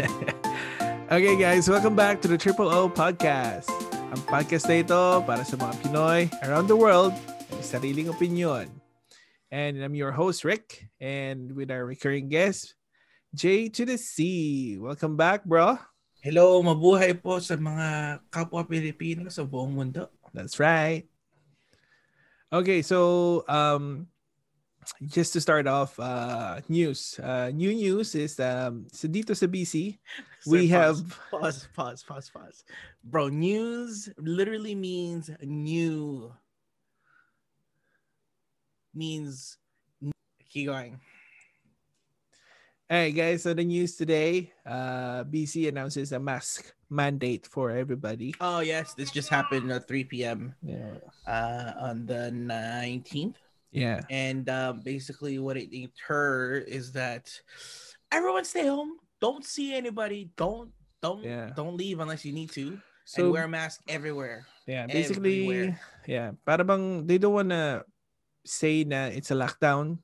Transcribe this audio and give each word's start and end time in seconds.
okay 1.12 1.36
guys, 1.36 1.68
welcome 1.68 1.94
back 1.94 2.20
to 2.22 2.28
the 2.28 2.38
Triple 2.38 2.68
O 2.72 2.88
Podcast. 2.88 3.68
Ang 4.10 4.20
podcast 4.24 4.64
na 4.64 4.80
ito 4.80 5.00
para 5.28 5.44
sa 5.44 5.60
mga 5.60 5.74
Pinoy 5.84 6.20
around 6.44 6.72
the 6.72 6.76
world 6.76 7.12
may 7.52 7.60
sariling 7.60 8.08
opinion. 8.08 8.72
And 9.52 9.76
I'm 9.76 9.92
your 9.92 10.16
host, 10.16 10.40
Rick. 10.46 10.88
And 11.02 11.52
with 11.52 11.68
our 11.68 11.84
recurring 11.84 12.32
guest, 12.32 12.74
J 13.36 13.68
to 13.76 13.84
the 13.84 14.00
C. 14.00 14.80
Welcome 14.80 15.20
back, 15.20 15.44
bro. 15.44 15.76
Hello, 16.24 16.60
mabuhay 16.64 17.12
po 17.20 17.36
sa 17.40 17.60
mga 17.60 18.20
kapwa 18.32 18.64
Pilipino 18.64 19.28
sa 19.28 19.44
buong 19.44 19.76
mundo. 19.76 20.08
That's 20.32 20.56
right. 20.56 21.04
Okay, 22.50 22.80
so 22.80 23.40
um, 23.46 24.09
just 25.06 25.32
to 25.32 25.40
start 25.40 25.66
off, 25.66 25.98
uh, 25.98 26.60
news. 26.68 27.18
Uh, 27.22 27.50
new 27.54 27.72
news 27.72 28.14
is 28.14 28.38
um, 28.40 28.86
so 28.92 29.08
dito 29.08 29.36
sa 29.36 29.46
BC, 29.46 29.96
we 30.46 30.68
Sir, 30.68 30.76
have 30.76 30.96
pause, 31.30 31.68
pause, 31.74 32.02
pause, 32.02 32.28
pause. 32.28 32.64
Bro, 33.04 33.28
news 33.30 34.08
literally 34.18 34.74
means 34.74 35.30
new. 35.40 36.32
Means 38.92 39.56
keep 40.50 40.66
going. 40.66 40.98
All 42.90 42.98
right, 42.98 43.14
guys. 43.14 43.46
So 43.46 43.54
the 43.54 43.62
news 43.62 43.94
today, 43.94 44.50
uh, 44.66 45.22
BC 45.22 45.70
announces 45.70 46.10
a 46.10 46.18
mask 46.18 46.74
mandate 46.90 47.46
for 47.46 47.70
everybody. 47.70 48.34
Oh 48.42 48.60
yes, 48.66 48.94
this 48.94 49.14
just 49.14 49.30
happened 49.30 49.70
at 49.70 49.86
3 49.86 50.04
p.m. 50.10 50.54
Yeah. 50.60 50.98
Uh, 51.22 51.70
on 51.78 52.04
the 52.04 52.34
19th. 52.34 53.38
Yeah. 53.70 54.02
And 54.10 54.48
uh, 54.50 54.74
basically, 54.74 55.38
what 55.38 55.56
it 55.56 55.70
deter 55.70 56.58
is 56.66 56.92
that 56.98 57.30
everyone 58.10 58.44
stay 58.44 58.66
home. 58.66 58.98
Don't 59.22 59.44
see 59.46 59.74
anybody. 59.74 60.30
Don't 60.34 60.74
don't 61.00 61.22
Yeah. 61.22 61.54
don't 61.54 61.76
leave 61.78 62.00
unless 62.02 62.24
you 62.26 62.32
need 62.34 62.50
to. 62.58 62.76
So 63.06 63.24
and 63.26 63.32
wear 63.32 63.44
a 63.46 63.50
mask 63.50 63.80
everywhere. 63.90 64.46
yeah, 64.66 64.86
basically, 64.86 65.46
everywhere. 65.46 65.80
yeah. 66.06 66.28
Para 66.46 66.62
bang 66.62 67.06
they 67.06 67.18
don't 67.18 67.34
wanna 67.34 67.82
say 68.46 68.84
na 68.86 69.10
it's 69.10 69.30
a 69.30 69.38
lockdown, 69.38 69.98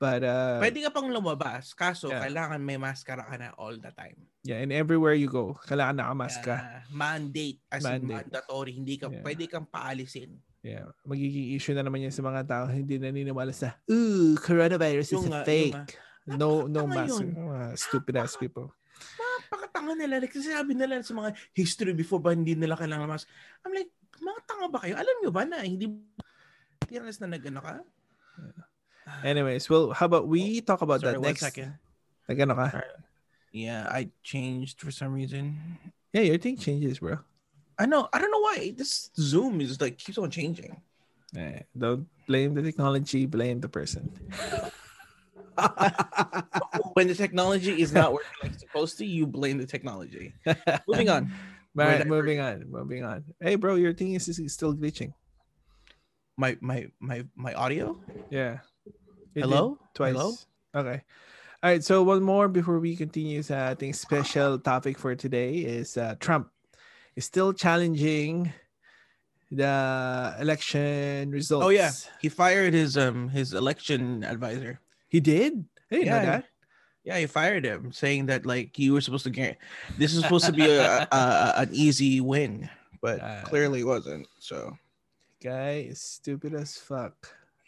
but 0.00 0.24
uh, 0.26 0.58
Pwede 0.58 0.82
ka 0.82 0.90
pang 0.90 1.06
lumabas, 1.10 1.70
kaso 1.76 2.10
Yeah. 2.10 2.22
kailangan 2.26 2.58
may 2.62 2.76
maskara 2.80 3.22
ka 3.30 3.36
na 3.38 3.54
all 3.58 3.74
the 3.78 3.92
time. 3.94 4.16
yeah, 4.42 4.58
and 4.62 4.70
everywhere 4.74 5.14
you 5.14 5.30
go, 5.30 5.54
kailangan 5.70 6.02
nakamask 6.02 6.38
ka. 6.42 6.82
Mandate 6.90 7.62
as 7.70 7.82
Mandate. 7.86 8.26
mandatory, 8.30 8.72
hindi 8.74 8.94
ka 8.98 9.06
Yeah. 9.10 9.22
pwede 9.22 9.44
kang 9.46 9.66
paalisin. 9.70 10.38
Yeah, 10.66 10.90
magiging 11.06 11.54
issue 11.54 11.78
na 11.78 11.86
naman 11.86 12.02
yan 12.02 12.10
sa 12.10 12.26
mga 12.26 12.42
tao 12.42 12.66
hindi 12.66 12.98
naniniwala 12.98 13.54
sa, 13.54 13.78
ooh, 13.86 14.34
coronavirus 14.42 15.14
is 15.14 15.22
Yung 15.22 15.30
a 15.30 15.30
nga, 15.30 15.42
yung 15.46 15.46
fake. 15.46 15.94
No, 16.26 16.66
no 16.66 16.82
Tama 16.90 17.06
mask. 17.06 17.22
Mga 17.22 17.60
stupid 17.78 18.14
ass 18.18 18.34
people. 18.34 18.74
Napakatanga 19.46 19.94
nila. 19.94 20.18
Like, 20.18 20.34
kasi 20.34 20.50
sabi 20.50 20.74
nila 20.74 21.06
sa 21.06 21.14
mga 21.14 21.38
history 21.54 21.94
before 21.94 22.18
ba 22.18 22.34
hindi 22.34 22.58
nila 22.58 22.74
kailangan 22.74 23.06
ng 23.06 23.12
mask. 23.14 23.30
I'm 23.62 23.78
like, 23.78 23.94
mga 24.18 24.40
tanga 24.42 24.66
ba 24.66 24.82
kayo? 24.82 24.98
Alam 24.98 25.16
nyo 25.22 25.30
ba 25.30 25.42
na 25.46 25.62
hindi 25.62 25.86
Tiras 26.86 27.22
na 27.22 27.30
nag-ano 27.30 27.62
ka? 27.62 27.74
Anyways, 29.22 29.70
well, 29.70 29.94
how 29.94 30.10
about 30.10 30.26
we 30.26 30.58
talk 30.66 30.82
about 30.82 30.98
Sorry, 30.98 31.14
that 31.14 31.22
one 31.22 31.30
next? 31.30 31.46
second. 31.46 31.78
Nag-ano 32.26 32.58
ka? 32.58 32.66
Yeah, 33.54 33.86
I 33.86 34.10
changed 34.26 34.82
for 34.82 34.90
some 34.90 35.14
reason. 35.14 35.58
Yeah, 36.10 36.26
your 36.26 36.42
thing 36.42 36.58
changes, 36.58 36.98
bro. 36.98 37.22
I 37.78 37.86
know. 37.86 38.08
I 38.12 38.18
don't 38.18 38.30
know 38.30 38.40
why 38.40 38.72
this 38.76 39.10
Zoom 39.16 39.60
is 39.60 39.80
like 39.80 39.98
keeps 39.98 40.18
on 40.18 40.30
changing. 40.30 40.80
Eh, 41.36 41.60
don't 41.76 42.06
blame 42.26 42.54
the 42.54 42.62
technology, 42.62 43.26
blame 43.26 43.60
the 43.60 43.68
person. 43.68 44.10
when 46.94 47.08
the 47.08 47.14
technology 47.14 47.80
is 47.80 47.92
not 47.92 48.12
working 48.12 48.28
like 48.42 48.52
it's 48.52 48.60
supposed 48.60 48.98
to, 48.98 49.06
you 49.06 49.26
blame 49.26 49.58
the 49.58 49.66
technology. 49.66 50.34
Moving 50.88 51.10
on. 51.10 51.30
Right, 51.76 52.06
moving 52.06 52.40
on, 52.40 52.64
moving 52.70 53.04
on. 53.04 53.22
Hey, 53.38 53.56
bro, 53.56 53.74
your 53.74 53.92
thing 53.92 54.14
is, 54.14 54.26
is 54.30 54.54
still 54.54 54.72
glitching. 54.72 55.12
My 56.38 56.56
my 56.62 56.86
my 57.00 57.26
my 57.36 57.52
audio. 57.52 58.00
Yeah. 58.30 58.60
It 59.34 59.42
Hello? 59.42 59.76
Twice. 59.92 60.14
Hello? 60.14 60.32
Okay. 60.74 61.02
All 61.62 61.70
right. 61.70 61.84
So 61.84 62.02
one 62.02 62.22
more 62.22 62.48
before 62.48 62.80
we 62.80 62.96
continue. 62.96 63.42
Uh, 63.44 63.68
I 63.72 63.74
think 63.74 63.94
special 63.94 64.58
topic 64.58 64.98
for 64.98 65.14
today 65.14 65.56
is 65.68 65.98
uh, 65.98 66.14
Trump 66.18 66.48
is 67.16 67.24
still 67.24 67.52
challenging 67.52 68.52
the 69.50 70.34
election 70.40 71.30
results. 71.30 71.64
Oh 71.66 71.68
yeah, 71.70 71.90
he 72.20 72.28
fired 72.28 72.74
his 72.74 72.96
um 72.96 73.28
his 73.28 73.52
election 73.54 74.24
advisor. 74.24 74.80
he 75.08 75.20
did. 75.20 75.64
I 75.90 75.94
didn't 75.96 76.08
know 76.10 76.16
Yeah, 76.16 76.24
that. 76.24 76.44
Yeah, 77.04 77.18
he 77.18 77.26
fired 77.26 77.64
him, 77.64 77.92
saying 77.92 78.26
that 78.26 78.44
like 78.46 78.78
you 78.78 78.92
were 78.92 79.00
supposed 79.00 79.24
to 79.24 79.30
get 79.30 79.58
this 79.98 80.12
is 80.14 80.22
supposed 80.22 80.46
to 80.46 80.52
be 80.52 80.66
a, 80.66 81.02
a, 81.02 81.06
a- 81.12 81.54
an 81.62 81.68
easy 81.72 82.20
win, 82.20 82.68
but 83.00 83.20
Uh, 83.22 83.42
clearly 83.44 83.84
wasn't. 83.84 84.26
So 84.40 84.76
Guy 85.42 85.86
is 85.88 86.00
stupid 86.00 86.54
as 86.54 86.76
fuck. 86.76 87.14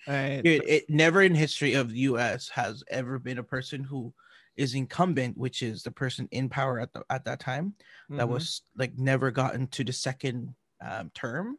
All 0.09 0.15
right. 0.15 0.43
Dude, 0.43 0.65
it 0.67 0.91
never 0.91 1.23
in 1.23 1.35
history 1.35 1.75
of 1.75 1.91
the 1.91 1.99
U.S. 2.11 2.49
has 2.49 2.83
ever 2.91 3.19
been 3.21 3.39
a 3.39 3.43
person 3.45 3.85
who 3.85 4.13
is 4.59 4.75
incumbent, 4.75 5.39
which 5.39 5.63
is 5.63 5.87
the 5.87 5.95
person 5.95 6.27
in 6.35 6.51
power 6.51 6.83
at 6.83 6.91
the 6.93 7.07
at 7.09 7.23
that 7.25 7.39
time, 7.39 7.79
that 8.11 8.27
Mhm. 8.27 8.35
was 8.35 8.63
like 8.75 8.99
never 8.99 9.31
gotten 9.31 9.71
to 9.79 9.87
the 9.87 9.95
second 9.95 10.53
um, 10.83 11.11
term. 11.15 11.57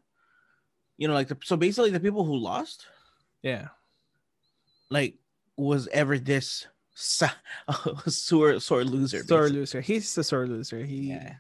You 1.00 1.08
know, 1.08 1.16
like 1.16 1.32
the, 1.32 1.40
so 1.44 1.56
basically 1.56 1.92
the 1.96 2.00
people 2.04 2.28
who 2.28 2.36
lost, 2.36 2.84
yeah. 3.42 3.72
like, 4.92 5.16
was 5.56 5.88
ever 5.92 6.20
this 6.20 6.68
sa- 6.96 7.36
sore 8.08 8.60
sore 8.60 8.84
loser. 8.84 9.24
Sore 9.24 9.48
basically. 9.48 9.60
loser. 9.60 9.82
He's 9.82 10.18
a 10.18 10.24
sore 10.24 10.48
loser. 10.48 10.84
He 10.84 11.16
Yeah. 11.16 11.40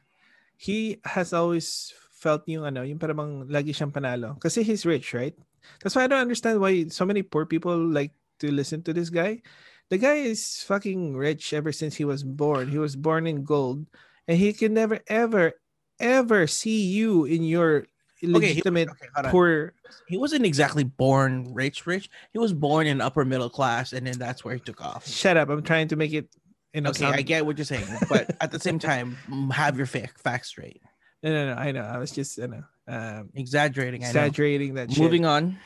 he 0.60 1.00
has 1.04 1.32
always 1.36 1.92
felt 2.20 2.44
yung 2.48 2.64
ano, 2.68 2.84
yung 2.84 3.00
parang 3.00 3.48
lagi 3.48 3.72
siyang 3.72 3.92
panalo. 3.96 4.40
Kasi 4.40 4.64
he's 4.64 4.86
rich, 4.86 5.14
right? 5.16 5.36
That's 5.84 5.96
why 5.96 6.04
I 6.04 6.08
don't 6.08 6.24
understand 6.24 6.60
why 6.60 6.88
so 6.92 7.04
many 7.08 7.24
poor 7.24 7.46
people 7.46 7.76
like 7.76 8.12
to 8.40 8.52
listen 8.52 8.84
to 8.88 8.94
this 8.96 9.08
guy. 9.12 9.44
The 9.90 9.98
guy 9.98 10.16
is 10.16 10.64
fucking 10.68 11.16
rich 11.18 11.54
ever 11.54 11.72
since 11.72 11.96
he 11.96 12.06
was 12.06 12.24
born. 12.24 12.70
He 12.70 12.78
was 12.78 12.96
born 12.96 13.26
in 13.26 13.44
gold 13.44 13.86
and 14.28 14.38
he 14.38 14.54
can 14.54 14.74
never 14.74 15.00
ever 15.08 15.54
ever 16.00 16.48
see 16.48 16.86
you 16.86 17.26
in 17.26 17.44
your 17.44 17.78
Okay, 17.80 17.88
he 18.22 18.28
legitimate 18.28 18.90
okay, 18.90 19.08
hold 19.16 19.26
on. 19.28 19.32
poor 19.32 19.74
He 20.08 20.18
wasn't 20.18 20.46
exactly 20.46 20.84
born 20.84 21.54
rich, 21.54 21.88
rich. 21.88 22.10
He 22.34 22.38
was 22.40 22.52
born 22.54 22.86
in 22.86 23.00
upper 23.02 23.24
middle 23.24 23.50
class, 23.50 23.94
and 23.94 24.06
then 24.06 24.20
that's 24.20 24.44
where 24.44 24.54
he 24.54 24.60
took 24.60 24.82
off. 24.82 25.08
Shut 25.08 25.38
up. 25.38 25.48
I'm 25.50 25.64
trying 25.64 25.88
to 25.88 25.96
make 25.96 26.14
it 26.14 26.28
you 26.74 26.82
know 26.82 26.90
Okay, 26.92 27.00
sound- 27.00 27.16
I 27.16 27.22
get 27.22 27.46
what 27.46 27.58
you're 27.58 27.66
saying, 27.66 27.88
but 28.10 28.36
at 28.42 28.52
the 28.52 28.60
same 28.60 28.78
time, 28.78 29.16
have 29.52 29.78
your 29.78 29.86
fa- 29.88 30.10
facts 30.18 30.50
straight. 30.50 30.82
No, 31.24 31.32
no, 31.32 31.56
no. 31.56 31.60
I 31.60 31.72
know. 31.72 31.82
I 31.82 31.98
was 31.98 32.12
just 32.12 32.38
you 32.38 32.48
know 32.48 32.64
um 32.88 33.30
Exaggerating. 33.36 34.02
Exaggerating 34.04 34.74
that 34.76 34.92
shit. 34.92 35.00
Moving 35.02 35.26
on. 35.26 35.58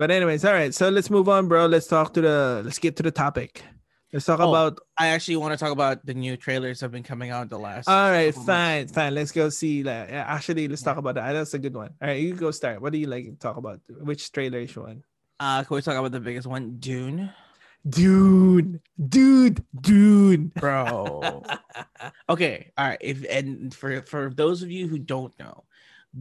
But 0.00 0.10
anyways, 0.10 0.46
all 0.46 0.54
right. 0.54 0.72
So 0.72 0.88
let's 0.88 1.10
move 1.10 1.28
on, 1.28 1.46
bro. 1.46 1.66
Let's 1.66 1.86
talk 1.86 2.14
to 2.14 2.22
the. 2.22 2.62
Let's 2.64 2.78
get 2.78 2.96
to 2.96 3.02
the 3.02 3.10
topic. 3.10 3.62
Let's 4.14 4.24
talk 4.24 4.40
Oh, 4.40 4.48
about. 4.48 4.78
I 4.96 5.08
actually 5.08 5.36
want 5.36 5.52
to 5.52 5.58
talk 5.62 5.72
about 5.72 6.06
the 6.06 6.14
new 6.14 6.38
trailers 6.38 6.80
that 6.80 6.86
have 6.86 6.92
been 6.92 7.02
coming 7.02 7.28
out 7.30 7.50
the 7.50 7.58
last. 7.58 7.86
All 7.86 8.10
right, 8.10 8.32
couple 8.32 8.46
months. 8.46 8.92
fine, 8.96 9.04
fine. 9.04 9.14
Let's 9.14 9.30
go 9.30 9.50
see. 9.50 9.82
Like, 9.82 10.08
yeah, 10.08 10.24
actually, 10.26 10.68
let's 10.68 10.80
talk 10.80 10.96
about 10.96 11.16
that. 11.16 11.34
That's 11.34 11.52
a 11.52 11.58
good 11.58 11.74
one. 11.76 11.90
All 12.00 12.08
right, 12.08 12.18
you 12.18 12.32
go 12.32 12.50
start. 12.50 12.80
What 12.80 12.92
do 12.92 12.98
you 12.98 13.08
like 13.08 13.26
to 13.26 13.36
talk 13.36 13.58
about? 13.58 13.80
Which 14.00 14.32
trailer 14.32 14.60
is 14.60 14.74
one? 14.74 15.04
Uh, 15.38 15.64
can 15.64 15.74
we 15.74 15.82
talk 15.82 15.96
about 15.98 16.12
the 16.12 16.20
biggest 16.20 16.46
one, 16.46 16.78
Dune? 16.80 17.30
Dune, 17.86 18.80
dude, 19.08 19.62
Dune. 19.82 20.50
Bro. 20.56 21.42
okay, 22.28 22.72
all 22.78 22.88
right. 22.88 22.98
If 23.02 23.24
and 23.28 23.74
for 23.74 24.00
for 24.02 24.32
those 24.34 24.62
of 24.62 24.70
you 24.70 24.88
who 24.88 24.98
don't 24.98 25.38
know, 25.38 25.64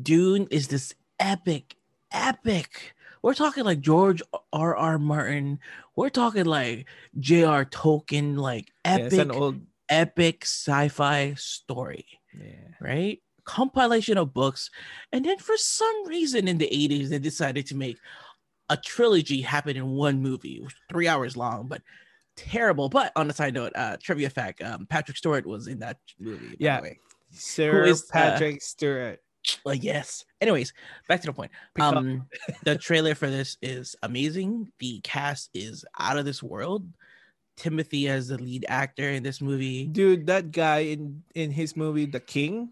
Dune 0.04 0.48
is 0.52 0.68
this 0.68 0.94
epic, 1.18 1.78
epic. 2.12 2.94
We're 3.22 3.34
talking 3.34 3.64
like 3.66 3.82
George 3.82 4.22
R. 4.54 4.76
R. 4.76 4.98
Martin. 5.00 5.60
We're 5.96 6.10
talking 6.10 6.46
like 6.46 6.86
J.R. 7.20 7.66
Tolkien, 7.66 8.38
like 8.38 8.72
epic, 8.86 9.20
an 9.20 9.32
old. 9.32 9.62
epic 9.90 10.44
sci-fi 10.46 11.34
story. 11.38 12.06
Yeah. 12.34 12.54
right? 12.80 13.22
Compilation 13.44 14.18
of 14.18 14.34
books. 14.34 14.70
And 15.12 15.26
then 15.26 15.38
for 15.40 15.58
some 15.58 16.08
reason 16.08 16.48
in 16.48 16.58
the 16.60 16.70
80s, 16.72 17.10
they 17.10 17.20
decided 17.20 17.66
to 17.68 17.76
make 17.76 17.98
a 18.70 18.78
trilogy 18.78 19.42
happen 19.42 19.76
in 19.76 19.90
one 19.90 20.22
movie, 20.22 20.66
three 20.90 21.08
hours 21.08 21.36
long, 21.36 21.68
but 21.68 21.82
terrible. 22.38 22.88
But 22.88 23.12
on 23.16 23.30
a 23.30 23.34
side 23.34 23.56
note, 23.56 23.74
uh, 23.76 23.98
trivia 24.02 24.30
fact, 24.30 24.62
um, 24.62 24.86
Patrick 24.86 25.18
Stewart 25.18 25.46
was 25.46 25.68
in 25.68 25.80
that 25.80 25.98
movie. 26.20 26.46
by 26.50 26.52
the 26.52 26.64
Yeah. 26.64 26.82
way. 26.82 27.00
Sir 27.32 27.84
is, 27.86 28.04
uh, 28.04 28.14
Patrick 28.14 28.62
Stewart. 28.62 29.20
Yes. 29.66 30.26
Anyways, 30.42 30.74
back 31.08 31.22
to 31.22 31.28
the 31.28 31.34
point. 31.34 31.52
Um, 31.80 32.28
the 32.64 32.78
trailer 32.78 33.16
for 33.16 33.30
this 33.30 33.58
is 33.62 33.96
amazing. 34.04 34.72
The 34.80 35.00
cast 35.04 35.50
is 35.54 35.86
out 35.98 36.18
of 36.18 36.26
this 36.26 36.44
world. 36.44 36.86
Timothy 37.58 38.08
as 38.08 38.30
the 38.30 38.38
lead 38.38 38.66
actor 38.70 39.10
in 39.10 39.24
this 39.24 39.42
movie. 39.42 39.86
Dude, 39.88 40.28
that 40.28 40.52
guy 40.52 40.80
in 40.96 41.24
in 41.36 41.52
his 41.52 41.76
movie 41.76 42.06
The 42.06 42.20
King. 42.22 42.72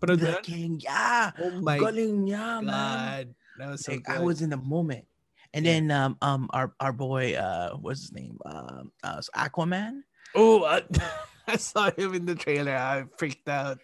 The 0.00 0.38
King, 0.42 0.80
yeah. 0.84 1.30
oh 1.40 1.62
my 1.62 1.78
Galing 1.78 2.26
niya, 2.28 2.60
man. 2.60 2.66
god, 2.66 3.34
that 3.56 3.70
was 3.70 3.84
so 3.86 3.92
Like, 3.92 4.04
good. 4.04 4.16
I 4.16 4.20
was 4.20 4.42
in 4.42 4.50
the 4.50 4.58
moment. 4.58 5.06
And 5.54 5.64
Yeah. 5.64 5.72
then 5.80 5.90
um 5.90 6.18
um 6.20 6.50
our 6.52 6.74
our 6.80 6.92
boy 6.92 7.34
uh 7.34 7.78
what's 7.80 8.02
his 8.02 8.12
name 8.12 8.36
um 8.44 8.92
uh, 9.02 9.22
Aquaman 9.36 10.02
oh 10.34 10.64
uh, 10.64 10.82
I 11.46 11.56
saw 11.56 11.90
him 11.90 12.12
in 12.14 12.26
the 12.26 12.34
trailer. 12.34 12.74
I 12.76 13.04
freaked 13.16 13.48
out. 13.48 13.78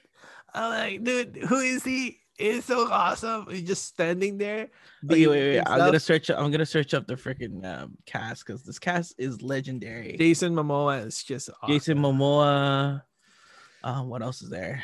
I'm 0.55 0.71
like, 0.71 1.05
dude, 1.05 1.37
who 1.49 1.59
is 1.59 1.85
he? 1.85 2.19
It's 2.39 2.67
so 2.67 2.91
awesome. 2.91 3.47
He's 3.51 3.65
just 3.65 3.85
standing 3.85 4.39
there. 4.39 4.71
Wait, 5.03 5.27
wait. 5.27 5.51
being 5.53 5.63
I'm 5.67 5.79
gonna 5.79 6.01
search. 6.01 6.31
I'm 6.31 6.51
gonna 6.51 6.65
search 6.65 6.95
up 6.95 7.07
the 7.07 7.15
freaking 7.15 7.65
um, 7.67 7.99
cast 8.07 8.47
because 8.47 8.65
this 8.65 8.79
cast 8.79 9.15
is 9.19 9.43
legendary. 9.43 10.17
Jason 10.17 10.55
Momoa 10.55 11.07
is 11.07 11.23
just 11.23 11.51
awesome. 11.63 11.75
Jason 11.75 11.99
Momoa. 11.99 13.03
Um, 13.85 14.09
what 14.09 14.23
else 14.23 14.41
is 14.43 14.49
there? 14.49 14.83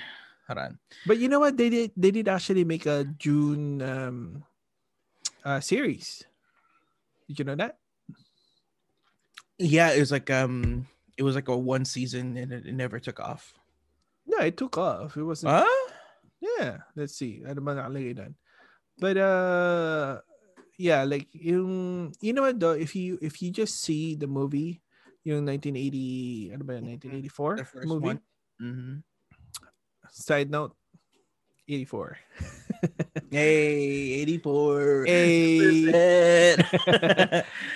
Hold 0.49 0.59
on. 0.59 0.79
But 1.07 1.19
you 1.19 1.29
know 1.29 1.41
what? 1.41 1.57
They 1.57 1.71
did 1.71 1.93
they 1.97 2.11
did 2.11 2.29
actually 2.29 2.65
make 2.65 2.85
a 2.85 3.05
Dune 3.05 3.81
um 3.81 4.45
uh 5.45 5.61
series. 5.61 6.23
Did 7.29 7.39
you 7.39 7.45
know 7.47 7.57
that? 7.57 7.79
Yeah, 9.59 9.93
it 9.93 10.01
was 10.01 10.13
like 10.13 10.31
um, 10.31 10.87
it 11.17 11.23
was 11.23 11.35
like 11.35 11.49
a 11.49 11.57
one 11.57 11.85
season 11.85 12.37
and 12.37 12.53
it, 12.53 12.67
it 12.67 12.75
never 12.75 13.01
took 13.01 13.21
off. 13.21 13.55
No, 14.26 14.38
it 14.43 14.56
took 14.56 14.76
off. 14.78 15.17
It 15.17 15.23
wasn't 15.23 15.55
Huh? 15.55 15.82
Yeah, 16.43 16.84
let's 16.94 17.17
see. 17.17 17.43
Ano 17.46 17.64
ba 17.64 17.78
nakalagay 17.78 18.12
doon? 18.19 18.32
But 18.99 19.17
uh 19.17 20.20
yeah, 20.76 21.05
like 21.08 21.28
yung 21.32 22.12
you 22.20 22.32
know 22.37 22.44
what 22.44 22.61
though, 22.61 22.76
if 22.76 22.93
you 22.93 23.17
if 23.23 23.40
you 23.40 23.50
just 23.50 23.81
see 23.81 24.14
the 24.14 24.28
movie, 24.28 24.82
yung 25.25 25.49
1980 25.49 26.52
ano 26.55 26.62
ba 26.64 26.73
yun, 26.76 26.84
1984 27.00 27.56
The 27.56 27.64
first 27.64 27.88
movie. 27.88 28.20
Mm-hmm. 28.61 29.00
Side 30.12 30.50
note 30.52 30.76
84. 31.69 32.19
Hey, 33.31 34.22
84. 34.22 35.05
Hey. 35.06 36.55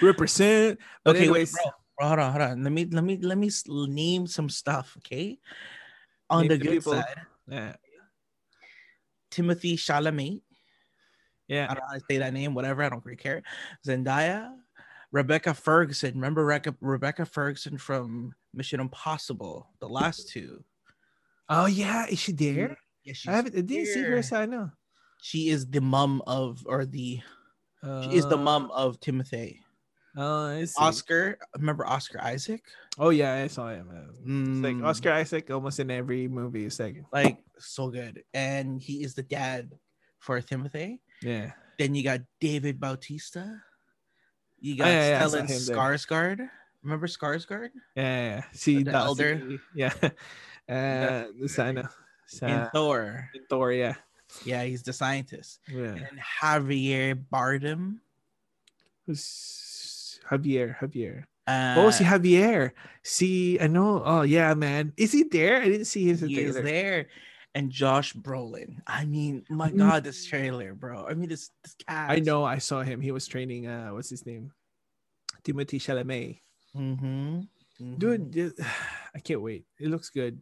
Represent. 0.03 0.79
But 1.03 1.17
okay, 1.17 1.27
anyways, 1.27 1.53
wait, 1.57 1.73
bro. 1.99 2.07
Hold 2.07 2.21
on, 2.21 2.31
hold 2.31 2.43
on. 2.43 2.63
Let 2.63 2.73
me 2.73 2.87
let 2.87 3.03
me 3.03 3.19
let 3.19 3.37
me 3.37 3.51
name 3.89 4.29
some 4.29 4.49
stuff, 4.49 4.95
okay? 5.03 5.41
On 6.31 6.47
the 6.49 6.59
good 6.59 6.71
people. 6.71 6.93
side, 6.95 7.21
Yeah. 7.49 7.75
Timothy 9.31 9.77
Chalamet. 9.77 10.43
Yeah. 11.49 11.65
I 11.69 11.75
don't 11.75 11.83
know 11.83 11.89
how 11.89 11.95
to 11.99 12.05
say 12.09 12.19
that 12.19 12.33
name, 12.33 12.55
whatever. 12.55 12.83
I 12.83 12.89
don't 12.89 13.05
really 13.05 13.17
care. 13.17 13.43
Zendaya, 13.87 14.51
Rebecca 15.13 15.55
Ferguson. 15.55 16.15
Remember 16.15 16.45
Rebecca, 16.45 16.75
Rebecca 16.81 17.25
Ferguson 17.27 17.79
from 17.79 18.33
Mission 18.55 18.81
Impossible, 18.81 19.69
the 19.81 19.89
last 19.89 20.29
two. 20.29 20.63
Oh 21.49 21.67
yeah, 21.67 22.07
is 22.07 22.19
she 22.21 22.33
there? 22.33 22.79
Yeah, 23.03 23.13
she's 23.15 23.29
I 23.29 23.33
haven't 23.37 23.57
I 23.57 23.63
didn't 23.63 23.87
see 23.87 24.01
her 24.03 24.09
here. 24.19 24.23
sa 24.23 24.43
ano. 24.43 24.71
She 25.23 25.49
is 25.51 25.67
the 25.67 25.81
mum 25.81 26.23
of, 26.27 26.63
or 26.67 26.87
the 26.87 27.21
she 27.83 28.11
is 28.15 28.27
the 28.27 28.39
Uh, 28.39 28.43
mum 28.47 28.71
of 28.71 29.01
Timothy. 29.01 29.63
Oh, 30.17 30.47
I 30.59 30.65
see. 30.65 30.75
Oscar, 30.83 31.39
remember 31.57 31.87
Oscar 31.87 32.21
Isaac? 32.21 32.65
Oh 32.99 33.11
yeah, 33.11 33.35
I 33.35 33.47
saw 33.47 33.71
him. 33.71 33.89
It's 33.91 34.59
like 34.59 34.75
Mm, 34.77 34.85
Oscar 34.87 35.13
Isaac 35.13 35.51
almost 35.51 35.79
in 35.79 35.91
every 35.91 36.27
movie. 36.27 36.67
It's 36.67 36.81
like 36.81 37.03
like 37.13 37.39
so 37.59 37.89
good, 37.89 38.25
and 38.35 38.81
he 38.83 39.05
is 39.05 39.15
the 39.15 39.23
dad 39.23 39.71
for 40.19 40.41
Timothy. 40.41 41.01
yeah. 41.23 41.53
Then 41.79 41.95
you 41.95 42.03
got 42.05 42.21
David 42.41 42.79
Bautista. 42.79 43.63
You 44.59 44.75
Oh, 44.75 44.85
got 44.85 44.89
yeah, 44.89 45.09
yeah, 45.09 45.23
Stellan 45.25 45.47
there. 45.49 45.77
Skarsgård. 45.77 46.51
Remember 46.83 47.07
Skarsgård 47.07 47.71
Yeah, 47.97 48.03
yeah, 48.05 48.29
yeah. 48.37 48.43
See 48.53 48.83
The 48.83 48.91
the 48.93 48.99
elder? 48.99 49.33
elder. 49.41 49.59
Yeah. 49.75 49.95
Uh, 50.69 51.31
ano, 51.63 51.89
sa 52.27 52.47
in 52.47 52.67
Thor? 52.75 53.31
in 53.35 53.43
Thor, 53.49 53.73
yeah. 53.73 53.95
Yeah, 54.45 54.63
he's 54.65 54.83
the 54.83 54.93
scientist. 54.93 55.61
Yeah. 55.67 55.97
And 55.97 56.21
Javier 56.21 57.15
Bardem. 57.17 57.99
Who's 59.07 59.25
Javier? 60.31 60.77
Javier. 60.79 61.25
Uh, 61.47 61.75
oh, 61.79 61.91
si 61.91 62.05
Javier. 62.05 62.71
See, 63.03 63.59
I 63.59 63.67
know. 63.67 64.03
Oh, 64.05 64.23
yeah, 64.23 64.55
man. 64.55 64.93
Is 64.97 65.11
he 65.13 65.25
there? 65.25 65.61
I 65.61 65.69
didn't 65.69 65.87
see 65.87 66.07
him 66.09 66.29
he 66.29 66.39
is 66.41 66.55
there. 66.55 67.09
And 67.55 67.71
Josh 67.71 68.15
Brolin. 68.15 68.79
I 68.87 69.05
mean, 69.05 69.43
my 69.51 69.71
Mm. 69.73 69.79
God, 69.79 70.05
this 70.05 70.25
trailer, 70.25 70.73
bro. 70.75 71.07
I 71.07 71.15
mean, 71.15 71.29
this 71.29 71.51
this 71.65 71.75
cast. 71.83 72.13
I 72.13 72.23
know. 72.23 72.45
I 72.45 72.59
saw 72.63 72.83
him. 72.83 73.01
He 73.01 73.11
was 73.11 73.27
training. 73.27 73.67
Uh, 73.67 73.91
what's 73.91 74.11
his 74.11 74.25
name? 74.25 74.53
Timothy 75.43 75.81
Chalamet. 75.81 76.39
Mm-hmm. 76.77 77.41
Dude, 77.99 78.55
I 79.15 79.19
can't 79.19 79.43
wait. 79.43 79.65
It 79.81 79.89
looks 79.91 80.11
good. 80.11 80.39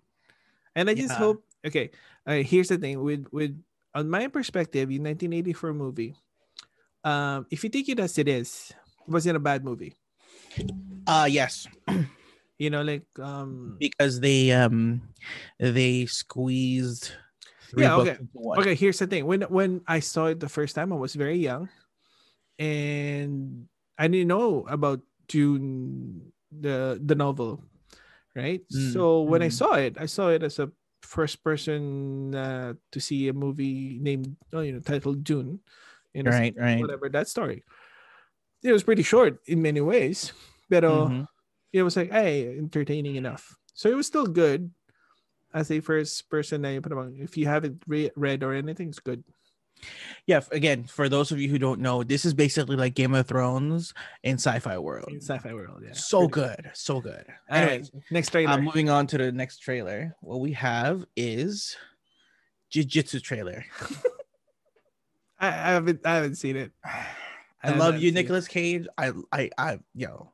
And 0.77 0.91
I 0.91 0.95
just 0.95 1.17
Yeah. 1.17 1.25
hope. 1.33 1.45
Okay, 1.65 1.91
uh, 2.27 2.45
here's 2.45 2.69
the 2.69 2.77
thing 2.77 3.01
with 3.03 3.25
with 3.33 3.57
on 3.95 4.11
my 4.11 4.29
perspective, 4.29 4.91
in 4.93 5.03
1984 5.03 5.73
movie, 5.73 6.15
um, 7.05 7.47
if 7.51 7.65
you 7.65 7.71
take 7.71 7.89
it 7.89 7.99
as 7.99 8.19
it 8.19 8.29
is, 8.29 8.71
it 9.09 9.13
wasn't 9.13 9.37
a 9.37 9.41
bad 9.41 9.65
movie. 9.65 9.97
Uh 11.09 11.27
yes, 11.29 11.67
You 12.59 12.71
know, 12.71 12.83
like 12.83 13.07
um, 13.23 13.79
because 13.79 14.19
they 14.19 14.51
um 14.51 15.01
they 15.63 16.07
squeezed 16.07 17.15
Yeah, 17.77 17.97
okay. 18.03 18.19
okay. 18.35 18.75
Here's 18.75 18.99
the 18.99 19.07
thing. 19.07 19.25
When 19.31 19.43
when 19.47 19.81
I 19.87 20.01
saw 20.03 20.27
it 20.27 20.41
the 20.43 20.51
first 20.51 20.75
time, 20.75 20.93
I 20.93 20.99
was 20.99 21.15
very 21.15 21.39
young, 21.39 21.71
and 22.59 23.71
I 23.95 24.11
didn't 24.11 24.27
know 24.27 24.67
about 24.67 25.07
Dune 25.31 26.35
the 26.51 26.99
the 26.99 27.15
novel, 27.15 27.63
right? 28.35 28.67
Mm, 28.75 28.93
So 28.93 29.23
when 29.23 29.39
I 29.39 29.49
mm. 29.49 29.55
saw 29.55 29.79
it, 29.79 29.95
I 30.03 30.11
saw 30.11 30.35
it 30.35 30.43
as 30.43 30.59
a 30.59 30.75
first 31.07 31.47
person 31.47 32.35
uh, 32.35 32.75
to 32.91 32.99
see 32.99 33.31
a 33.31 33.33
movie 33.33 34.03
named 34.03 34.35
oh, 34.53 34.67
you 34.67 34.75
know 34.75 34.83
titled 34.83 35.23
Dune, 35.23 35.63
you 36.11 36.27
know, 36.27 36.35
Right, 36.35 36.59
right. 36.59 36.81
whatever 36.83 37.09
that 37.09 37.31
story. 37.31 37.63
It 38.63 38.73
was 38.73 38.83
pretty 38.83 39.03
short 39.03 39.39
in 39.47 39.63
many 39.63 39.81
ways, 39.81 40.33
but 40.69 40.83
Mhm. 40.85 41.27
it 41.73 41.83
was 41.83 41.97
like 41.97 42.11
hey 42.11 42.59
entertaining 42.59 43.17
enough. 43.17 43.57
So 43.75 43.89
it 43.89 43.95
was 43.97 44.07
still 44.07 44.27
good 44.27 44.71
as 45.55 45.71
a 45.71 45.81
first 45.81 46.29
person. 46.29 46.63
na 46.63 46.69
If 47.23 47.37
you 47.37 47.47
haven't 47.47 47.83
re- 47.87 48.11
read 48.17 48.43
or 48.43 48.53
anything, 48.53 48.89
it's 48.89 48.99
good. 48.99 49.23
Yeah, 50.27 50.41
again, 50.51 50.85
for 50.91 51.09
those 51.09 51.31
of 51.31 51.39
you 51.39 51.49
who 51.49 51.59
don't 51.59 51.79
know, 51.81 52.03
this 52.03 52.25
is 52.25 52.35
basically 52.35 52.75
like 52.75 52.95
Game 52.99 53.15
of 53.15 53.29
Thrones 53.29 53.95
in 54.25 54.35
sci-fi 54.35 54.77
world. 54.77 55.07
In 55.09 55.21
sci-fi 55.23 55.55
world, 55.55 55.83
yeah. 55.87 55.93
so 55.95 56.27
pretty 56.29 56.33
good, 56.59 56.71
so 56.75 57.01
good. 57.01 57.25
Anyway, 57.49 57.87
Anyways, 57.87 57.93
next 58.11 58.31
trailer. 58.31 58.53
uh, 58.53 58.59
moving 58.59 58.91
on 58.91 59.07
to 59.07 59.19
the 59.19 59.31
next 59.31 59.59
trailer. 59.63 60.17
What 60.21 60.41
we 60.41 60.53
have 60.59 61.07
is 61.15 61.77
Jiu-Jitsu 62.71 63.21
trailer. 63.21 63.65
I, 65.39 65.47
I 65.47 65.71
haven't 65.79 66.05
I 66.05 66.15
haven't 66.17 66.35
seen 66.35 66.57
it. 66.57 66.73
I 67.63 67.71
love 67.77 67.99
you. 67.99 68.13
Nicolas 68.13 68.47
Cage. 68.49 68.87
I, 68.97 69.13
I, 69.33 69.51
I, 69.59 69.79
yo, 69.95 70.33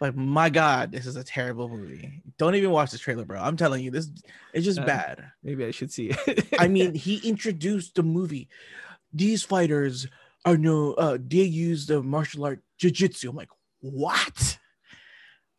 but 0.00 0.16
my 0.16 0.50
God, 0.50 0.90
this 0.90 1.06
is 1.06 1.16
a 1.16 1.22
terrible 1.22 1.68
movie. 1.68 2.22
Don't 2.36 2.54
even 2.54 2.70
watch 2.70 2.90
this 2.90 3.00
trailer, 3.00 3.24
bro. 3.24 3.40
I'm 3.40 3.56
telling 3.56 3.84
you, 3.84 3.90
this 3.90 4.10
it's 4.52 4.64
just 4.64 4.80
Uh, 4.80 4.86
bad. 4.86 5.24
Maybe 5.44 5.64
I 5.64 5.70
should 5.70 5.92
see 5.92 6.10
it. 6.10 6.48
I 6.58 6.66
mean, 6.68 6.94
he 7.06 7.18
introduced 7.18 7.94
the 7.94 8.02
movie. 8.02 8.48
These 9.12 9.44
fighters 9.44 10.06
are 10.44 10.56
no, 10.56 10.94
uh, 10.94 11.18
they 11.24 11.42
use 11.42 11.86
the 11.86 12.02
martial 12.02 12.44
art 12.44 12.60
jiu-jitsu. 12.78 13.30
I'm 13.30 13.36
like, 13.36 13.50
what? 13.80 14.58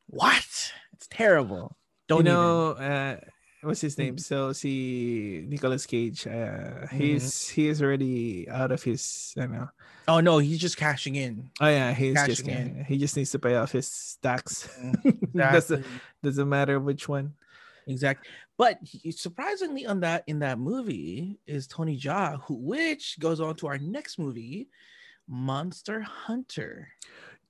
What? 0.07 0.73
It's 0.93 1.07
terrible. 1.09 1.77
Don't 2.09 2.25
you 2.25 2.31
even. 2.31 2.41
know, 2.41 2.69
uh, 2.71 3.17
what's 3.63 3.81
his 3.81 3.97
name? 3.97 4.15
Mm-hmm. 4.15 4.19
So 4.19 4.53
see 4.53 5.45
Nicolas 5.47 5.85
Cage. 5.85 6.27
Uh, 6.27 6.29
mm-hmm. 6.29 6.97
he's 6.97 7.49
he 7.49 7.67
is 7.67 7.81
already 7.81 8.47
out 8.49 8.71
of 8.71 8.83
his. 8.83 9.33
I 9.37 9.47
know. 9.47 9.69
Oh 10.07 10.19
no, 10.19 10.37
he's 10.37 10.59
just 10.59 10.77
cashing 10.77 11.15
in. 11.15 11.49
Oh 11.59 11.69
yeah, 11.69 11.93
he's 11.93 12.15
just 12.25 12.45
Cashing 12.45 12.77
in. 12.77 12.85
he 12.85 12.97
just 12.97 13.15
needs 13.15 13.31
to 13.31 13.39
pay 13.39 13.55
off 13.55 13.71
his 13.71 13.87
stacks. 13.87 14.69
Mm-hmm. 14.79 15.37
doesn't 15.37 15.85
doesn't 16.21 16.49
matter 16.49 16.79
which 16.79 17.07
one. 17.07 17.33
exactly. 17.87 18.29
But 18.57 18.79
he, 18.83 19.11
surprisingly, 19.11 19.85
on 19.85 20.01
that 20.01 20.23
in 20.27 20.39
that 20.39 20.59
movie 20.59 21.39
is 21.47 21.67
Tony 21.67 21.97
Jaa, 21.97 22.39
who 22.43 22.55
which 22.55 23.17
goes 23.19 23.39
on 23.39 23.55
to 23.55 23.67
our 23.67 23.77
next 23.77 24.19
movie, 24.19 24.69
Monster 25.27 26.01
Hunter. 26.01 26.89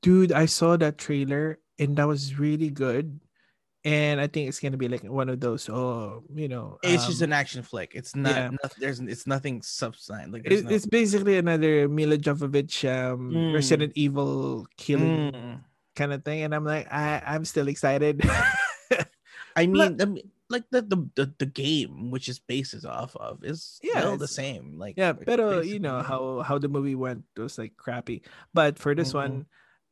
Dude, 0.01 0.32
I 0.32 0.46
saw 0.46 0.77
that 0.77 0.98
trailer 0.98 1.60
and 1.79 1.98
that 1.98 2.08
was 2.08 2.38
really 2.38 2.70
good. 2.70 3.20
And 3.85 4.21
I 4.21 4.27
think 4.27 4.47
it's 4.47 4.59
gonna 4.63 4.77
be 4.79 4.87
like 4.87 5.03
one 5.03 5.27
of 5.27 5.39
those. 5.43 5.67
Oh, 5.67 6.23
you 6.33 6.47
know, 6.47 6.79
It's 6.83 7.05
just 7.05 7.21
um, 7.21 7.29
an 7.29 7.33
action 7.33 7.63
flick. 7.63 7.91
It's 7.95 8.15
not. 8.15 8.31
yeah. 8.35 8.49
noth- 8.63 8.75
there's. 8.79 8.99
It's 9.01 9.27
nothing 9.27 9.61
substance. 9.61 10.31
Like 10.31 10.43
it, 10.45 10.63
no- 10.63 10.71
it's 10.71 10.85
basically 10.87 11.37
another 11.37 11.89
Milla 11.89 12.17
Jovovich 12.17 12.87
um, 12.87 13.31
Mm. 13.31 13.53
Resident 13.53 13.91
Evil 13.95 14.65
killing 14.77 15.31
Mm. 15.35 15.59
kind 15.99 16.13
of 16.13 16.23
thing, 16.23 16.43
and 16.47 16.55
I'm 16.55 16.63
like, 16.63 16.87
I 16.91 17.21
I'm 17.27 17.43
still 17.43 17.67
excited. 17.67 18.23
I 19.55 19.67
mean, 19.67 19.97
mean, 19.97 20.31
like 20.49 20.63
the, 20.71 20.81
the 20.81 20.97
the 21.15 21.25
the 21.39 21.45
game 21.45 22.09
which 22.09 22.29
is 22.29 22.39
bases 22.39 22.85
off 22.85 23.15
of 23.17 23.43
is 23.43 23.79
Yeah, 23.83 23.99
still 23.99 24.17
the 24.17 24.27
same. 24.31 24.79
Like 24.79 24.95
yeah, 24.97 25.11
but 25.13 25.65
you 25.67 25.79
know 25.79 26.01
how 26.01 26.39
how 26.41 26.57
the 26.57 26.69
movie 26.69 26.95
went 26.95 27.25
was 27.37 27.57
like 27.59 27.75
crappy. 27.77 28.23
But 28.53 28.79
for 28.79 28.95
this 28.95 29.11
Mhm. 29.11 29.19
one, 29.19 29.33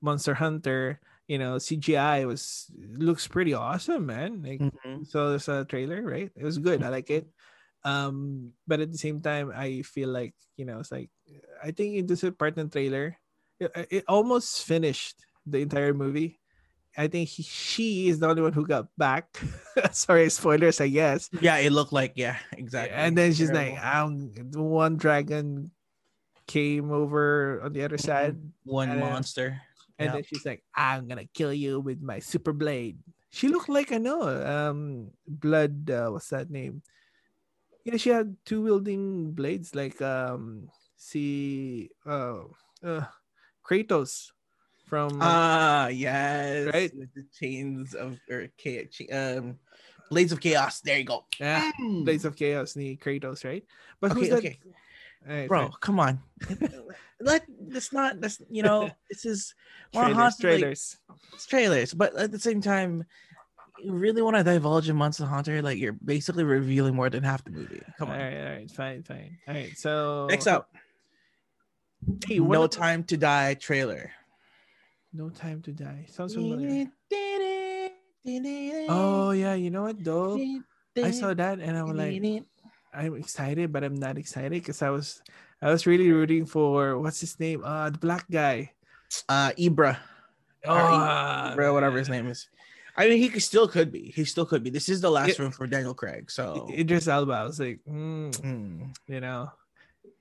Monster 0.01 0.33
Hunter, 0.33 0.99
you 1.31 1.39
know, 1.39 1.55
CGI 1.55 2.27
was 2.27 2.67
looks 2.75 3.23
pretty 3.31 3.55
awesome, 3.55 4.11
man. 4.11 4.43
Like 4.43 4.59
Mhm. 4.59 5.07
so 5.07 5.31
there's 5.31 5.47
a 5.47 5.63
trailer, 5.63 6.03
right? 6.03 6.27
It 6.35 6.43
was 6.43 6.59
good. 6.59 6.83
I 6.83 6.91
like 6.91 7.07
it. 7.07 7.31
Um, 7.87 8.51
but 8.67 8.83
at 8.83 8.91
the 8.91 8.99
same 8.99 9.23
time, 9.23 9.47
I 9.55 9.81
feel 9.87 10.11
like 10.11 10.35
you 10.59 10.67
know, 10.67 10.83
it's 10.83 10.91
like 10.91 11.07
I 11.63 11.71
think 11.71 11.95
in 11.95 12.05
this 12.05 12.27
part 12.35 12.59
in 12.59 12.67
trailer, 12.67 13.15
it, 13.63 14.03
it 14.03 14.03
almost 14.11 14.67
finished 14.67 15.23
the 15.47 15.63
entire 15.63 15.95
movie, 15.95 16.37
I 16.97 17.07
think 17.07 17.29
he, 17.29 17.43
she 17.43 18.09
is 18.11 18.19
the 18.19 18.27
only 18.27 18.43
one 18.43 18.53
who 18.53 18.67
got 18.67 18.91
back. 18.97 19.31
Sorry, 19.95 20.29
spoilers, 20.29 20.81
I 20.83 20.91
guess. 20.91 21.31
Yeah, 21.39 21.57
it 21.57 21.71
looked 21.71 21.93
like 21.95 22.13
yeah, 22.19 22.37
exactly. 22.51 22.91
And 22.93 23.17
then 23.17 23.31
she's 23.33 23.49
Terrible. 23.49 23.79
like, 23.79 23.85
um, 23.85 24.31
the 24.35 24.61
one 24.61 24.97
dragon 24.99 25.71
came 26.47 26.91
over 26.91 27.61
on 27.63 27.71
the 27.71 27.83
other 27.87 27.97
side, 27.97 28.35
one 28.67 28.99
monster. 28.99 29.61
And 30.01 30.09
Yeah. 30.09 30.13
then 30.17 30.23
she's 30.25 30.45
like, 30.45 30.63
I'm 30.73 31.07
gonna 31.07 31.29
kill 31.37 31.53
you 31.53 31.79
with 31.79 32.01
my 32.01 32.17
super 32.17 32.53
blade. 32.53 32.97
She 33.29 33.47
looked 33.47 33.69
like 33.69 33.93
I 33.93 33.97
know, 34.01 34.25
um, 34.25 35.11
blood. 35.29 35.89
Uh, 35.89 36.09
what's 36.09 36.29
that 36.33 36.49
name? 36.49 36.81
Know, 37.85 37.97
she 37.97 38.09
had 38.09 38.35
two 38.45 38.61
wielding 38.61 39.31
blades, 39.31 39.73
like 39.73 40.01
um, 40.01 40.69
see, 40.97 41.89
uh, 42.05 42.45
uh, 42.83 43.05
Kratos 43.65 44.33
from 44.85 45.17
Ah, 45.21 45.87
yes. 45.87 46.67
Right? 46.67 46.91
With 46.93 47.13
the 47.13 47.25
chains 47.31 47.95
of 47.95 48.19
or 48.29 48.49
um 49.13 49.57
blades 50.09 50.31
of 50.31 50.39
chaos. 50.41 50.81
There 50.81 50.97
you 50.97 51.05
go. 51.05 51.25
yeah, 51.39 51.63
Mm. 51.79 52.05
Blades 52.05 52.25
of 52.25 52.35
Chaos, 52.35 52.75
ni 52.75 52.97
Kratos, 52.97 53.45
right? 53.45 53.63
But 53.99 54.11
who's 54.11 54.29
Okay, 54.29 54.59
that? 54.59 54.71
Okay. 55.23 55.31
Alright, 55.33 55.47
Bro, 55.49 55.61
fine. 55.61 55.71
come 55.81 55.99
on. 55.99 56.19
Let 57.23 57.45
let's 57.69 57.93
not 57.93 58.19
let's 58.19 58.41
you 58.49 58.63
know, 58.63 58.89
this 59.09 59.25
is 59.25 59.53
we're 59.93 60.01
trailers, 60.05 60.17
constantly- 60.17 60.59
trailers. 60.59 60.97
it's 61.33 61.45
trailers, 61.45 61.93
but 61.93 62.15
at 62.15 62.31
the 62.31 62.39
same 62.39 62.61
time, 62.61 63.05
you 63.83 63.93
really 63.93 64.21
want 64.23 64.37
to 64.37 64.43
divulge 64.43 64.89
in 64.89 64.95
Monster 64.95 65.25
Hunter, 65.25 65.61
like 65.61 65.77
you're 65.77 65.93
basically 65.93 66.43
revealing 66.43 66.95
more 66.95 67.09
than 67.11 67.21
half 67.23 67.43
the 67.43 67.51
movie. 67.51 67.81
Come 67.99 68.09
All 68.09 68.15
on. 68.15 68.19
All 68.21 68.25
right, 68.27 68.37
all 68.39 68.49
right, 68.53 68.71
fine, 68.71 69.03
fine. 69.03 69.37
All 69.47 69.53
right, 69.53 69.77
so 69.77 70.27
Next 70.31 70.47
up, 70.47 70.73
Hey, 72.25 72.39
No 72.39 72.53
about- 72.63 72.71
Time 72.71 73.03
to 73.05 73.17
Die 73.17 73.53
trailer. 73.55 74.11
No 75.13 75.29
time 75.29 75.61
to 75.63 75.71
die. 75.73 76.05
Sounds 76.09 76.33
familiar. 76.33 76.87
Oh 78.89 79.31
yeah, 79.31 79.53
you 79.55 79.69
know 79.69 79.83
what 79.83 80.03
though? 80.03 80.39
I 80.97 81.11
saw 81.11 81.33
that 81.33 81.59
and 81.59 81.77
I'm 81.77 81.95
like, 81.95 82.21
I'm 82.93 83.15
excited, 83.15 83.71
but 83.71 83.83
I'm 83.83 83.95
not 83.95 84.17
excited 84.17 84.51
because 84.51 84.81
I 84.81 84.89
was 84.89 85.21
I 85.61 85.71
was 85.71 85.87
really 85.87 86.11
rooting 86.11 86.45
for 86.45 86.99
what's 86.99 87.19
his 87.21 87.39
name? 87.39 87.63
Uh 87.63 87.89
the 87.89 87.97
black 87.99 88.25
guy. 88.29 88.71
uh 89.29 89.51
Ibra, 89.57 89.97
Oh, 90.65 90.73
Ibra, 91.55 91.73
whatever 91.73 91.97
his 91.97 92.09
name 92.09 92.27
is. 92.27 92.47
I 92.97 93.07
mean, 93.07 93.17
he 93.19 93.29
could, 93.29 93.41
still 93.41 93.67
could 93.69 93.89
be. 93.91 94.11
He 94.11 94.25
still 94.25 94.45
could 94.45 94.63
be. 94.63 94.69
This 94.69 94.89
is 94.89 94.99
the 94.99 95.09
last 95.09 95.31
It- 95.31 95.39
one 95.39 95.51
for 95.51 95.65
Daniel 95.65 95.93
Craig. 95.95 96.29
So, 96.29 96.67
Idris 96.69 97.07
Elba. 97.07 97.31
I 97.33 97.43
was 97.45 97.57
like, 97.59 97.79
mm, 97.87 98.29
mm. 98.43 98.93
you 99.07 99.21
know, 99.21 99.49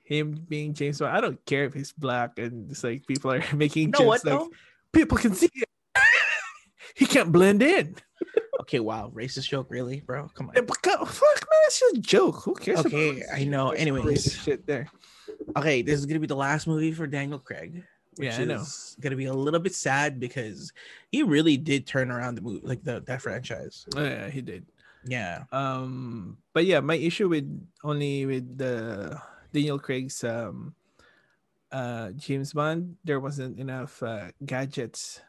him 0.04 0.46
being 0.48 0.72
James 0.74 0.98
Bond. 1.00 1.16
I 1.16 1.20
don't 1.20 1.44
care 1.46 1.64
if 1.64 1.74
he's 1.74 1.92
black 1.92 2.38
and 2.38 2.70
it's 2.70 2.84
like 2.84 3.06
people 3.06 3.32
are 3.32 3.42
making 3.54 3.82
you 3.82 3.88
know 3.90 3.98
jokes 3.98 4.06
what? 4.06 4.24
like 4.24 4.38
though? 4.38 4.50
people 4.92 5.18
can 5.18 5.34
see 5.34 5.50
it. 5.52 5.68
he 6.94 7.06
can't 7.06 7.32
blend 7.32 7.62
in. 7.62 7.96
Okay, 8.70 8.78
wow, 8.78 9.10
racist 9.12 9.48
joke, 9.48 9.66
really, 9.68 9.98
bro? 10.00 10.30
Come 10.34 10.46
on. 10.50 10.54
but 10.64 10.76
Fuck 10.80 11.48
man, 11.50 11.60
it's 11.66 11.80
just 11.80 11.96
a 11.96 11.98
joke. 11.98 12.36
Who 12.44 12.54
cares? 12.54 12.86
Okay, 12.86 13.14
this? 13.18 13.28
I 13.34 13.42
know. 13.42 13.70
There's 13.70 13.80
Anyways. 13.80 14.32
shit 14.32 14.64
there. 14.64 14.86
Okay, 15.56 15.82
this 15.82 15.98
is 15.98 16.06
gonna 16.06 16.20
be 16.20 16.28
the 16.28 16.36
last 16.36 16.68
movie 16.68 16.92
for 16.92 17.08
Daniel 17.08 17.40
Craig. 17.40 17.82
Which 18.14 18.28
Yeah, 18.28 18.38
I 18.38 18.44
know. 18.44 18.60
is 18.60 18.96
gonna 19.00 19.16
be 19.16 19.24
a 19.24 19.34
little 19.34 19.58
bit 19.58 19.74
sad 19.74 20.20
because 20.20 20.72
he 21.10 21.24
really 21.24 21.56
did 21.56 21.84
turn 21.84 22.12
around 22.12 22.36
the 22.36 22.42
movie, 22.42 22.60
like 22.62 22.84
the 22.84 23.00
that 23.06 23.22
franchise. 23.22 23.86
Oh, 23.96 24.04
yeah, 24.04 24.30
he 24.30 24.40
did. 24.40 24.64
Yeah. 25.04 25.44
um 25.50 26.36
but 26.52 26.64
yeah 26.66 26.78
my 26.78 26.94
issue 26.94 27.28
with 27.28 27.48
only 27.82 28.26
with 28.26 28.58
the 28.58 29.18
daniel 29.50 29.78
craig's 29.78 30.22
um 30.22 30.74
uh 31.72 32.10
james 32.20 32.52
bond 32.52 32.96
there 33.02 33.18
wasn't 33.18 33.58
enough 33.58 34.02
uh 34.02 34.28
gadgets 34.44 35.22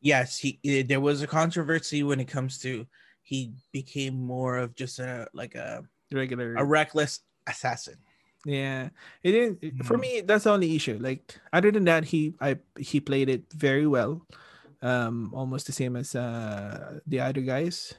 Yes, 0.00 0.38
he 0.38 0.60
eh, 0.64 0.82
there 0.86 1.00
was 1.00 1.22
a 1.22 1.26
controversy 1.26 2.02
when 2.02 2.20
it 2.20 2.28
comes 2.28 2.58
to 2.62 2.86
he 3.22 3.52
became 3.72 4.14
more 4.14 4.56
of 4.56 4.74
just 4.74 4.98
a 4.98 5.28
like 5.34 5.54
a 5.54 5.82
regular 6.12 6.54
a 6.56 6.64
reckless 6.64 7.20
assassin. 7.46 7.98
yeah 8.46 8.88
it 9.22 9.32
didn't 9.32 9.58
for 9.84 9.98
Mhm. 9.98 10.00
me 10.00 10.20
that's 10.22 10.44
the 10.44 10.50
only 10.54 10.76
issue 10.76 10.96
like 11.02 11.34
other 11.52 11.70
than 11.74 11.84
that 11.84 12.04
he 12.06 12.32
i 12.40 12.56
he 12.78 13.00
played 13.02 13.28
it 13.28 13.42
very 13.52 13.84
well 13.86 14.22
um 14.80 15.34
almost 15.34 15.66
the 15.66 15.74
same 15.74 15.96
as 15.98 16.14
uh 16.14 17.00
the 17.06 17.18
other 17.18 17.42
guys 17.42 17.92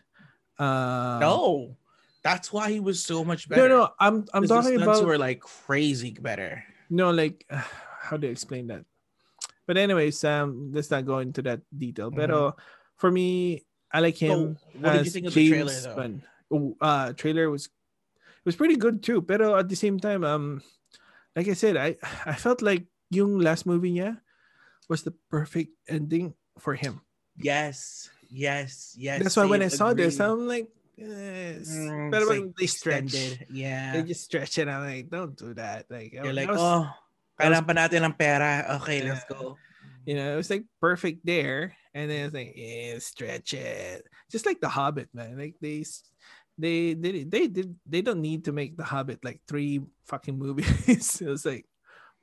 uh 0.58 1.20
no, 1.20 1.76
that's 2.24 2.52
why 2.54 2.72
he 2.72 2.80
was 2.80 3.04
so 3.04 3.24
much 3.24 3.50
better. 3.50 3.68
no 3.68 3.84
no, 3.84 3.90
i'm 4.00 4.26
i'm 4.34 4.48
talking 4.48 4.76
about 4.80 5.04
were 5.04 5.18
like 5.20 5.42
crazy 5.42 6.16
better. 6.20 6.64
No, 6.90 7.12
like 7.12 7.46
how 8.02 8.18
do 8.18 8.26
I 8.28 8.32
explain 8.32 8.68
that? 8.74 8.86
But 9.70 9.78
anyways, 9.78 10.18
um, 10.26 10.74
let's 10.74 10.90
not 10.90 11.06
go 11.06 11.22
into 11.22 11.46
that 11.46 11.62
detail. 11.70 12.10
But 12.10 12.34
Mhm. 12.34 12.58
for 12.98 13.14
me, 13.14 13.62
I 13.94 14.02
like 14.02 14.18
him. 14.18 14.58
So, 14.58 14.80
what 14.82 14.94
did 14.98 15.06
you 15.06 15.14
think 15.14 15.28
of 15.30 15.34
the 15.38 15.46
trailer, 15.46 15.78
though? 15.78 15.94
Bond. 15.96 16.16
Oh, 16.50 16.74
uh, 16.82 17.14
trailer 17.14 17.54
was 17.54 17.70
it 17.70 18.46
was 18.50 18.58
pretty 18.58 18.82
good 18.82 19.06
too. 19.06 19.22
But 19.22 19.46
at 19.46 19.70
the 19.70 19.78
same 19.78 20.02
time, 20.02 20.26
um, 20.26 20.66
like 21.38 21.46
I 21.46 21.54
said, 21.54 21.78
I 21.78 22.02
I 22.26 22.34
felt 22.34 22.66
like 22.66 22.90
yung 23.14 23.38
last 23.38 23.70
movie 23.70 23.94
yeah 23.94 24.18
was 24.90 25.06
the 25.06 25.14
perfect 25.30 25.78
ending 25.86 26.34
for 26.58 26.74
him. 26.74 27.06
Yes, 27.38 28.10
yes, 28.26 28.98
yes. 28.98 29.22
That's 29.22 29.38
why 29.38 29.46
when 29.46 29.62
I 29.62 29.70
same, 29.70 29.78
saw 29.78 29.94
this. 29.94 30.18
I'm 30.18 30.50
like, 30.50 30.66
yes. 30.98 31.70
Mm, 31.70 32.10
but 32.10 32.26
like 32.26 32.58
they 32.58 32.66
stretch, 32.66 33.14
extended. 33.14 33.46
Yeah. 33.54 33.94
they 33.94 34.02
just 34.02 34.26
stretch 34.26 34.58
it. 34.58 34.66
I'm 34.66 34.82
like, 34.82 35.14
don't 35.14 35.38
do 35.38 35.54
that. 35.62 35.86
Like, 35.94 36.18
You're 36.18 36.34
that 36.34 36.34
like, 36.34 36.50
was- 36.50 36.58
oh, 36.58 36.90
kailangan 37.40 37.66
pa 37.68 37.74
natin 37.74 38.04
ng 38.06 38.16
pera. 38.20 38.78
Okay, 38.84 39.02
let's 39.08 39.24
go. 39.26 39.56
You 40.06 40.16
know, 40.16 40.34
it 40.34 40.38
was 40.38 40.50
like 40.50 40.66
perfect 40.82 41.24
there, 41.24 41.76
and 41.94 42.10
then 42.10 42.28
it's 42.28 42.34
like, 42.36 42.54
yeah, 42.56 42.98
stretch 43.00 43.54
it, 43.54 44.04
just 44.32 44.46
like 44.46 44.60
the 44.60 44.70
Hobbit, 44.70 45.10
man. 45.14 45.38
Like 45.38 45.56
they, 45.62 45.86
they, 46.58 46.94
they, 46.98 47.24
they 47.24 47.46
did, 47.48 47.76
they 47.86 48.02
don't 48.02 48.22
need 48.22 48.46
to 48.46 48.52
make 48.52 48.76
the 48.76 48.84
Hobbit 48.84 49.24
like 49.24 49.42
three 49.48 49.82
fucking 50.10 50.38
movies. 50.38 51.22
it 51.24 51.30
was 51.30 51.46
like 51.46 51.66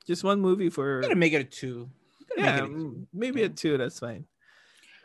just 0.05 0.23
one 0.23 0.41
movie 0.41 0.69
for, 0.69 1.01
You 1.01 1.07
gotta 1.09 1.15
make 1.19 1.33
it 1.33 1.41
a 1.41 1.49
two. 1.49 1.89
Yeah, 2.35 2.43
make 2.43 2.59
it 2.59 2.63
a 2.63 2.67
two. 2.67 2.73
mm, 2.75 2.93
maybe 3.13 3.43
a 3.43 3.49
two. 3.49 3.77
That's 3.77 3.99
fine. 3.99 4.25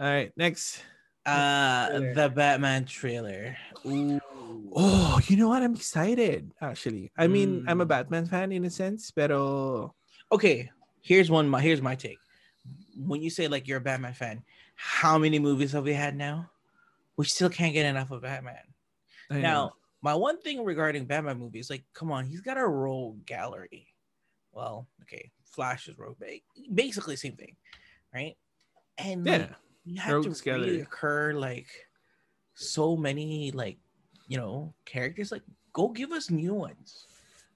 All 0.01 0.07
right, 0.11 0.33
next. 0.37 0.83
Uh, 1.23 1.87
trailer. 1.87 2.15
the 2.15 2.29
Batman 2.35 2.83
trailer. 2.85 3.57
Ooh. 3.87 4.19
Oh, 4.75 5.21
you 5.29 5.37
know 5.37 5.49
what? 5.55 5.63
I'm 5.63 5.75
excited. 5.79 6.51
Actually, 6.61 7.13
I 7.15 7.29
mean, 7.29 7.63
I'm 7.69 7.81
a 7.81 7.87
Mm. 7.87 7.95
Batman 7.95 8.27
fan 8.27 8.51
in 8.51 8.65
a 8.65 8.71
sense, 8.75 9.13
pero 9.15 9.95
Okay, 10.33 10.71
here's 11.03 11.31
one. 11.31 11.49
My 11.49 11.61
here's 11.61 11.83
my 11.83 11.95
take. 11.95 12.19
When 12.97 13.21
you 13.23 13.31
say 13.31 13.49
like 13.49 13.69
you're 13.69 13.79
a 13.79 13.83
Batman 13.83 14.15
fan, 14.15 14.43
how 14.75 15.19
many 15.19 15.39
movies 15.39 15.73
have 15.73 15.85
we 15.85 15.93
had 15.93 16.17
now? 16.17 16.51
We 17.17 17.27
still 17.27 17.51
can't 17.51 17.75
get 17.75 17.87
enough 17.87 18.11
of 18.11 18.23
Batman. 18.23 18.57
I 19.31 19.35
know. 19.35 19.41
Now, 19.41 19.73
my 20.01 20.15
one 20.15 20.41
thing 20.41 20.65
regarding 20.65 21.05
Batman 21.05 21.39
movies, 21.39 21.69
like, 21.69 21.85
come 21.93 22.11
on, 22.11 22.25
he's 22.25 22.41
got 22.41 22.57
a 22.57 22.67
rogue 22.67 23.25
gallery. 23.27 23.89
Well, 24.53 24.89
okay, 25.03 25.31
Flash 25.45 25.89
is 25.89 25.99
rogue, 25.99 26.19
ba- 26.19 26.41
basically 26.75 27.17
same 27.17 27.37
thing, 27.37 27.57
right? 28.15 28.37
And 28.99 29.27
yeah, 29.27 29.37
like, 29.37 29.51
you 29.85 30.01
have 30.01 30.15
Rogue's 30.15 30.39
to 30.39 30.45
gallery. 30.45 30.87
reoccur 30.91 31.39
like 31.39 31.69
so 32.55 32.97
many 32.97 33.51
like 33.53 33.79
you 34.29 34.39
know 34.39 34.73
characters. 34.87 35.31
Like, 35.31 35.43
go 35.73 35.89
give 35.89 36.13
us 36.13 36.31
new 36.31 36.55
ones. 36.55 37.07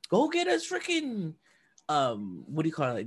Go 0.09 0.29
get 0.29 0.47
us 0.47 0.69
freaking 0.69 1.35
um, 1.89 2.45
what 2.47 2.63
do 2.63 2.69
you 2.69 2.75
call 2.75 2.97
it? 2.97 3.07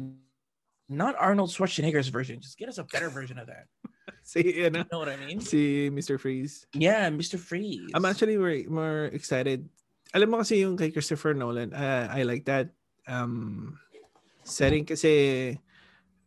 Not 0.89 1.15
Arnold 1.19 1.49
Schwarzenegger's 1.51 2.09
version. 2.09 2.41
Just 2.41 2.57
get 2.57 2.69
us 2.69 2.77
a 2.77 2.83
better 2.83 3.09
version 3.09 3.37
of 3.37 3.47
that. 3.47 3.69
see, 4.23 4.65
you 4.65 4.69
know, 4.69 4.79
You 4.79 4.85
know 4.91 4.99
what 4.99 5.09
I 5.09 5.17
mean? 5.17 5.39
see, 5.39 5.89
Mr. 5.93 6.19
Freeze. 6.19 6.65
Yeah, 6.73 7.09
Mr. 7.09 7.37
Freeze. 7.37 7.91
I'm 7.93 8.05
actually 8.05 8.37
more, 8.37 8.57
more 8.69 9.05
excited. 9.13 9.69
Alam 10.13 10.33
mo 10.33 10.37
kasi 10.41 10.65
yung 10.65 10.73
kay 10.77 10.89
Christopher 10.89 11.37
Nolan, 11.37 11.73
uh, 11.73 12.09
I 12.09 12.23
like 12.25 12.45
that 12.49 12.73
um 13.05 13.77
setting 14.41 14.85
kasi 14.85 15.57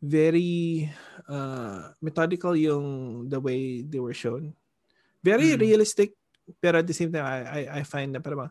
very 0.02 0.86
uh 1.26 1.90
methodical 1.98 2.54
yung 2.54 3.26
the 3.26 3.40
way 3.42 3.82
they 3.82 3.98
were 3.98 4.14
shown. 4.14 4.54
Very 5.22 5.58
Mm. 5.58 5.60
realistic 5.62 6.14
pero 6.62 6.78
at 6.78 6.86
the 6.86 6.94
same 6.94 7.10
time 7.10 7.26
I 7.26 7.38
I, 7.42 7.60
I 7.78 7.82
find 7.82 8.14
na 8.14 8.22
parang 8.22 8.50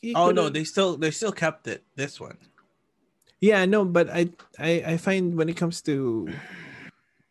you 0.00 0.14
Oh 0.16 0.30
no, 0.30 0.48
they 0.48 0.64
still 0.64 0.96
they 0.96 1.10
still 1.10 1.32
kept 1.32 1.68
it. 1.68 1.84
This 1.96 2.20
one. 2.20 2.38
Yeah, 3.40 3.64
no, 3.64 3.84
but 3.88 4.10
I 4.12 4.28
I 4.60 4.94
I 4.94 4.96
find 5.00 5.32
when 5.34 5.48
it 5.48 5.56
comes 5.56 5.80
to 5.88 6.28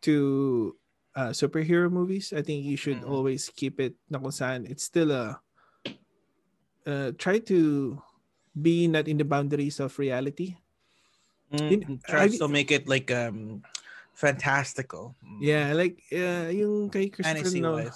to 0.02 0.74
uh, 1.14 1.30
superhero 1.30 1.90
movies, 1.90 2.32
I 2.34 2.42
think 2.42 2.64
you 2.66 2.76
should 2.76 3.02
Mhm. 3.02 3.10
always 3.10 3.46
keep 3.54 3.78
it 3.78 3.94
na 4.10 4.18
kung 4.18 4.34
saan 4.34 4.66
it's 4.66 4.82
still 4.82 5.14
a 5.14 5.38
uh, 6.86 7.12
try 7.18 7.38
to 7.46 8.00
be 8.58 8.88
not 8.90 9.06
in 9.06 9.18
the 9.18 9.24
boundaries 9.28 9.78
of 9.78 9.94
reality. 9.98 10.58
Try 12.06 12.26
I- 12.26 12.38
to 12.38 12.48
make 12.48 12.70
it 12.70 12.86
like 12.90 13.10
um 13.10 13.62
fantastical. 14.14 15.14
Mm. 15.22 15.38
Yeah, 15.42 15.66
like 15.74 16.02
uh, 16.10 16.50
yung 16.50 16.90
kay 16.90 17.10
Christopher 17.10 17.50
Nolan. 17.54 17.90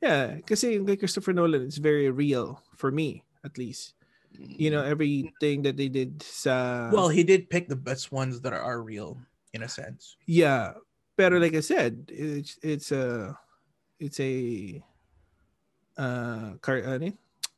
Yeah, 0.00 0.40
kasi 0.48 0.80
yung 0.80 0.88
kay 0.88 0.96
Christopher 0.96 1.32
Nolan 1.36 1.68
it's 1.68 1.76
very 1.80 2.08
real 2.08 2.64
for 2.76 2.88
me 2.88 3.24
at 3.44 3.56
least. 3.60 3.99
You 4.38 4.70
know 4.70 4.82
everything 4.82 5.62
that 5.66 5.76
they 5.76 5.88
did 5.88 6.22
sa 6.22 6.88
Well, 6.92 7.08
he 7.08 7.24
did 7.24 7.50
pick 7.50 7.68
the 7.68 7.78
best 7.78 8.12
ones 8.12 8.40
that 8.42 8.52
are 8.54 8.82
real 8.82 9.18
in 9.52 9.62
a 9.62 9.68
sense. 9.68 10.16
Yeah. 10.26 10.78
Pero 11.18 11.36
like 11.38 11.54
I 11.54 11.60
said, 11.60 12.08
it's 12.08 12.56
it's 12.62 12.92
a 12.92 13.36
it's 13.98 14.20
a 14.20 14.32
uh 15.98 16.56
car 16.64 16.80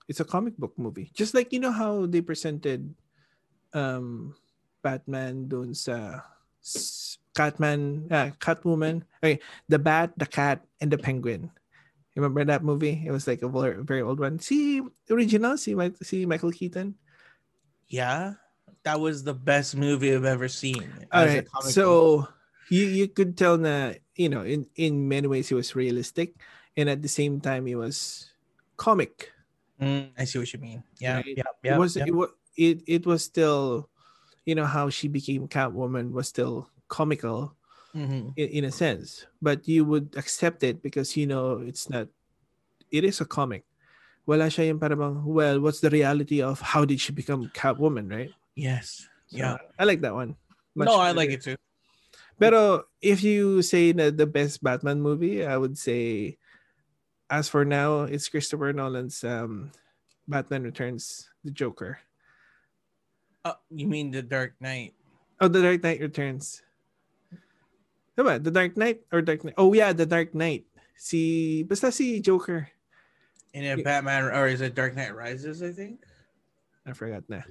it's 0.08 0.20
a 0.20 0.26
comic 0.26 0.56
book 0.58 0.74
movie. 0.74 1.12
Just 1.14 1.34
like 1.34 1.52
you 1.52 1.60
know 1.60 1.70
how 1.70 2.06
they 2.06 2.20
presented 2.24 2.90
um 3.76 4.34
Batman 4.82 5.46
doon 5.46 5.76
sa 5.76 6.26
Catman, 7.34 8.06
uh, 8.12 8.30
Catwoman, 8.38 9.02
okay, 9.18 9.40
the 9.68 9.78
Bat, 9.78 10.14
the 10.16 10.26
Cat, 10.26 10.62
and 10.80 10.90
the 10.92 10.98
Penguin. 10.98 11.50
Remember 12.14 12.44
that 12.44 12.62
movie? 12.62 13.02
It 13.06 13.10
was 13.10 13.26
like 13.26 13.40
a 13.42 13.48
very, 13.48 14.02
old 14.02 14.20
one. 14.20 14.38
See 14.38 14.82
original, 15.08 15.56
see 15.56 15.74
my 15.74 15.92
see 16.02 16.26
Michael 16.26 16.52
Keaton. 16.52 16.94
Yeah, 17.88 18.34
that 18.84 19.00
was 19.00 19.24
the 19.24 19.32
best 19.34 19.76
movie 19.76 20.14
I've 20.14 20.24
ever 20.28 20.48
seen. 20.48 20.84
All 21.10 21.24
right, 21.24 21.46
so 21.64 22.28
you 22.68 22.84
you 22.84 23.08
could 23.08 23.36
tell 23.36 23.56
that 23.64 24.00
you 24.14 24.28
know 24.28 24.44
in 24.44 24.68
in 24.76 25.08
many 25.08 25.26
ways 25.26 25.48
he 25.48 25.54
was 25.54 25.74
realistic, 25.74 26.36
and 26.76 26.88
at 26.88 27.00
the 27.00 27.08
same 27.08 27.40
time 27.40 27.64
he 27.64 27.74
was 27.74 28.28
comic. 28.76 29.32
Mm, 29.80 30.12
I 30.18 30.24
see 30.24 30.38
what 30.38 30.52
you 30.52 30.60
mean. 30.60 30.84
Yeah, 31.00 31.16
Right. 31.24 31.36
yeah, 31.36 31.74
it 31.74 31.78
was 31.78 31.96
yeah. 31.96 32.04
it 32.06 32.14
was 32.14 32.28
it, 32.56 32.82
it 32.86 33.06
was 33.06 33.24
still 33.24 33.88
you 34.44 34.54
know 34.54 34.66
how 34.66 34.90
she 34.90 35.08
became 35.08 35.48
catwoman 35.48 36.12
was 36.12 36.28
still 36.28 36.68
comical 36.88 37.56
Mhm. 37.92 38.32
in, 38.40 38.48
in 38.48 38.64
a 38.64 38.72
sense 38.72 39.26
but 39.44 39.68
you 39.68 39.84
would 39.84 40.16
accept 40.16 40.64
it 40.64 40.80
because 40.80 41.12
you 41.16 41.28
know 41.28 41.60
it's 41.60 41.92
not 41.92 42.08
it 42.88 43.04
is 43.04 43.20
a 43.20 43.28
comic 43.28 43.68
wala 44.24 44.48
siya 44.48 44.72
yung 44.72 44.80
parang 44.80 45.24
well 45.28 45.60
what's 45.60 45.84
the 45.84 45.92
reality 45.92 46.40
of 46.40 46.60
how 46.72 46.84
did 46.88 46.96
she 47.00 47.12
become 47.12 47.52
catwoman 47.52 48.08
right 48.08 48.32
Yes. 48.56 49.08
So, 49.28 49.36
yeah. 49.40 49.56
i 49.76 49.84
like 49.84 50.00
that 50.04 50.16
one 50.16 50.36
No, 50.72 50.96
I 50.96 51.12
like 51.12 51.30
it 51.36 51.44
too. 51.44 51.56
pero 52.40 52.88
if 53.04 53.20
you 53.20 53.60
say 53.60 53.92
na 53.92 54.08
the 54.08 54.24
best 54.28 54.64
batman 54.64 55.04
movie 55.04 55.44
i 55.44 55.56
would 55.56 55.76
say 55.76 56.36
as 57.28 57.48
for 57.48 57.64
now 57.68 58.08
it's 58.08 58.28
christopher 58.32 58.72
nolan's 58.72 59.20
um 59.24 59.68
batman 60.24 60.64
returns 60.64 61.28
the 61.44 61.52
joker 61.52 62.00
Uh, 63.44 63.58
you 63.74 63.90
mean 63.90 64.14
the 64.14 64.22
Dark 64.22 64.54
Knight? 64.62 64.94
Oh, 65.42 65.50
The 65.50 65.58
Dark 65.66 65.82
Knight 65.82 65.98
Returns. 65.98 66.62
Diba? 68.16 68.42
The 68.42 68.50
Dark 68.50 68.76
Knight 68.76 69.00
or 69.12 69.22
Dark 69.22 69.44
Knight? 69.44 69.54
Oh 69.56 69.72
yeah, 69.72 69.92
The 69.92 70.06
Dark 70.06 70.34
Knight. 70.34 70.66
Si, 70.96 71.62
basta 71.62 71.90
si 71.90 72.20
Joker. 72.20 72.68
In 73.54 73.64
a 73.64 73.76
Yeah. 73.76 73.82
Batman, 73.82 74.24
or 74.24 74.46
is 74.46 74.60
it 74.60 74.74
Dark 74.74 74.94
Knight 74.96 75.14
Rises? 75.14 75.62
I 75.62 75.72
think 75.72 76.04
I 76.86 76.92
forgot 76.92 77.24
na. 77.28 77.42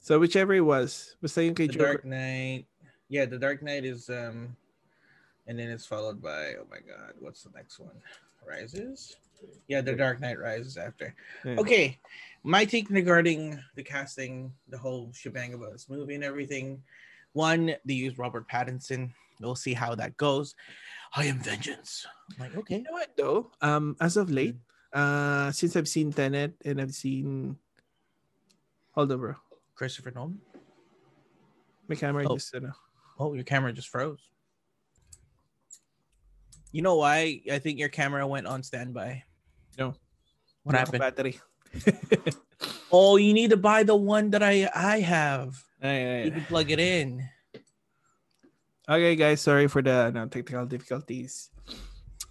So 0.00 0.18
whichever 0.18 0.54
it 0.54 0.60
was, 0.64 1.16
basta 1.20 1.44
yung 1.44 1.54
kay 1.54 1.66
the 1.66 1.72
Joker. 1.74 1.84
Dark 1.84 2.04
Knight. 2.04 2.66
Yeah, 3.08 3.24
the 3.26 3.38
Dark 3.38 3.62
Knight 3.62 3.84
is 3.84 4.08
um, 4.08 4.56
and 5.46 5.58
then 5.58 5.68
it's 5.68 5.86
followed 5.86 6.22
by 6.22 6.54
oh 6.60 6.66
my 6.70 6.78
god, 6.80 7.14
what's 7.20 7.42
the 7.42 7.50
next 7.54 7.78
one? 7.78 7.96
Rises. 8.46 9.16
Yeah, 9.68 9.80
the 9.80 9.92
Dark 9.94 10.20
Knight 10.20 10.38
Rises 10.38 10.76
after. 10.76 11.14
Yeah. 11.44 11.56
Okay, 11.58 11.98
my 12.42 12.64
take 12.64 12.88
regarding 12.88 13.60
the 13.74 13.82
casting, 13.82 14.52
the 14.68 14.78
whole 14.78 15.10
shebang 15.12 15.54
about 15.54 15.72
this 15.72 15.88
movie 15.88 16.14
and 16.14 16.24
everything. 16.24 16.82
One, 17.32 17.74
they 17.84 17.94
use 17.94 18.16
Robert 18.18 18.48
Pattinson. 18.48 19.12
We'll 19.40 19.54
see 19.54 19.74
how 19.74 19.94
that 19.94 20.16
goes. 20.16 20.54
I 21.14 21.24
am 21.26 21.38
vengeance. 21.38 22.06
I'm 22.32 22.36
like, 22.46 22.56
okay. 22.56 22.76
You 22.78 22.82
know 22.82 22.92
what 22.92 23.16
though? 23.16 23.50
Um, 23.60 23.96
as 24.00 24.16
of 24.16 24.30
late, 24.30 24.56
uh, 24.92 25.52
since 25.52 25.76
I've 25.76 25.88
seen 25.88 26.12
Tenet 26.12 26.54
and 26.64 26.80
I've 26.80 26.94
seen, 26.94 27.56
hold 28.92 29.12
on, 29.12 29.18
bro. 29.18 29.34
Christopher 29.74 30.10
Nolan. 30.10 30.40
My 31.88 31.94
camera 31.94 32.24
Oh. 32.28 32.34
just, 32.36 32.54
ano. 32.54 32.72
Oh, 33.18 33.34
your 33.34 33.44
camera 33.44 33.72
just 33.72 33.88
froze. 33.88 34.30
You 36.72 36.82
know 36.82 36.96
why? 36.96 37.40
I 37.50 37.58
think 37.58 37.78
your 37.78 37.88
camera 37.88 38.26
went 38.26 38.46
on 38.46 38.62
standby. 38.62 39.22
No. 39.78 39.94
What 40.64 40.74
Wala 40.74 40.78
happened? 40.78 41.00
Battery. 41.00 41.40
Oh, 42.92 43.16
you 43.16 43.34
need 43.34 43.50
to 43.50 43.56
buy 43.58 43.82
the 43.82 43.96
one 43.96 44.30
that 44.30 44.42
I 44.42 44.70
I 44.72 45.00
have. 45.00 45.60
Ay, 45.82 46.22
ay, 46.22 46.22
You 46.24 46.30
can 46.30 46.44
plug 46.46 46.70
it 46.70 46.78
in. 46.78 47.28
Okay, 48.86 49.16
guys, 49.16 49.40
sorry 49.40 49.66
for 49.66 49.82
the 49.82 50.10
no, 50.14 50.26
technical 50.30 50.64
difficulties. 50.66 51.50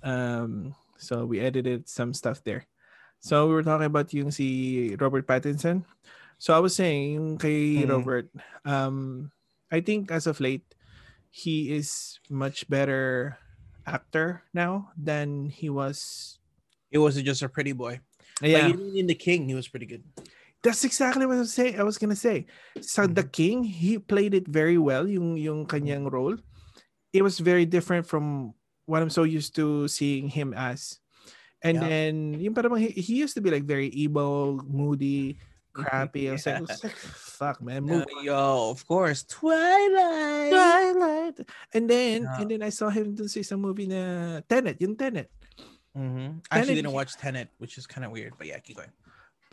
Um, 0.04 0.74
so 0.98 1.26
we 1.26 1.40
edited 1.44 1.90
some 1.90 2.14
stuff 2.14 2.44
there. 2.44 2.64
So 3.20 3.48
we 3.48 3.54
were 3.60 3.64
talking 3.64 3.88
about 3.92 4.14
yung 4.14 4.32
si 4.32 4.96
Robert 4.96 5.28
Pattinson. 5.28 5.84
So 6.38 6.56
I 6.56 6.60
was 6.60 6.76
saying 6.76 7.40
kay 7.44 7.84
Mhm. 7.84 7.90
Robert, 7.92 8.28
um, 8.64 9.32
I 9.72 9.82
think 9.82 10.12
as 10.12 10.28
of 10.28 10.40
late, 10.40 10.64
he 11.28 11.76
is 11.76 12.20
much 12.32 12.70
better 12.72 13.36
actor 13.84 14.44
now 14.54 14.96
than 14.96 15.50
he 15.52 15.68
was. 15.68 16.38
It 16.92 17.00
wasn't 17.04 17.28
just 17.28 17.44
a 17.44 17.50
pretty 17.52 17.76
boy. 17.76 18.00
Yeah, 18.40 18.72
Like 18.72 18.80
even 18.80 18.96
in 18.96 19.08
the 19.08 19.16
King, 19.20 19.48
he 19.52 19.56
was 19.56 19.68
pretty 19.68 19.88
good. 19.88 20.04
That's 20.66 20.82
exactly 20.84 21.30
what 21.30 21.38
I 21.38 21.46
was 21.46 21.54
saying. 21.54 21.78
I 21.78 21.86
was 21.86 22.02
gonna 22.02 22.18
say. 22.18 22.50
So 22.82 23.06
the 23.06 23.22
King, 23.24 23.62
he 23.62 24.02
played 24.02 24.34
it 24.34 24.50
very 24.50 24.82
well. 24.82 25.06
Yung 25.06 25.38
yung 25.38 25.70
kanyang 25.70 26.10
role, 26.10 26.34
it 27.14 27.22
was 27.22 27.38
very 27.38 27.70
different 27.70 28.10
from 28.10 28.58
what 28.90 29.06
I'm 29.06 29.14
so 29.14 29.22
used 29.22 29.54
to 29.62 29.86
seeing 29.86 30.26
him 30.34 30.58
as. 30.58 30.98
And 31.62 31.78
Yeah. 31.78 31.86
then 31.88 32.14
yung 32.42 32.58
parang 32.58 32.74
he, 32.82 32.90
he 32.98 33.22
used 33.22 33.38
to 33.38 33.42
be 33.46 33.54
like 33.54 33.66
very 33.66 33.90
emo, 33.94 34.58
moody, 34.66 35.38
crappy. 35.74 36.30
I 36.30 36.38
was 36.38 36.46
like, 36.46 36.58
I 36.58 36.66
was 36.66 36.82
like, 36.86 36.98
fuck 36.98 37.58
man, 37.62 37.86
No, 37.86 38.06
yo, 38.22 38.70
of 38.74 38.82
course, 38.86 39.26
Twilight. 39.26 40.54
Twilight. 40.54 41.38
And 41.74 41.86
then 41.90 42.26
Yeah. 42.26 42.38
and 42.42 42.48
then 42.50 42.62
I 42.66 42.70
saw 42.74 42.90
him 42.90 43.14
dun 43.14 43.30
sa 43.30 43.58
movie 43.58 43.90
na 43.90 44.42
Tenet, 44.46 44.82
yung 44.82 44.98
Tenet. 44.98 45.30
Mhm. 45.96 46.44
I 46.52 46.60
actually 46.60 46.76
didn't 46.84 46.92
watch 46.92 47.16
Tenet, 47.16 47.50
which 47.58 47.80
is 47.80 47.88
kind 47.88 48.04
of 48.04 48.12
weird, 48.12 48.36
but 48.38 48.46
yeah, 48.46 48.60
keep 48.60 48.76
going. 48.78 48.92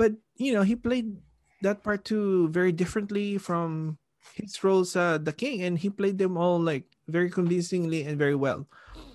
But 0.03 0.19
you 0.35 0.51
know 0.51 0.67
he 0.67 0.75
played 0.75 1.15
that 1.63 1.87
part 1.87 2.03
too 2.03 2.51
very 2.51 2.75
differently 2.75 3.39
from 3.39 3.95
his 4.35 4.59
roles 4.67 4.99
uh 4.99 5.15
the 5.15 5.31
king 5.31 5.63
and 5.63 5.79
he 5.79 5.87
played 5.87 6.19
them 6.19 6.35
all 6.35 6.59
like 6.59 6.91
very 7.07 7.31
convincingly 7.31 8.03
and 8.03 8.19
very 8.19 8.35
well 8.35 8.67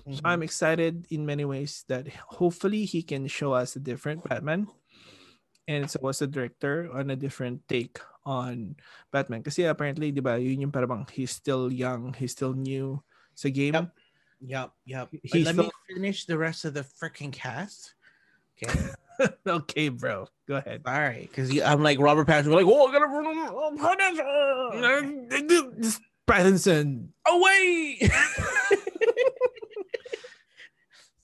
so 0.08 0.24
Mhm. 0.24 0.24
i'm 0.24 0.40
excited 0.40 1.04
in 1.12 1.28
many 1.28 1.44
ways 1.44 1.84
that 1.92 2.08
hopefully 2.40 2.88
he 2.88 3.04
can 3.04 3.28
show 3.28 3.52
us 3.52 3.76
a 3.76 3.82
different 3.84 4.24
batman 4.24 4.64
and 5.68 5.84
so 5.92 6.00
was 6.00 6.24
the 6.24 6.26
director 6.26 6.88
on 6.96 7.12
a 7.12 7.20
different 7.20 7.60
take 7.68 8.00
on 8.24 8.72
batman 9.12 9.44
kasi 9.44 9.68
apparently 9.68 10.08
di 10.08 10.24
ba 10.24 10.40
yun 10.40 10.64
yung 10.64 10.72
parang 10.72 11.04
he's 11.12 11.36
still 11.36 11.68
young 11.68 12.16
he's 12.16 12.32
still 12.32 12.56
new 12.56 12.96
sa 13.36 13.52
game 13.52 13.76
Yep. 13.76 13.92
Yep, 14.38 14.70
yep. 14.86 15.06
Let 15.34 15.58
me 15.58 15.66
finish 15.90 16.22
the 16.30 16.38
rest 16.38 16.62
of 16.62 16.70
the 16.70 16.86
freaking 16.86 17.34
cast. 17.34 17.98
Okay. 18.54 18.70
okay 19.46 19.88
bro 19.88 20.26
go 20.46 20.56
ahead 20.56 20.82
All 20.86 20.92
right, 20.92 21.28
because 21.28 21.50
I'm 21.60 21.82
like 21.82 21.98
Robert 21.98 22.26
Pattinson. 22.26 22.46
We're 22.46 22.62
like, 22.62 22.66
oh, 22.66 22.86
I 22.86 22.92
gotta 22.92 23.06
oh, 23.52 23.76
Pattinson 25.28 25.98
Pattinson. 26.26 27.08
away. 27.26 28.10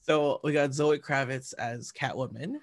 so 0.03 0.41
we 0.43 0.53
got 0.53 0.73
Zoe 0.75 0.99
Kravitz 0.99 1.55
as 1.59 1.93
Catwoman. 1.93 2.55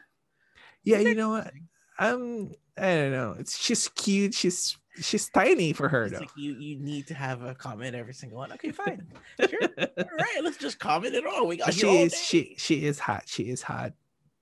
Yeah, 0.83 0.99
you 0.99 1.15
know 1.15 1.29
what? 1.29 1.51
Um, 1.99 2.51
I 2.77 2.95
don't 2.95 3.11
know. 3.11 3.35
It's 3.37 3.57
she's 3.57 3.87
cute. 3.89 4.33
She's 4.33 4.77
she's 4.99 5.29
tiny 5.29 5.73
for 5.73 5.87
her 5.87 6.05
It's 6.05 6.13
though. 6.13 6.19
like 6.21 6.29
you 6.35 6.53
you 6.55 6.79
need 6.79 7.07
to 7.07 7.13
have 7.13 7.43
a 7.43 7.53
comment 7.53 7.95
every 7.95 8.13
single 8.13 8.39
one. 8.39 8.51
Okay, 8.53 8.71
fine. 8.71 9.07
Sure. 9.39 9.59
All 9.79 9.87
right, 10.17 10.43
let's 10.43 10.57
just 10.57 10.79
comment 10.79 11.15
it 11.15 11.25
all. 11.25 11.47
We 11.47 11.57
got 11.57 11.73
she 11.73 11.87
is 11.87 12.15
she 12.19 12.55
she 12.57 12.85
is 12.85 12.99
hot. 12.99 13.23
She 13.27 13.49
is 13.49 13.61
hot. 13.61 13.93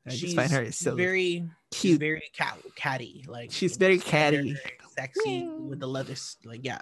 I 0.10 0.16
just 0.16 0.36
find 0.36 0.52
her 0.52 0.66
She's 0.66 0.78
so 0.78 0.96
very 0.96 1.48
she's 1.72 1.82
cute. 1.82 2.00
very 2.00 2.24
cat 2.34 2.58
catty. 2.76 3.26
Like 3.28 3.52
She's 3.52 3.78
very 3.78 4.00
catty. 4.00 4.38
very 4.54 4.60
sexy 4.96 5.48
with 5.48 5.80
the 5.80 5.88
leather. 5.88 6.16
Like 6.44 6.62
yeah, 6.64 6.82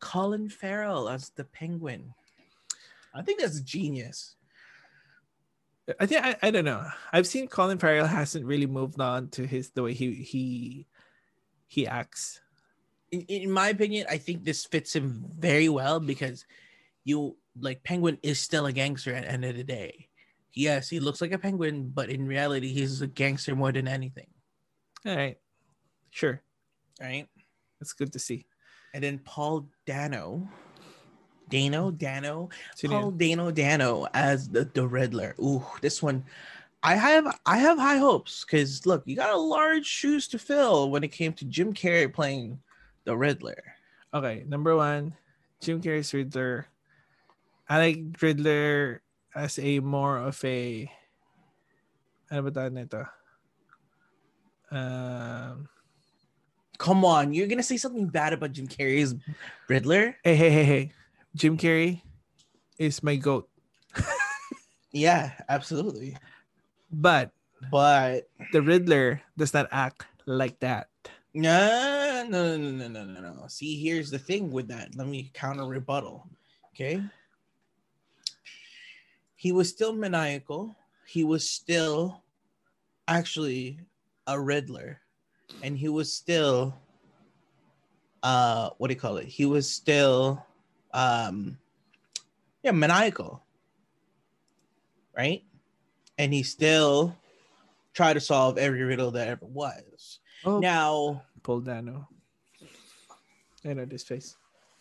Colin 0.00 0.48
Farrell 0.48 1.08
as 1.08 1.30
the 1.30 1.44
Penguin. 1.44 2.14
I 3.14 3.22
think 3.22 3.40
that's 3.40 3.60
genius. 3.60 4.36
I 6.00 6.06
think 6.06 6.24
I, 6.24 6.36
I 6.42 6.50
don't 6.50 6.64
know. 6.64 6.86
I've 7.12 7.26
seen 7.26 7.48
Colin 7.48 7.78
Farrell 7.78 8.06
hasn't 8.06 8.46
really 8.46 8.66
moved 8.66 9.00
on 9.00 9.28
to 9.30 9.46
his 9.46 9.70
the 9.70 9.82
way 9.82 9.92
he 9.92 10.14
he 10.14 10.86
he 11.66 11.86
acts. 11.86 12.40
In, 13.10 13.22
in 13.22 13.50
my 13.50 13.68
opinion, 13.68 14.06
I 14.08 14.16
think 14.16 14.44
this 14.44 14.64
fits 14.64 14.94
him 14.94 15.24
very 15.38 15.68
well 15.68 16.00
because 16.00 16.46
you 17.04 17.36
like 17.60 17.82
Penguin 17.82 18.18
is 18.22 18.38
still 18.38 18.66
a 18.66 18.72
gangster 18.72 19.12
at 19.12 19.24
the 19.24 19.30
end 19.30 19.44
of 19.44 19.56
the 19.56 19.64
day. 19.64 20.08
Yes, 20.54 20.88
he 20.88 21.00
looks 21.00 21.20
like 21.20 21.32
a 21.32 21.38
penguin, 21.38 21.90
but 21.94 22.10
in 22.10 22.26
reality, 22.26 22.72
he's 22.72 23.00
a 23.00 23.06
gangster 23.06 23.56
more 23.56 23.72
than 23.72 23.88
anything. 23.88 24.26
All 25.06 25.16
right, 25.16 25.38
sure, 26.10 26.42
All 27.00 27.06
right. 27.06 27.26
that's 27.80 27.92
good 27.92 28.12
to 28.12 28.18
see. 28.18 28.46
And 28.94 29.02
then 29.02 29.18
Paul 29.18 29.68
Dano, 29.86 30.46
Dano, 31.48 31.90
hmm. 31.90 31.96
Dano, 31.96 32.48
Sino 32.76 32.92
Paul 32.92 33.08
yun? 33.10 33.18
Dano 33.18 33.50
Dano 33.50 34.06
as 34.12 34.48
the, 34.48 34.64
the 34.64 34.86
Riddler. 34.86 35.34
Ooh, 35.40 35.64
this 35.80 36.02
one, 36.02 36.24
I 36.82 36.96
have 36.96 37.38
I 37.46 37.58
have 37.58 37.78
high 37.78 37.98
hopes 37.98 38.44
because 38.44 38.84
look, 38.86 39.02
you 39.06 39.16
got 39.16 39.32
a 39.32 39.36
large 39.36 39.86
shoes 39.86 40.28
to 40.28 40.38
fill 40.38 40.90
when 40.90 41.04
it 41.04 41.12
came 41.12 41.32
to 41.34 41.44
Jim 41.44 41.72
Carrey 41.72 42.12
playing 42.12 42.58
the 43.04 43.16
Riddler. 43.16 43.62
Okay, 44.12 44.44
number 44.46 44.76
one, 44.76 45.14
Jim 45.60 45.80
Carrey's 45.80 46.12
Riddler. 46.12 46.66
I 47.68 47.78
like 47.78 48.20
Riddler 48.20 49.00
as 49.34 49.58
a 49.58 49.80
more 49.80 50.18
of 50.18 50.38
a 50.44 50.90
ano 52.30 52.42
ba 52.42 52.50
tawag 52.50 52.72
nito? 52.72 53.02
Um, 54.72 55.68
Come 56.78 57.04
on, 57.04 57.30
you're 57.32 57.46
gonna 57.46 57.62
say 57.62 57.76
something 57.76 58.08
bad 58.08 58.32
about 58.32 58.52
Jim 58.52 58.66
Carrey's 58.66 59.14
Riddler? 59.68 60.16
hey, 60.24 60.34
hey, 60.34 60.50
hey, 60.50 60.64
hey. 60.64 60.84
Jim 61.36 61.56
Carrey 61.56 62.02
is 62.78 63.02
my 63.02 63.16
goat. 63.16 63.48
Yeah, 64.92 65.32
absolutely. 65.48 66.16
But 66.92 67.32
But 67.70 68.28
the 68.52 68.60
Riddler 68.60 69.22
does 69.38 69.54
not 69.54 69.68
act 69.72 70.04
like 70.26 70.60
that. 70.60 70.88
no, 71.32 72.26
no, 72.28 72.56
no, 72.60 72.70
no, 72.70 72.88
no, 72.88 73.04
no, 73.04 73.20
no. 73.32 73.46
See, 73.48 73.80
here's 73.80 74.10
the 74.10 74.18
thing 74.20 74.52
with 74.52 74.68
that. 74.68 74.92
Let 74.94 75.08
me 75.08 75.30
counter 75.32 75.64
rebuttal. 75.64 76.28
Okay. 76.74 77.00
He 79.42 79.50
was 79.50 79.68
still 79.68 79.92
maniacal. 79.92 80.76
He 81.04 81.24
was 81.24 81.50
still 81.50 82.22
actually 83.08 83.80
a 84.28 84.40
Riddler. 84.40 85.00
And 85.64 85.76
he 85.76 85.88
was 85.88 86.12
still 86.14 86.72
uh 88.22 88.70
what 88.78 88.86
do 88.86 88.94
you 88.94 89.00
call 89.00 89.16
it? 89.16 89.26
He 89.26 89.44
was 89.44 89.68
still 89.68 90.46
um 90.94 91.58
yeah, 92.62 92.70
maniacal. 92.70 93.42
Right? 95.18 95.42
And 96.18 96.32
he 96.32 96.44
still 96.44 97.16
tried 97.94 98.12
to 98.12 98.20
solve 98.20 98.58
every 98.58 98.82
riddle 98.84 99.10
that 99.10 99.26
ever 99.26 99.44
was. 99.46 100.20
Oh, 100.44 100.60
Now, 100.60 101.24
Paul 101.42 101.62
Dano. 101.62 102.06
I 103.64 103.74
know 103.74 103.86
this 103.86 104.04
face. 104.04 104.36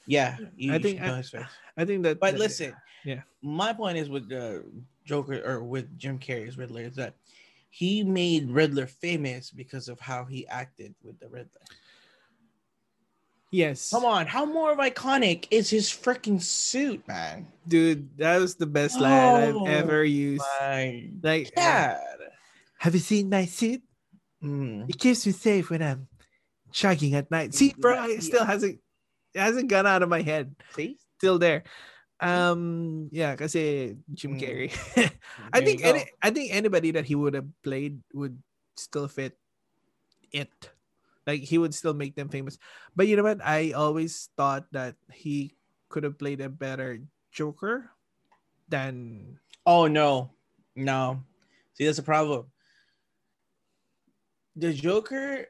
yeah, 0.05 0.37
you, 0.55 0.71
I 0.71 0.77
think 0.77 1.01
I- 1.01 1.17
his 1.17 1.31
face. 1.31 1.41
I 1.75 1.83
think 1.83 2.03
that. 2.03 2.19
But 2.19 2.33
that- 2.33 2.39
listen, 2.39 2.75
yeah. 3.03 3.21
my 3.41 3.73
point 3.73 3.97
is 3.97 4.09
with 4.09 4.29
the 4.29 4.63
Joker 5.05 5.41
or 5.45 5.63
with 5.63 5.97
Jim 5.97 6.19
Carrey's 6.19 6.57
Riddler 6.57 6.81
is 6.81 6.95
that 6.95 7.15
he 7.69 8.03
made 8.03 8.49
Riddler 8.49 8.85
famous 8.85 9.49
because 9.49 9.87
of 9.87 9.99
how 9.99 10.25
he 10.25 10.47
acted 10.47 10.93
with 11.03 11.19
the 11.19 11.27
Riddler. 11.27 11.61
Yes. 13.51 13.89
Come 13.89 14.05
on, 14.05 14.27
how 14.27 14.45
more 14.45 14.71
of 14.71 14.77
iconic 14.77 15.47
is 15.51 15.69
his 15.69 15.89
freaking 15.89 16.41
suit, 16.41 17.05
man? 17.07 17.47
dude. 17.67 18.17
That 18.17 18.37
was 18.39 18.55
the 18.55 18.65
best 18.65 18.99
line 18.99 19.53
Oh, 19.53 19.65
I've 19.65 19.71
ever 19.71 20.03
used. 20.05 20.43
Like, 21.21 21.53
God. 21.55 21.97
have 22.77 22.93
you 22.93 22.99
seen 22.99 23.29
my 23.29 23.45
suit? 23.45 23.81
Mm. 24.41 24.89
It 24.89 24.97
keeps 24.97 25.25
me 25.25 25.33
safe 25.33 25.69
when 25.69 25.81
I'm 25.81 26.07
jogging 26.71 27.15
at 27.15 27.29
night. 27.29 27.53
See, 27.53 27.75
bro, 27.77 28.05
it 28.05 28.23
still 28.23 28.45
hasn't 28.45 28.79
it 29.33 29.39
hasn't 29.39 29.69
gone 29.69 29.87
out 29.87 30.01
of 30.01 30.09
my 30.09 30.21
head. 30.21 30.55
See? 30.75 30.97
Still 31.17 31.37
there. 31.37 31.63
Um, 32.21 33.09
yeah, 33.11 33.33
kasi 33.35 33.97
Jim 34.13 34.37
Mm. 34.37 34.41
Carrey. 34.41 34.69
I 35.53 35.59
think 35.61 35.81
any, 35.83 36.05
I 36.21 36.29
think 36.29 36.53
anybody 36.53 36.91
that 36.93 37.05
he 37.05 37.15
would 37.17 37.33
have 37.33 37.49
played 37.65 38.01
would 38.13 38.37
still 38.77 39.07
fit 39.09 39.37
it. 40.31 40.53
Like 41.25 41.41
he 41.41 41.57
would 41.57 41.73
still 41.73 41.93
make 41.93 42.15
them 42.15 42.29
famous. 42.29 42.57
But 42.95 43.07
you 43.07 43.15
know 43.17 43.23
what? 43.25 43.41
I 43.43 43.71
always 43.73 44.29
thought 44.37 44.69
that 44.73 44.95
he 45.11 45.57
could 45.89 46.03
have 46.03 46.17
played 46.17 46.41
a 46.41 46.49
better 46.49 47.01
Joker 47.31 47.91
than 48.69 49.39
Oh 49.65 49.87
no, 49.87 50.31
no. 50.75 51.23
See, 51.73 51.85
that's 51.85 51.99
a 51.99 52.03
problem. 52.03 52.51
The 54.55 54.73
Joker 54.73 55.47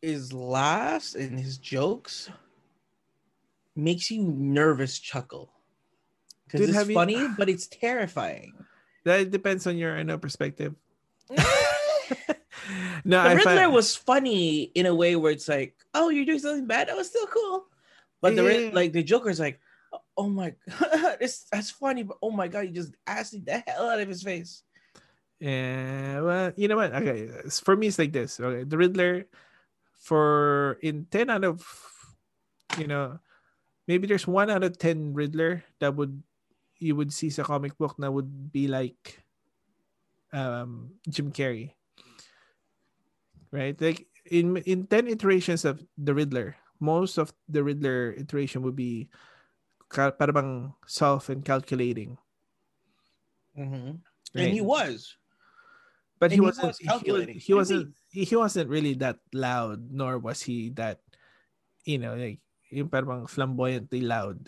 is 0.00 0.32
laughs 0.32 1.14
and 1.14 1.38
his 1.38 1.58
jokes 1.58 2.30
makes 3.76 4.10
you 4.10 4.22
nervous 4.22 4.98
chuckle 4.98 5.51
because 6.52 6.68
it's 6.68 6.76
have 6.78 6.88
you- 6.90 6.94
funny, 6.94 7.26
but 7.38 7.48
it's 7.48 7.66
terrifying. 7.66 8.52
that 9.04 9.30
depends 9.30 9.66
on 9.66 9.76
your 9.76 9.96
you 9.98 10.04
know, 10.04 10.18
perspective. 10.18 10.74
the 11.32 12.36
no, 13.04 13.18
I 13.18 13.32
Riddler 13.34 13.66
find, 13.66 13.72
was 13.72 13.96
funny 13.96 14.70
in 14.74 14.86
a 14.86 14.94
way 14.94 15.16
where 15.16 15.32
it's 15.32 15.48
like, 15.48 15.74
"Oh, 15.94 16.08
you're 16.10 16.26
doing 16.26 16.38
something 16.38 16.66
bad. 16.66 16.88
That 16.88 16.96
was 16.96 17.08
still 17.08 17.26
cool," 17.26 17.66
but 18.20 18.36
the 18.36 18.42
Yeah. 18.44 18.70
like 18.72 18.92
the 18.92 19.02
Joker's 19.02 19.40
like, 19.40 19.58
"Oh 20.16 20.28
my, 20.28 20.54
this 21.20 21.46
that's 21.50 21.70
funny, 21.70 22.02
but 22.04 22.18
oh 22.22 22.30
my 22.30 22.48
god, 22.48 22.68
you 22.68 22.72
just 22.72 22.94
asked 23.06 23.32
the 23.44 23.62
hell 23.66 23.88
out 23.90 24.00
of 24.00 24.08
his 24.08 24.22
face." 24.22 24.62
Yeah, 25.40 26.20
well, 26.20 26.52
you 26.54 26.68
know 26.68 26.76
what? 26.76 26.94
Okay, 26.94 27.26
for 27.50 27.74
me, 27.74 27.88
it's 27.88 27.98
like 27.98 28.12
this. 28.12 28.38
Okay, 28.38 28.62
the 28.62 28.78
Riddler, 28.78 29.26
for 29.98 30.78
in 30.82 31.06
ten 31.10 31.30
out 31.30 31.42
of, 31.42 31.66
you 32.78 32.86
know, 32.86 33.18
maybe 33.88 34.06
there's 34.06 34.26
one 34.26 34.50
out 34.50 34.62
of 34.62 34.78
ten 34.78 35.14
Riddler 35.14 35.64
that 35.80 35.96
would 35.96 36.22
you 36.82 36.98
would 36.98 37.14
see 37.14 37.30
sa 37.30 37.46
comic 37.46 37.78
book 37.78 37.94
that 38.02 38.10
would 38.10 38.50
be 38.50 38.66
like, 38.66 39.22
um, 40.34 40.98
Jim 41.08 41.30
Carrey. 41.30 41.78
Right, 43.54 43.76
like 43.78 44.08
in 44.26 44.56
in 44.64 44.88
ten 44.90 45.06
iterations 45.06 45.62
of 45.68 45.84
the 46.00 46.16
Riddler, 46.16 46.56
most 46.80 47.20
of 47.20 47.30
the 47.46 47.62
Riddler 47.62 48.16
iteration 48.16 48.64
would 48.64 48.74
be, 48.74 49.12
ka- 49.92 50.16
para 50.16 50.32
self 50.88 51.28
and 51.28 51.44
calculating. 51.44 52.16
And 53.54 54.00
Right? 54.34 54.48
he 54.56 54.64
was. 54.64 55.16
but 56.16 56.32
And 56.32 56.38
he 56.38 56.40
wasn't 56.40 56.66
was 56.72 56.78
he, 56.78 56.86
was, 56.88 56.92
calculating. 56.96 57.36
he 57.42 57.52
wasn't 57.52 57.86
he, 58.08 58.22
he 58.24 58.36
wasn't 58.38 58.70
really 58.70 58.94
that 59.02 59.18
loud 59.34 59.90
nor 59.90 60.16
was 60.22 60.38
he 60.40 60.70
that 60.78 61.02
you 61.84 61.98
know 61.98 62.14
like 62.14 62.38
yung 62.70 62.86
parang 62.88 63.26
flamboyantly 63.26 64.06
loud 64.06 64.46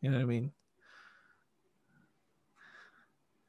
you 0.00 0.08
know 0.08 0.16
what 0.16 0.24
i 0.24 0.32
mean 0.32 0.48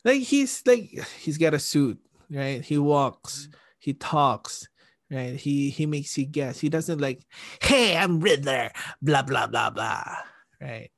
like 0.05 0.21
he's 0.21 0.61
like 0.65 1.05
he's 1.19 1.37
got 1.37 1.53
a 1.53 1.59
suit 1.59 1.99
right? 2.29 2.63
He 2.63 2.77
walks 2.77 3.41
mm-hmm. 3.41 3.57
he 3.79 3.93
talks 3.93 4.67
right? 5.11 5.35
He 5.35 5.69
he 5.69 5.85
makes 5.85 6.17
you 6.17 6.25
guess. 6.25 6.59
He 6.59 6.69
doesn't 6.69 7.01
like 7.01 7.25
hey 7.61 7.97
i'm 7.97 8.19
riddler 8.19 8.71
blah 9.01 9.23
blah 9.23 9.47
blah 9.47 9.69
blah 9.71 10.15
right? 10.61 10.89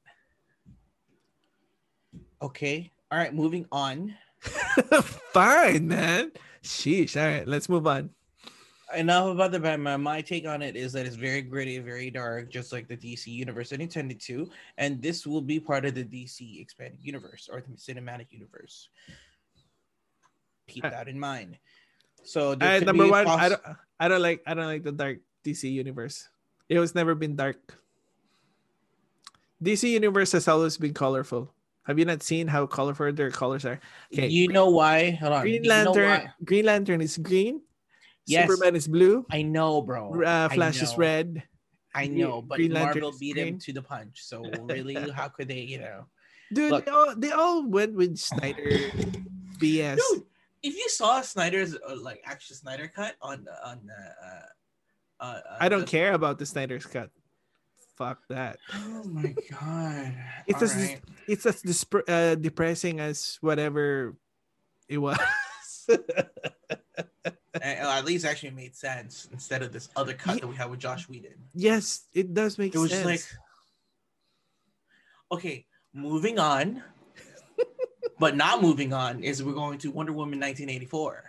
Okay. 2.42 2.92
All 3.10 3.18
right. 3.18 3.34
Moving 3.34 3.66
on. 3.72 4.14
fine 5.34 5.88
man. 5.88 6.32
Sheesh. 6.64 7.20
All 7.20 7.28
right 7.28 7.48
let's 7.48 7.70
move 7.70 7.88
on 7.88 8.12
Enough 8.96 9.36
about 9.36 9.52
the 9.52 9.60
Batman. 9.60 10.02
My 10.02 10.22
take 10.22 10.48
on 10.48 10.62
it 10.62 10.78
is 10.78 10.94
that 10.94 11.06
it's 11.06 11.18
very 11.18 11.42
gritty, 11.42 11.78
very 11.80 12.10
dark, 12.10 12.50
just 12.50 12.72
like 12.72 12.88
the 12.88 12.96
DC 12.96 13.28
universe 13.28 13.74
it 13.74 13.82
intended 13.82 14.22
to. 14.22 14.50
And 14.78 15.02
this 15.02 15.28
will 15.28 15.42
be 15.42 15.60
part 15.60 15.84
of 15.84 15.94
the 15.94 16.06
DC 16.06 16.62
expanded 16.62 17.00
universe 17.02 17.50
or 17.52 17.62
the 17.62 17.76
cinematic 17.76 18.28
universe. 18.32 18.88
Keep 20.68 20.84
that 20.84 21.10
in 21.10 21.20
mind. 21.20 21.58
So 22.24 22.56
number 22.56 23.08
one, 23.08 23.26
poss- 23.26 23.40
I 23.42 23.50
don't, 23.50 23.62
I 24.00 24.08
don't 24.08 24.22
like, 24.22 24.42
I 24.48 24.54
don't 24.54 24.68
like 24.68 24.84
the 24.84 24.94
dark 24.94 25.20
DC 25.44 25.70
universe. 25.70 26.30
It 26.70 26.80
was 26.80 26.96
never 26.96 27.14
been 27.14 27.36
dark. 27.36 27.78
DC 29.64 29.90
universe 29.90 30.32
has 30.32 30.48
always 30.48 30.78
been 30.78 30.94
colorful. 30.94 31.54
Have 31.84 31.98
you 31.98 32.06
not 32.06 32.22
seen 32.22 32.48
how 32.48 32.68
colorful 32.68 33.12
their 33.14 33.32
colors 33.32 33.66
are? 33.66 33.80
Okay, 34.14 34.28
You 34.28 34.50
know 34.50 34.70
why? 34.70 35.12
Hold 35.12 35.34
on. 35.34 35.42
Green 35.42 35.64
You 35.64 35.70
know 35.70 35.92
Lantern. 35.92 36.32
Green 36.44 36.66
Lantern 36.66 37.02
is 37.02 37.18
green. 37.18 37.62
Yes. 38.28 38.50
Superman 38.50 38.76
is 38.76 38.88
blue. 38.88 39.26
I 39.32 39.42
know, 39.42 39.82
bro. 39.82 40.22
Uh, 40.22 40.50
Flash 40.50 40.82
is 40.82 40.98
red. 40.98 41.44
I 41.96 42.08
know, 42.08 42.42
but 42.44 42.58
Green 42.58 42.74
Marvel 42.74 43.12
beat 43.18 43.34
green. 43.34 43.48
him 43.56 43.60
to 43.60 43.74
the 43.74 43.82
punch. 43.82 44.22
So 44.24 44.44
really, 44.70 44.94
how 45.12 45.30
could 45.30 45.48
they? 45.48 45.62
You 45.62 45.80
know, 45.80 46.06
Dude, 46.54 46.72
Look. 46.72 46.86
they 46.86 46.92
all, 46.92 47.16
they 47.16 47.32
all 47.32 47.66
went 47.66 47.94
with 47.96 48.18
Snyder 48.18 48.70
BS. 49.60 49.96
dude. 49.98 50.24
If 50.62 50.76
you 50.76 50.90
saw 50.90 51.22
Snyder's 51.22 51.76
uh, 51.76 51.96
like 52.02 52.22
actual 52.26 52.56
Snyder 52.58 52.88
cut 52.94 53.16
on 53.22 53.48
on 53.66 53.80
uh, 53.90 55.24
uh, 55.24 55.26
uh, 55.26 55.42
I 55.60 55.70
don't 55.70 55.82
the- 55.82 55.86
care 55.88 56.14
about 56.14 56.38
the 56.40 56.46
Snyder's 56.46 56.86
cut. 56.86 57.10
Fuck 57.96 58.20
that. 58.30 58.60
Oh 58.76 59.04
my 59.06 59.34
god! 59.50 60.14
It's 60.48 60.58
All 60.62 60.64
as 60.70 60.76
right. 60.76 61.02
it's 61.28 61.46
as 61.48 61.62
disp- 61.62 62.06
uh, 62.08 62.36
depressing 62.36 63.00
as 63.00 63.38
whatever 63.42 64.16
it 64.88 65.00
was. 65.00 65.18
Uh, 65.90 65.96
at 67.62 68.06
least 68.06 68.26
actually 68.26 68.52
made 68.52 68.76
sense 68.76 69.28
instead 69.32 69.62
of 69.64 69.72
this 69.74 69.90
other 69.96 70.14
cut 70.14 70.40
that 70.40 70.48
we 70.48 70.56
had 70.56 70.70
with 70.70 70.80
Josh 70.80 71.10
Whedon. 71.10 71.34
yes, 71.54 72.06
it 72.14 72.34
does 72.34 72.58
make 72.58 72.76
It 72.76 72.78
was 72.78 72.92
sense. 72.92 73.06
like, 73.06 73.22
okay, 75.32 75.66
moving 75.94 76.40
on, 76.40 76.84
but 78.20 78.36
not 78.36 78.62
moving 78.62 78.94
on 78.94 79.24
is 79.24 79.44
we're 79.44 79.54
going 79.54 79.80
to 79.80 79.92
Wonder 79.92 80.14
Woman 80.14 80.40
1984. 80.40 81.24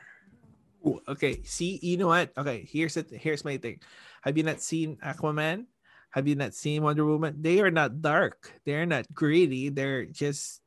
Ooh, 0.86 1.00
okay, 1.08 1.42
see, 1.42 1.78
you 1.82 1.96
know 1.96 2.08
what? 2.08 2.30
Okay, 2.36 2.68
here's 2.70 2.96
it. 2.96 3.08
Here's 3.10 3.44
my 3.44 3.56
thing. 3.56 3.80
Have 4.22 4.36
you 4.36 4.44
not 4.44 4.60
seen 4.60 4.96
Aquaman? 5.04 5.64
Have 6.10 6.28
you 6.28 6.36
not 6.36 6.54
seen 6.54 6.82
Wonder 6.82 7.04
Woman? 7.04 7.36
They 7.40 7.60
are 7.60 7.70
not 7.70 8.00
dark. 8.02 8.52
They're 8.64 8.86
not 8.86 9.06
greedy. 9.12 9.70
They're 9.70 10.04
just 10.04 10.60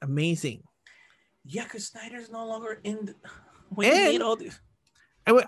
amazing. 0.00 0.62
Yeah, 1.48 1.64
because 1.64 1.86
Snyder's 1.86 2.30
no 2.30 2.46
longer 2.46 2.80
in. 2.84 3.14
The, 3.70 3.74
when 3.74 3.92
and, 3.92 4.12
made 4.12 4.22
all 4.22 4.36
this. 4.36 4.58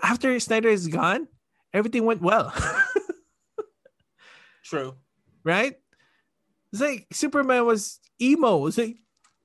After 0.03 0.39
Snyder 0.39 0.69
is 0.69 0.87
gone, 0.87 1.27
everything 1.73 2.05
went 2.05 2.21
well. 2.21 2.53
True. 4.63 4.93
Right? 5.43 5.73
It's 6.71 6.81
like 6.81 7.07
Superman 7.11 7.65
was 7.65 7.99
emo. 8.21 8.67
It's 8.67 8.77
like, 8.77 8.97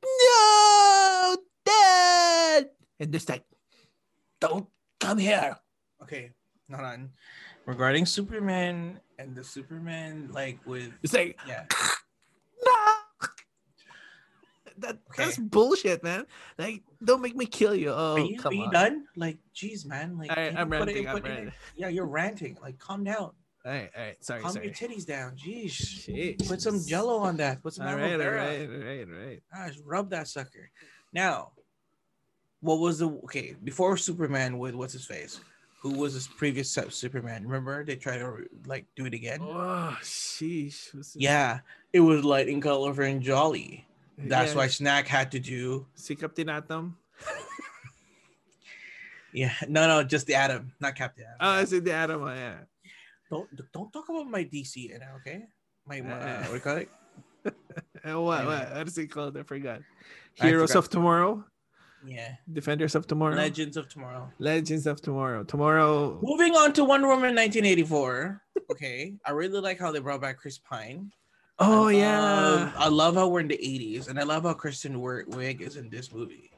no, 0.05 1.37
dad. 1.65 2.69
And 3.01 3.13
just 3.13 3.31
like, 3.31 3.45
don't 4.41 4.67
come 5.01 5.17
here. 5.17 5.57
Okay, 6.03 6.33
hold 6.71 6.85
on. 6.85 7.11
Regarding 7.65 8.05
Superman 8.05 9.01
and 9.19 9.35
the 9.35 9.43
Superman, 9.43 10.29
like 10.33 10.59
with. 10.67 10.93
It's 11.03 11.15
like, 11.15 11.39
yeah. 11.49 11.65
That, 14.79 14.99
Okay. 15.11 15.25
That's 15.25 15.39
bullshit, 15.39 16.03
man. 16.03 16.27
Like, 16.59 16.83
don't 17.05 17.23
make 17.23 17.35
me 17.37 17.47
kill 17.47 17.75
you. 17.75 17.91
Oh, 17.91 18.15
are 18.15 18.19
you, 18.21 18.39
come 18.39 18.53
are 18.53 18.55
you 18.57 18.65
on. 18.65 18.73
done? 18.73 19.05
Like, 19.17 19.39
geez, 19.55 19.85
man. 19.87 20.19
Like, 20.19 20.31
I'm 20.37 20.73
you 20.73 20.79
put 20.79 20.89
it- 20.89 20.95
ranting. 20.95 21.09
I'm 21.09 21.21
put 21.23 21.27
it 21.31 21.53
Yeah, 21.77 21.89
you're 21.89 22.07
ranting. 22.07 22.57
Like, 22.63 22.79
calm 22.79 23.05
down. 23.05 23.33
All 23.65 23.73
right, 23.73 23.91
all 23.97 24.03
right. 24.05 24.25
Sorry, 24.25 24.43
Calm 24.43 24.53
sorry. 24.53 24.67
your 24.67 24.75
titties 24.75 25.05
down. 25.07 25.35
Jeez. 25.37 25.73
Jeez. 26.07 26.47
Put 26.49 26.63
some 26.63 26.81
jello 26.87 27.17
on 27.19 27.37
that. 27.39 27.63
Put 27.63 27.75
some 27.75 27.87
All 27.87 27.97
right, 27.97 28.13
all 28.13 28.19
right, 28.31 28.69
all 28.71 28.79
right, 28.79 29.07
all 29.11 29.27
right. 29.27 29.43
Gosh, 29.53 29.75
rub 29.85 30.11
that 30.11 30.29
sucker. 30.29 30.71
Now, 31.13 31.51
what 32.61 32.79
was 32.79 33.01
the 33.01 33.09
okay 33.25 33.57
before 33.65 33.97
Superman 33.97 34.59
with 34.59 34.75
what's 34.75 34.93
his 34.93 35.05
face? 35.07 35.41
Who 35.83 35.95
was 35.99 36.15
his 36.15 36.27
previous 36.27 36.77
Superman? 36.91 37.45
Remember 37.45 37.85
they 37.85 37.97
tried 37.97 38.19
to 38.19 38.47
like 38.67 38.87
do 38.97 39.07
it 39.07 39.15
again? 39.15 39.41
Oh, 39.43 39.97
sheesh. 40.03 40.89
Yeah, 41.15 41.61
it 41.93 42.01
was 42.01 42.25
light 42.25 42.49
in 42.49 42.61
color 42.61 43.01
and 43.03 43.23
jolly. 43.23 43.86
That's 44.19 44.53
Yeah. 44.53 44.57
why 44.57 44.67
Snack 44.69 45.07
had 45.07 45.31
to 45.33 45.39
do. 45.39 45.87
Sikap 45.97 46.39
Atom. 46.49 46.97
Yeah, 49.33 49.53
no, 49.69 49.87
no, 49.87 50.03
just 50.03 50.27
the 50.27 50.35
Atom, 50.35 50.73
not 50.81 50.95
Captain 50.95 51.25
Atom. 51.25 51.37
Oh, 51.41 51.61
is 51.61 51.73
it 51.73 51.85
the 51.85 51.93
Atom? 51.93 52.23
Oh, 52.23 52.27
yeah. 52.33 52.55
don't 53.29 53.49
don't 53.73 53.93
talk 53.93 54.09
about 54.09 54.31
my 54.31 54.45
DC 54.45 54.89
in 54.95 55.03
it, 55.03 55.09
okay? 55.17 55.45
My, 55.87 56.01
my 56.01 56.13
uh, 56.13 56.17
Uh, 56.17 56.39
what 56.39 56.49
do 56.49 56.55
you 56.55 56.61
call 56.61 56.77
it? 56.77 56.89
Uh, 58.07 58.21
what, 58.23 58.41
Yeah. 58.45 58.47
what? 58.47 58.75
What 58.77 58.87
is 58.89 58.99
it 58.99 59.09
called? 59.09 59.37
I 59.37 59.43
forgot. 59.43 59.81
I 60.41 60.47
Heroes 60.47 60.71
forgot. 60.71 60.85
of 60.85 60.91
Tomorrow? 60.91 61.45
Yeah, 62.07 62.37
Defenders 62.51 62.95
of 62.95 63.07
Tomorrow? 63.07 63.35
Legends 63.37 63.77
of 63.77 63.89
Tomorrow. 63.89 64.31
Legends 64.39 64.87
of 64.87 65.03
Tomorrow. 65.03 65.43
Tomorrow. 65.45 66.21
Moving 66.23 66.55
on 66.55 66.73
to 66.75 66.85
Wonder 66.85 67.09
Woman 67.09 67.35
1984. 67.35 68.41
Okay, 68.71 69.17
I 69.25 69.31
really 69.33 69.61
like 69.61 69.79
how 69.79 69.91
they 69.93 69.99
brought 69.99 70.21
back 70.23 70.39
Chris 70.39 70.57
Pine. 70.59 71.11
Oh, 71.59 71.89
I 71.89 71.93
yeah. 71.93 72.71
I 72.77 72.89
love 72.89 73.15
how 73.15 73.29
we're 73.29 73.41
in 73.41 73.49
the 73.49 73.57
80s, 73.57 74.09
and 74.09 74.19
I 74.21 74.25
love 74.25 74.43
how 74.43 74.53
Kristen 74.55 74.95
Wiig 74.97 75.61
is 75.63 75.77
in 75.77 75.89
this 75.89 76.13
movie. 76.13 76.51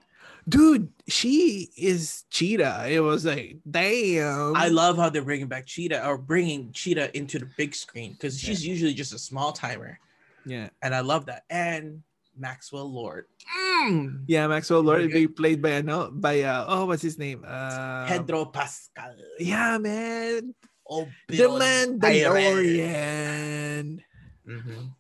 Dude, 0.49 0.89
she 1.07 1.71
is 1.77 2.25
Cheetah. 2.31 2.87
It 2.89 2.99
was 3.01 3.25
like, 3.25 3.59
damn. 3.71 4.57
I 4.57 4.67
love 4.69 4.97
how 4.97 5.09
they're 5.11 5.23
bringing 5.23 5.47
back 5.47 5.67
Cheetah 5.67 6.05
or 6.07 6.17
bringing 6.19 6.73
Cheetah 6.73 7.17
into 7.17 7.39
the 7.39 7.47
big 7.57 7.75
screen 7.75 8.13
because 8.13 8.41
she's 8.41 8.67
usually 8.67 8.95
just 8.95 9.13
a 9.15 9.19
small 9.19 9.53
timer, 9.53 10.01
Yeah. 10.47 10.71
and 10.83 10.95
I 10.95 11.01
love 11.01 11.27
that. 11.27 11.45
And 11.51 12.03
Maxwell 12.37 12.91
Lord, 12.91 13.27
Mm. 13.59 14.25
Yeah, 14.27 14.47
Maxwell 14.49 14.81
Lord 14.83 15.03
Okay. 15.03 15.13
being 15.13 15.33
played 15.35 15.61
by 15.63 15.71
ano, 15.83 16.11
by 16.11 16.43
uh 16.43 16.65
oh 16.69 16.85
what's 16.87 17.03
his 17.03 17.19
name? 17.19 17.43
Uh 17.47 18.07
Pedro 18.07 18.45
Pascal, 18.47 19.15
Yeah, 19.39 19.77
man. 19.79 20.55
oh, 20.89 21.09
The 21.29 21.37
Bill 21.37 21.59
Mandalorian. 21.59 24.01
Mhm. 24.49 24.91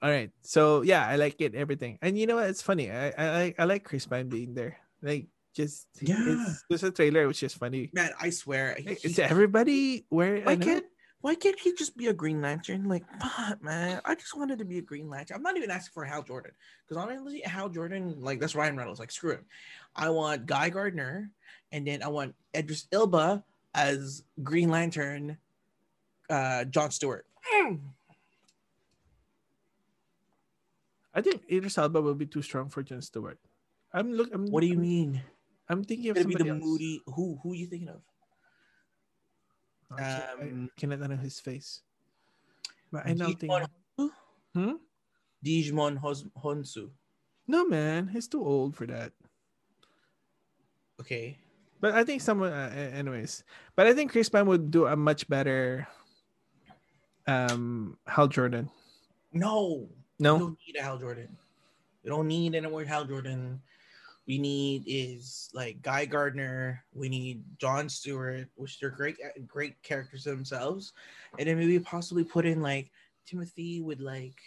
All 0.00 0.10
right. 0.10 0.30
So 0.42 0.82
yeah, 0.82 1.06
I 1.06 1.16
like 1.16 1.40
it, 1.40 1.54
everything. 1.54 1.98
And 2.02 2.16
you 2.18 2.26
know 2.26 2.36
what? 2.36 2.48
It's 2.48 2.62
funny. 2.62 2.90
I 2.90 3.10
I 3.18 3.24
like 3.42 3.54
I 3.58 3.64
like 3.64 3.82
Chris 3.84 4.06
Pine 4.06 4.28
being 4.28 4.54
there. 4.54 4.78
Like 5.02 5.26
just 5.52 5.88
Yeah. 6.00 6.16
it's 6.22 6.64
just 6.70 6.84
a 6.84 6.90
trailer 6.90 7.26
which 7.26 7.42
is 7.42 7.52
funny. 7.52 7.90
Man, 7.92 8.10
I 8.20 8.30
swear, 8.30 8.76
he- 8.78 8.96
Is 9.04 9.18
everybody 9.18 10.06
wearing 10.08 10.44
why 10.46 10.56
can't 10.56 10.86
why 11.20 11.34
can't 11.36 11.58
he 11.58 11.72
just 11.74 11.96
be 11.96 12.06
a 12.08 12.12
Green 12.14 12.40
Lantern? 12.42 12.88
Like, 12.88 13.04
fuck, 13.20 13.62
man, 13.62 14.00
I 14.04 14.14
just 14.16 14.34
wanted 14.36 14.58
to 14.58 14.64
be 14.64 14.78
a 14.78 14.82
Green 14.82 15.08
Lantern. 15.10 15.36
I'm 15.36 15.42
not 15.42 15.56
even 15.56 15.70
asking 15.70 15.92
for 15.94 16.04
Hal 16.04 16.22
Jordan 16.24 16.50
because 16.82 16.96
honestly, 17.02 17.42
Hal 17.44 17.68
Jordan, 17.68 18.16
like 18.20 18.40
that's 18.40 18.54
Ryan 18.56 18.76
Reynolds. 18.76 18.98
Like, 18.98 19.12
screw 19.12 19.32
him. 19.38 19.44
I 19.94 20.10
want 20.10 20.46
Guy 20.46 20.70
Gardner, 20.70 21.30
and 21.70 21.86
then 21.86 22.02
I 22.02 22.08
want 22.08 22.34
Idris 22.56 22.88
Elba 22.90 23.44
as 23.74 24.24
Green 24.42 24.68
Lantern, 24.68 25.38
uh, 26.28 26.64
John 26.64 26.90
Stewart. 26.90 27.26
I 31.14 31.20
think 31.20 31.42
Idris 31.50 31.76
Elba 31.78 32.00
will 32.00 32.14
be 32.14 32.26
too 32.26 32.42
strong 32.42 32.68
for 32.70 32.82
John 32.82 33.02
Stewart. 33.02 33.38
I'm 33.92 34.12
look. 34.12 34.32
I'm, 34.32 34.46
What 34.48 34.60
do 34.62 34.66
you 34.66 34.78
mean? 34.78 35.20
I'm 35.68 35.84
thinking 35.84 36.10
of 36.10 36.16
Gonna 36.16 36.28
be 36.28 36.34
the 36.36 36.48
else. 36.50 36.60
moody. 36.62 37.02
Who? 37.06 37.38
Who 37.42 37.52
are 37.52 37.54
you 37.54 37.66
thinking 37.66 37.88
of? 37.88 38.00
Oh, 39.92 39.96
shit, 39.96 40.06
I 40.40 40.42
Um, 40.48 40.70
cannot 40.76 41.00
know 41.00 41.16
his 41.16 41.38
face. 41.40 41.82
But 42.90 43.06
I. 43.06 43.12
Djimon 43.14 43.68
Hounsou? 43.98 44.10
Hmm? 44.54 44.72
Djimon 45.44 45.96
Hos- 45.98 46.24
Hounsou. 46.42 46.90
No, 47.46 47.66
man, 47.66 48.08
he's 48.08 48.28
too 48.28 48.44
old 48.44 48.76
for 48.76 48.86
that. 48.86 49.12
Okay. 51.00 51.36
But 51.80 51.94
I 51.94 52.04
think 52.04 52.22
someone, 52.22 52.52
uh, 52.52 52.70
anyways. 52.94 53.42
But 53.74 53.86
I 53.88 53.92
think 53.94 54.12
Chris 54.12 54.28
Pine 54.28 54.46
would 54.46 54.70
do 54.70 54.86
a 54.86 54.94
much 54.96 55.28
better, 55.28 55.88
um, 57.26 57.98
Hal 58.06 58.28
Jordan. 58.28 58.70
No. 59.32 59.88
No, 60.22 60.34
We 60.34 60.40
don't 60.40 60.58
need 60.68 60.76
a 60.76 60.82
Hal 60.82 60.98
Jordan. 60.98 61.36
We 62.04 62.10
don't 62.10 62.28
need 62.28 62.54
any 62.54 62.68
more 62.68 62.84
Hal 62.84 63.04
Jordan. 63.04 63.60
We 64.28 64.38
need 64.38 64.84
is 64.86 65.50
like 65.52 65.82
Guy 65.82 66.04
Gardner. 66.04 66.84
We 66.94 67.08
need 67.08 67.42
John 67.58 67.88
Stewart, 67.88 68.46
which 68.54 68.78
they're 68.78 68.90
great, 68.90 69.16
great 69.48 69.82
characters 69.82 70.22
themselves, 70.22 70.92
and 71.40 71.48
then 71.48 71.58
maybe 71.58 71.76
possibly 71.80 72.22
put 72.22 72.46
in 72.46 72.62
like 72.62 72.92
Timothy 73.26 73.82
with 73.82 73.98
like 73.98 74.40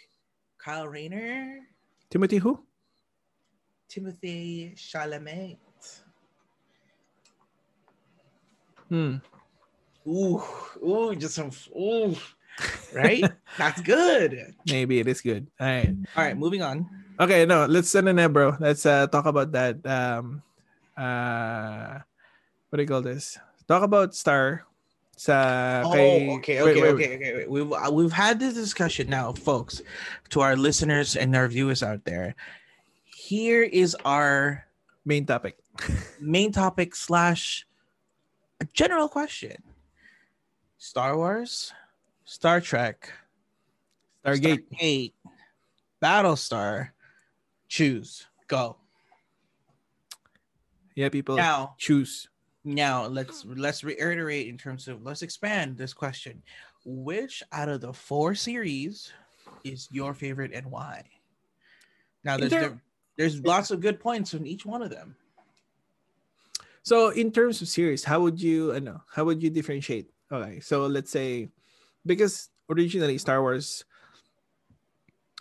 Kyle 0.56 0.88
Rayner, 0.88 1.60
Timothy 2.08 2.38
who? 2.38 2.58
Timothy 3.90 4.72
Chalamet. 4.76 5.58
Hmm. 8.88 9.16
Ooh, 10.08 10.42
ooh, 10.82 11.14
just 11.16 11.34
some 11.34 11.50
ooh, 11.76 12.16
right? 12.92 13.24
That's 13.58 13.80
good. 13.80 14.54
Maybe 14.66 15.00
it 15.00 15.08
is 15.08 15.20
good. 15.20 15.46
All 15.60 15.66
right. 15.66 15.94
All 16.16 16.24
right, 16.24 16.36
moving 16.36 16.62
on. 16.62 16.88
Okay, 17.18 17.46
no, 17.46 17.64
let's 17.66 17.88
send 17.88 18.08
in 18.08 18.32
bro. 18.32 18.56
Let's 18.60 18.84
uh, 18.84 19.06
talk 19.06 19.26
about 19.26 19.52
that. 19.52 19.84
Um, 19.86 20.42
uh, 20.96 21.98
what 22.68 22.76
do 22.76 22.82
you 22.82 22.88
call 22.88 23.02
this? 23.02 23.38
Talk 23.68 23.82
about 23.82 24.14
Star. 24.14 24.64
Sa 25.16 25.80
Oh, 25.86 25.92
kay- 25.92 26.28
okay, 26.28 26.62
wait, 26.62 26.76
okay, 26.76 26.82
wait, 26.82 26.92
okay, 26.92 27.16
okay. 27.16 27.32
wait. 27.36 27.50
We've 27.50 27.72
uh, 27.72 27.88
we've 27.90 28.12
had 28.12 28.38
this 28.38 28.52
discussion 28.52 29.08
now, 29.08 29.32
folks. 29.32 29.80
To 30.36 30.40
our 30.44 30.56
listeners 30.56 31.16
and 31.16 31.34
our 31.34 31.48
viewers 31.48 31.82
out 31.82 32.04
there, 32.04 32.36
here 33.16 33.62
is 33.62 33.96
our 34.04 34.66
Main 35.06 35.24
topic. 35.24 35.56
main 36.20 36.52
topic 36.52 36.94
slash 36.94 37.64
a 38.60 38.66
general 38.76 39.08
question: 39.08 39.56
Star 40.76 41.16
Wars, 41.16 41.72
Star 42.26 42.60
Trek, 42.60 43.10
Stargate. 44.24 44.68
Stargate, 44.68 45.12
Battlestar. 46.02 46.90
Choose. 47.68 48.26
Go 48.48 48.76
Yeah, 50.94 51.08
people 51.08 51.36
now. 51.36 51.74
choose. 51.78 52.28
Now 52.64 53.06
let's 53.06 53.44
let's 53.44 53.82
reiterate 53.84 54.48
in 54.48 54.58
terms 54.58 54.88
of 54.88 55.02
let's 55.02 55.22
expand 55.22 55.78
this 55.78 55.94
question. 55.94 56.42
Which 56.84 57.42
out 57.52 57.68
of 57.68 57.80
the 57.80 57.92
four 57.92 58.34
series 58.34 59.12
is 59.64 59.88
your 59.90 60.14
favorite 60.14 60.52
and 60.52 60.66
why? 60.70 61.04
Now 62.24 62.36
there's 62.36 62.50
there- 62.50 62.82
there's 63.16 63.40
lots 63.40 63.70
of 63.70 63.80
good 63.80 63.98
points 63.98 64.34
in 64.34 64.46
each 64.46 64.66
one 64.66 64.82
of 64.82 64.90
them. 64.90 65.16
So 66.82 67.10
in 67.10 67.32
terms 67.32 67.62
of 67.62 67.68
series, 67.68 68.04
how 68.04 68.20
would 68.20 68.40
you 68.42 68.74
I 68.74 68.78
know 68.80 69.02
how 69.10 69.24
would 69.24 69.42
you 69.42 69.50
differentiate? 69.50 70.10
Okay, 70.30 70.58
so 70.60 70.86
let's 70.86 71.10
say 71.10 71.50
because 72.06 72.48
originally 72.70 73.18
Star 73.18 73.42
Wars 73.42 73.84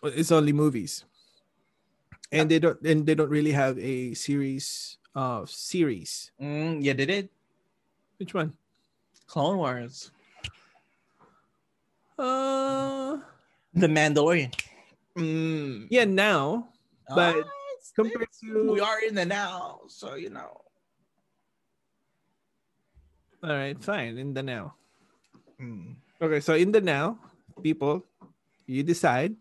is 0.04 0.32
only 0.32 0.54
movies. 0.54 1.06
And 2.32 2.50
they 2.50 2.60
don't 2.60 2.82
and 2.82 3.06
they 3.06 3.16
don't 3.16 3.30
really 3.30 3.54
have 3.54 3.78
a 3.80 4.14
series 4.14 4.98
of 5.14 5.50
series. 5.50 6.32
Mm, 6.42 6.84
yeah, 6.84 6.94
they 6.94 7.06
did. 7.06 7.30
Which 8.18 8.34
one? 8.34 8.58
Clone 9.28 9.58
Wars, 9.58 10.12
Uh 12.18 13.18
The 13.74 13.88
Mandalorian. 13.88 14.54
Mm. 15.16 15.88
yeah, 15.90 16.04
now 16.04 16.76
but 17.14 17.46
compared 17.96 18.28
to 18.42 18.72
we 18.74 18.80
are 18.80 19.00
in 19.02 19.16
the 19.16 19.26
now, 19.26 19.82
so 19.88 20.16
you 20.16 20.30
know. 20.30 20.62
all 23.44 23.54
right, 23.54 23.78
fine, 23.84 24.18
in 24.18 24.34
the 24.34 24.42
now. 24.42 24.74
Mm. 25.62 25.96
Okay, 26.22 26.40
so 26.40 26.56
in 26.56 26.72
the 26.72 26.80
now, 26.80 27.20
people, 27.62 28.06
you 28.68 28.84
decide 28.84 29.36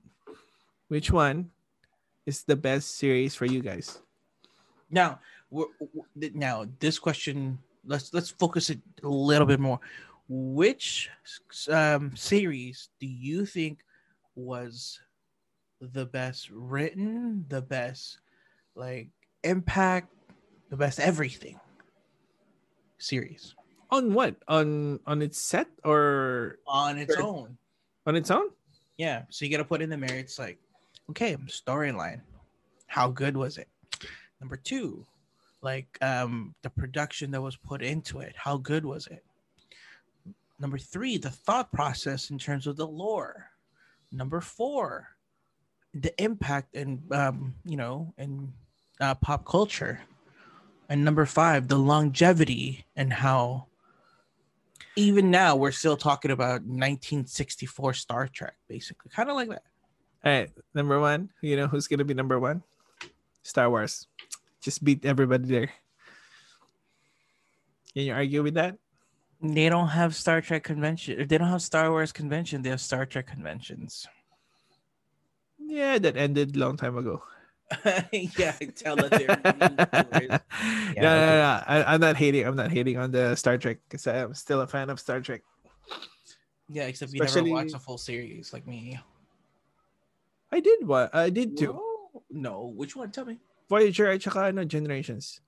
which 0.88 1.10
one 1.10 1.50
is 2.26 2.42
the 2.42 2.56
best 2.56 2.98
series 2.98 3.34
for 3.34 3.46
you 3.46 3.62
guys. 3.62 4.02
Now, 4.90 5.20
we're, 5.50 5.70
now 6.34 6.66
this 6.80 6.98
question. 6.98 7.58
Let's 7.87 8.12
let's 8.12 8.30
focus 8.30 8.70
it 8.70 8.80
a 9.02 9.08
little 9.08 9.46
bit 9.46 9.60
more. 9.60 9.78
Which 10.28 11.10
um, 11.70 12.16
series 12.16 12.88
do 12.98 13.06
you 13.06 13.46
think 13.46 13.84
was 14.34 14.98
the 15.80 16.06
best 16.06 16.50
written, 16.50 17.44
the 17.48 17.62
best 17.62 18.18
like 18.74 19.08
impact, 19.44 20.10
the 20.70 20.76
best 20.76 20.98
everything 20.98 21.60
series 22.98 23.54
On 23.94 24.12
what? 24.12 24.35
On 24.48 24.98
on 25.07 25.22
its 25.22 25.38
set 25.38 25.68
or 25.85 26.59
on 26.66 26.98
its 26.98 27.14
Sure. 27.14 27.22
own. 27.22 27.57
on 28.07 28.16
its 28.16 28.28
own? 28.30 28.50
Yeah. 28.98 29.22
So 29.30 29.44
you 29.44 29.50
got 29.52 29.59
to 29.59 29.64
put 29.64 29.80
in 29.83 29.88
the 29.88 29.96
mirror. 29.96 30.18
It's 30.18 30.37
like, 30.38 30.59
okay, 31.11 31.37
storyline. 31.46 32.20
How 32.88 33.07
good 33.09 33.37
was 33.37 33.57
it? 33.57 33.68
Number 34.40 34.57
two, 34.57 35.07
like 35.62 35.87
um 36.02 36.54
the 36.62 36.70
production 36.70 37.30
that 37.30 37.40
was 37.40 37.57
put 37.57 37.83
into 37.83 38.18
it. 38.18 38.35
How 38.37 38.57
good 38.57 38.85
was 38.85 39.07
it? 39.07 39.24
Number 40.59 40.78
three, 40.78 41.16
the 41.16 41.30
thought 41.30 41.70
process 41.72 42.30
in 42.30 42.38
terms 42.38 42.66
of 42.66 42.76
the 42.76 42.87
lore. 42.87 43.50
Number 44.11 44.40
four, 44.40 45.09
the 45.94 46.12
impact 46.22 46.74
and 46.74 47.00
um, 47.12 47.54
you 47.64 47.76
know, 47.76 48.12
in 48.18 48.52
uh, 49.00 49.14
pop 49.14 49.44
culture. 49.46 50.00
And 50.88 51.04
number 51.04 51.26
five, 51.26 51.68
the 51.68 51.78
longevity 51.78 52.85
and 52.96 53.12
how 53.12 53.66
even 54.96 55.30
now 55.30 55.56
we're 55.56 55.72
still 55.72 55.96
talking 55.96 56.30
about 56.30 56.62
1964 56.62 57.94
Star 57.94 58.28
Trek, 58.28 58.54
basically, 58.68 59.10
kind 59.10 59.28
of 59.28 59.37
like 59.37 59.48
that. 59.48 59.62
All 60.24 60.32
right, 60.32 60.50
number 60.74 61.00
one. 61.00 61.30
You 61.42 61.56
know 61.56 61.66
who's 61.66 61.88
gonna 61.88 62.04
be 62.04 62.14
number 62.14 62.38
one? 62.38 62.62
Star 63.42 63.68
Wars. 63.68 64.06
Just 64.62 64.82
beat 64.82 65.04
everybody 65.04 65.46
there. 65.46 65.70
Can 67.92 68.02
you 68.02 68.12
argue 68.14 68.42
with 68.42 68.54
that? 68.54 68.78
They 69.40 69.68
don't 69.68 69.88
have 69.88 70.14
Star 70.14 70.40
Trek 70.40 70.64
convention. 70.64 71.28
They 71.28 71.38
don't 71.38 71.48
have 71.48 71.62
Star 71.62 71.90
Wars 71.90 72.12
convention, 72.12 72.62
they 72.62 72.70
have 72.70 72.80
Star 72.80 73.04
Trek 73.04 73.26
conventions. 73.26 74.06
Yeah, 75.58 75.98
that 75.98 76.16
ended 76.16 76.56
a 76.56 76.58
long 76.58 76.76
time 76.76 76.96
ago. 76.96 77.22
yeah, 78.38 78.52
tell 78.74 78.96
it 79.04 79.10
there. 79.10 79.40
no, 79.44 79.60
no, 80.96 81.02
no, 81.02 81.37
no. 81.38 81.62
I, 81.66 81.84
I'm 81.94 82.00
not 82.00 82.16
hating. 82.16 82.46
I'm 82.46 82.56
not 82.56 82.70
hating 82.70 82.98
on 82.98 83.10
the 83.10 83.34
Star 83.37 83.58
Trek 83.58 83.78
because 83.88 84.06
I'm 84.06 84.34
still 84.34 84.60
a 84.60 84.66
fan 84.66 84.90
of 84.90 85.00
Star 85.00 85.20
Trek. 85.20 85.42
Yeah, 86.68 86.84
except 86.84 87.12
you 87.12 87.22
Especially- 87.22 87.50
never 87.50 87.62
watched 87.64 87.74
a 87.74 87.78
full 87.78 87.98
series 87.98 88.52
like 88.52 88.66
me. 88.66 88.98
I 90.52 90.60
did 90.60 90.87
what 90.87 91.14
I 91.14 91.30
did 91.30 91.56
too. 91.58 91.72
Whoa. 91.72 92.22
No, 92.30 92.72
which 92.76 92.94
one? 92.96 93.10
Tell 93.10 93.24
me. 93.24 93.38
Voyager 93.68 94.06
at 94.10 94.22
saka 94.22 94.44
ano, 94.44 94.64
Generations. 94.64 95.40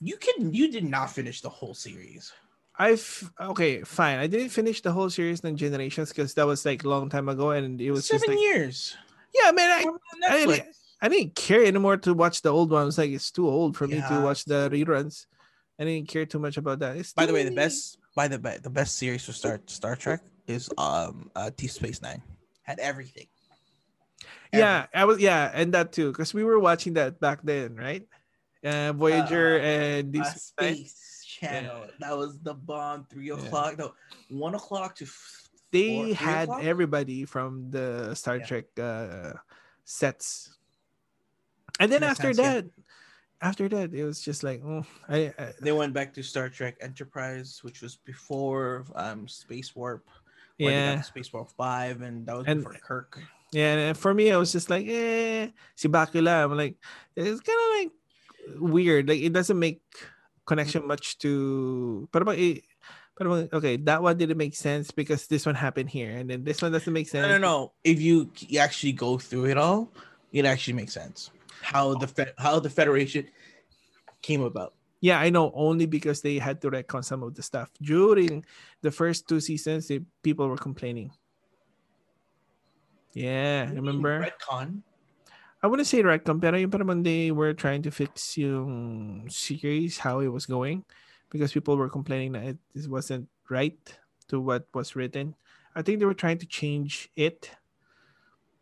You 0.00 0.16
can. 0.16 0.54
You 0.54 0.70
did 0.70 0.84
not 0.84 1.10
finish 1.10 1.40
the 1.40 1.48
whole 1.50 1.74
series. 1.74 2.32
I've 2.78 3.02
okay, 3.40 3.82
fine. 3.82 4.18
I 4.20 4.28
didn't 4.28 4.50
finish 4.50 4.80
the 4.80 4.92
whole 4.92 5.10
series 5.10 5.42
ng 5.44 5.56
Generations 5.56 6.10
because 6.10 6.34
that 6.34 6.46
was 6.46 6.64
like 6.64 6.84
a 6.84 6.88
long 6.88 7.10
time 7.10 7.28
ago, 7.28 7.50
and 7.50 7.80
it 7.80 7.90
was 7.90 8.06
Seven 8.06 8.18
just 8.20 8.28
like 8.28 8.38
years. 8.38 8.96
yeah, 9.34 9.50
man. 9.50 9.70
I, 9.70 9.82
I 9.82 10.30
Netflix. 10.30 10.46
really- 10.46 10.62
I 11.00 11.08
didn't 11.08 11.34
care 11.34 11.64
anymore 11.64 11.96
to 11.98 12.14
watch 12.14 12.42
the 12.42 12.50
old 12.50 12.70
ones. 12.70 12.98
Like 12.98 13.10
it's 13.10 13.30
too 13.30 13.48
old 13.48 13.76
for 13.76 13.86
me 13.86 14.02
to 14.08 14.20
watch 14.22 14.44
the 14.44 14.68
reruns. 14.72 15.26
I 15.78 15.84
didn't 15.84 16.08
care 16.08 16.26
too 16.26 16.40
much 16.40 16.56
about 16.56 16.80
that. 16.80 16.96
It's 16.96 17.12
By 17.12 17.26
the 17.26 17.32
way, 17.32 17.44
the 17.44 17.54
best 17.54 17.98
by 18.16 18.26
the 18.26 18.38
be- 18.38 18.58
the 18.62 18.70
best 18.70 18.96
series 18.96 19.24
for 19.24 19.32
Star 19.32 19.60
Star 19.66 19.94
Trek 19.94 20.20
is 20.48 20.68
um 20.76 21.30
uh 21.36 21.50
Deep 21.56 21.70
Space 21.70 22.02
Nine. 22.02 22.22
Had 22.62 22.80
everything. 22.80 23.26
Yeah, 24.52 24.86
I 24.94 25.04
was 25.04 25.20
yeah, 25.20 25.50
and 25.54 25.72
that 25.74 25.92
too 25.92 26.10
because 26.10 26.34
we 26.34 26.42
were 26.42 26.58
watching 26.58 26.94
that 26.94 27.20
back 27.20 27.40
then, 27.44 27.76
right? 27.76 28.02
Uh, 28.64 28.92
Voyager 28.92 29.58
Uh, 29.58 29.62
and 29.62 30.12
Deep 30.12 30.22
Uh, 30.24 30.34
Space 30.34 31.22
Channel. 31.24 31.86
That 32.00 32.16
was 32.18 32.40
the 32.42 32.54
bomb. 32.54 33.06
Three 33.06 33.28
Yeah. 33.28 33.34
o'clock. 33.38 33.78
No, 33.78 33.94
one 34.30 34.56
o'clock 34.56 34.96
to. 34.96 35.06
They 35.70 36.10
four- 36.10 36.14
had 36.26 36.44
o'clock? 36.48 36.64
everybody 36.64 37.24
from 37.24 37.70
the 37.70 38.14
Star 38.16 38.38
Yeah. 38.38 38.46
Trek 38.46 38.64
uh, 38.80 39.32
sets, 39.84 40.57
and 41.78 41.90
then 41.92 42.02
after 42.02 42.32
sense, 42.34 42.38
yeah. 42.38 42.52
that, 42.54 42.64
after 43.40 43.68
that, 43.68 43.94
it 43.94 44.04
was 44.04 44.20
just 44.20 44.42
like, 44.42 44.62
oh, 44.64 44.84
I, 45.08 45.32
I 45.38 45.52
They 45.60 45.72
went 45.72 45.92
back 45.94 46.12
to 46.14 46.22
Star 46.22 46.48
Trek 46.48 46.76
Enterprise, 46.80 47.60
which 47.62 47.82
was 47.82 47.96
before 47.96 48.84
um 48.94 49.28
Space 49.28 49.74
Warp. 49.76 50.04
where 50.58 50.70
they 50.70 50.76
got 50.76 50.94
yeah, 50.96 51.00
Space 51.02 51.32
Warp 51.32 51.50
Five, 51.56 52.02
and 52.02 52.26
that 52.26 52.36
was 52.36 52.46
And- 52.46 52.64
before 52.64 52.78
Kirk. 52.82 53.20
yeah. 53.52 53.94
And 53.94 53.96
for 53.98 54.12
me, 54.12 54.32
I 54.32 54.36
was 54.36 54.50
just 54.52 54.70
like, 54.70 54.86
eh, 54.88 55.48
si 55.76 55.88
Bakula. 55.88 56.44
I'm 56.44 56.56
like, 56.56 56.76
it's 57.16 57.40
kind 57.40 57.58
of 57.62 57.68
like 57.78 57.90
weird. 58.60 59.08
Like 59.08 59.20
it 59.20 59.32
doesn't 59.32 59.58
make 59.58 59.82
connection 60.46 60.86
much 60.86 61.18
to. 61.22 62.08
But 62.10 62.26
eh, 62.38 62.58
but 63.18 63.26
okay, 63.52 63.76
that 63.78 64.02
one 64.02 64.16
didn't 64.16 64.38
make 64.38 64.54
sense 64.54 64.90
because 64.90 65.26
this 65.26 65.44
one 65.44 65.54
happened 65.54 65.90
here, 65.90 66.10
and 66.10 66.30
then 66.30 66.44
this 66.44 66.62
one 66.62 66.70
doesn't 66.70 66.92
make 66.92 67.08
sense. 67.08 67.26
No, 67.26 67.34
no, 67.34 67.38
no. 67.38 67.72
If 67.82 68.00
you 68.00 68.30
actually 68.58 68.92
go 68.92 69.18
through 69.18 69.46
it 69.46 69.58
all, 69.58 69.90
it 70.32 70.44
actually 70.44 70.74
makes 70.74 70.94
sense. 70.94 71.30
How 71.62 71.94
the 71.94 72.34
how 72.38 72.60
the 72.60 72.70
Federation 72.70 73.28
came 74.22 74.42
about. 74.42 74.74
Yeah, 75.00 75.20
I 75.20 75.30
know 75.30 75.52
only 75.54 75.86
because 75.86 76.22
they 76.22 76.38
had 76.38 76.60
to 76.62 76.70
retcon 76.70 77.04
some 77.04 77.22
of 77.22 77.34
the 77.34 77.42
stuff 77.42 77.70
during 77.80 78.44
the 78.82 78.90
first 78.90 79.28
two 79.28 79.38
seasons. 79.38 79.86
They, 79.86 80.00
people 80.22 80.48
were 80.48 80.58
complaining. 80.58 81.12
Yeah, 83.14 83.70
you 83.70 83.76
remember? 83.76 84.26
retcon. 84.26 84.82
I 85.62 85.66
wouldn't 85.66 85.86
say 85.86 86.02
retcon, 86.02 86.40
pero 86.40 86.58
yung 86.58 86.70
parang 86.70 87.02
they 87.02 87.30
were 87.30 87.54
trying 87.54 87.82
to 87.82 87.90
fix 87.90 88.38
yung 88.38 89.26
series 89.30 89.98
how 89.98 90.20
it 90.20 90.30
was 90.30 90.46
going 90.46 90.84
because 91.30 91.52
people 91.52 91.76
were 91.76 91.90
complaining 91.90 92.32
that 92.32 92.54
it, 92.54 92.58
it 92.74 92.90
wasn't 92.90 93.28
right 93.50 93.78
to 94.28 94.40
what 94.40 94.66
was 94.74 94.94
written. 94.94 95.34
I 95.74 95.82
think 95.82 95.98
they 95.98 96.06
were 96.06 96.14
trying 96.14 96.38
to 96.38 96.46
change 96.46 97.10
it, 97.14 97.50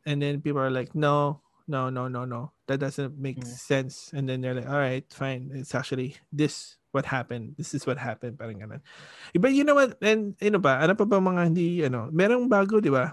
and 0.04 0.20
then 0.20 0.40
people 0.40 0.60
are 0.60 0.72
like, 0.72 0.94
"No, 0.94 1.40
no, 1.68 1.90
no, 1.90 2.08
no, 2.08 2.24
no, 2.24 2.52
that 2.66 2.78
doesn't 2.80 3.18
make 3.18 3.38
Mm. 3.42 3.46
sense." 3.46 4.10
And 4.14 4.28
then 4.28 4.40
they're 4.40 4.54
like, 4.54 4.68
"All 4.70 4.78
right, 4.80 5.04
fine. 5.12 5.50
It's 5.54 5.74
actually 5.74 6.16
this 6.32 6.78
what 6.94 7.04
happened. 7.06 7.54
This 7.58 7.74
is 7.74 7.84
what 7.86 7.98
happened." 7.98 8.38
Parang 8.38 8.58
ganun. 8.62 8.80
But 9.36 9.52
you 9.52 9.62
know 9.64 9.74
what? 9.76 9.98
And 10.00 10.34
ano 10.40 10.58
ba? 10.58 10.78
Ano 10.80 10.94
pa 10.94 11.04
ba 11.04 11.18
mga 11.20 11.42
hindi 11.52 11.82
ano? 11.84 12.08
Merong 12.10 12.48
bago, 12.48 12.78
di 12.80 12.90
ba? 12.90 13.12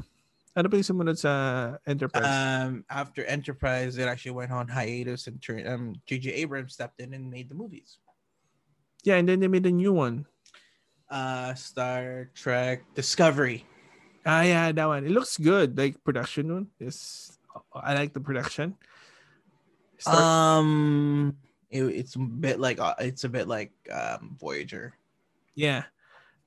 Ano 0.53 0.69
pa 0.69 0.77
yung 0.77 0.85
sumunod 0.85 1.17
sa 1.17 1.31
Enterprise? 1.89 2.29
Um, 2.29 2.85
after 2.85 3.25
Enterprise, 3.25 3.97
it 3.97 4.05
actually 4.05 4.37
went 4.37 4.53
on 4.53 4.69
hiatus, 4.69 5.25
and 5.25 5.41
turn, 5.41 5.65
um, 5.65 5.97
J.J. 6.05 6.29
Abrams 6.45 6.77
stepped 6.77 7.01
in 7.01 7.09
and 7.17 7.25
made 7.33 7.49
the 7.49 7.57
movies. 7.57 7.97
yeah, 9.03 9.17
and 9.19 9.27
then 9.27 9.41
they 9.41 9.49
made 9.51 9.65
a 9.65 9.73
new 9.73 9.91
one. 9.91 10.23
Uh, 11.09 11.51
Star 11.59 12.29
Trek 12.37 12.85
Discovery. 12.95 13.65
Ah, 14.23 14.47
yeah, 14.47 14.71
that 14.71 14.85
one. 14.87 15.03
It 15.03 15.11
looks 15.11 15.35
good. 15.35 15.75
Like 15.75 15.99
production 16.05 16.47
one 16.53 16.67
is. 16.79 17.35
I 17.75 17.93
like 17.95 18.13
the 18.13 18.19
production. 18.19 18.75
Star- 19.97 20.59
Um, 20.59 21.37
it, 21.69 21.83
it's 21.83 22.15
a 22.15 22.19
bit 22.19 22.59
like 22.59 22.79
uh, 22.79 22.95
it's 22.99 23.23
a 23.23 23.29
bit 23.29 23.47
like 23.47 23.71
um 23.91 24.35
Voyager. 24.39 24.93
yeah, 25.55 25.83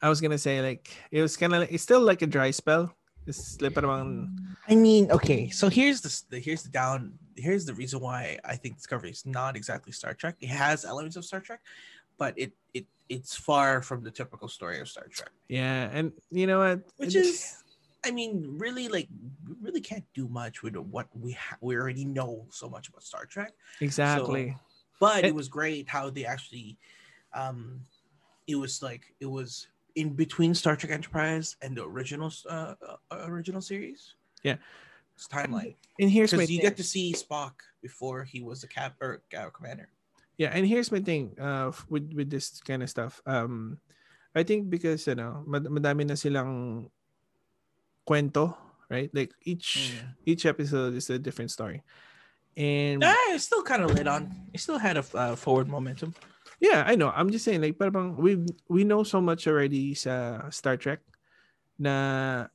I 0.02 0.08
was 0.08 0.20
gonna 0.20 0.38
say 0.38 0.60
like 0.62 0.90
it 1.10 1.22
was 1.22 1.36
kind 1.36 1.52
of 1.54 1.60
like 1.60 1.72
it's 1.72 1.82
still 1.82 2.00
like 2.00 2.22
a 2.22 2.26
dry 2.26 2.50
spell. 2.50 2.92
It's 3.26 3.60
like 3.60 3.74
parang 3.74 4.30
I 4.68 4.76
mean, 4.76 5.10
okay, 5.10 5.50
so 5.50 5.68
here's 5.68 6.00
the, 6.00 6.10
the 6.30 6.38
here's 6.38 6.62
the 6.62 6.70
down 6.70 7.18
here's 7.34 7.66
the 7.66 7.74
reason 7.74 7.98
why 8.00 8.38
I 8.44 8.54
think 8.54 8.76
Discovery 8.76 9.10
is 9.10 9.26
not 9.26 9.56
exactly 9.56 9.90
Star 9.92 10.14
Trek. 10.14 10.36
It 10.40 10.48
has 10.48 10.84
elements 10.84 11.16
of 11.16 11.24
Star 11.24 11.40
Trek, 11.40 11.60
but 12.18 12.34
it 12.38 12.52
it 12.72 12.86
it's 13.08 13.34
far 13.34 13.82
from 13.82 14.02
the 14.04 14.10
typical 14.12 14.46
story 14.48 14.78
of 14.80 14.88
Star 14.88 15.06
Trek. 15.10 15.30
yeah, 15.48 15.90
and 15.92 16.12
you 16.30 16.46
know 16.46 16.58
what? 16.60 16.82
Which 16.98 17.16
It- 17.16 17.26
is, 17.26 17.64
I 18.06 18.10
mean, 18.14 18.54
really 18.56 18.86
like 18.86 19.08
we 19.48 19.54
really 19.60 19.82
can't 19.82 20.06
do 20.14 20.28
much 20.30 20.62
with 20.62 20.76
what 20.78 21.10
we 21.18 21.32
ha- 21.34 21.58
we 21.60 21.74
already 21.74 22.06
know 22.06 22.46
so 22.54 22.70
much 22.70 22.88
about 22.88 23.02
Star 23.02 23.26
Trek. 23.26 23.52
exactly. 23.82 24.54
But 25.02 25.24
it 25.26 25.34
It- 25.34 25.34
was 25.34 25.48
great 25.50 25.90
how 25.90 26.08
they 26.08 26.24
actually, 26.24 26.78
um, 27.34 27.82
it 28.46 28.54
was 28.56 28.78
like 28.80 29.10
it 29.18 29.26
was 29.26 29.66
in 29.98 30.14
between 30.14 30.54
Star 30.54 30.76
Trek 30.78 30.92
Enterprise 30.94 31.56
and 31.60 31.74
the 31.76 31.82
original 31.84 32.30
uh, 32.48 32.74
uh 33.10 33.26
original 33.26 33.60
series. 33.60 34.14
Yeah. 34.46 34.62
it's 35.16 35.26
timeline. 35.26 35.74
and 35.98 36.12
here's 36.12 36.30
my 36.36 36.44
you 36.46 36.60
thing. 36.60 36.68
get 36.68 36.76
to 36.76 36.84
see 36.84 37.10
Spock 37.16 37.56
before 37.82 38.22
he 38.22 38.44
was 38.44 38.62
a 38.62 38.68
cap 38.68 38.94
or 39.00 39.24
uh, 39.34 39.48
commander. 39.50 39.88
yeah 40.36 40.52
and 40.52 40.68
here's 40.68 40.92
my 40.92 41.00
thing 41.00 41.32
uh 41.40 41.72
with 41.88 42.12
with 42.12 42.28
this 42.28 42.60
kind 42.60 42.84
of 42.84 42.92
stuff 42.92 43.24
um 43.24 43.80
i 44.36 44.44
think 44.44 44.68
because 44.68 45.08
you 45.08 45.16
know 45.16 45.40
mad- 45.48 45.72
madami 45.72 46.04
na 46.04 46.12
silang 46.12 46.92
kwento 48.06 48.54
right 48.88 49.10
like 49.12 49.34
each 49.42 49.98
Mm. 49.98 50.14
each 50.24 50.46
episode 50.46 50.94
is 50.94 51.10
a 51.10 51.18
different 51.18 51.50
story 51.50 51.82
and 52.56 53.02
Ah, 53.04 53.34
it 53.34 53.42
still 53.42 53.60
kind 53.66 53.82
of 53.84 53.92
lit 53.92 54.06
on. 54.08 54.30
It 54.54 54.62
still 54.64 54.78
had 54.80 54.96
a 54.96 55.04
uh, 55.12 55.34
forward 55.36 55.66
momentum. 55.68 56.14
yeah 56.56 56.88
i 56.88 56.96
know 56.96 57.12
i'm 57.12 57.28
just 57.28 57.44
saying 57.44 57.60
like 57.60 57.76
parang 57.76 58.16
we 58.16 58.40
we 58.72 58.80
know 58.80 59.04
so 59.04 59.20
much 59.20 59.44
already 59.44 59.92
sa 59.92 60.40
star 60.48 60.72
trek 60.80 61.04
na 61.76 62.48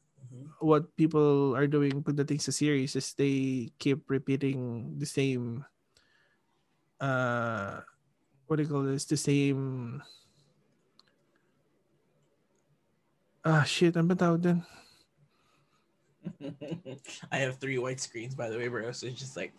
what 0.58 0.90
people 0.98 1.54
are 1.54 1.70
doing 1.70 2.02
pagdating 2.02 2.42
sa 2.42 2.50
series 2.50 2.98
is 2.98 3.14
they 3.14 3.70
keep 3.78 4.02
repeating 4.10 4.90
the 4.98 5.06
same 5.06 5.62
uh 6.98 7.78
what 8.50 8.58
do 8.58 8.66
you 8.66 8.72
call 8.74 8.82
this 8.82 9.06
the 9.06 9.18
same 9.20 10.02
ah 13.46 13.62
shit 13.62 13.94
ano 13.94 14.10
ba 14.10 14.18
tawag 14.18 14.42
dun? 14.42 14.60
I 17.32 17.38
have 17.38 17.58
three 17.58 17.78
white 17.78 18.00
screens, 18.00 18.36
by 18.36 18.50
the 18.50 18.58
way, 18.58 18.68
bro. 18.68 18.92
So 18.92 19.08
it's 19.08 19.20
just 19.20 19.36
like 19.38 19.54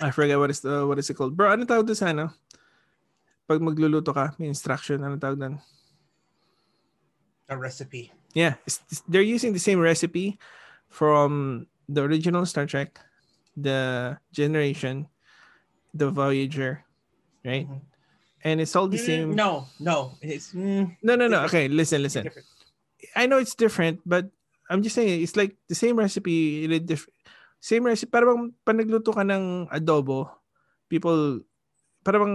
I 0.00 0.10
forget 0.10 0.38
what 0.38 0.50
is 0.50 0.60
the 0.60 0.86
what 0.86 0.98
is 0.98 1.10
it 1.10 1.14
called 1.14 1.36
bro 1.36 1.52
ano 1.52 1.64
tawag 1.64 1.90
sa 1.94 2.10
ano 2.10 2.30
pag 3.46 3.58
magluluto 3.60 4.14
ka, 4.14 4.32
may 4.38 4.48
instruction, 4.48 5.02
ano 5.02 5.18
tawag 5.18 5.38
doon? 5.38 5.54
A 7.50 7.56
recipe. 7.58 8.12
Yeah, 8.32 8.54
they're 9.08 9.20
using 9.20 9.52
the 9.52 9.60
same 9.60 9.76
recipe 9.82 10.38
from 10.88 11.66
the 11.88 12.00
original 12.00 12.46
Star 12.46 12.64
Trek, 12.64 12.96
the 13.58 14.16
Generation, 14.32 15.04
the 15.92 16.08
Voyager, 16.08 16.86
right? 17.44 17.68
Mhm. 17.68 17.80
And 18.42 18.56
it's 18.60 18.74
all 18.74 18.88
the 18.88 18.96
Mm, 18.96 19.04
same. 19.04 19.28
No, 19.36 19.68
no. 19.78 20.16
It's 20.22 20.54
mm, 20.56 20.96
no, 21.02 21.14
no, 21.14 21.28
no. 21.28 21.44
different. 21.44 21.50
Okay, 21.50 21.64
listen, 21.68 22.00
listen. 22.02 22.26
I 23.14 23.26
know 23.26 23.36
it's 23.38 23.54
different, 23.54 24.00
but 24.06 24.30
I'm 24.72 24.80
just 24.80 24.96
saying 24.96 25.20
it's 25.20 25.36
like 25.36 25.52
the 25.68 25.76
same 25.76 26.00
recipe, 26.00 26.64
in 26.64 26.72
a 26.72 26.80
diff- 26.80 27.12
same 27.60 27.84
recipe. 27.84 28.08
Parang 28.08 28.56
pag 28.64 28.80
nagluto 28.80 29.12
ka 29.12 29.20
ng 29.20 29.68
adobo, 29.68 30.32
people, 30.88 31.44
parang 32.00 32.32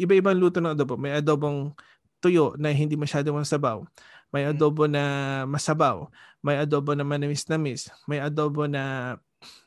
iba-ibang 0.00 0.40
luto 0.40 0.56
ng 0.58 0.72
adobo. 0.72 0.96
May 0.96 1.20
adobong 1.20 1.76
tuyo 2.24 2.56
na 2.56 2.72
hindi 2.72 2.96
masyadong 2.96 3.44
masabaw. 3.44 3.84
May 4.32 4.48
Mm. 4.48 4.52
adobo 4.56 4.88
na 4.88 5.02
masabaw. 5.44 6.08
May 6.40 6.56
adobo 6.64 6.96
na 6.96 7.04
manamis-namis. 7.04 7.92
May 8.08 8.18
adobo 8.24 8.64
na 8.66 9.14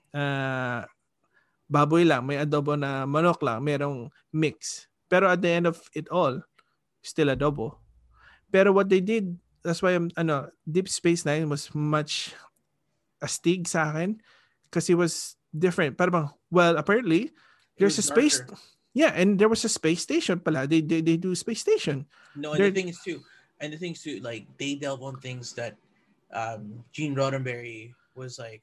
ah, 0.10 0.84
baboy 1.70 2.04
lang. 2.04 2.26
May 2.26 2.42
adobo 2.42 2.74
na 2.74 3.06
manok 3.06 3.40
lang. 3.46 3.62
Merong 3.62 4.10
mix. 4.34 4.90
Pero 5.06 5.30
at 5.30 5.42
the 5.42 5.50
end 5.50 5.66
of 5.70 5.78
it 5.94 6.10
all, 6.10 6.42
still 7.02 7.30
adobo. 7.30 7.78
Pero 8.50 8.74
what 8.74 8.90
they 8.90 9.02
did, 9.02 9.38
that's 9.70 9.86
why 9.86 9.94
I'm, 9.94 10.10
ano, 10.18 10.50
Deep 10.66 10.90
Space 10.90 11.30
Nine 11.30 11.46
was 11.46 11.70
much 11.78 12.34
astig 13.22 13.70
sa 13.70 13.94
akin 13.94 14.18
because 14.66 14.90
it 14.90 14.98
was 14.98 15.38
different. 15.54 15.94
Parang, 15.94 16.34
well, 16.50 16.74
apparently, 16.82 17.30
there's 17.78 18.02
a 18.02 18.02
was 18.02 18.10
space, 18.10 18.42
yeah, 18.98 19.14
and 19.14 19.38
there 19.38 19.48
was 19.48 19.62
a 19.62 19.70
space 19.70 20.02
station 20.02 20.42
pala. 20.42 20.66
They, 20.66 20.82
they, 20.82 21.06
they 21.06 21.18
do 21.22 21.38
space 21.38 21.62
station. 21.62 22.10
No, 22.34 22.58
and 22.58 22.60
They're- 22.60 22.74
the 22.74 22.82
thing 22.82 22.90
is 22.90 23.00
too, 23.06 23.22
and 23.62 23.70
the 23.72 23.78
thing 23.78 23.94
is 23.94 24.02
too, 24.02 24.18
like 24.26 24.50
they 24.58 24.74
delve 24.74 25.06
on 25.06 25.22
things 25.22 25.54
that 25.54 25.78
um 26.34 26.82
Gene 26.94 27.14
Roddenberry 27.16 27.94
was 28.14 28.38
like 28.38 28.62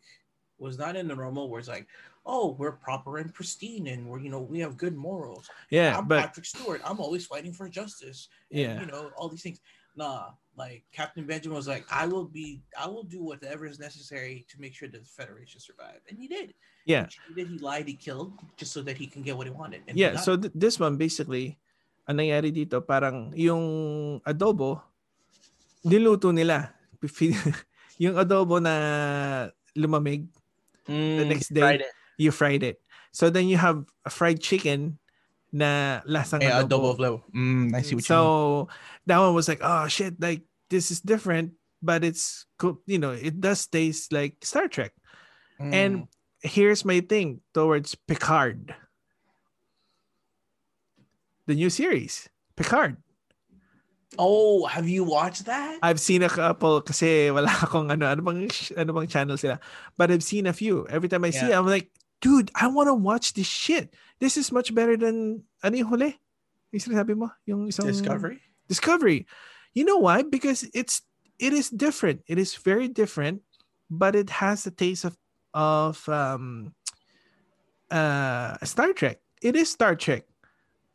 was 0.59 0.79
not 0.79 0.97
in 0.97 1.07
the 1.09 1.15
normal 1.15 1.51
where 1.51 1.59
it's 1.61 1.69
like, 1.69 1.87
oh, 2.25 2.55
we're 2.59 2.73
proper 2.73 3.19
and 3.19 3.33
pristine 3.35 3.89
and 3.89 4.07
we're 4.07 4.19
you 4.21 4.31
know, 4.31 4.41
we 4.41 4.59
have 4.61 4.77
good 4.77 4.97
morals. 4.97 5.51
Yeah, 5.71 5.99
I'm 5.99 6.09
but 6.09 6.21
Patrick 6.21 6.47
Stewart. 6.47 6.81
I'm 6.85 6.99
always 7.01 7.27
fighting 7.27 7.53
for 7.53 7.69
justice. 7.69 8.29
And, 8.51 8.61
Yeah. 8.61 8.81
You 8.81 8.87
know, 8.87 9.11
all 9.17 9.29
these 9.29 9.43
things. 9.43 9.61
Nah, 9.97 10.37
like 10.57 10.85
Captain 10.93 11.25
Benjamin 11.25 11.57
was 11.57 11.67
like, 11.69 11.85
I 11.89 12.05
will 12.05 12.29
be 12.29 12.61
I 12.77 12.85
will 12.87 13.03
do 13.05 13.25
whatever 13.25 13.65
is 13.65 13.81
necessary 13.81 14.45
to 14.53 14.61
make 14.61 14.77
sure 14.77 14.89
that 14.89 15.01
the 15.01 15.09
Federation 15.09 15.61
survive. 15.61 16.05
And 16.09 16.21
he 16.21 16.29
did. 16.29 16.53
yeah, 16.85 17.09
He 17.09 17.17
cheated, 17.35 17.49
he 17.49 17.59
lied, 17.59 17.89
he 17.89 17.97
killed 17.97 18.37
just 18.57 18.73
so 18.77 18.85
that 18.85 18.97
he 19.01 19.09
can 19.09 19.23
get 19.25 19.37
what 19.37 19.49
he 19.49 19.53
wanted. 19.53 19.83
And 19.89 19.97
yeah. 19.97 20.15
got 20.17 20.25
So 20.25 20.37
th- 20.37 20.53
this 20.55 20.77
one 20.79 20.97
basically, 21.01 21.57
ang 22.07 22.21
nangyari 22.21 22.53
dito, 22.53 22.79
parang 22.85 23.33
yung 23.35 24.21
adobo, 24.23 24.85
niluto 25.85 26.31
nila. 26.33 26.73
yung 28.03 28.17
adobo 28.21 28.61
na 28.61 28.75
lumamig, 29.77 30.29
the 30.87 31.25
Mm, 31.25 31.29
next 31.29 31.51
day, 31.53 31.61
tried 31.61 31.81
it. 31.83 31.93
you 32.17 32.31
fried 32.31 32.63
it. 32.63 32.79
So 33.11 33.29
then 33.33 33.49
you 33.49 33.57
have 33.57 33.83
a 34.05 34.11
fried 34.13 34.39
chicken 34.41 35.01
na 35.53 36.01
lasang 36.09 36.43
Yeah, 36.43 36.63
adobo. 36.63 36.93
adobo 36.93 36.97
flavor. 36.97 37.21
Mm, 37.35 37.75
I 37.75 37.81
see 37.83 37.95
what 37.95 38.05
you 38.09 38.15
mean. 38.15 38.17
so 38.19 38.69
that 39.07 39.19
one 39.19 39.35
was 39.35 39.49
like, 39.49 39.61
oh 39.63 39.87
shit, 39.89 40.21
like 40.21 40.43
this 40.71 40.91
is 40.91 41.01
different, 41.01 41.53
but 41.83 42.03
it's 42.05 42.47
cool. 42.59 42.81
You 42.87 42.99
know, 42.99 43.13
it 43.13 43.41
does 43.41 43.67
taste 43.67 44.13
like 44.13 44.37
Star 44.43 44.69
Trek. 44.69 44.93
Mm. 45.61 45.73
And 45.73 45.95
here's 46.43 46.85
my 46.85 47.01
thing 47.01 47.41
towards 47.55 47.95
Picard, 47.95 48.75
the 51.47 51.55
new 51.55 51.71
series, 51.71 52.29
Picard. 52.57 52.97
Oh, 54.19 54.65
have 54.65 54.89
you 54.89 55.05
watched 55.05 55.45
that? 55.47 55.79
I've 55.83 56.01
seen 56.01 56.23
a 56.23 56.29
couple 56.31 56.81
kasi 56.81 57.29
wala 57.31 57.49
akong 57.49 57.93
ano, 57.93 58.07
ano 58.07 58.23
bang, 58.23 58.49
ano 58.77 58.93
bang 58.97 59.07
channel 59.09 59.37
sila. 59.37 59.61
But 59.99 60.11
I've 60.11 60.25
seen 60.25 60.47
a 60.47 60.53
few. 60.57 60.87
Every 60.89 61.09
time 61.09 61.25
I 61.25 61.31
see 61.31 61.53
it, 61.53 61.55
I'm 61.55 61.67
like, 61.67 61.91
dude, 62.21 62.51
I 62.55 62.67
want 62.69 62.89
to 62.89 62.95
watch 62.95 63.35
this 63.35 63.47
shit. 63.47 63.95
This 64.19 64.37
is 64.37 64.53
much 64.53 64.75
better 64.75 64.97
than, 64.97 65.45
ano 65.63 65.77
yung 65.77 65.91
huli? 65.91 66.15
Yung 66.73 66.81
sinasabi 66.81 67.17
mo? 67.17 67.31
Yung 67.45 67.69
isang... 67.69 67.87
Discovery. 67.87 68.41
Discovery. 68.69 69.27
You 69.75 69.85
know 69.85 69.99
why? 69.99 70.23
Because 70.23 70.65
it's, 70.75 71.03
it 71.39 71.53
is 71.53 71.71
different. 71.71 72.23
It 72.27 72.39
is 72.39 72.57
very 72.57 72.89
different, 72.89 73.43
but 73.91 74.17
it 74.17 74.31
has 74.31 74.65
the 74.65 74.71
taste 74.73 75.05
of, 75.05 75.17
of 75.53 76.09
um, 76.09 76.73
uh, 77.91 78.57
Star 78.65 78.93
Trek. 78.93 79.21
It 79.43 79.55
is 79.55 79.71
Star 79.71 79.95
Trek 79.95 80.25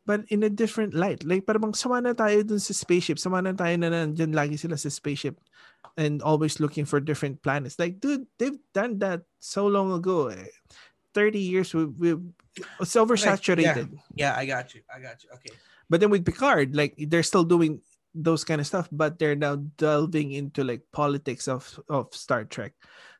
but 0.06 0.26
in 0.28 0.42
a 0.42 0.50
different 0.50 0.94
light. 0.94 1.22
Like 1.24 1.46
parang 1.46 1.74
sama 1.74 2.02
na 2.02 2.12
tayo 2.12 2.42
dun 2.42 2.58
sa 2.58 2.74
spaceship. 2.74 3.18
Sama 3.18 3.42
na 3.42 3.54
tayo 3.54 3.78
na 3.78 3.90
nandyan 3.90 4.34
lagi 4.34 4.58
sila 4.58 4.74
sa 4.74 4.90
spaceship 4.90 5.38
and 5.96 6.22
always 6.22 6.58
looking 6.58 6.84
for 6.84 6.98
different 6.98 7.42
planets. 7.42 7.78
Like, 7.78 8.00
dude, 8.00 8.26
they've 8.38 8.58
done 8.74 8.98
that 8.98 9.22
so 9.38 9.66
long 9.66 9.92
ago. 9.92 10.28
eh. 10.28 10.50
30 11.14 11.38
years, 11.38 11.74
we, 11.74 11.84
we, 11.86 12.10
it's 12.80 12.94
oversaturated. 12.96 13.92
Yeah, 14.14 14.34
I 14.36 14.46
got 14.46 14.74
you. 14.74 14.82
I 14.94 15.00
got 15.00 15.22
you. 15.24 15.30
Okay. 15.34 15.52
But 15.88 16.00
then 16.00 16.10
with 16.10 16.24
Picard, 16.24 16.74
like 16.74 16.94
they're 16.96 17.22
still 17.22 17.44
doing 17.44 17.80
those 18.14 18.44
kind 18.44 18.60
of 18.60 18.66
stuff, 18.66 18.88
but 18.92 19.18
they're 19.18 19.36
now 19.36 19.56
delving 19.76 20.32
into 20.32 20.64
like 20.64 20.82
politics 20.92 21.48
of, 21.48 21.80
of 21.88 22.12
Star 22.14 22.44
Trek. 22.44 22.72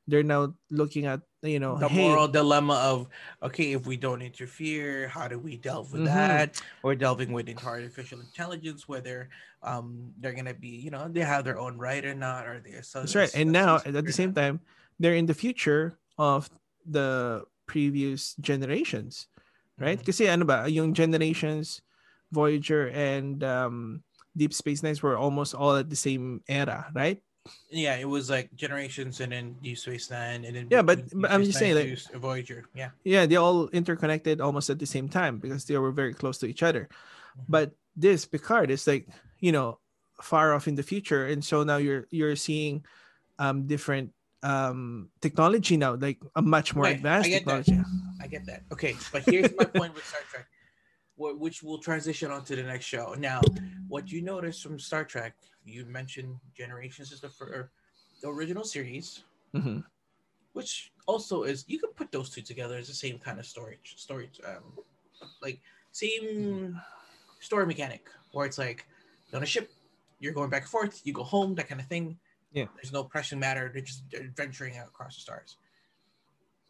They're 0.08 0.24
now 0.26 0.54
looking 0.70 1.06
at, 1.06 1.20
you 1.42 1.60
know, 1.60 1.78
The 1.78 1.88
hey, 1.88 2.02
moral 2.08 2.26
dilemma 2.28 2.74
of 2.74 3.08
okay, 3.42 3.72
if 3.72 3.86
we 3.86 3.96
don't 3.96 4.20
interfere, 4.20 5.06
how 5.06 5.28
do 5.28 5.38
we 5.38 5.56
delve 5.56 5.92
with 5.92 6.02
Mhm. 6.02 6.12
that? 6.12 6.60
We're 6.82 6.96
delving 6.98 7.30
with 7.32 7.48
into 7.48 7.64
artificial 7.64 8.20
intelligence, 8.20 8.88
whether 8.88 9.30
um 9.62 10.12
they're 10.18 10.34
gonna 10.34 10.54
be, 10.58 10.74
you 10.82 10.90
know, 10.90 11.06
they 11.08 11.22
have 11.22 11.44
their 11.44 11.58
own 11.58 11.78
right 11.78 12.04
or 12.04 12.14
not, 12.14 12.48
or 12.48 12.58
they're 12.60 12.82
so 12.82 13.00
That's 13.00 13.14
right. 13.14 13.30
And 13.34 13.52
now 13.52 13.76
at 13.84 13.94
the 14.04 14.12
same 14.12 14.34
time, 14.34 14.60
they're 14.98 15.14
in 15.14 15.26
the 15.26 15.38
future 15.38 15.96
of 16.18 16.50
the 16.84 17.44
previous 17.66 18.34
generations, 18.40 19.28
right? 19.78 19.98
Mhm. 20.00 20.06
Kasi 20.06 20.28
ano 20.28 20.44
ba, 20.44 20.66
yung 20.68 20.94
generations, 20.94 21.82
Voyager 22.32 22.88
and 22.88 23.44
um, 23.44 24.02
Deep 24.36 24.54
Space 24.54 24.82
Nine 24.82 24.96
were 25.02 25.18
almost 25.18 25.54
all 25.54 25.76
at 25.76 25.90
the 25.90 25.96
same 25.98 26.40
era, 26.48 26.88
right? 26.94 27.20
yeah, 27.74 27.98
it 27.98 28.06
was 28.06 28.30
like 28.30 28.54
generations 28.54 29.18
and 29.18 29.32
then 29.34 29.58
Deep 29.60 29.74
Space 29.76 30.08
Nine 30.14 30.46
and 30.46 30.54
then 30.54 30.68
Yeah, 30.70 30.80
but- 30.86 31.02
but 31.10 31.26
I'm 31.34 31.42
just 31.42 31.58
saying, 31.58 31.74
like- 31.74 31.98
Voyager. 32.14 32.70
Yeah. 32.70 32.94
Yeah, 33.02 33.26
they 33.26 33.34
all 33.34 33.66
interconnected 33.74 34.40
almost 34.40 34.70
at 34.70 34.78
the 34.78 34.86
same 34.86 35.10
time 35.10 35.42
because 35.42 35.66
they 35.66 35.74
were 35.76 35.90
very 35.90 36.14
close 36.14 36.38
to 36.38 36.46
each 36.46 36.62
other. 36.62 36.86
But 37.50 37.74
this 37.98 38.24
Picard 38.30 38.70
is 38.70 38.86
like, 38.86 39.10
you 39.42 39.50
know, 39.50 39.82
far 40.22 40.54
off 40.54 40.68
in 40.70 40.76
the 40.78 40.86
future, 40.86 41.26
and 41.26 41.42
so 41.42 41.66
now 41.66 41.82
you're 41.82 42.06
you're 42.14 42.38
seeing 42.38 42.86
um 43.42 43.66
different 43.66 44.14
um 44.42 45.10
technology 45.20 45.76
now, 45.76 45.94
like 45.94 46.18
a 46.34 46.42
much 46.42 46.74
more 46.74 46.86
Right, 46.86 46.96
advanced 46.96 47.26
I 47.28 47.30
get 47.30 47.46
that. 47.46 47.64
technology. 47.64 47.78
I 48.20 48.26
get 48.26 48.46
that. 48.46 48.62
Okay, 48.72 48.96
but 49.12 49.22
here's 49.22 49.54
my 49.56 49.64
point 49.64 49.94
with 49.94 50.06
Star 50.06 50.20
Trek, 50.30 50.46
wh- 51.16 51.38
which 51.40 51.62
will 51.62 51.78
transition 51.78 52.30
on 52.30 52.44
to 52.44 52.56
the 52.56 52.62
next 52.62 52.84
show. 52.84 53.14
Now, 53.18 53.42
what 53.88 54.10
you 54.10 54.22
notice 54.22 54.62
from 54.62 54.78
Star 54.78 55.04
Trek, 55.04 55.34
you 55.64 55.84
mentioned 55.86 56.38
Generations 56.54 57.12
is 57.12 57.20
the 57.20 57.28
fir- 57.28 57.70
the 58.20 58.28
original 58.28 58.64
series, 58.64 59.24
Mhm. 59.54 59.84
which 60.52 60.92
also 61.06 61.42
is 61.44 61.64
you 61.66 61.78
can 61.78 61.90
put 61.94 62.10
those 62.12 62.30
two 62.30 62.42
together 62.42 62.76
as 62.76 62.86
the 62.88 62.94
same 62.94 63.18
kind 63.18 63.38
of 63.38 63.46
storage, 63.46 63.94
storage, 63.96 64.40
um, 64.46 64.78
like 65.40 65.60
same 65.90 66.78
story 67.40 67.66
mechanic, 67.66 68.08
where 68.32 68.46
it's 68.46 68.58
like 68.58 68.86
you're 69.30 69.38
on 69.38 69.42
a 69.42 69.46
ship, 69.46 69.70
you're 70.20 70.32
going 70.32 70.50
back 70.50 70.62
and 70.62 70.70
forth, 70.70 71.00
you 71.04 71.12
go 71.12 71.24
home, 71.24 71.54
that 71.56 71.66
kind 71.68 71.80
of 71.80 71.86
thing. 71.88 72.18
Yeah. 72.52 72.66
There's 72.74 72.92
no 72.92 73.04
pressing 73.04 73.38
matter. 73.38 73.70
They're 73.72 73.82
just 73.82 74.04
adventuring 74.14 74.76
out 74.76 74.88
across 74.88 75.14
the 75.14 75.22
stars. 75.22 75.56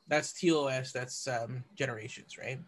That's 0.09 0.33
TOS. 0.33 0.93
That's 0.93 1.27
um, 1.29 1.65
Generations, 1.75 2.39
right? 2.39 2.59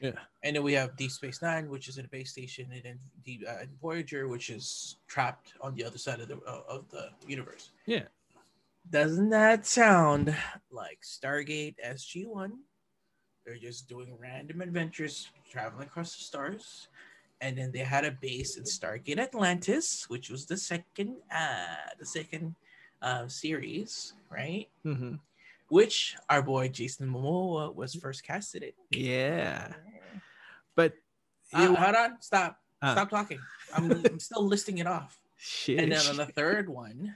Yeah. 0.00 0.12
And 0.42 0.56
then 0.56 0.62
we 0.62 0.74
have 0.74 0.96
Deep 0.96 1.10
Space 1.10 1.40
Nine, 1.40 1.70
which 1.70 1.88
is 1.88 1.98
in 1.98 2.04
a 2.04 2.08
base 2.08 2.30
station, 2.30 2.68
and 2.72 2.82
then 2.82 2.98
Deep 3.24 3.44
uh, 3.48 3.64
Voyager, 3.80 4.28
which 4.28 4.50
is 4.50 4.96
trapped 5.08 5.54
on 5.60 5.74
the 5.74 5.84
other 5.84 5.98
side 5.98 6.20
of 6.20 6.28
the 6.28 6.36
uh, 6.46 6.62
of 6.68 6.88
the 6.90 7.08
universe. 7.26 7.70
Yeah. 7.86 8.04
Doesn't 8.90 9.30
that 9.30 9.66
sound 9.66 10.36
like 10.70 11.00
Stargate 11.02 11.74
SG 11.84 12.26
One? 12.26 12.58
They're 13.44 13.56
just 13.56 13.88
doing 13.88 14.16
random 14.20 14.60
adventures, 14.60 15.28
traveling 15.50 15.86
across 15.86 16.16
the 16.16 16.24
stars, 16.24 16.88
and 17.40 17.56
then 17.58 17.70
they 17.72 17.80
had 17.80 18.04
a 18.04 18.10
base 18.12 18.56
in 18.56 18.64
Stargate 18.64 19.18
Atlantis, 19.18 20.08
which 20.08 20.30
was 20.30 20.46
the 20.46 20.56
second 20.56 21.16
uh 21.34 21.92
the 21.98 22.06
second 22.06 22.54
uh, 23.02 23.28
series, 23.28 24.14
right? 24.30 24.68
Mhm. 24.84 25.20
Which 25.68 26.16
our 26.30 26.40
boy 26.42 26.68
Jason 26.68 27.08
Momoa 27.08 27.74
was 27.74 27.94
first 27.94 28.24
casted 28.24 28.62
in. 28.62 28.72
Yeah. 28.90 29.72
But 30.74 30.94
Uh, 31.52 31.60
you- 31.60 31.74
hold 31.76 31.94
on, 31.94 32.20
stop, 32.22 32.58
Ah. 32.82 32.92
stop 32.92 33.10
talking. 33.10 33.38
I'm, 33.74 33.90
I'm 33.92 34.18
still 34.28 34.44
listing 34.46 34.78
it 34.78 34.86
off. 34.86 35.18
shit. 35.36 35.78
And 35.78 35.92
then 35.92 36.06
on 36.08 36.16
the 36.16 36.26
third 36.26 36.68
one 36.68 37.14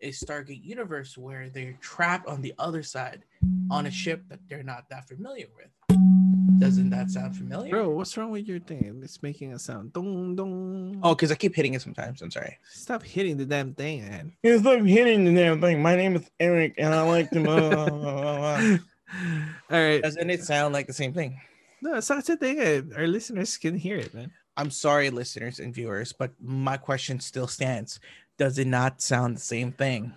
is 0.00 0.18
Stargate 0.20 0.64
Universe, 0.64 1.16
where 1.16 1.48
they're 1.50 1.76
trapped 1.80 2.26
on 2.26 2.40
the 2.42 2.54
other 2.58 2.82
side 2.82 3.24
on 3.70 3.86
a 3.86 3.90
ship 3.90 4.22
that 4.28 4.40
they're 4.48 4.62
not 4.62 4.88
that 4.90 5.06
familiar 5.08 5.46
with. 5.56 5.70
Doesn't 6.58 6.90
that 6.90 7.10
sound 7.10 7.36
familiar? 7.36 7.70
Bro, 7.70 7.90
what's 7.90 8.16
wrong 8.16 8.30
with 8.30 8.46
your 8.48 8.60
thing? 8.60 9.00
It's 9.02 9.22
making 9.22 9.52
a 9.52 9.58
sound. 9.58 9.92
Dong 9.92 10.34
dong. 10.36 11.00
Oh, 11.02 11.14
because 11.14 11.30
I 11.30 11.34
keep 11.34 11.54
hitting 11.54 11.74
it 11.74 11.82
sometimes. 11.82 12.22
I'm 12.22 12.30
sorry. 12.30 12.58
stop 12.70 13.02
hitting 13.02 13.36
the 13.36 13.44
damn 13.44 13.74
thing, 13.74 14.08
man. 14.08 14.32
It's 14.42 14.64
like 14.64 14.82
hitting 14.84 15.24
the 15.24 15.34
damn 15.34 15.60
thing. 15.60 15.82
My 15.82 15.96
name 15.96 16.16
is 16.16 16.30
Eric, 16.40 16.74
and 16.78 16.94
I 16.94 17.02
like 17.02 17.30
to. 17.30 17.40
All 19.70 19.80
right. 19.82 20.02
Doesn't 20.02 20.30
it 20.30 20.42
sound 20.44 20.72
like 20.74 20.86
the 20.86 20.92
same 20.92 21.12
thing? 21.12 21.40
No, 21.82 21.94
it's 21.96 22.08
not 22.10 22.24
the 22.24 22.36
thing. 22.36 22.58
eh. 22.58 22.82
Our 22.96 23.06
listeners 23.06 23.56
can 23.58 23.76
hear 23.76 23.96
it, 23.96 24.14
man. 24.14 24.32
I'm 24.56 24.70
sorry, 24.70 25.10
listeners 25.10 25.60
and 25.60 25.74
viewers, 25.74 26.12
but 26.12 26.32
my 26.40 26.76
question 26.78 27.20
still 27.20 27.46
stands. 27.46 28.00
Does 28.38 28.58
it 28.58 28.66
not 28.66 29.02
sound 29.02 29.36
the 29.36 29.40
same 29.40 29.72
thing? 29.72 30.14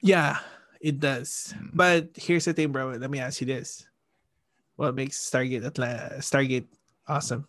Yeah, 0.00 0.38
it 0.80 1.00
does. 1.00 1.54
But 1.72 2.10
here's 2.16 2.46
the 2.46 2.54
thing, 2.54 2.72
bro. 2.72 2.90
Let 2.92 3.10
me 3.10 3.20
ask 3.20 3.40
you 3.42 3.46
this: 3.46 3.86
What 4.76 4.94
makes 4.94 5.18
Stargate 5.18 5.64
Atlantis 5.64 6.30
Stargate 6.30 6.66
awesome? 7.06 7.46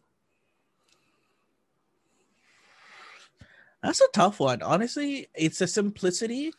That's 3.81 4.01
a 4.01 4.07
tough 4.13 4.39
one. 4.39 4.61
Honestly, 4.61 5.27
it's 5.35 5.59
the 5.59 5.67
simplicity 5.67 6.51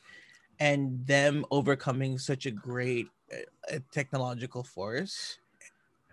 and 0.60 1.04
them 1.06 1.44
overcoming 1.50 2.18
such 2.18 2.46
a 2.46 2.50
great 2.50 3.08
uh, 3.32 3.74
uh, 3.74 3.78
technological 3.92 4.62
force 4.62 5.38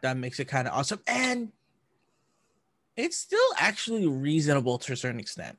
that 0.02 0.18
makes 0.18 0.40
it 0.40 0.46
kind 0.46 0.68
of 0.68 0.74
awesome. 0.74 1.00
And 1.08 1.52
it's 2.98 3.18
still 3.18 3.40
actually 3.58 4.08
reasonable 4.08 4.78
to 4.80 4.94
a 4.94 4.96
certain 4.96 5.20
extent. 5.20 5.58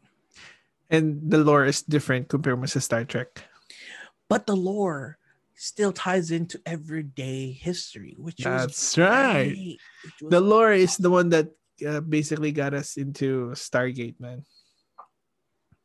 And 0.90 1.30
the 1.30 1.38
lore 1.38 1.64
is 1.64 1.82
different 1.82 2.28
compared 2.28 2.60
with 2.60 2.70
Star 2.82 3.04
Trek. 3.04 3.44
But 4.28 4.46
the 4.46 4.56
lore 4.56 5.18
still 5.54 5.92
ties 5.92 6.30
into 6.30 6.60
everyday 6.66 7.52
history, 7.52 8.16
which 8.18 8.38
That's 8.38 8.98
right. 8.98 9.54
great, 9.54 9.80
which 10.04 10.30
The 10.30 10.40
lore 10.40 10.72
is 10.72 10.96
the 10.96 11.10
one 11.10 11.30
that 11.30 11.48
uh, 11.86 12.00
basically 12.00 12.52
got 12.52 12.74
us 12.74 12.96
into 12.96 13.50
Stargate, 13.54 14.18
man. 14.20 14.44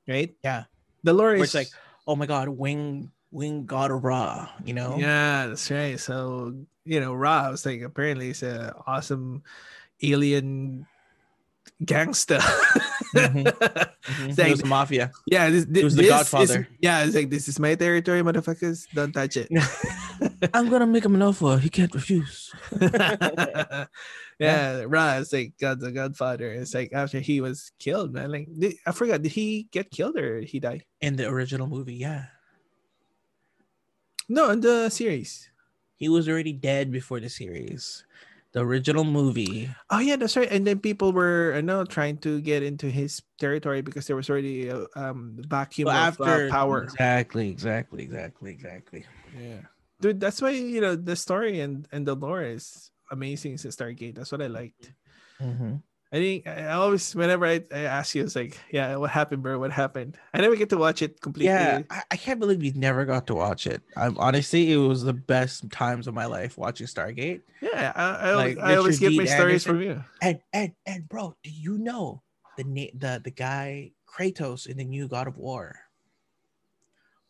Right? 0.08 0.36
Yeah. 0.44 0.66
The 1.04 1.14
lore 1.14 1.34
Where 1.34 1.44
is 1.44 1.56
like, 1.56 1.70
oh 2.08 2.16
my 2.16 2.26
god, 2.26 2.50
wing 2.50 3.12
wing 3.32 3.66
god 3.66 3.92
of 3.92 4.04
Ra, 4.04 4.50
you 4.66 4.74
know? 4.74 4.98
Yeah, 4.98 5.48
that's 5.48 5.70
right. 5.70 6.00
So 6.00 6.54
you 6.86 7.00
know, 7.00 7.14
Ra 7.14 7.52
was 7.52 7.66
like 7.66 7.82
apparently 7.82 8.32
it's 8.32 8.44
an 8.44 8.72
awesome 8.88 9.44
alien 10.02 10.88
gangster. 11.86 12.40
Mhm. 13.14 13.48
It's 13.48 13.98
Mhm. 14.10 14.38
like, 14.38 14.48
it 14.48 14.52
was 14.52 14.62
the 14.62 14.68
mafia. 14.68 15.12
yeah, 15.28 15.50
this, 15.50 15.66
was 15.84 15.96
the 15.96 16.04
this 16.04 16.12
Godfather. 16.12 16.62
Is, 16.70 16.78
yeah, 16.82 17.04
it's 17.06 17.16
like 17.16 17.30
this 17.30 17.48
is 17.48 17.60
my 17.60 17.76
territory, 17.76 18.22
motherfuckers. 18.22 18.86
Don't 18.94 19.12
touch 19.14 19.38
it. 19.38 19.48
I'm 20.54 20.70
gonna 20.70 20.88
make 20.88 21.06
him 21.06 21.16
an 21.16 21.22
offer. 21.22 21.58
He 21.58 21.70
can't 21.70 21.94
refuse. 21.94 22.52
yeah, 24.40 24.84
right. 24.88 25.20
is 25.20 25.34
like 25.34 25.54
God, 25.60 25.80
the 25.80 25.92
Godfather. 25.92 26.52
It's 26.52 26.74
like 26.74 26.92
after 26.94 27.20
he 27.20 27.42
was 27.42 27.72
killed, 27.80 28.14
man. 28.14 28.32
Like 28.32 28.48
did, 28.58 28.76
I 28.86 28.92
forgot, 28.92 29.22
did 29.22 29.32
he 29.32 29.68
get 29.72 29.92
killed 29.92 30.18
or 30.18 30.40
he 30.42 30.60
die? 30.60 30.86
In 31.02 31.16
the 31.16 31.28
original 31.28 31.68
movie, 31.68 31.96
yeah. 31.96 32.26
No, 34.28 34.50
in 34.52 34.62
the 34.62 34.90
series. 34.90 35.50
He 35.96 36.08
was 36.08 36.30
already 36.30 36.54
dead 36.54 36.92
before 36.92 37.20
the 37.20 37.30
series. 37.30 38.06
The 38.60 38.66
original 38.68 39.06
movie. 39.06 39.72
Oh 39.90 40.00
yeah, 40.04 40.18
that's 40.20 40.36
right. 40.36 40.52
And 40.52 40.68
then 40.68 40.84
people 40.84 41.14
were, 41.16 41.54
I 41.56 41.62
know, 41.62 41.86
trying 41.86 42.18
to 42.28 42.42
get 42.44 42.60
into 42.62 42.92
his 42.92 43.24
territory 43.40 43.80
because 43.80 44.04
there 44.06 44.20
was 44.20 44.30
already 44.30 44.68
a 44.68 44.84
um 45.00 45.40
vacuum 45.48 45.88
Well, 45.88 46.12
of 46.12 46.20
uh, 46.20 46.52
power. 46.52 46.84
Exactly, 46.84 47.48
exactly, 47.48 48.04
exactly, 48.04 48.52
exactly. 48.52 49.06
Yeah, 49.32 49.64
dude, 50.04 50.20
that's 50.20 50.42
why 50.44 50.52
you 50.52 50.84
know 50.84 51.00
the 51.00 51.16
story 51.16 51.64
and 51.64 51.88
and 51.96 52.04
the 52.04 52.20
lore 52.20 52.44
is 52.44 52.92
amazing. 53.16 53.56
Since 53.64 53.80
Stargate, 53.80 54.20
that's 54.20 54.36
what 54.36 54.44
I 54.44 54.52
liked. 54.52 54.92
Mhm. 55.40 55.80
I 56.12 56.18
think 56.18 56.48
I 56.48 56.72
always, 56.72 57.14
whenever 57.14 57.46
I, 57.46 57.64
I 57.72 57.82
ask 57.82 58.16
you, 58.16 58.24
it's 58.24 58.36
like, 58.36 58.60
yeah, 58.72 58.96
what 58.96 59.12
happened, 59.12 59.44
bro? 59.44 59.60
What 59.60 59.72
happened? 59.72 60.18
I 60.34 60.42
never 60.42 60.56
get 60.56 60.70
to 60.70 60.78
watch 60.78 61.04
it 61.04 61.22
completely. 61.22 61.54
Yeah, 61.54 61.84
I, 61.92 62.02
I 62.10 62.16
can't 62.18 62.40
believe 62.40 62.60
we 62.62 62.72
never 62.72 63.06
got 63.06 63.28
to 63.28 63.36
watch 63.36 63.68
it. 63.68 63.84
I'm 63.96 64.18
honestly, 64.18 64.72
it 64.74 64.78
was 64.78 65.04
the 65.04 65.14
best 65.14 65.70
times 65.70 66.08
of 66.08 66.16
my 66.16 66.26
life 66.26 66.58
watching 66.58 66.88
Stargate. 66.88 67.42
yeah. 67.62 67.94
I, 67.96 68.30
I, 68.30 68.34
Like 68.34 68.58
always, 68.58 68.74
I 68.74 68.76
always 68.78 69.00
get 69.00 69.14
my 69.14 69.26
Dean 69.26 69.34
stories 69.34 69.64
from 69.64 69.82
you. 69.82 70.04
And 70.22 70.40
and 70.52 70.74
and 70.88 71.08
bro, 71.08 71.36
do 71.44 71.52
you 71.52 71.78
know 71.78 72.24
the 72.58 72.64
na- 72.64 72.96
the 72.98 73.22
the 73.24 73.32
guy 73.32 73.92
Kratos 74.10 74.66
in 74.66 74.78
the 74.78 74.86
new 74.86 75.08
God 75.08 75.28
of 75.28 75.38
War? 75.38 75.78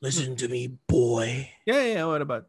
Listen 0.02 0.38
to 0.38 0.48
me, 0.48 0.80
boy. 0.88 1.52
Yeah, 1.66 1.84
yeah. 1.84 2.06
What 2.06 2.22
about 2.22 2.48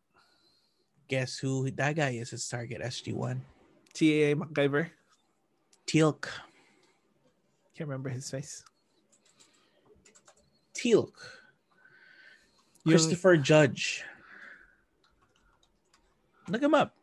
Guess 1.08 1.38
who 1.38 1.68
that 1.72 1.96
guy 1.96 2.10
is? 2.10 2.32
It's 2.32 2.48
Target 2.48 2.80
SG 2.82 3.12
One. 3.12 3.42
T.A. 3.94 4.36
MacGyver? 4.36 4.90
Teal'c. 5.90 6.28
Can't 7.76 7.88
remember 7.88 8.10
his 8.10 8.30
face. 8.30 8.62
Teal'c. 10.72 11.10
Yung- 12.84 12.92
Christopher 12.92 13.36
Judge. 13.36 14.04
Look 16.48 16.62
him 16.62 16.74
up. 16.74 16.94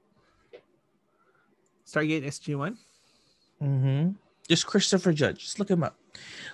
Stargate 1.86 2.26
SG 2.26 2.58
One. 2.58 2.78
Mm-hmm. 3.62 4.12
Just 4.48 4.66
Christopher 4.66 5.12
Judge. 5.12 5.40
Just 5.42 5.60
look 5.60 5.70
him 5.70 5.84
up. 5.84 5.98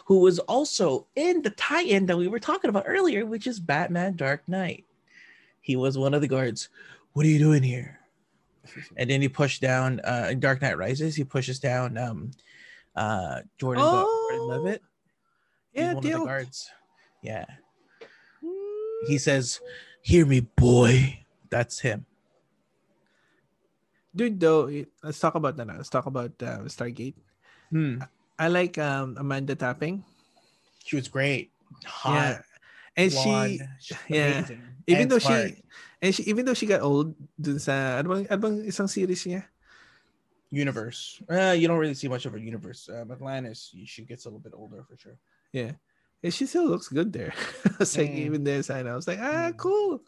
Who 0.06 0.18
was 0.20 0.40
also 0.40 1.06
in 1.16 1.44
the 1.44 1.52
tie-in 1.52 2.08
that 2.08 2.18
we 2.18 2.28
were 2.28 2.40
talking 2.40 2.70
about 2.70 2.86
earlier, 2.88 3.28
which 3.28 3.46
is 3.46 3.60
Batman 3.60 4.16
Dark 4.16 4.42
Knight. 4.48 4.86
He 5.62 5.76
was 5.76 6.00
one 6.00 6.16
of 6.16 6.22
the 6.22 6.28
guards. 6.28 6.70
What 7.14 7.28
are 7.28 7.30
you 7.30 7.38
doing 7.38 7.62
here? 7.62 8.00
And 8.98 9.10
then 9.10 9.22
he 9.22 9.28
pushed 9.30 9.62
down 9.62 10.00
uh 10.04 10.28
in 10.32 10.40
Dark 10.40 10.62
Knight 10.62 10.78
Rises, 10.78 11.16
he 11.16 11.24
pushes 11.24 11.60
down 11.60 11.98
um 11.98 12.32
uh 12.96 13.42
Jordan, 13.58 13.84
Go- 13.84 14.06
Jordan 14.30 14.40
Oh, 14.40 14.46
Levitt. 14.48 14.82
Yeah, 15.74 15.94
one 15.94 15.98
of 15.98 16.04
the 16.04 16.26
guards. 16.26 16.70
Yeah. 17.22 17.46
He 19.08 19.18
says, 19.18 19.60
Hear 20.02 20.26
me, 20.26 20.42
boy. 20.42 21.20
That's 21.50 21.80
him. 21.80 22.06
dude. 24.16 24.40
Though, 24.40 24.70
let's 25.04 25.20
talk 25.20 25.36
about 25.36 25.58
that. 25.58 25.68
now. 25.68 25.76
Let's 25.78 25.90
talk 25.90 26.06
about 26.06 26.32
uh, 26.42 26.66
Stargate. 26.70 27.16
Hmm. 27.70 28.02
I 28.40 28.48
like 28.48 28.78
um 28.78 29.16
Amanda 29.20 29.56
Tapping. 29.56 30.04
She 30.86 30.96
was 30.96 31.08
great. 31.08 31.52
Hot. 31.86 32.14
yeah, 32.14 32.42
and 32.96 33.12
blonde, 33.12 33.62
she, 33.80 33.96
yeah, 34.10 34.38
amazing, 34.40 34.62
even 34.88 35.02
and 35.04 35.12
though 35.12 35.20
smart. 35.20 35.48
she, 35.50 35.64
and 36.02 36.16
she, 36.16 36.24
even 36.24 36.46
though 36.46 36.54
she 36.54 36.66
got 36.66 36.82
old, 36.82 37.16
dun 37.40 37.60
sa 37.60 37.98
ano 38.00 38.14
bang, 38.16 38.28
ano 38.30 38.40
bang 38.42 38.58
isang 38.66 38.90
series 38.90 39.24
niya? 39.26 39.44
universe. 40.54 41.18
Uh, 41.26 41.50
you 41.58 41.68
don't 41.68 41.82
really 41.82 41.98
see 41.98 42.08
much 42.08 42.28
of 42.30 42.32
her 42.32 42.38
universe. 42.38 42.86
Um, 42.88 43.10
Atlantis, 43.10 43.74
she 43.86 44.06
gets 44.06 44.26
a 44.26 44.30
little 44.30 44.40
bit 44.40 44.54
older 44.54 44.86
for 44.86 44.94
sure. 44.96 45.18
Yeah, 45.52 45.74
and 46.22 46.30
she 46.34 46.46
still 46.46 46.70
looks 46.70 46.90
good 46.90 47.12
there. 47.12 47.34
I 47.66 47.82
was 47.82 47.98
like, 47.98 48.14
Mm. 48.14 48.30
even 48.30 48.44
this, 48.44 48.70
I 48.70 48.84
know. 48.86 48.94
I 48.94 48.96
was 48.96 49.08
like, 49.10 49.18
ah, 49.18 49.50
Mm. 49.50 49.58
cool. 49.58 50.06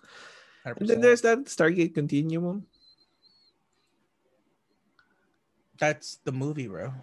100%. 0.62 0.78
And 0.82 0.90
then 0.90 1.02
there's 1.02 1.22
that 1.26 1.50
Stargate 1.50 1.94
Continuum. 1.98 2.68
that's 5.78 6.18
the 6.24 6.32
movie, 6.32 6.68
bro. 6.68 6.94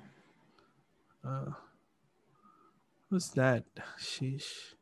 Uh, 1.24 1.52
who's 3.10 3.30
that? 3.30 3.64
Sheesh. 3.98 4.74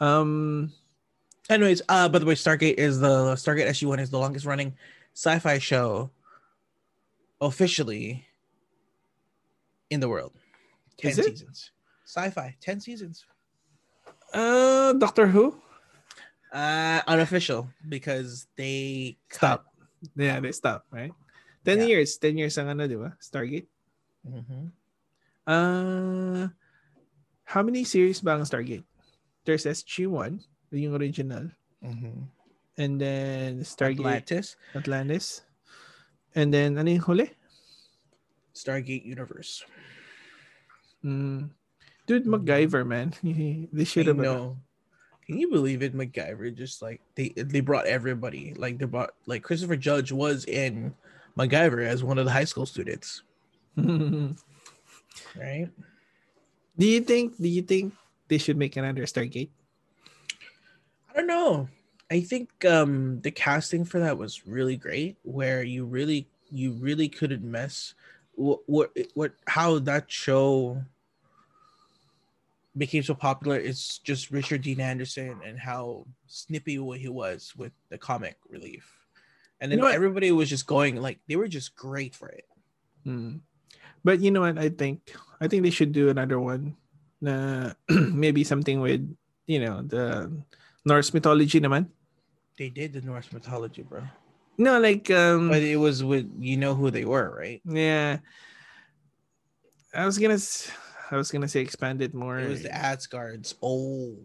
Um, 0.00 0.72
Anyways, 1.48 1.80
uh, 1.88 2.08
by 2.08 2.18
the 2.18 2.26
way, 2.26 2.34
Stargate 2.34 2.74
is 2.74 2.98
the 2.98 3.34
Stargate 3.38 3.68
SG 3.70 3.86
One 3.86 4.00
is 4.00 4.10
the 4.10 4.18
longest 4.18 4.46
running 4.46 4.74
sci-fi 5.14 5.58
show 5.58 6.10
officially 7.40 8.26
in 9.90 10.00
the 10.00 10.08
world. 10.08 10.32
Ten 10.98 11.10
Is 11.12 11.18
it? 11.20 11.26
seasons. 11.38 11.70
Sci-fi, 12.04 12.56
ten 12.60 12.80
seasons. 12.80 13.24
uh, 14.34 14.92
Doctor 14.94 15.26
Who. 15.28 15.54
Uh, 16.52 17.02
unofficial 17.06 17.68
because 17.88 18.46
they 18.56 19.16
Stop. 19.30 19.66
Yeah, 20.16 20.40
they 20.40 20.52
stop, 20.52 20.86
right? 20.90 21.12
10 21.64 21.78
Yeah. 21.78 21.86
years. 21.86 22.16
10 22.18 22.38
years 22.38 22.56
ang 22.58 22.68
ano, 22.70 22.86
di 22.86 22.94
ba? 22.96 23.14
Stargate. 23.22 23.66
hmm 24.26 24.70
Uh, 25.46 26.48
how 27.46 27.62
many 27.62 27.84
series 27.86 28.18
ba 28.18 28.34
ang 28.34 28.42
Stargate? 28.42 28.82
There's 29.46 29.64
SG-1, 29.64 30.42
the 30.70 30.86
original. 30.90 31.50
hmm 31.80 32.28
And 32.76 33.00
then 33.00 33.64
Stargate 33.64 34.04
Atlantis, 34.04 34.56
Atlantis. 34.74 35.46
And 36.36 36.52
then, 36.52 36.76
ano 36.76 36.92
yung 36.92 37.00
huli? 37.00 37.32
Stargate 38.52 39.06
Universe. 39.06 39.64
Mm. 41.00 41.48
Dude, 42.06 42.26
MacGyver, 42.26 42.86
man. 42.86 43.14
they 43.72 43.84
should 43.84 44.06
have. 44.06 44.18
know. 44.18 44.58
Can 45.26 45.38
you 45.38 45.50
believe 45.50 45.82
it? 45.82 45.96
MacGyver 45.96 46.54
just 46.54 46.82
like 46.82 47.00
they 47.14 47.30
they 47.34 47.60
brought 47.60 47.86
everybody. 47.86 48.54
Like 48.54 48.78
they 48.78 48.86
brought 48.86 49.10
like 49.26 49.42
Christopher 49.42 49.74
Judge 49.74 50.12
was 50.12 50.44
in 50.44 50.94
MacGyver 51.36 51.84
as 51.84 52.04
one 52.04 52.18
of 52.18 52.26
the 52.26 52.30
high 52.30 52.46
school 52.46 52.66
students, 52.66 53.22
right? 53.76 54.36
do 56.78 56.86
you 56.86 57.00
think? 57.00 57.36
Do 57.38 57.48
you 57.48 57.62
think 57.62 57.92
they 58.28 58.38
should 58.38 58.56
make 58.56 58.76
another 58.76 59.02
Stargate? 59.02 59.50
I 61.10 61.14
don't 61.14 61.26
know. 61.26 61.68
I 62.10 62.20
think 62.20 62.64
um 62.64 63.20
the 63.22 63.30
casting 63.30 63.84
for 63.84 64.00
that 64.00 64.18
was 64.18 64.46
really 64.46 64.76
great, 64.76 65.16
where 65.22 65.62
you 65.62 65.84
really 65.84 66.28
you 66.50 66.72
really 66.72 67.08
couldn't 67.08 67.42
mess 67.42 67.94
what 68.36 68.60
what, 68.66 68.96
what 69.14 69.32
how 69.46 69.78
that 69.80 70.10
show 70.10 70.82
became 72.76 73.02
so 73.02 73.14
popular 73.14 73.56
is 73.56 73.98
just 74.04 74.30
Richard 74.30 74.60
Dean 74.60 74.80
Anderson 74.80 75.40
and 75.44 75.58
how 75.58 76.06
snippy 76.26 76.72
he 76.98 77.08
was 77.08 77.54
with 77.56 77.72
the 77.88 77.96
comic 77.96 78.36
relief. 78.50 78.92
And 79.60 79.72
then 79.72 79.78
You 79.78 79.84
know 79.84 79.90
everybody 79.90 80.30
was 80.32 80.50
just 80.50 80.66
going 80.66 80.96
like 80.96 81.18
they 81.26 81.36
were 81.36 81.48
just 81.48 81.74
great 81.74 82.14
for 82.14 82.28
it. 82.28 82.44
Mm. 83.06 83.40
But 84.04 84.20
you 84.20 84.30
know 84.30 84.42
what? 84.42 84.58
I 84.58 84.68
think 84.68 85.16
I 85.40 85.48
think 85.48 85.62
they 85.62 85.70
should 85.70 85.92
do 85.92 86.10
another 86.10 86.38
one. 86.38 86.76
Uh, 87.24 87.72
maybe 88.12 88.44
something 88.44 88.80
with 88.80 89.00
you 89.46 89.60
know 89.60 89.80
the 89.82 90.30
Norse 90.84 91.12
mythology, 91.14 91.60
naman. 91.60 91.88
They 92.58 92.68
did 92.68 92.92
the 92.92 93.00
Norse 93.00 93.32
mythology, 93.32 93.82
bro. 93.82 94.04
No, 94.58 94.80
like 94.80 95.10
um, 95.12 95.48
But 95.48 95.60
it 95.62 95.76
was 95.76 96.04
with 96.04 96.28
you 96.40 96.56
know 96.56 96.74
who 96.74 96.90
they 96.90 97.04
were, 97.04 97.28
right? 97.32 97.60
yeah. 97.64 98.20
I 99.96 100.04
was 100.04 100.18
gonna, 100.18 100.36
s- 100.40 100.68
I 101.10 101.16
was 101.16 101.32
gonna 101.32 101.48
say 101.48 101.60
expand 101.60 102.02
it 102.04 102.12
more, 102.12 102.38
It 102.40 102.48
was 102.48 102.62
the 102.62 102.74
Asgards. 102.74 103.56
Oh, 103.64 104.16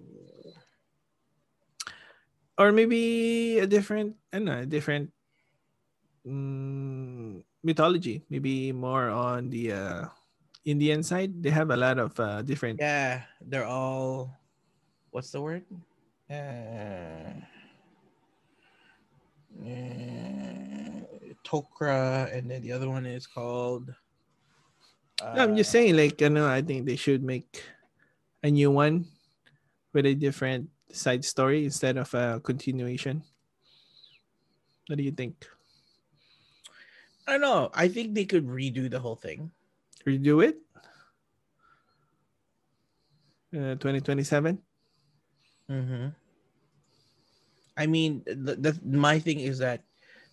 or 2.57 2.71
maybe 2.71 3.59
a 3.59 3.67
different, 3.67 4.15
I 4.33 4.37
don't 4.37 4.45
know, 4.45 4.59
a 4.59 4.65
different 4.65 5.11
mm, 6.27 7.43
mythology. 7.63 8.23
Maybe 8.29 8.71
more 8.71 9.09
on 9.09 9.49
the 9.49 9.71
uh, 9.71 10.05
Indian 10.65 11.03
side. 11.03 11.41
They 11.41 11.49
have 11.49 11.71
a 11.71 11.77
lot 11.77 11.99
of 11.99 12.19
uh, 12.19 12.41
different. 12.41 12.79
yeah, 12.79 13.23
they're 13.41 13.65
all. 13.65 14.37
What's 15.11 15.31
the 15.31 15.41
word? 15.41 15.65
Uh, 16.29 17.35
uh, 19.59 21.01
Tok'ra, 21.43 22.31
and 22.31 22.49
then 22.49 22.61
the 22.61 22.71
other 22.71 22.89
one 22.89 23.05
is 23.05 23.27
called. 23.27 23.93
No, 25.21 25.43
I'm 25.43 25.55
just 25.55 25.69
uh, 25.69 25.73
saying, 25.73 25.97
like, 25.97 26.21
I 26.21 26.29
know, 26.29 26.47
I 26.47 26.61
think 26.61 26.85
they 26.85 26.95
should 26.95 27.21
make 27.21 27.63
a 28.41 28.49
new 28.49 28.71
one 28.71 29.05
with 29.93 30.05
a 30.05 30.15
different 30.15 30.69
side 30.91 31.23
story 31.25 31.65
instead 31.65 31.97
of 31.97 32.13
a 32.13 32.39
continuation. 32.43 33.21
What 34.87 34.97
do 34.97 35.03
you 35.03 35.11
think? 35.11 35.45
I 37.27 37.33
don't 37.33 37.41
know. 37.41 37.69
I 37.73 37.87
think 37.87 38.15
they 38.15 38.25
could 38.25 38.47
redo 38.47 38.89
the 38.89 38.99
whole 38.99 39.15
thing. 39.15 39.51
Redo 40.05 40.43
it? 40.43 40.57
Uh, 43.53 43.75
2027? 43.75 44.57
Mm-hmm. 45.69 46.07
I 47.77 47.87
mean, 47.87 48.23
the, 48.25 48.55
the 48.55 48.79
my 48.83 49.19
thing 49.19 49.39
is 49.39 49.59
that 49.59 49.83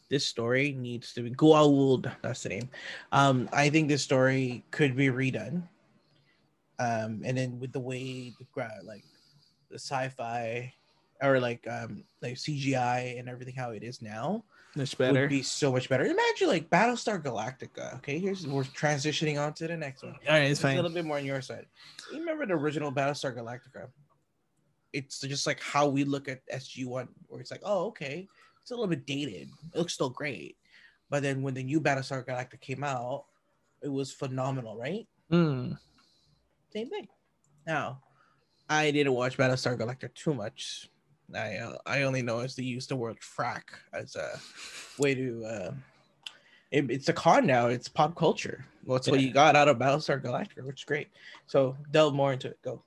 this 0.08 0.26
story 0.26 0.72
needs 0.72 1.12
to 1.14 1.22
be 1.22 1.30
Goa'uld. 1.30 2.10
That's 2.22 2.42
the 2.42 2.48
name. 2.50 2.68
Um, 3.12 3.48
I 3.52 3.68
think 3.70 3.88
this 3.88 4.02
story 4.02 4.64
could 4.70 4.96
be 4.96 5.08
redone. 5.08 5.62
Um, 6.78 7.22
and 7.24 7.36
then 7.36 7.58
with 7.58 7.72
the 7.72 7.80
way 7.80 8.32
the 8.38 8.68
like 8.84 9.04
the 9.70 9.78
sci-fi 9.78 10.72
or 11.20 11.40
like 11.40 11.66
um 11.68 12.04
like 12.22 12.34
CGI 12.34 13.18
and 13.18 13.28
everything 13.28 13.54
how 13.54 13.70
it 13.70 13.82
is 13.82 14.00
now 14.00 14.44
Much 14.78 14.98
better. 14.98 15.20
would 15.22 15.30
be 15.30 15.42
so 15.42 15.72
much 15.72 15.88
better. 15.88 16.04
Imagine 16.04 16.48
like 16.48 16.70
Battlestar 16.70 17.22
Galactica. 17.22 17.96
Okay, 17.96 18.18
here's 18.18 18.46
we're 18.46 18.62
transitioning 18.62 19.40
on 19.40 19.52
to 19.54 19.66
the 19.66 19.76
next 19.76 20.02
one. 20.02 20.14
All 20.26 20.34
right, 20.34 20.50
it's 20.50 20.60
It's 20.60 20.64
a 20.64 20.74
little 20.74 20.90
bit 20.90 21.04
more 21.04 21.18
on 21.18 21.24
your 21.24 21.42
side. 21.42 21.66
You 22.12 22.20
remember 22.20 22.46
the 22.46 22.54
original 22.54 22.92
Battlestar 22.92 23.36
Galactica? 23.36 23.88
It's 24.92 25.20
just 25.20 25.46
like 25.46 25.60
how 25.60 25.88
we 25.88 26.04
look 26.04 26.28
at 26.28 26.40
SG1, 26.48 27.08
where 27.28 27.40
it's 27.40 27.50
like, 27.50 27.60
oh, 27.62 27.86
okay, 27.86 28.26
it's 28.62 28.70
a 28.70 28.74
little 28.74 28.88
bit 28.88 29.06
dated. 29.06 29.48
It 29.74 29.78
looks 29.78 29.94
still 29.94 30.10
great. 30.10 30.56
But 31.10 31.22
then 31.22 31.42
when 31.42 31.54
the 31.54 31.62
new 31.62 31.80
Battlestar 31.80 32.24
Galactica 32.26 32.60
came 32.60 32.84
out, 32.84 33.24
it 33.82 33.88
was 33.88 34.12
phenomenal, 34.12 34.76
right? 34.76 35.06
Mm. 35.30 35.78
Same 36.72 36.90
thing. 36.90 37.08
Now, 37.66 38.00
I 38.68 38.90
didn't 38.90 39.12
watch 39.12 39.36
Battlestar 39.36 39.78
Galactica 39.78 40.12
too 40.14 40.34
much. 40.34 40.90
I 41.34 41.56
uh, 41.56 41.76
I 41.86 42.02
only 42.02 42.22
know 42.22 42.40
is 42.40 42.54
they 42.54 42.62
use 42.62 42.86
the 42.86 42.96
word 42.96 43.18
frak 43.20 43.62
as 43.92 44.16
a 44.16 44.40
way 44.98 45.14
to. 45.14 45.44
Uh, 45.44 45.72
it, 46.70 46.90
it's 46.90 47.08
a 47.08 47.12
con 47.12 47.46
now. 47.46 47.68
It's 47.68 47.88
pop 47.88 48.14
culture. 48.14 48.64
Well, 48.84 48.96
it's 48.96 49.08
what 49.08 49.20
you 49.20 49.32
got 49.32 49.56
out 49.56 49.68
of 49.68 49.78
Battlestar 49.78 50.22
Galactica, 50.22 50.64
which 50.64 50.80
is 50.80 50.84
great. 50.84 51.08
So 51.46 51.76
delve 51.90 52.14
more 52.14 52.32
into 52.32 52.48
it. 52.48 52.58
Go. 52.62 52.82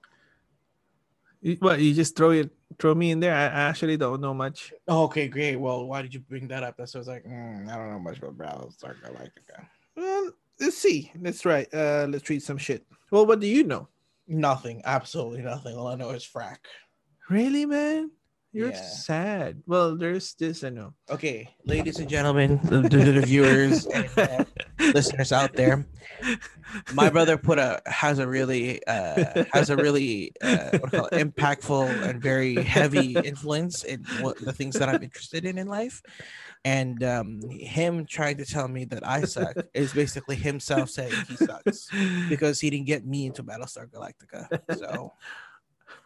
Well, 1.59 1.79
you 1.79 1.93
just 1.93 2.15
throw 2.15 2.31
it, 2.31 2.51
throw 2.77 2.93
me 2.93 3.09
in 3.09 3.19
there? 3.19 3.33
I, 3.33 3.45
I 3.45 3.61
actually 3.69 3.97
don't 3.97 4.21
know 4.21 4.33
much. 4.33 4.71
Oh, 4.87 5.05
okay, 5.05 5.27
great. 5.27 5.55
Well, 5.55 5.87
why 5.87 6.03
did 6.03 6.13
you 6.13 6.19
bring 6.19 6.47
that 6.49 6.61
up? 6.61 6.77
That's 6.77 6.93
what 6.93 6.99
I 6.99 7.01
was 7.01 7.07
like. 7.07 7.25
"Mm, 7.25 7.69
I 7.69 7.77
don't 7.77 7.89
know 7.89 7.99
much 7.99 8.19
about 8.19 8.37
Battlestar 8.37 8.95
Galactica. 9.01 9.65
Well, 9.95 10.31
let's 10.59 10.77
see. 10.77 11.11
Let's 11.19 11.41
try. 11.41 11.65
Uh, 11.73 12.05
let's 12.09 12.29
read 12.29 12.43
some 12.43 12.59
shit. 12.59 12.85
Well, 13.09 13.25
what 13.25 13.39
do 13.39 13.47
you 13.47 13.63
know? 13.63 13.87
Nothing. 14.27 14.81
Absolutely 14.85 15.41
nothing. 15.41 15.75
All 15.75 15.87
I 15.87 15.95
know 15.95 16.11
is 16.11 16.23
frak. 16.23 16.57
Really, 17.29 17.65
man? 17.65 18.11
You're 18.53 18.71
Yeah. 18.71 18.81
sad. 18.81 19.63
Well, 19.65 19.95
there's 19.97 20.33
this. 20.35 20.63
I 20.63 20.69
know. 20.69 20.93
Okay, 21.09 21.49
ladies 21.65 21.99
and 21.99 22.09
gentlemen, 22.09 22.59
the, 22.63 22.81
the, 22.81 23.11
the 23.11 23.21
viewers 23.21 23.85
and 23.93 24.19
uh, 24.19 24.45
listeners 24.93 25.31
out 25.31 25.55
there, 25.55 25.85
my 26.93 27.09
brother 27.09 27.37
put 27.37 27.59
a 27.59 27.81
has 27.85 28.19
a 28.19 28.27
really 28.27 28.85
uh 28.87 29.43
has 29.53 29.69
a 29.69 29.75
really 29.77 30.33
uh 30.41 30.71
what 30.79 30.91
call 30.91 31.05
it, 31.07 31.13
impactful 31.13 32.07
and 32.09 32.21
very 32.21 32.55
heavy 32.55 33.13
influence 33.19 33.83
in 33.83 34.05
what 34.21 34.37
the 34.39 34.53
things 34.53 34.75
that 34.77 34.89
I'm 34.89 35.03
interested 35.03 35.45
in 35.45 35.57
in 35.57 35.67
life. 35.67 36.01
And 36.63 37.03
um 37.03 37.41
him 37.49 38.05
trying 38.05 38.37
to 38.37 38.45
tell 38.45 38.67
me 38.67 38.85
that 38.85 39.05
I 39.07 39.23
suck 39.23 39.55
is 39.73 39.93
basically 39.93 40.35
himself 40.35 40.89
saying 40.89 41.23
he 41.27 41.35
sucks 41.35 41.89
because 42.29 42.59
he 42.59 42.69
didn't 42.69 42.87
get 42.87 43.05
me 43.05 43.25
into 43.25 43.43
Battlestar 43.43 43.87
Galactica. 43.89 44.47
So 44.77 45.13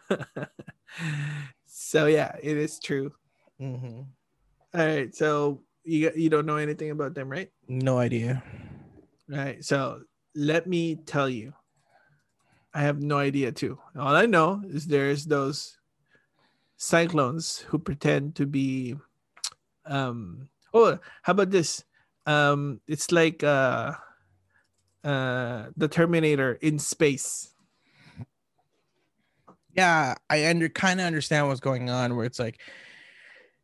so 1.76 2.06
yeah, 2.08 2.36
it 2.42 2.56
is 2.58 2.80
true. 2.80 3.12
mhm. 3.60 4.08
All 4.74 4.86
right. 4.86 5.14
So 5.16 5.62
you 5.84 6.12
you 6.16 6.30
don't 6.30 6.46
know 6.46 6.58
anything 6.58 6.92
about 6.92 7.14
them, 7.16 7.28
right? 7.30 7.52
no 7.68 7.98
idea. 8.00 8.44
All 9.32 9.38
right. 9.38 9.64
So 9.64 10.04
let 10.36 10.68
me 10.68 10.96
tell 10.96 11.28
you. 11.30 11.54
I 12.74 12.82
have 12.82 13.00
no 13.02 13.18
idea 13.18 13.52
too. 13.52 13.80
All 13.98 14.16
I 14.16 14.26
know 14.26 14.62
is 14.68 14.86
there's 14.88 15.26
those 15.26 15.78
Cylons 16.78 17.62
who 17.72 17.80
pretend 17.80 18.36
to 18.36 18.46
be 18.46 18.96
um 19.86 20.50
oh 20.74 21.00
how 21.24 21.32
about 21.32 21.52
this? 21.52 21.84
Um 22.26 22.82
it's 22.88 23.12
like 23.16 23.44
uh 23.44 23.96
uh 25.04 25.72
the 25.78 25.88
Terminator 25.88 26.54
in 26.60 26.80
space. 26.80 27.55
Yeah 29.76 30.16
i 30.30 30.48
under 30.48 30.70
kind 30.70 31.00
of 31.00 31.06
understand 31.06 31.48
what's 31.48 31.60
going 31.60 31.90
on 31.90 32.16
where 32.16 32.26
it's 32.26 32.40
like 32.40 32.60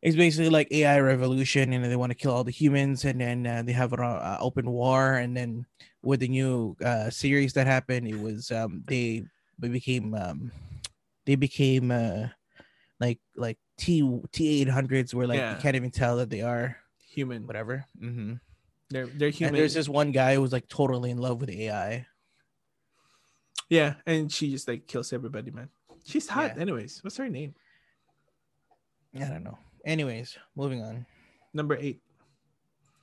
it's 0.02 0.16
basically 0.16 0.50
like 0.50 0.68
ai 0.70 0.98
revolution 1.00 1.72
and 1.72 1.84
they 1.84 1.96
want 1.96 2.10
to 2.10 2.16
kill 2.16 2.32
all 2.32 2.44
the 2.44 2.50
humans 2.50 3.04
and 3.04 3.20
then 3.20 3.46
uh, 3.46 3.62
they 3.64 3.72
have 3.72 3.92
an 3.92 4.00
uh, 4.00 4.36
open 4.40 4.70
war 4.70 5.14
and 5.14 5.36
then 5.36 5.64
with 6.02 6.20
the 6.20 6.28
new 6.28 6.76
uh, 6.84 7.08
series 7.10 7.52
that 7.52 7.66
happened 7.66 8.06
it 8.06 8.18
was 8.20 8.50
um 8.50 8.82
they 8.86 9.22
they 9.58 9.68
became 9.68 10.14
um 10.14 10.52
they 11.24 11.34
became 11.34 11.90
uh 11.90 12.26
like 13.00 13.18
like 13.36 13.58
t 13.78 14.02
t800s 14.02 15.14
where 15.14 15.26
like 15.26 15.38
Yeah. 15.38 15.54
you 15.56 15.62
can't 15.62 15.76
even 15.76 15.90
tell 15.90 16.16
that 16.18 16.30
they 16.30 16.42
are 16.42 16.76
Human. 17.10 17.46
whatever 17.46 17.84
mm-hmm. 18.00 18.34
They're 18.90 19.06
they're 19.06 19.30
human. 19.30 19.54
and 19.54 19.60
there's 19.60 19.74
this 19.74 19.88
one 19.88 20.12
guy 20.12 20.34
who 20.34 20.42
was 20.42 20.52
like 20.52 20.68
totally 20.68 21.10
in 21.10 21.18
love 21.18 21.40
with 21.40 21.48
ai 21.50 22.06
yeah, 23.68 23.94
and 24.04 24.30
she 24.30 24.50
just 24.50 24.68
like 24.68 24.86
kills 24.86 25.14
everybody, 25.14 25.50
man. 25.50 25.70
She's 26.04 26.28
hot, 26.28 26.52
Yeah. 26.56 26.62
anyways. 26.62 27.02
What's 27.02 27.16
her 27.16 27.28
name? 27.28 27.54
i 29.14 29.18
don't 29.28 29.44
know 29.44 29.58
anyways 29.84 30.38
moving 30.56 30.82
on 30.82 31.04
Number 31.52 31.76
eight. 31.76 32.00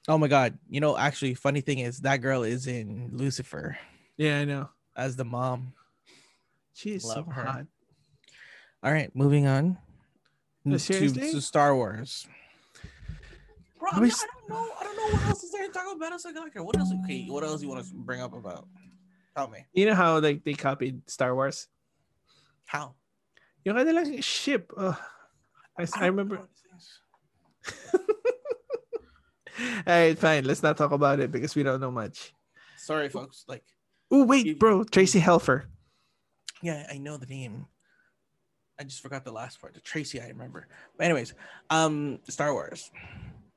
Oh 0.08 0.18
my 0.18 0.28
god. 0.28 0.58
You 0.68 0.80
know, 0.82 0.98
actually 0.98 1.36
funny 1.36 1.62
thing 1.62 1.78
is 1.80 2.00
that 2.00 2.18
girl 2.18 2.42
is 2.42 2.66
in 2.66 3.12
Lucifer 3.14 3.78
Yeah, 4.18 4.40
I 4.40 4.46
know. 4.46 4.70
as 4.98 5.16
the 5.16 5.24
mom. 5.26 5.74
She 6.74 6.94
is 6.96 7.06
Love 7.06 7.26
so 7.28 7.32
her. 7.32 7.44
hot. 7.44 7.66
All 8.82 8.92
right, 8.92 9.14
moving 9.16 9.46
on. 9.46 9.78
No, 10.66 10.78
to, 10.78 10.80
seriously? 10.80 11.32
to 11.32 11.42
Star 11.42 11.76
Wars. 11.76 12.28
Bro, 13.80 13.90
I 13.94 13.98
I, 13.98 14.00
wish- 14.00 14.14
I 14.16 14.26
don't 14.40 14.50
know. 14.50 14.72
I 14.80 14.84
don't 14.84 14.98
know 14.98 15.14
what 15.14 15.26
else 15.28 15.44
is 15.44 15.52
there 15.52 15.68
to 15.68 15.72
talk 15.72 15.84
about 15.96 16.00
Battlestar 16.12 16.34
Galactica. 16.34 16.66
What 16.66 16.76
else? 16.80 16.92
Okay, 17.04 17.28
what 17.30 17.44
else 17.44 17.62
you 17.62 17.70
want 17.70 17.86
to 17.86 17.94
bring 17.94 18.22
up 18.22 18.34
about? 18.34 18.68
Tell 19.36 19.48
me. 19.48 19.66
You 19.74 19.86
know 19.86 19.94
how 19.96 20.18
like 20.20 20.44
they 20.44 20.54
copied 20.54 21.08
Star 21.08 21.36
Wars? 21.36 21.68
How? 22.70 22.94
Yung 23.66 23.74
kanilang 23.76 24.22
ship. 24.22 24.70
Uh, 24.78 24.94
I, 25.74 25.82
I 25.82 25.86
don't 25.86 26.02
remember. 26.14 26.36
know 26.38 26.46
these 26.46 26.62
things. 26.70 26.86
All 29.88 29.94
right, 29.94 30.18
fine. 30.18 30.46
Let's 30.46 30.62
not 30.62 30.78
talk 30.78 30.92
about 30.92 31.20
it 31.20 31.32
because 31.32 31.56
we 31.56 31.64
don't 31.64 31.82
know 31.82 31.90
much. 31.92 32.32
Sorry, 32.78 33.10
folks. 33.10 33.44
Like, 33.48 33.64
Oh 34.12 34.24
wait, 34.26 34.58
bro, 34.60 34.84
Tracy 34.86 35.20
Helfer. 35.20 35.66
yeah, 36.62 36.86
I 36.92 36.98
know 36.98 37.18
the 37.18 37.26
name. 37.26 37.66
I 38.80 38.84
just 38.84 39.02
forgot 39.02 39.26
the 39.26 39.32
last 39.32 39.60
part. 39.62 39.74
The 39.74 39.82
Tracy, 39.82 40.22
I 40.22 40.28
remember. 40.30 40.68
But 40.98 41.06
anyways, 41.06 41.34
um, 41.70 42.20
Star 42.30 42.54
Wars. 42.54 42.90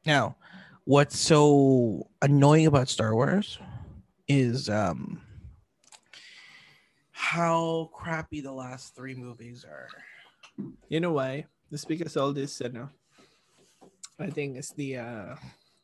Now, 0.04 0.36
what's 0.84 1.18
so 1.18 2.08
annoying 2.20 2.66
about 2.66 2.88
Star 2.88 3.14
Wars 3.14 3.58
is 4.28 4.68
um 4.68 5.20
how 7.22 7.88
crappy 7.94 8.40
the 8.40 8.52
last 8.52 8.96
three 8.96 9.14
movies 9.14 9.64
are. 9.64 9.88
You 10.88 11.00
know 11.00 11.12
why? 11.12 11.46
It's 11.70 11.84
because 11.84 12.16
all 12.16 12.32
this, 12.32 12.60
you 12.60 12.68
know, 12.70 12.90
I 14.18 14.30
think 14.30 14.56
it's 14.56 14.72
the 14.72 14.98
uh 14.98 15.36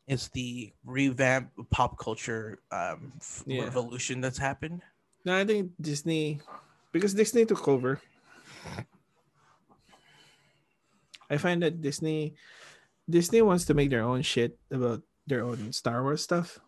It's 0.09 0.29
the 0.31 0.73
revamp 0.85 1.53
pop 1.71 1.99
culture 1.99 2.59
um 2.73 3.13
Yeah. 3.47 3.71
revolution 3.71 4.21
that's 4.21 4.39
happened. 4.39 4.83
no, 5.25 5.37
I 5.37 5.45
think 5.45 5.73
Disney 5.81 6.41
because 6.93 7.15
Disney 7.15 7.45
took 7.47 7.69
over. 7.69 8.01
I 11.31 11.37
find 11.37 11.63
that 11.63 11.81
Disney 11.81 12.35
Disney 13.09 13.43
wants 13.43 13.67
to 13.67 13.75
make 13.75 13.91
their 13.91 14.05
own 14.05 14.23
shit 14.23 14.59
about 14.71 15.03
their 15.27 15.45
own 15.45 15.73
Star 15.73 16.03
Wars 16.03 16.23
stuff. 16.23 16.59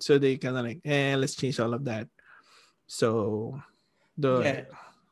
So 0.00 0.18
they 0.18 0.36
kind 0.38 0.56
of 0.56 0.64
like, 0.64 0.80
eh, 0.84 1.16
let's 1.16 1.36
change 1.36 1.60
all 1.60 1.74
of 1.74 1.84
that. 1.86 2.08
So 2.86 3.60
the 4.20 4.66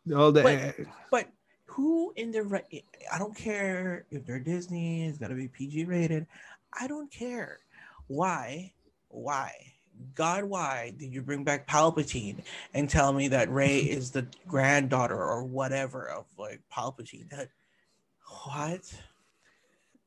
Yeah. 0.07 0.17
all 0.17 0.33
the 0.33 0.43
But- 0.43 0.87
But 1.11 1.29
who 1.67 2.13
in 2.17 2.31
the 2.31 2.43
right? 2.43 2.85
I 3.13 3.19
don't 3.19 3.37
care 3.37 4.07
if 4.11 4.25
they're 4.27 4.39
Disney. 4.41 5.07
It's 5.07 5.19
got 5.19 5.29
to 5.29 5.35
be 5.35 5.49
PG 5.49 5.85
rated. 5.85 6.27
I 6.73 6.87
don't 6.87 7.11
care. 7.11 7.61
Why? 8.07 8.73
Why? 9.09 9.53
God, 10.15 10.45
why 10.45 10.93
did 10.97 11.13
you 11.13 11.23
bring 11.23 11.43
back 11.45 11.67
Palpatine 11.67 12.43
and 12.73 12.89
tell 12.89 13.13
me 13.13 13.29
that 13.29 13.51
Rey 13.51 13.79
is 13.99 14.11
the 14.13 14.27
granddaughter 14.47 15.17
or 15.17 15.45
whatever 15.45 16.09
of 16.09 16.27
like 16.39 16.61
Palpatine? 16.73 17.29
That 17.31 17.49
what? 18.45 18.93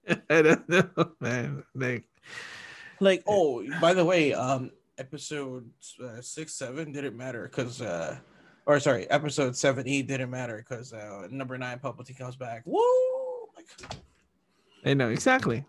I 0.29 0.41
don't 0.41 0.67
know, 0.69 1.11
man. 1.19 1.63
Like, 1.75 2.05
Like, 2.99 3.23
oh, 3.27 3.65
by 3.79 3.93
the 3.93 4.05
way, 4.05 4.33
um, 4.33 4.71
episode 4.97 5.69
uh, 6.03 6.21
six, 6.21 6.53
seven 6.53 6.91
didn't 6.91 7.17
matter 7.17 7.43
because, 7.47 7.81
uh, 7.81 8.17
or 8.65 8.79
sorry, 8.79 9.09
episode 9.09 9.55
seven, 9.55 9.87
eight 9.87 10.07
didn't 10.07 10.29
matter 10.29 10.57
because 10.57 10.93
uh, 10.93 11.27
number 11.31 11.57
nine 11.57 11.79
Palpatine 11.79 12.17
comes 12.17 12.35
back. 12.35 12.63
Woo! 12.65 12.81
Like, 13.55 13.95
I 14.85 14.93
know 14.93 15.09
exactly. 15.09 15.65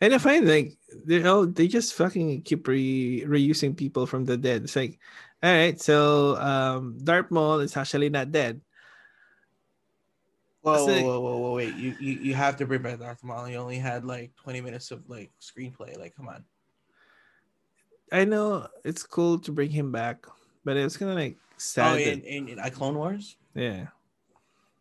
And 0.00 0.14
I 0.14 0.18
find 0.18 0.46
like 0.46 0.76
they 1.06 1.24
all 1.24 1.46
they 1.46 1.68
just 1.68 1.94
fucking 1.94 2.42
keep 2.42 2.66
re, 2.66 3.24
reusing 3.26 3.76
people 3.76 4.06
from 4.06 4.24
the 4.24 4.36
dead. 4.36 4.64
It's 4.64 4.76
like, 4.76 4.98
all 5.42 5.52
right, 5.52 5.80
so 5.80 6.36
um 6.36 6.98
Darth 7.02 7.30
Maul 7.30 7.60
is 7.60 7.76
actually 7.76 8.10
not 8.10 8.32
dead. 8.32 8.60
Whoa, 10.62 10.88
it. 10.88 11.04
whoa, 11.04 11.20
whoa, 11.20 11.36
whoa, 11.36 11.54
wait! 11.54 11.74
You, 11.76 11.94
you 12.00 12.12
you 12.12 12.34
have 12.34 12.56
to 12.56 12.66
bring 12.66 12.80
back 12.80 12.98
Darth 12.98 13.22
Maul. 13.22 13.48
You 13.48 13.58
only 13.58 13.78
had 13.78 14.04
like 14.04 14.34
twenty 14.34 14.62
minutes 14.62 14.90
of 14.90 15.08
like 15.10 15.30
screenplay. 15.40 15.98
Like, 15.98 16.16
come 16.16 16.28
on. 16.28 16.42
I 18.10 18.24
know 18.24 18.68
it's 18.82 19.02
cool 19.02 19.38
to 19.40 19.52
bring 19.52 19.70
him 19.70 19.92
back, 19.92 20.24
but 20.64 20.76
it 20.76 20.84
was 20.84 20.96
kind 20.96 21.10
of 21.10 21.16
like 21.18 21.36
Oh, 21.36 21.56
sad. 21.58 22.00
in, 22.00 22.20
that- 22.20 22.26
in, 22.26 22.48
in 22.48 22.70
Clone 22.72 22.96
Wars, 22.96 23.36
yeah, 23.54 23.86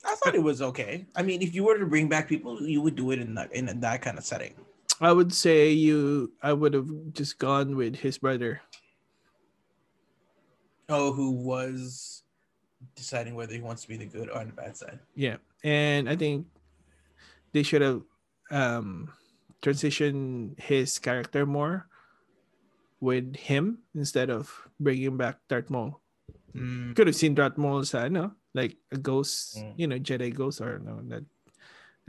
I 0.05 0.15
thought 0.15 0.35
it 0.35 0.43
was 0.43 0.61
okay. 0.61 1.05
I 1.15 1.21
mean, 1.23 1.41
if 1.41 1.53
you 1.53 1.63
were 1.63 1.77
to 1.77 1.85
bring 1.85 2.09
back 2.09 2.27
people, 2.27 2.61
you 2.61 2.81
would 2.81 2.95
do 2.95 3.11
it 3.11 3.19
in 3.19 3.35
that 3.35 3.53
in 3.53 3.65
that 3.81 4.01
kind 4.01 4.17
of 4.17 4.25
setting. 4.25 4.55
I 5.01 5.11
would 5.13 5.33
say 5.33 5.71
you. 5.71 6.33
I 6.41 6.53
would 6.53 6.73
have 6.73 6.89
just 7.13 7.39
gone 7.39 7.75
with 7.75 7.95
his 7.97 8.17
brother. 8.17 8.61
Oh, 10.89 11.13
who 11.13 11.31
was 11.31 12.23
deciding 12.95 13.35
whether 13.35 13.53
he 13.53 13.61
wants 13.61 13.81
to 13.83 13.87
be 13.87 13.97
the 13.97 14.05
good 14.05 14.29
or 14.29 14.37
on 14.39 14.47
the 14.47 14.53
bad 14.53 14.75
side? 14.75 14.99
Yeah, 15.15 15.37
and 15.63 16.09
I 16.09 16.15
think 16.15 16.47
they 17.53 17.63
should 17.63 17.81
have 17.81 18.01
um 18.51 19.13
transitioned 19.61 20.59
his 20.59 20.99
character 20.99 21.45
more 21.45 21.87
with 23.03 23.35
him 23.35 23.83
instead 23.93 24.31
of 24.31 24.47
bringing 24.79 25.19
back 25.19 25.43
Darth 25.51 25.67
Maul. 25.69 25.99
Mm, 26.55 26.95
Could 26.95 27.07
have 27.11 27.19
seen 27.19 27.35
Darth 27.35 27.57
Maul 27.59 27.79
as 27.83 27.91
I 27.93 28.07
know, 28.07 28.31
like 28.55 28.77
a 28.91 28.97
ghost, 28.97 29.59
Mm. 29.59 29.73
you 29.75 29.87
know, 29.91 29.99
Jedi 29.99 30.31
ghost 30.33 30.61
or 30.63 30.79
no, 30.79 31.03
that 31.11 31.27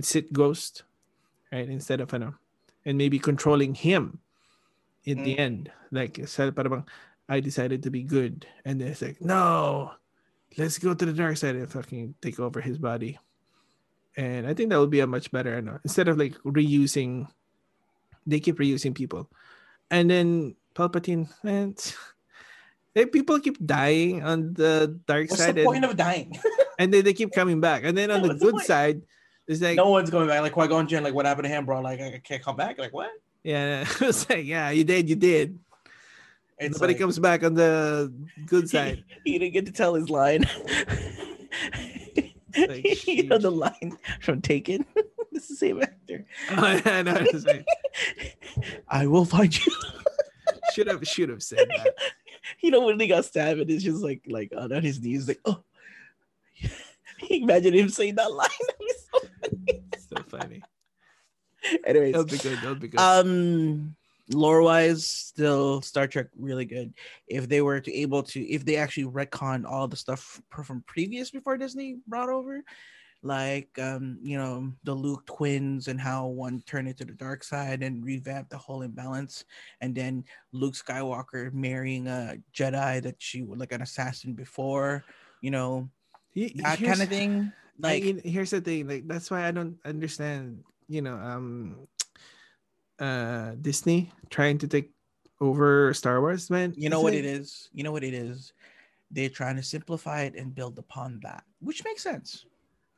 Sith 0.00 0.30
ghost, 0.32 0.84
right? 1.50 1.66
Instead 1.66 1.98
of 2.00 2.14
ano, 2.14 2.38
and 2.86 2.94
maybe 2.98 3.18
controlling 3.18 3.74
him 3.74 4.22
in 5.04 5.24
the 5.26 5.34
Mm. 5.34 5.40
end. 5.40 5.62
Like 5.90 6.22
parang 6.54 6.86
I 7.28 7.40
decided 7.40 7.82
to 7.82 7.90
be 7.90 8.04
good, 8.04 8.46
and 8.64 8.78
then 8.78 8.88
it's 8.94 9.02
like 9.02 9.18
no, 9.18 9.90
let's 10.60 10.78
go 10.78 10.94
to 10.94 11.04
the 11.06 11.12
dark 11.16 11.36
side 11.40 11.56
and 11.56 11.66
fucking 11.70 12.14
take 12.22 12.38
over 12.38 12.60
his 12.60 12.78
body. 12.78 13.18
And 14.14 14.46
I 14.46 14.54
think 14.54 14.70
that 14.70 14.78
would 14.78 14.94
be 14.94 15.00
a 15.02 15.10
much 15.10 15.32
better 15.34 15.56
ano, 15.58 15.80
instead 15.82 16.06
of 16.06 16.18
like 16.20 16.38
reusing. 16.46 17.26
They 18.26 18.40
keep 18.40 18.56
reusing 18.56 18.94
people, 18.96 19.28
and 19.92 20.08
then 20.08 20.56
Palpatine 20.74 21.28
and. 21.42 21.78
Like 22.96 23.10
people 23.10 23.40
keep 23.40 23.58
dying 23.66 24.22
on 24.22 24.54
the 24.54 25.00
dark 25.08 25.28
What's 25.28 25.42
side, 25.42 25.46
What's 25.46 25.54
the 25.56 25.60
and, 25.62 25.66
point 25.66 25.84
of 25.84 25.96
dying? 25.96 26.38
and 26.78 26.94
then 26.94 27.04
they 27.04 27.12
keep 27.12 27.32
coming 27.32 27.60
back. 27.60 27.82
And 27.82 27.98
then 27.98 28.12
on 28.12 28.22
the 28.22 28.28
the 28.28 28.34
good 28.34 28.52
point? 28.54 28.66
side, 28.66 29.02
it's 29.48 29.60
like, 29.60 29.74
no 29.76 29.90
one's 29.90 30.10
going 30.10 30.28
back. 30.28 30.40
Like 30.42 30.52
Qui 30.52 30.68
Gon 30.68 30.86
Jinn, 30.86 31.02
like 31.02 31.12
what 31.12 31.26
happened 31.26 31.46
to 31.46 31.48
him, 31.48 31.66
bro? 31.66 31.80
Like 31.80 32.00
I 32.00 32.20
can't 32.22 32.40
come 32.40 32.54
back. 32.54 32.78
Like 32.78 32.92
what? 32.92 33.10
yeah, 33.42 33.84
it's 34.00 34.28
like, 34.30 34.46
yeah, 34.46 34.70
you 34.70 34.84
did, 34.84 35.08
you 35.08 35.16
did. 35.16 35.58
It's 36.58 36.76
Nobody 36.76 36.94
like, 36.94 37.00
comes 37.00 37.18
back 37.18 37.42
on 37.42 37.54
the 37.54 38.12
good 38.46 38.70
side. 38.70 39.02
he 39.24 39.38
didn't 39.40 39.54
get 39.54 39.66
to 39.66 39.72
tell 39.72 39.94
his 39.94 40.08
line. 40.08 40.46
Like, 42.56 43.06
you 43.08 43.24
know 43.24 43.38
the 43.38 43.50
line 43.50 43.98
from 44.20 44.40
Taken. 44.40 44.86
it's 45.32 45.48
the 45.48 45.56
same 45.56 45.82
actor. 45.82 46.24
I 46.50 47.02
know, 47.02 47.16
it's 47.18 47.44
like, 47.44 47.66
I 48.88 49.08
will 49.08 49.24
find 49.24 49.52
you. 49.54 49.72
Should 50.74 50.86
have, 50.88 51.06
should 51.06 51.28
have 51.28 51.42
said 51.42 51.66
that. 51.68 51.94
you 52.60 52.70
know 52.70 52.84
when 52.84 52.98
he 53.00 53.06
got 53.06 53.24
stabbed 53.24 53.60
and 53.60 53.70
it's 53.70 53.84
just 53.84 54.02
like 54.02 54.22
like 54.28 54.52
on 54.56 54.70
his 54.82 55.00
knees 55.00 55.28
like 55.28 55.40
oh. 55.44 55.62
Imagine 57.30 57.74
him 57.74 57.88
saying 57.88 58.16
that 58.16 58.32
line. 58.32 58.48
Funny. 59.40 59.82
So 59.98 60.22
funny. 60.28 60.62
Anyways, 61.86 62.12
That'll 62.12 62.26
be 62.26 62.38
good. 62.38 62.58
That'll 62.58 62.74
be 62.74 62.88
good. 62.88 63.00
um 63.00 63.96
lore 64.32 64.62
wise 64.62 65.06
still 65.06 65.82
star 65.82 66.06
trek 66.06 66.28
really 66.38 66.64
good 66.64 66.94
if 67.26 67.46
they 67.46 67.60
were 67.60 67.78
to 67.78 67.92
able 67.92 68.22
to 68.22 68.40
if 68.40 68.64
they 68.64 68.76
actually 68.76 69.04
retcon 69.04 69.66
all 69.66 69.86
the 69.86 69.96
stuff 69.96 70.40
from 70.64 70.82
previous 70.86 71.30
before 71.30 71.58
disney 71.58 71.98
brought 72.06 72.30
over 72.30 72.64
like 73.24 73.72
um 73.78 74.18
you 74.20 74.36
know 74.36 74.70
the 74.84 74.92
luke 74.92 75.24
twins 75.24 75.88
and 75.88 75.98
how 75.98 76.26
one 76.26 76.60
turned 76.66 76.86
into 76.86 77.04
the 77.04 77.12
dark 77.16 77.42
side 77.42 77.82
and 77.82 78.04
revamped 78.04 78.50
the 78.50 78.58
whole 78.58 78.82
imbalance 78.82 79.44
and 79.80 79.94
then 79.96 80.22
luke 80.52 80.74
skywalker 80.74 81.50
marrying 81.52 82.06
a 82.06 82.36
jedi 82.52 83.02
that 83.02 83.16
she 83.18 83.42
was 83.42 83.58
like 83.58 83.72
an 83.72 83.80
assassin 83.80 84.34
before 84.34 85.02
you 85.40 85.50
know 85.50 85.88
He- 86.32 86.52
that 86.60 86.78
kind 86.84 87.00
of 87.00 87.08
thing 87.08 87.52
like 87.80 88.04
like 88.04 88.24
here's 88.24 88.50
the 88.50 88.60
thing 88.60 88.86
like 88.86 89.08
that's 89.08 89.30
why 89.30 89.48
i 89.48 89.50
don't 89.50 89.78
understand 89.84 90.62
you 90.86 91.00
know 91.00 91.16
um 91.16 91.88
uh 93.00 93.52
disney 93.60 94.12
trying 94.30 94.58
to 94.58 94.68
take 94.68 94.92
over 95.40 95.92
star 95.94 96.20
wars 96.20 96.50
man 96.50 96.74
You 96.76 96.88
know 96.88 97.00
what 97.00 97.14
it 97.14 97.24
is? 97.24 97.68
You 97.72 97.82
know 97.82 97.92
what 97.92 98.04
it 98.04 98.14
is? 98.14 98.52
They're 99.10 99.28
trying 99.28 99.56
to 99.56 99.62
simplify 99.62 100.22
it 100.22 100.34
and 100.36 100.54
build 100.54 100.78
upon 100.78 101.20
that, 101.22 101.44
which 101.60 101.84
makes 101.84 102.02
sense. 102.02 102.46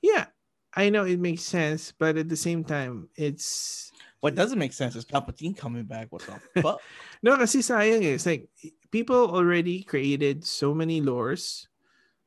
Yeah 0.03 0.27
i 0.75 0.89
know 0.91 1.05
it 1.05 1.19
makes 1.19 1.43
sense 1.43 1.93
but 1.99 2.17
at 2.17 2.29
the 2.29 2.37
same 2.37 2.65
time 2.65 3.09
it's 3.17 3.91
What 4.25 4.35
doesn't 4.35 4.59
make 4.59 4.73
sense 4.73 4.97
is 4.97 5.05
Palpatine 5.05 5.55
coming 5.55 5.85
back. 5.85 6.11
What 6.11 6.25
the 6.27 6.41
fuck? 6.65 6.81
no 7.23 7.37
kasi 7.37 7.61
sayang 7.63 8.03
eh. 8.03 8.17
it's 8.17 8.27
like 8.27 8.49
people 8.91 9.29
already 9.31 9.85
created 9.87 10.43
so 10.43 10.75
many 10.75 10.99
lores 11.05 11.69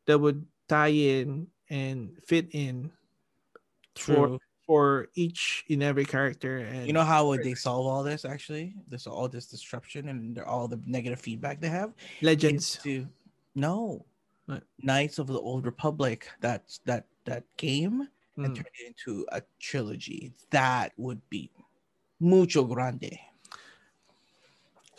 that 0.08 0.16
would 0.22 0.46
tie 0.70 0.94
in 0.94 1.50
and 1.68 2.16
fit 2.24 2.48
in 2.56 2.94
True. 3.98 4.40
for 4.70 5.10
each 5.18 5.66
in 5.68 5.82
every 5.82 6.06
character 6.06 6.62
and 6.62 6.86
You 6.86 6.94
know 6.94 7.04
how 7.04 7.26
would 7.34 7.42
they 7.44 7.58
solve 7.58 7.90
all 7.90 8.06
this? 8.06 8.24
Actually, 8.24 8.78
this 8.88 9.10
all 9.10 9.28
this 9.28 9.50
disruption 9.50 10.08
and 10.14 10.38
all 10.46 10.70
the 10.70 10.78
negative 10.86 11.20
feedback 11.20 11.58
they 11.60 11.74
have. 11.74 11.98
legends 12.22 12.78
to 12.86 13.10
no 13.58 14.06
What? 14.46 14.62
Knights 14.78 15.18
of 15.18 15.26
the 15.28 15.42
Old 15.42 15.66
Republic. 15.66 16.30
That's 16.40 16.80
that 16.86 17.09
that 17.26 17.44
game 17.58 18.08
and 18.38 18.54
Mm. 18.54 18.56
turn 18.56 18.66
it 18.80 18.88
into 18.88 19.26
a 19.32 19.42
trilogy. 19.60 20.34
That 20.52 20.94
would 20.98 21.22
be 21.30 21.52
mucho 22.20 22.64
grande. 22.66 23.20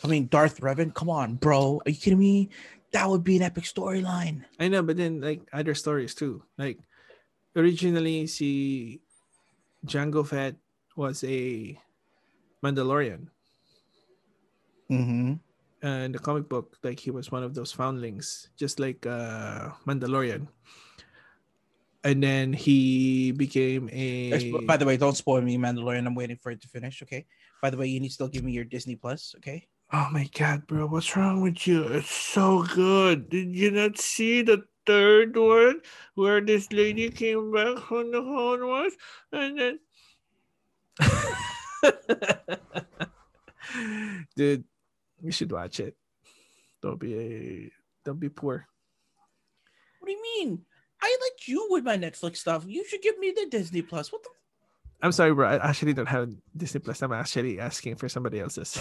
I 0.03 0.07
mean, 0.07 0.27
Darth 0.27 0.59
Revan. 0.61 0.93
Come 0.93 1.09
on, 1.09 1.35
bro. 1.35 1.81
Are 1.85 1.89
you 1.89 1.97
kidding 1.97 2.19
me? 2.19 2.49
That 2.91 3.07
would 3.09 3.23
be 3.23 3.37
an 3.37 3.43
epic 3.43 3.63
storyline. 3.65 4.45
I 4.59 4.67
know, 4.67 4.83
but 4.83 4.97
then 4.97 5.21
like 5.21 5.47
other 5.53 5.73
stories 5.75 6.13
too. 6.15 6.43
Like 6.57 6.79
originally, 7.55 8.27
see, 8.27 9.01
Jango 9.85 10.27
Fett 10.27 10.55
was 10.95 11.23
a 11.23 11.79
Mandalorian 12.63 13.27
Mm-hmm. 14.91 15.33
uh, 15.87 15.87
in 16.05 16.11
the 16.11 16.19
comic 16.19 16.49
book. 16.49 16.77
Like 16.83 16.99
he 16.99 17.11
was 17.11 17.31
one 17.31 17.43
of 17.43 17.53
those 17.53 17.71
foundlings, 17.71 18.49
just 18.57 18.79
like 18.79 19.05
uh, 19.05 19.71
Mandalorian. 19.87 20.47
And 22.03 22.23
then 22.23 22.53
he 22.53 23.31
became 23.31 23.89
a. 23.91 24.51
By 24.65 24.77
the 24.77 24.85
way, 24.85 24.97
don't 24.97 25.17
spoil 25.17 25.41
me, 25.41 25.57
Mandalorian. 25.57 26.05
I'm 26.05 26.15
waiting 26.15 26.37
for 26.37 26.51
it 26.51 26.61
to 26.61 26.67
finish. 26.67 27.01
Okay. 27.03 27.25
By 27.61 27.69
the 27.69 27.77
way, 27.77 27.87
you 27.87 27.99
need 27.99 28.09
to 28.09 28.13
still 28.13 28.27
give 28.27 28.43
me 28.43 28.51
your 28.51 28.65
Disney 28.65 28.95
Plus. 28.95 29.35
Okay. 29.37 29.67
Oh 29.93 30.07
my 30.11 30.29
god, 30.37 30.67
bro! 30.67 30.87
What's 30.87 31.15
wrong 31.15 31.41
with 31.41 31.67
you? 31.67 31.83
It's 31.83 32.09
so 32.09 32.63
good. 32.63 33.29
Did 33.29 33.55
you 33.55 33.71
not 33.71 33.97
see 33.97 34.41
the 34.41 34.63
third 34.85 35.37
one 35.37 35.81
where 36.15 36.41
this 36.41 36.71
lady 36.71 37.09
came 37.09 37.51
back 37.51 37.77
from 37.83 38.11
the 38.11 38.21
Clone 38.21 38.65
Wars 38.65 38.93
and 39.31 39.59
then? 39.59 39.79
Dude, 44.35 44.63
you 45.21 45.31
should 45.31 45.51
watch 45.51 45.79
it. 45.79 45.95
Don't 46.81 46.99
be 46.99 47.13
a 47.13 47.71
don't 48.05 48.19
be 48.19 48.29
poor. 48.29 48.67
What 49.99 50.07
do 50.07 50.13
you 50.13 50.21
mean? 50.21 50.65
I 51.01 51.17
like 51.21 51.47
you 51.47 51.67
with 51.69 51.83
my 51.83 51.97
Netflix 51.97 52.37
stuff. 52.37 52.63
You 52.67 52.85
should 52.87 53.01
give 53.01 53.17
me 53.19 53.31
the 53.35 53.47
Disney 53.49 53.81
Plus. 53.81 54.11
What 54.11 54.23
the? 54.23 54.29
I'm 55.01 55.11
sorry, 55.11 55.33
bro. 55.33 55.47
I 55.47 55.55
actually 55.69 55.93
don't 55.93 56.07
have 56.07 56.29
Disney 56.55 56.79
Plus. 56.79 57.01
I'm 57.01 57.11
actually 57.11 57.59
asking 57.59 57.95
for 57.95 58.07
somebody 58.07 58.39
else's. 58.39 58.79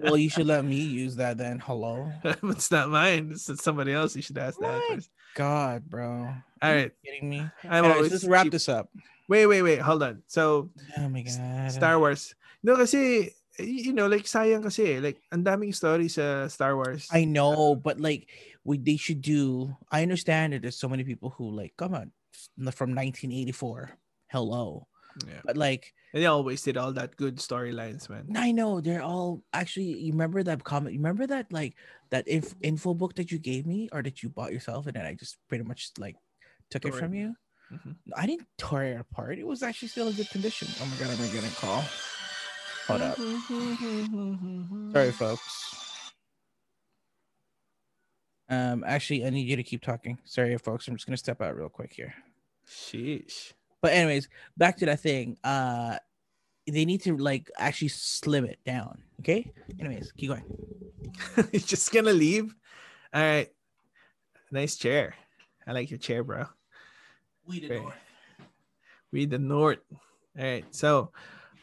Well, 0.00 0.16
you 0.16 0.30
should 0.30 0.46
let 0.54 0.64
me 0.64 0.76
use 0.76 1.16
that 1.16 1.36
then. 1.38 1.58
Hello. 1.58 2.10
it's 2.24 2.70
not 2.70 2.88
mine. 2.88 3.30
It's 3.32 3.62
somebody 3.62 3.92
else. 3.92 4.16
You 4.16 4.22
should 4.22 4.38
ask 4.38 4.58
that 4.60 4.82
first. 4.88 5.10
God, 5.34 5.84
bro. 5.88 6.28
All 6.62 6.74
right. 6.74 6.92
kidding 7.04 7.28
me? 7.28 7.40
I'm 7.64 7.84
Anyways, 7.84 7.96
always 7.96 8.12
let's 8.12 8.24
wrap 8.24 8.44
cheap. 8.44 8.52
this 8.52 8.68
up. 8.68 8.88
Wait, 9.28 9.46
wait, 9.46 9.62
wait. 9.62 9.80
Hold 9.80 10.02
on. 10.02 10.22
So 10.26 10.70
Oh 10.98 11.08
my 11.08 11.22
god. 11.22 11.72
Star 11.72 11.98
Wars. 11.98 12.34
No, 12.62 12.76
kasi, 12.76 13.34
you 13.58 13.92
know, 13.92 14.06
like, 14.08 14.24
sayang 14.24 14.62
kasi, 14.64 14.98
like, 15.00 15.20
ang 15.32 15.44
daming 15.44 15.74
stories 15.74 16.14
sa 16.18 16.48
Star 16.48 16.74
Wars. 16.76 17.06
I 17.12 17.24
know, 17.24 17.74
but 17.76 18.00
like 18.00 18.28
we 18.64 18.78
they 18.78 18.96
should 18.96 19.20
do. 19.20 19.76
I 19.92 20.02
understand 20.02 20.52
that 20.52 20.62
there's 20.62 20.78
so 20.80 20.88
many 20.88 21.04
people 21.04 21.30
who 21.30 21.50
like 21.52 21.74
come 21.76 21.94
on 21.94 22.10
from 22.72 22.94
1984. 22.96 23.94
Hello, 24.32 24.88
Yeah. 25.22 25.42
but 25.46 25.54
like 25.56 25.94
And 26.14 26.22
they 26.22 26.26
always 26.26 26.62
did 26.62 26.74
all 26.78 26.90
that 26.94 27.14
good 27.18 27.38
storylines, 27.38 28.08
man. 28.10 28.30
I 28.34 28.50
know 28.50 28.80
they're 28.80 29.02
all 29.04 29.42
actually. 29.52 29.98
You 29.98 30.10
remember 30.14 30.42
that 30.42 30.62
comment? 30.64 30.94
You 30.94 31.00
remember 31.02 31.26
that 31.28 31.50
like 31.52 31.74
that 32.10 32.26
inf- 32.26 32.54
info 32.62 32.94
book 32.94 33.14
that 33.18 33.30
you 33.30 33.38
gave 33.38 33.66
me 33.66 33.86
or 33.92 34.02
that 34.02 34.22
you 34.22 34.30
bought 34.30 34.50
yourself, 34.54 34.86
and 34.86 34.94
then 34.98 35.06
I 35.06 35.14
just 35.14 35.38
pretty 35.46 35.62
much 35.66 35.90
like 35.98 36.16
took 36.70 36.86
it 36.86 36.94
from 36.94 37.14
you. 37.14 37.34
Mhm. 37.70 37.96
I 38.14 38.26
didn't 38.26 38.46
tear 38.58 38.94
it 38.94 39.00
apart. 39.00 39.38
It 39.38 39.46
was 39.46 39.62
actually 39.62 39.88
still 39.88 40.06
in 40.08 40.14
good 40.14 40.30
condition. 40.30 40.68
Oh 40.80 40.86
my 40.86 40.96
god, 40.98 41.10
I'm 41.14 41.18
getting 41.30 41.50
a 41.50 41.58
call. 41.58 41.82
Hold 42.86 43.02
up. 43.02 43.16
Sorry, 44.92 45.12
folks. 45.12 46.12
Um, 48.48 48.84
actually, 48.86 49.24
I 49.26 49.30
need 49.30 49.48
you 49.48 49.56
to 49.56 49.62
keep 49.62 49.82
talking. 49.82 50.18
Sorry, 50.24 50.56
folks. 50.58 50.86
I'm 50.86 50.94
just 50.96 51.06
gonna 51.06 51.16
step 51.16 51.40
out 51.40 51.56
real 51.56 51.68
quick 51.68 51.92
here. 51.92 52.14
Sheesh. 52.68 53.52
But 53.80 53.92
anyways, 53.92 54.28
back 54.56 54.76
to 54.78 54.86
that 54.86 55.00
thing. 55.00 55.36
Uh, 55.42 55.96
they 56.66 56.84
need 56.84 57.02
to 57.02 57.16
like 57.16 57.50
actually 57.58 57.88
slim 57.88 58.44
it 58.44 58.58
down. 58.64 59.02
Okay. 59.20 59.50
Anyways, 59.80 60.12
keep 60.12 60.30
going. 60.30 60.44
You're 61.52 61.60
just 61.60 61.92
gonna 61.92 62.12
leave? 62.12 62.54
All 63.12 63.22
right. 63.22 63.48
Nice 64.50 64.76
chair. 64.76 65.14
I 65.66 65.72
like 65.72 65.90
your 65.90 65.98
chair, 65.98 66.22
bro. 66.22 66.44
We 67.46 67.60
did 67.60 67.72
Okay. 67.72 67.86
Read 69.12 69.30
the 69.30 69.38
North. 69.38 69.78
All 69.90 70.44
right. 70.44 70.64
So, 70.70 71.12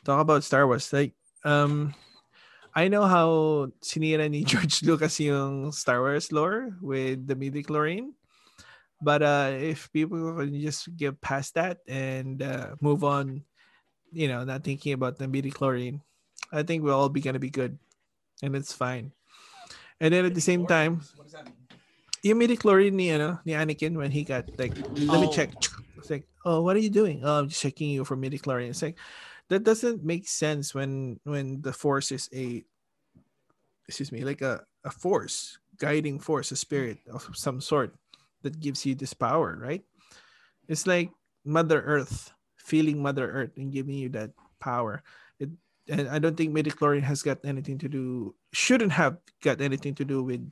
talk 0.06 0.20
about 0.22 0.44
Star 0.44 0.66
Wars. 0.68 0.92
Like, 0.94 1.14
um, 1.46 1.94
I 2.76 2.88
know 2.88 3.04
how 3.04 3.68
sinira 3.84 4.30
ni 4.30 4.44
George 4.48 4.84
Lucas 4.84 5.20
yung 5.20 5.72
Star 5.72 6.00
Wars 6.02 6.32
lore 6.32 6.78
with 6.82 7.28
the 7.28 7.36
midi-chlorian. 7.36 8.14
But 9.02 9.24
uh, 9.24 9.50
if 9.58 9.92
people 9.92 10.38
can 10.38 10.54
just 10.62 10.86
get 10.96 11.20
past 11.22 11.56
that 11.56 11.80
and 11.90 12.42
uh, 12.42 12.78
move 12.82 13.04
on, 13.04 13.42
you 14.14 14.28
know, 14.28 14.44
not 14.46 14.64
thinking 14.64 14.94
about 14.94 15.18
the 15.18 15.28
midi-chlorian, 15.28 16.02
I 16.54 16.62
think 16.64 16.84
we'll 16.84 16.94
all 17.00 17.10
be 17.10 17.22
gonna 17.22 17.40
be 17.42 17.50
good, 17.50 17.80
and 18.44 18.56
it's 18.56 18.74
fine. 18.74 19.12
And 20.00 20.14
then 20.14 20.26
at 20.26 20.36
the 20.36 20.42
same 20.42 20.68
time, 20.68 21.02
What 21.18 21.26
does 21.26 21.34
that 21.34 21.46
mean? 21.46 21.56
yung 22.22 22.38
midi-chlorian 22.38 22.94
ni, 22.94 23.10
ano, 23.10 23.40
ni 23.46 23.54
Anakin 23.54 23.98
when 23.98 24.12
he 24.12 24.22
got 24.24 24.46
like, 24.62 24.78
let 24.78 25.18
me 25.22 25.28
Oh. 25.28 25.32
check. 25.34 25.50
It's 25.98 26.10
like, 26.10 26.28
oh, 26.46 26.62
what 26.62 26.76
are 26.76 26.82
you 26.84 26.90
doing? 26.94 27.22
Oh, 27.26 27.40
I'm 27.42 27.50
just 27.50 27.62
checking 27.62 27.90
you 27.90 28.06
for 28.06 28.16
midi-chlorian. 28.16 28.70
It's 28.70 28.82
like, 28.86 28.98
that 29.52 29.68
doesn't 29.68 30.00
make 30.00 30.32
sense 30.32 30.72
when 30.72 31.20
when 31.28 31.60
the 31.60 31.76
force 31.76 32.16
is 32.16 32.32
a, 32.32 32.64
excuse 33.84 34.08
me, 34.08 34.24
like 34.24 34.40
a, 34.40 34.64
a 34.88 34.92
force, 34.92 35.60
guiding 35.76 36.24
force, 36.24 36.56
a 36.56 36.56
spirit 36.56 37.04
of 37.12 37.28
some 37.36 37.60
sort 37.60 37.92
that 38.48 38.64
gives 38.64 38.88
you 38.88 38.96
this 38.96 39.12
power, 39.12 39.60
right? 39.60 39.84
It's 40.72 40.88
like 40.88 41.12
Mother 41.44 41.84
Earth, 41.84 42.32
feeling 42.56 43.04
Mother 43.04 43.28
Earth 43.28 43.52
and 43.60 43.76
giving 43.76 44.00
you 44.00 44.08
that 44.16 44.32
power. 44.64 45.04
It, 45.36 45.52
and 45.92 46.08
I 46.08 46.16
don't 46.16 46.40
think 46.40 46.56
midi-chlorian 46.56 47.04
has 47.04 47.20
got 47.20 47.44
anything 47.44 47.78
to 47.84 47.90
do, 47.92 48.34
shouldn't 48.56 48.96
have 48.96 49.20
got 49.44 49.60
anything 49.60 50.00
to 50.00 50.06
do 50.06 50.24
with 50.24 50.48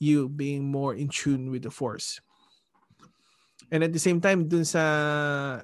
you 0.00 0.24
being 0.24 0.64
more 0.64 0.94
in 0.96 1.12
tune 1.12 1.50
with 1.52 1.68
the 1.68 1.70
force. 1.70 2.16
And 3.68 3.84
at 3.84 3.92
the 3.92 4.00
same 4.00 4.24
time, 4.24 4.48
dun 4.48 4.64
sa 4.64 5.60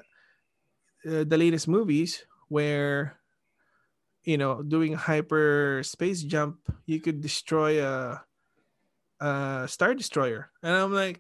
uh, 1.09 1.25
the 1.25 1.39
latest 1.41 1.65
movies 1.65 2.29
where 2.55 3.19
you 4.23 4.39
know 4.39 4.63
doing 4.63 4.95
hyper 4.95 5.83
space 5.83 6.23
jump, 6.23 6.63
you 6.87 7.03
could 7.03 7.19
destroy 7.19 7.83
a, 7.83 8.23
a 9.19 9.67
star 9.67 9.99
destroyer, 9.99 10.55
and 10.63 10.71
I'm 10.71 10.95
like, 10.95 11.19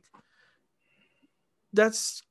that's 1.74 2.22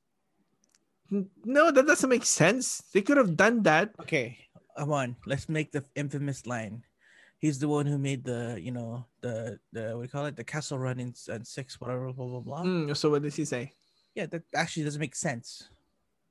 no, 1.44 1.70
that 1.70 1.86
doesn't 1.86 2.08
make 2.08 2.24
sense. 2.24 2.80
They 2.96 3.02
could 3.04 3.20
have 3.20 3.36
done 3.36 3.62
that. 3.68 3.92
Okay, 4.00 4.48
come 4.72 4.90
on. 4.90 5.16
Let's 5.28 5.52
make 5.52 5.70
the 5.70 5.84
infamous 5.94 6.48
line. 6.48 6.82
He's 7.38 7.60
the 7.60 7.68
one 7.68 7.84
who 7.84 7.98
made 8.00 8.24
the, 8.24 8.56
you 8.56 8.72
know, 8.72 9.04
the 9.20 9.60
the 9.76 9.92
what 9.92 10.00
do 10.00 10.08
you 10.08 10.08
call 10.08 10.24
it, 10.24 10.36
the 10.36 10.48
Kessel 10.48 10.80
Run 10.80 10.98
in, 10.98 11.12
in 11.28 11.44
six, 11.44 11.78
whatever, 11.78 12.08
blah 12.10 12.26
blah 12.26 12.40
blah. 12.40 12.64
Mm, 12.64 12.96
so 12.96 13.10
what 13.10 13.22
does 13.22 13.36
he 13.36 13.44
say? 13.44 13.76
Yeah, 14.16 14.26
that 14.32 14.48
actually 14.56 14.88
doesn't 14.88 15.00
make 15.00 15.14
sense. 15.14 15.68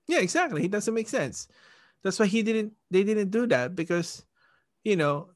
Yeah, 0.08 0.20
exactly. 0.20 0.62
he 0.62 0.68
doesn't 0.68 0.94
make 0.94 1.08
sense. 1.08 1.48
That's 2.04 2.20
why 2.20 2.26
he 2.28 2.44
didn't. 2.44 2.74
They 2.92 3.04
didn't 3.04 3.32
do 3.32 3.48
that 3.48 3.76
because, 3.76 4.26
you 4.84 4.96
know. 4.96 5.30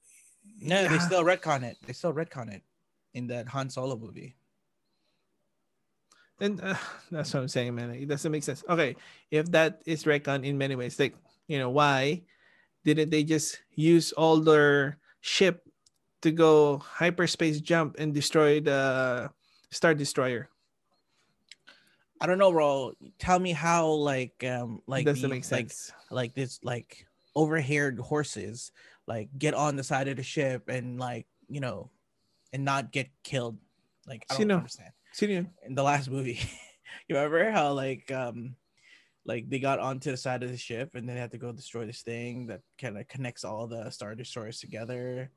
No, 0.59 0.88
they 0.88 0.99
still 0.99 1.24
retcon 1.24 1.63
it. 1.63 1.78
They 1.86 1.93
still 1.93 2.13
retcon 2.13 2.51
it 2.51 2.63
in 3.13 3.28
that 3.28 3.47
Han 3.47 3.70
Solo 3.70 3.95
movie. 3.95 4.36
And 6.39 6.61
uh, 6.61 6.76
that's 7.11 7.34
what 7.34 7.41
I'm 7.41 7.47
saying, 7.47 7.76
man. 7.76 7.91
It 7.91 8.07
doesn't 8.07 8.32
make 8.32 8.43
sense. 8.43 8.63
Okay, 8.70 8.95
if 9.32 9.51
that 9.51 9.82
is 9.86 10.05
recon 10.05 10.43
in 10.43 10.57
many 10.57 10.76
ways, 10.76 10.99
like 10.99 11.15
you 11.47 11.57
know, 11.59 11.70
why 11.70 12.24
didn't 12.84 13.09
they 13.09 13.24
just 13.24 13.61
use 13.74 14.11
all 14.13 14.39
their 14.39 14.99
ship 15.22 15.63
to 16.22 16.32
go 16.32 16.78
hyperspace 16.78 17.61
jump 17.61 17.95
and 17.97 18.13
destroy 18.13 18.59
the 18.59 19.30
Star 19.72 19.93
Destroyer? 19.93 20.49
I 22.20 22.26
don't 22.28 22.38
know, 22.39 22.51
bro. 22.51 22.93
Tell 23.20 23.39
me 23.39 23.51
how 23.51 23.88
like 23.88 24.43
um 24.43 24.82
like 24.88 25.05
doesn't 25.05 25.30
make 25.30 25.49
like 25.51 25.70
sense. 25.72 25.91
like 26.09 26.34
this 26.34 26.59
like 26.63 27.05
overhaired 27.36 27.99
horses 27.99 28.72
like 29.07 29.30
get 29.38 29.53
on 29.53 29.76
the 29.76 29.84
side 29.84 30.07
of 30.07 30.18
the 30.18 30.24
ship 30.24 30.70
and 30.70 30.99
like 30.99 31.28
you 31.47 31.59
know 31.59 31.89
and 32.51 32.65
not 32.65 32.91
get 32.91 33.09
killed 33.24 33.57
like 34.07 34.26
i 34.30 34.34
don't 34.34 34.41
Sino? 34.41 34.55
understand 34.57 34.91
Sino 35.13 35.45
in 35.63 35.76
the 35.76 35.84
last 35.84 36.09
movie 36.09 36.39
you 37.07 37.15
remember 37.15 37.51
how 37.51 37.74
like 37.74 38.11
um 38.11 38.55
like 39.26 39.47
they 39.49 39.59
got 39.59 39.78
onto 39.78 40.09
the 40.09 40.18
side 40.18 40.41
of 40.41 40.49
the 40.49 40.57
ship 40.57 40.95
and 40.95 41.07
then 41.07 41.15
they 41.15 41.22
had 41.22 41.32
to 41.32 41.38
go 41.38 41.51
destroy 41.51 41.86
this 41.86 42.01
thing 42.01 42.47
that 42.47 42.61
kind 42.82 42.97
of 42.97 43.07
connects 43.07 43.43
all 43.45 43.68
the 43.68 43.88
star 43.91 44.15
destroyers 44.15 44.59
together 44.59 45.30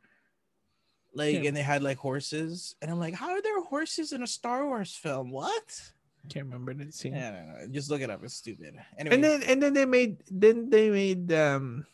like 1.14 1.34
Yeah. 1.34 1.48
and 1.48 1.56
they 1.56 1.62
had 1.62 1.82
like 1.82 1.98
horses 1.98 2.76
and 2.80 2.90
i'm 2.90 2.98
like 2.98 3.14
how 3.14 3.30
are 3.30 3.42
there 3.42 3.60
horses 3.62 4.12
in 4.12 4.22
a 4.22 4.26
star 4.26 4.64
wars 4.66 4.94
film 4.94 5.30
what 5.30 5.82
Can't 6.28 6.46
remember 6.46 6.74
the 6.74 6.92
scene. 6.92 7.14
I 7.14 7.30
don't 7.30 7.48
know. 7.48 7.66
just 7.72 7.90
look 7.90 8.02
it 8.02 8.10
up 8.10 8.22
it's 8.22 8.34
stupid 8.34 8.76
anyway 8.98 9.14
And 9.14 9.24
then 9.24 9.42
and 9.42 9.62
then 9.62 9.72
they 9.72 9.86
made 9.86 10.22
then 10.30 10.70
they 10.70 10.90
made 10.90 11.32
um 11.32 11.86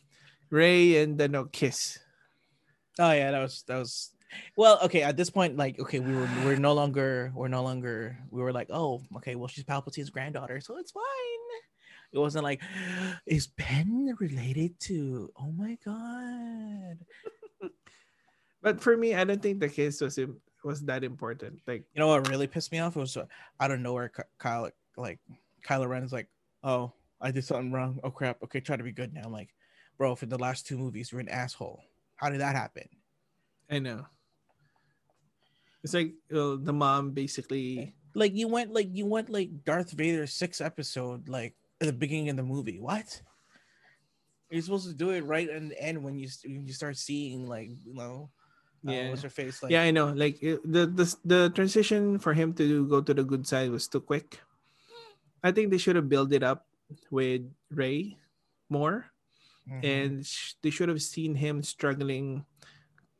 Rey 0.50 1.02
and 1.02 1.18
the 1.18 1.28
no 1.28 1.44
kiss. 1.46 1.98
Oh 2.98 3.12
yeah, 3.12 3.30
that 3.30 3.40
was 3.40 3.62
that 3.66 3.78
was 3.78 4.10
well, 4.56 4.78
okay, 4.82 5.02
at 5.02 5.16
this 5.16 5.30
point, 5.30 5.56
like, 5.56 5.78
okay, 5.78 6.00
we 6.00 6.14
were 6.14 6.28
we're 6.44 6.56
no 6.56 6.72
longer 6.72 7.32
we're 7.34 7.48
no 7.48 7.62
longer 7.62 8.18
we 8.30 8.42
were 8.42 8.52
like, 8.52 8.68
oh, 8.70 9.02
okay, 9.16 9.34
well, 9.34 9.48
she's 9.48 9.64
Palpatine's 9.64 10.10
granddaughter, 10.10 10.60
so 10.60 10.78
it's 10.78 10.92
fine. 10.92 11.02
It 12.12 12.18
wasn't 12.18 12.44
like, 12.44 12.60
is 13.26 13.46
Ben 13.46 14.14
related 14.18 14.78
to 14.80 15.30
oh 15.38 15.52
my 15.52 15.78
god. 15.84 16.98
But 18.62 18.80
for 18.80 18.96
me, 18.96 19.14
I 19.14 19.22
don't 19.22 19.40
think 19.40 19.60
the 19.60 19.68
kiss 19.68 20.00
was 20.00 20.18
was 20.64 20.82
that 20.82 21.04
important. 21.04 21.60
Like 21.66 21.84
You 21.94 22.00
know 22.00 22.08
what 22.08 22.28
really 22.28 22.46
pissed 22.46 22.72
me 22.72 22.78
off? 22.78 22.96
It 22.96 23.00
was 23.00 23.16
uh, 23.16 23.26
out 23.60 23.70
of 23.70 23.80
nowhere 23.80 24.08
Ky- 24.08 24.22
Kyle 24.38 24.70
like 24.96 25.18
Kylo 25.66 25.88
Ren's 25.88 26.12
like, 26.12 26.28
oh, 26.64 26.92
I 27.20 27.30
did 27.30 27.44
something 27.44 27.72
wrong. 27.72 27.98
Oh 28.02 28.10
crap. 28.10 28.42
Okay, 28.44 28.60
try 28.60 28.76
to 28.76 28.82
be 28.82 28.92
good 28.92 29.12
now. 29.12 29.22
I'm 29.24 29.32
like, 29.32 29.54
bro, 29.98 30.14
for 30.14 30.26
the 30.26 30.38
last 30.38 30.66
two 30.66 30.78
movies, 30.78 31.12
you're 31.12 31.20
an 31.20 31.28
asshole. 31.28 31.82
How 32.16 32.30
did 32.30 32.40
that 32.40 32.56
happen? 32.56 32.88
I 33.70 33.78
know. 33.78 34.06
It's 35.82 35.94
like 35.94 36.14
uh, 36.34 36.56
the 36.58 36.72
mom 36.72 37.12
basically 37.12 37.94
Like 38.14 38.34
you 38.34 38.48
went 38.48 38.72
like 38.72 38.88
you 38.92 39.06
went 39.06 39.30
like 39.30 39.64
Darth 39.64 39.92
Vader 39.92 40.26
six 40.26 40.60
episode 40.60 41.28
like 41.28 41.54
at 41.80 41.86
the 41.86 41.92
beginning 41.92 42.30
of 42.30 42.36
the 42.36 42.42
movie. 42.42 42.80
What? 42.80 43.22
You're 44.50 44.62
supposed 44.62 44.88
to 44.88 44.94
do 44.94 45.10
it 45.10 45.24
right 45.24 45.48
in 45.48 45.68
the 45.68 45.80
end 45.82 46.02
when 46.02 46.18
you 46.18 46.28
when 46.44 46.66
you 46.66 46.72
start 46.72 46.96
seeing 46.96 47.46
like 47.46 47.68
you 47.84 47.94
know, 47.94 48.30
uh, 48.84 48.90
Yeah. 48.92 49.08
what's 49.10 49.22
her 49.22 49.30
face 49.32 49.62
like 49.62 49.70
yeah, 49.72 49.82
I 49.82 49.90
know. 49.94 50.10
Like 50.12 50.42
it- 50.42 50.60
the 50.64 50.86
the 50.86 51.06
the 51.24 51.40
transition 51.54 52.18
for 52.18 52.34
him 52.34 52.52
to 52.60 52.86
go 52.90 53.00
to 53.00 53.14
the 53.14 53.24
good 53.24 53.46
side 53.46 53.70
was 53.70 53.86
too 53.88 54.00
quick. 54.02 54.40
I 55.42 55.52
think 55.52 55.70
they 55.70 55.78
should 55.78 55.94
have 55.96 56.08
built 56.10 56.32
it 56.34 56.42
up 56.42 56.66
with 57.10 57.46
Rey 57.70 58.18
more, 58.68 59.06
Mhm. 59.68 59.80
and 59.84 60.10
sh- 60.26 60.54
they 60.62 60.70
should 60.70 60.88
have 60.90 61.02
seen 61.02 61.34
him 61.38 61.62
struggling, 61.62 62.44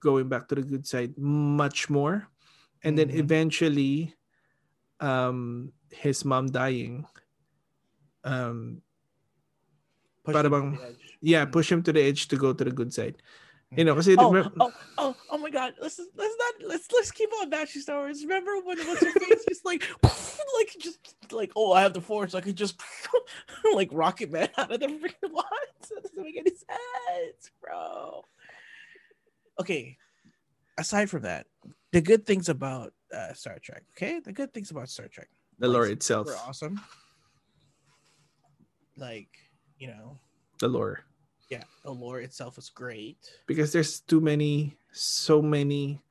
going 0.03 0.27
back 0.29 0.49
to 0.51 0.55
the 0.59 0.63
good 0.67 0.87
side 0.87 1.15
much 1.19 1.87
more, 1.91 2.27
and 2.83 2.99
then 2.99 3.11
Mhm. 3.11 3.19
eventually, 3.23 4.15
um, 4.99 5.71
his 5.91 6.25
mom 6.25 6.51
dying. 6.51 7.07
Um, 8.27 8.83
Push 10.25 10.35
para 10.35 10.51
him 10.51 10.75
to 10.75 10.79
the 10.79 10.87
edge. 10.89 11.19
yeah, 11.23 11.45
Mm. 11.47 11.53
push 11.53 11.71
him 11.71 11.83
to 11.87 11.93
the 11.95 12.03
edge 12.03 12.27
to 12.29 12.37
go 12.37 12.53
to 12.53 12.65
the 12.65 12.75
good 12.75 12.91
side. 12.93 13.23
You 13.75 13.85
know, 13.85 13.95
kasi 13.97 14.15
Oh, 14.17 14.31
remem- 14.31 14.53
oh, 14.61 14.73
oh, 14.97 15.17
oh 15.29 15.39
my 15.39 15.51
God! 15.51 15.75
Let's 15.83 15.99
let's 15.99 16.37
not 16.39 16.69
let's 16.71 16.87
let's 16.95 17.11
keep 17.11 17.29
on 17.43 17.51
Batchy 17.51 17.83
Star 17.83 17.99
Wars. 17.99 18.23
Remember 18.23 18.53
when 18.63 18.79
what's 18.87 19.03
her 19.05 19.11
face 19.13 19.45
just 19.49 19.65
like 19.67 19.83
like 20.57 20.71
just 20.79 20.99
like 21.33 21.51
oh 21.57 21.73
I 21.73 21.83
have 21.83 21.93
the 21.93 22.01
force 22.01 22.35
I 22.35 22.41
could 22.41 22.55
just 22.57 22.81
like 23.75 23.91
Rocket 23.93 24.31
Man 24.31 24.49
out 24.57 24.71
of 24.71 24.79
the 24.79 24.87
freaking 24.87 25.31
what? 25.35 25.47
That 25.91 26.03
doesn't 26.03 26.23
make 26.23 26.37
any 26.39 26.51
sense, 26.55 27.51
bro. 27.61 28.23
Okay, 29.61 29.99
aside 30.79 31.11
from 31.11 31.23
that, 31.23 31.47
the 31.91 32.01
good 32.01 32.25
things 32.25 32.49
about 32.49 32.93
uh, 33.13 33.33
Star 33.35 33.59
Trek. 33.61 33.83
Okay, 33.99 34.21
the 34.21 34.33
good 34.33 34.55
things 34.55 34.71
about 34.71 34.89
Star 34.89 35.09
Trek. 35.09 35.29
the 35.59 35.67
lore 35.67 35.85
Like, 35.91 35.93
itself, 35.99 36.29
awesome. 36.47 36.81
Like 38.97 39.29
you 39.79 39.89
know, 39.89 40.19
the 40.61 40.69
lore. 40.69 41.01
Yeah, 41.49 41.65
the 41.85 41.91
lore 41.91 42.21
itself 42.21 42.59
is 42.59 42.69
great. 42.71 43.19
because 43.47 43.73
there's 43.73 44.01
too 44.01 44.21
many, 44.21 44.77
so 44.93 45.41
many, 45.43 46.03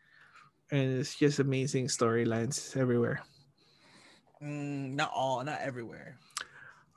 and 0.72 1.00
it's 1.00 1.16
just 1.16 1.40
amazing 1.40 1.88
storylines 1.88 2.76
everywhere. 2.78 3.22
Mm, 4.42 4.96
not 4.96 5.12
all, 5.14 5.44
not 5.44 5.60
everywhere. 5.62 6.18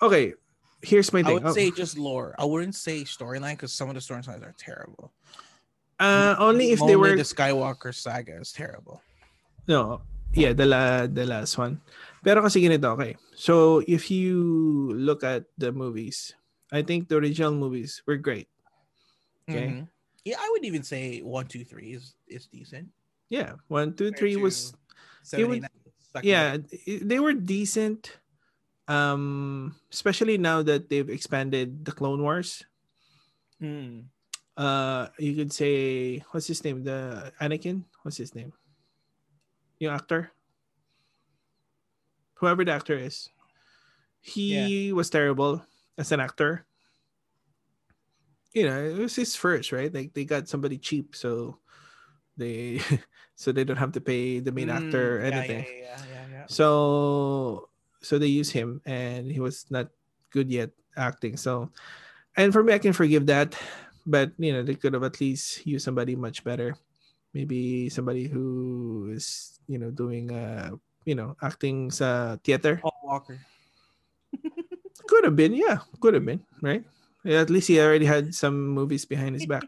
Okay, 0.02 0.34
here's 0.82 1.12
my 1.12 1.22
thing 1.22 1.30
I 1.30 1.34
would 1.34 1.46
Oh, 1.46 1.52
say 1.54 1.70
just 1.70 1.98
lore. 1.98 2.34
I 2.38 2.44
wouldn't 2.44 2.74
say 2.74 3.02
storyline 3.02 3.58
because 3.58 3.72
some 3.72 3.88
of 3.88 3.94
the 3.94 4.00
storylines 4.00 4.42
are 4.42 4.54
terrible. 4.58 5.12
uh, 5.98 6.36
only 6.38 6.70
if 6.70 6.78
they 6.86 6.94
were 6.94 7.16
the 7.18 7.26
Skywalker 7.26 7.90
saga 7.94 8.38
is 8.38 8.52
terrible. 8.54 9.02
no, 9.66 10.02
yeah, 10.34 10.52
the 10.54 10.66
la, 10.66 11.06
the 11.10 11.26
last 11.26 11.58
one. 11.58 11.80
Pero 12.22 12.42
kasi 12.42 12.62
ganito, 12.62 12.94
okay. 12.94 13.16
So 13.34 13.82
if 13.90 14.10
you 14.10 14.38
look 14.94 15.24
at 15.26 15.50
the 15.58 15.72
movies, 15.74 16.37
I 16.72 16.82
think 16.82 17.08
the 17.08 17.16
original 17.16 17.52
movies 17.52 18.02
were 18.06 18.16
great. 18.20 18.48
Okay. 19.48 19.68
Mhm. 19.80 19.88
Yeah, 20.24 20.36
I 20.38 20.48
would 20.52 20.64
even 20.64 20.82
say 20.84 21.20
one, 21.24 21.48
two, 21.48 21.64
three 21.64 21.96
is 21.96 22.14
is 22.28 22.46
decent. 22.46 22.92
Yeah, 23.32 23.56
one, 23.68 23.96
two, 23.96 24.12
three 24.12 24.36
to 24.36 24.42
was 24.44 24.72
seven, 25.24 25.48
would- 25.48 25.56
eight, 25.64 25.68
nine, 25.68 25.92
second 26.12 26.28
yeah, 26.28 26.46
one. 26.52 26.66
i- 26.86 27.00
they 27.04 27.20
were 27.20 27.32
decent. 27.32 28.18
Um, 28.88 29.76
especially 29.92 30.36
now 30.40 30.64
that 30.64 30.88
they've 30.88 31.08
expanded 31.12 31.84
the 31.84 31.92
Clone 31.92 32.22
Wars. 32.24 32.64
Mm. 33.60 34.08
uh 34.58 35.06
you 35.22 35.34
could 35.38 35.52
say 35.54 36.18
what's 36.34 36.46
his 36.50 36.62
name 36.66 36.82
the 36.82 37.30
anakin 37.38 37.86
what's 38.02 38.18
his 38.18 38.34
name 38.34 38.50
yung 39.78 39.94
actor 39.94 40.30
whoever 42.34 42.64
the 42.64 42.72
actor 42.72 42.94
is 42.98 43.30
he 44.20 44.92
was 44.92 45.10
terrible 45.10 45.62
as 45.98 46.12
an 46.12 46.20
actor? 46.20 46.66
You 48.54 48.64
know 48.66 48.80
it 48.80 48.96
was 48.98 49.14
his 49.16 49.36
first 49.36 49.72
right? 49.72 49.92
Like 49.92 50.14
they 50.14 50.24
got 50.24 50.48
somebody 50.48 50.78
cheap 50.78 51.14
so 51.14 51.58
they 52.36 52.80
so 53.36 53.52
they 53.52 53.64
don't 53.64 53.78
have 53.80 53.92
to 53.92 54.00
pay 54.00 54.40
the 54.40 54.52
main 54.52 54.70
actor 54.70 55.18
or 55.18 55.20
Mm, 55.20 55.22
yeah, 55.22 55.36
anything. 55.36 55.62
Yeah, 55.66 55.74
yeah, 55.82 56.04
yeah, 56.10 56.26
yeah. 56.32 56.46
so 56.48 57.68
so 58.00 58.18
they 58.18 58.28
use 58.30 58.50
him 58.50 58.80
and 58.86 59.30
he 59.30 59.40
was 59.40 59.66
not 59.70 59.90
good 60.30 60.50
yet 60.50 60.70
acting 60.96 61.36
so 61.36 61.70
and 62.36 62.52
for 62.52 62.62
me 62.62 62.72
i 62.72 62.78
can 62.78 62.92
forgive 62.92 63.26
that 63.26 63.56
but 64.06 64.32
you 64.38 64.52
know 64.52 64.62
they 64.62 64.74
could 64.74 64.94
have 64.94 65.04
at 65.04 65.20
least 65.20 65.66
used 65.66 65.84
somebody 65.84 66.16
much 66.16 66.44
better. 66.44 66.76
Maybe 67.34 67.88
somebody 67.90 68.26
who 68.28 69.10
is 69.12 69.60
you 69.68 69.78
know 69.78 69.90
doing 69.90 70.32
uh 70.32 70.72
you 71.04 71.14
know 71.14 71.36
acting 71.42 71.90
sa 71.90 72.36
theater. 72.42 72.78
Paul 72.80 72.96
Walker. 73.04 73.38
Could 75.08 75.24
have 75.24 75.34
been 75.34 75.54
yeah 75.56 75.80
could 76.00 76.14
have 76.14 76.24
been 76.24 76.44
right? 76.62 76.84
Yeah, 77.24 77.40
at 77.40 77.50
least 77.50 77.66
he 77.66 77.80
already 77.80 78.06
had 78.06 78.30
some 78.34 78.68
movies 78.68 79.04
behind 79.04 79.34
his 79.34 79.44
back. 79.44 79.64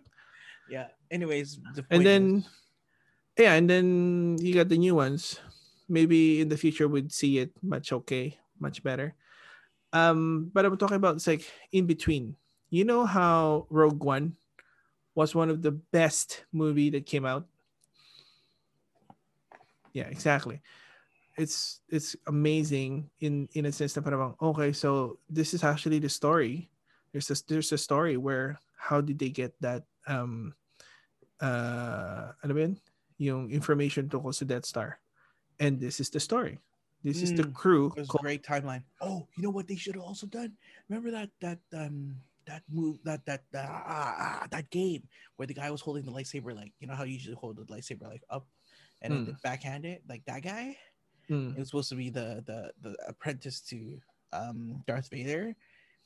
Yeah. 0.71 0.87
Anyways, 1.11 1.59
the 1.75 1.83
and 1.91 2.07
then 2.07 2.23
is- 2.39 2.49
yeah 3.37 3.55
and 3.59 3.69
then 3.69 4.37
you 4.39 4.55
got 4.55 4.69
the 4.69 4.79
new 4.79 4.95
ones. 4.95 5.41
Maybe 5.91 6.41
in 6.41 6.49
the 6.49 6.57
future 6.57 6.87
we'd 6.87 7.11
see 7.11 7.39
it 7.43 7.51
much 7.65 7.91
okay 7.93 8.39
much 8.61 8.85
better. 8.85 9.17
Um 9.93 10.53
but 10.55 10.65
i'm 10.65 10.77
talking 10.79 11.01
about 11.01 11.17
it's 11.17 11.27
like 11.27 11.43
in 11.73 11.87
between. 11.91 12.37
You 12.71 12.85
know 12.87 13.03
how 13.05 13.67
rogue 13.69 14.05
one 14.05 14.39
was 15.19 15.35
one 15.35 15.51
of 15.51 15.61
the 15.61 15.73
best 15.73 16.47
movie 16.55 16.91
that 16.95 17.05
came 17.05 17.27
out? 17.27 17.51
Yeah 19.93 20.07
exactly 20.07 20.63
it's 21.41 21.81
it's 21.89 22.13
amazing 22.29 23.09
in 23.25 23.49
in 23.57 23.65
a 23.65 23.73
sense 23.73 23.97
na 23.97 24.05
parang 24.05 24.37
okay 24.37 24.77
so 24.77 25.17
this 25.33 25.57
is 25.57 25.65
actually 25.65 25.97
the 25.97 26.13
story 26.13 26.69
there's 27.17 27.33
a 27.33 27.37
there's 27.49 27.73
a 27.73 27.81
story 27.81 28.21
where 28.21 28.61
how 28.77 29.01
did 29.01 29.17
they 29.17 29.33
get 29.33 29.57
that 29.65 29.89
um 30.05 30.53
uh 31.41 32.37
ano 32.45 32.53
ba 32.53 32.61
yun? 32.69 32.75
yung 33.21 33.43
information 33.53 34.09
tungkol 34.09 34.33
sa 34.37 34.45
Death 34.45 34.65
Star 34.69 35.01
and 35.61 35.81
this 35.81 36.01
is 36.01 36.13
the 36.13 36.21
story 36.21 36.61
this 37.01 37.25
is 37.25 37.33
the 37.33 37.49
Mm, 37.49 37.57
crew 37.57 37.87
It 37.97 38.05
was 38.05 38.09
a 38.09 38.13
called- 38.13 38.25
great 38.29 38.45
timeline. 38.45 38.85
Oh, 39.01 39.25
you 39.37 39.41
know 39.41 39.49
what 39.53 39.65
they 39.65 39.77
should 39.81 39.97
have 39.97 40.05
also 40.05 40.29
done? 40.29 40.53
Remember 40.93 41.09
that 41.17 41.33
that 41.41 41.61
um 41.73 42.21
that 42.45 42.61
move 42.69 43.01
that 43.09 43.25
that 43.25 43.49
uh, 43.57 43.65
ah, 43.65 44.45
that 44.53 44.69
game 44.69 45.09
where 45.41 45.49
the 45.49 45.57
guy 45.57 45.73
was 45.73 45.81
holding 45.81 46.05
the 46.05 46.13
lightsaber 46.13 46.53
like 46.53 46.77
you 46.81 46.85
know 46.89 46.93
how 46.97 47.09
you 47.09 47.17
usually 47.17 47.37
hold 47.41 47.57
the 47.57 47.65
lightsaber 47.73 48.05
like 48.05 48.21
up 48.29 48.45
and 49.01 49.17
then 49.17 49.33
Mm. 49.33 49.41
backhand 49.41 49.89
it 49.89 50.05
like 50.09 50.21
that 50.29 50.45
guy. 50.45 50.77
Mm, 51.31 51.55
It 51.55 51.59
was 51.63 51.69
supposed 51.71 51.89
to 51.91 51.99
be 52.01 52.11
the 52.11 52.43
the 52.43 52.75
the 52.83 52.93
apprentice 53.07 53.61
to 53.71 54.03
um 54.35 54.83
Darth 54.87 55.09
Vader, 55.11 55.55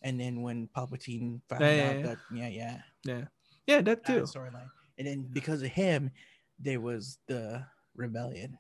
and 0.04 0.20
then 0.20 0.42
when 0.44 0.68
Palpatine 0.76 1.40
found 1.48 1.64
Yeah, 1.64 1.88
out 1.88 1.96
yeah. 1.96 2.02
that 2.04 2.18
yeah 2.30 2.48
yeah 2.52 2.76
yeah 3.08 3.24
yeah 3.66 3.80
that 3.80 4.04
too 4.04 4.28
storyline, 4.28 4.68
and 5.00 5.06
then 5.08 5.24
because 5.32 5.64
of 5.64 5.72
him, 5.72 6.12
there 6.60 6.80
was 6.80 7.16
the 7.26 7.64
rebellion. 7.96 8.58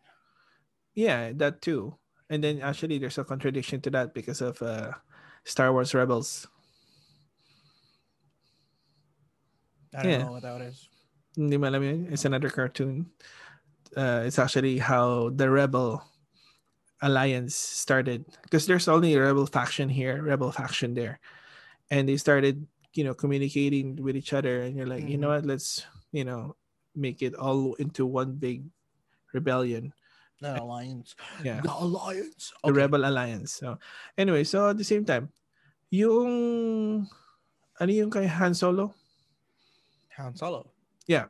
yeah 0.94 1.34
that 1.34 1.58
too 1.60 1.90
and 2.30 2.38
then 2.38 2.62
actually 2.62 2.96
there's 3.02 3.18
a 3.18 3.26
contradiction 3.26 3.82
to 3.82 3.90
that 3.90 4.14
because 4.14 4.40
of 4.40 4.62
uh 4.62 4.94
Star 5.44 5.72
Wars 5.74 5.92
Rebels 5.92 6.46
I 9.94 10.02
don't 10.02 10.10
Yeah. 10.10 10.24
know 10.26 10.32
what 10.32 10.42
that 10.42 10.60
is. 10.62 10.88
Hindi 11.36 11.56
mo 11.58 11.68
alam? 11.70 11.82
It's 12.10 12.24
another 12.24 12.50
cartoon. 12.50 13.10
Uh, 13.96 14.22
it's 14.26 14.38
actually 14.38 14.78
how 14.78 15.30
the 15.30 15.50
Rebel 15.50 16.02
Alliance 17.02 17.54
started. 17.54 18.24
Because 18.42 18.66
there's 18.66 18.88
only 18.88 19.14
a 19.14 19.22
Rebel 19.22 19.46
faction 19.46 19.88
here, 19.88 20.22
Rebel 20.22 20.52
faction 20.52 20.94
there. 20.94 21.20
And 21.90 22.08
they 22.08 22.16
started, 22.16 22.66
you 22.94 23.04
know, 23.04 23.14
communicating 23.14 23.96
with 23.96 24.16
each 24.16 24.32
other. 24.32 24.62
And 24.62 24.76
you're 24.76 24.86
like, 24.86 25.08
you 25.08 25.18
know 25.18 25.28
mm-hmm. 25.28 25.46
what? 25.46 25.46
Let's, 25.46 25.84
you 26.12 26.24
know, 26.24 26.56
make 26.94 27.22
it 27.22 27.34
all 27.34 27.74
into 27.74 28.06
one 28.06 28.34
big 28.34 28.64
rebellion. 29.32 29.92
The 30.40 30.60
alliance. 30.60 31.14
Yeah. 31.42 31.60
The 31.60 31.72
alliance. 31.72 32.52
The 32.62 32.72
Rebel 32.72 33.04
Alliance. 33.04 33.52
So, 33.52 33.78
anyway, 34.18 34.44
so 34.44 34.70
at 34.70 34.78
the 34.78 34.84
same 34.84 35.04
time, 35.04 35.30
yung, 35.90 37.08
ano 37.80 37.90
yung 37.92 38.10
kay 38.10 38.26
Han 38.26 38.54
Solo? 38.54 38.94
Han 40.16 40.34
Solo. 40.36 40.70
Yeah. 41.06 41.26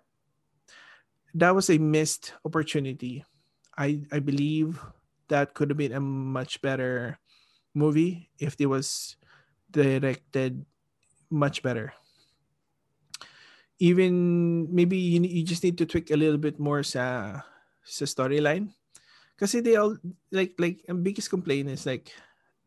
That 1.34 1.54
was 1.54 1.68
a 1.70 1.78
missed 1.78 2.32
opportunity. 2.44 3.24
I 3.76 4.06
I 4.12 4.22
believe 4.22 4.78
that 5.28 5.54
could 5.54 5.70
have 5.70 5.78
been 5.78 5.92
a 5.92 6.00
much 6.00 6.60
better 6.62 7.18
movie 7.74 8.30
if 8.38 8.56
it 8.58 8.66
was 8.66 9.16
directed 9.70 10.64
much 11.30 11.62
better. 11.62 11.92
Even 13.78 14.68
maybe 14.70 14.96
you, 14.96 15.20
you 15.20 15.42
just 15.42 15.64
need 15.64 15.76
to 15.78 15.86
tweak 15.86 16.10
a 16.10 16.16
little 16.16 16.38
bit 16.38 16.60
more 16.60 16.82
sa 16.82 17.42
sa 17.82 18.04
storyline. 18.06 18.70
Kasi 19.34 19.58
they 19.58 19.74
all 19.74 19.98
like 20.30 20.54
like 20.62 20.86
ang 20.86 21.02
biggest 21.02 21.28
complaint 21.28 21.66
is 21.66 21.82
like 21.82 22.14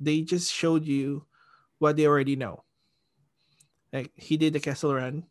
they 0.03 0.21
just 0.21 0.51
showed 0.51 0.83
you 0.83 1.23
what 1.79 1.95
they 1.95 2.05
already 2.05 2.35
know. 2.35 2.67
Like 3.95 4.11
he 4.19 4.35
did 4.35 4.51
the 4.51 4.59
Kessel 4.59 4.91
Run 4.91 5.23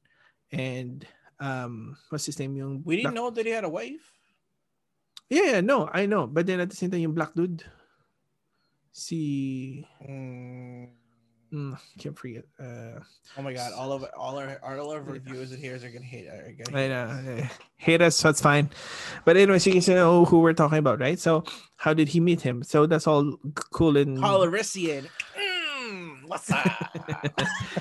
and 0.49 1.05
um 1.37 2.01
what's 2.09 2.24
his 2.24 2.41
name 2.41 2.57
yung 2.57 2.81
We 2.89 2.97
didn't 2.97 3.12
know 3.12 3.29
that 3.29 3.45
he 3.45 3.53
had 3.53 3.68
a 3.68 3.72
wife. 3.72 4.15
Yeah, 5.31 5.43
yeah, 5.43 5.61
no, 5.61 5.89
I 5.93 6.07
know. 6.07 6.27
But 6.27 6.47
then 6.47 6.61
at 6.61 6.70
the 6.70 6.77
same 6.77 6.91
time, 6.91 7.01
yung 7.01 7.14
black 7.14 7.35
dude, 7.35 7.64
See, 8.93 9.87
Mm. 10.09 10.89
mm, 11.53 11.77
can't 11.99 12.16
forget. 12.18 12.45
Uh, 12.59 13.01
Oh 13.37 13.43
my 13.43 13.53
god! 13.53 13.72
All 13.77 13.93
of 13.93 14.07
all 14.16 14.39
our 14.39 14.57
all 14.64 14.89
of 14.91 14.97
our 14.97 15.03
reviewers 15.05 15.53
and 15.53 15.61
hearers 15.61 15.85
are 15.85 15.91
gonna 15.93 16.09
hate. 16.09 16.29
Are 16.33 16.49
gonna 16.57 16.72
I 16.72 16.81
hate. 16.81 16.89
know. 16.89 17.33
eh, 17.45 17.49
Hate 17.77 18.01
us, 18.01 18.16
so 18.16 18.31
it's 18.31 18.41
fine. 18.41 18.70
But 19.29 19.37
anyways, 19.37 19.66
you 19.66 19.77
can 19.83 19.95
know 19.95 20.24
who 20.24 20.41
we're 20.41 20.55
talking 20.57 20.79
about, 20.81 20.99
right? 20.99 21.18
So, 21.20 21.45
how 21.77 21.93
did 21.93 22.09
he 22.09 22.20
meet 22.20 22.41
him? 22.41 22.62
So 22.64 22.87
that's 22.89 23.07
all 23.07 23.37
cool 23.55 23.99
and 24.01 24.16
Calrissian. 24.16 25.12
What's 26.27 26.51
up? 26.51 26.66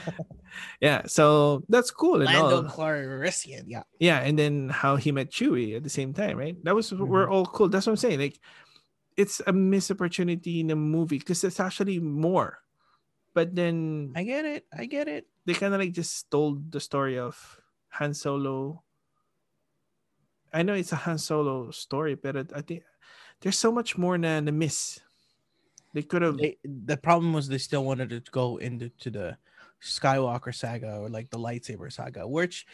yeah. 0.81 1.03
So 1.07 1.63
that's 1.69 1.91
cool 1.91 2.21
and 2.21 2.25
Lando 2.25 2.57
all. 2.57 2.63
Calrissian. 2.63 3.63
Yeah. 3.67 3.83
Yeah, 3.99 4.19
and 4.19 4.37
then 4.37 4.69
how 4.69 4.95
he 4.95 5.11
met 5.11 5.31
Chewie 5.31 5.75
at 5.75 5.83
the 5.83 5.89
same 5.89 6.13
time, 6.13 6.37
right? 6.37 6.55
That 6.63 6.75
was 6.75 6.91
mm-hmm. 6.91 7.05
we're 7.05 7.29
all 7.29 7.45
cool. 7.45 7.69
That's 7.69 7.85
what 7.87 7.93
I'm 7.93 7.97
saying. 7.97 8.19
Like, 8.19 8.39
it's 9.17 9.41
a 9.47 9.53
missed 9.53 9.91
opportunity 9.91 10.59
in 10.59 10.71
a 10.71 10.75
movie 10.75 11.19
because 11.19 11.43
it's 11.43 11.59
actually 11.59 11.99
more. 11.99 12.59
But 13.33 13.55
then 13.55 14.13
I 14.15 14.23
get 14.23 14.45
it. 14.45 14.65
I 14.71 14.85
get 14.85 15.07
it. 15.07 15.27
they 15.45 15.53
kind 15.53 15.73
of 15.73 15.79
like 15.79 15.91
just 15.91 16.31
told 16.31 16.71
the 16.71 16.79
story 16.79 17.19
of 17.19 17.35
Han 17.89 18.13
Solo. 18.13 18.83
I 20.53 20.63
know 20.63 20.73
it's 20.73 20.93
a 20.93 20.95
Han 20.95 21.17
Solo 21.17 21.71
story, 21.71 22.15
but 22.15 22.51
I 22.55 22.61
think 22.61 22.83
there's 23.41 23.59
so 23.59 23.71
much 23.71 23.97
more 23.97 24.17
than 24.17 24.45
na 24.45 24.51
miss. 24.51 24.99
They 25.95 26.03
could 26.03 26.21
have 26.21 26.37
the 26.37 26.97
problem 26.97 27.31
was 27.31 27.47
they 27.47 27.57
still 27.57 27.85
wanted 27.85 28.09
to 28.09 28.19
go 28.31 28.57
into 28.57 28.89
to 28.99 29.09
the 29.09 29.37
Skywalker 29.81 30.53
saga 30.53 30.97
or 30.97 31.09
like 31.09 31.29
the 31.29 31.39
lightsaber 31.39 31.91
saga, 31.91 32.27
which 32.27 32.65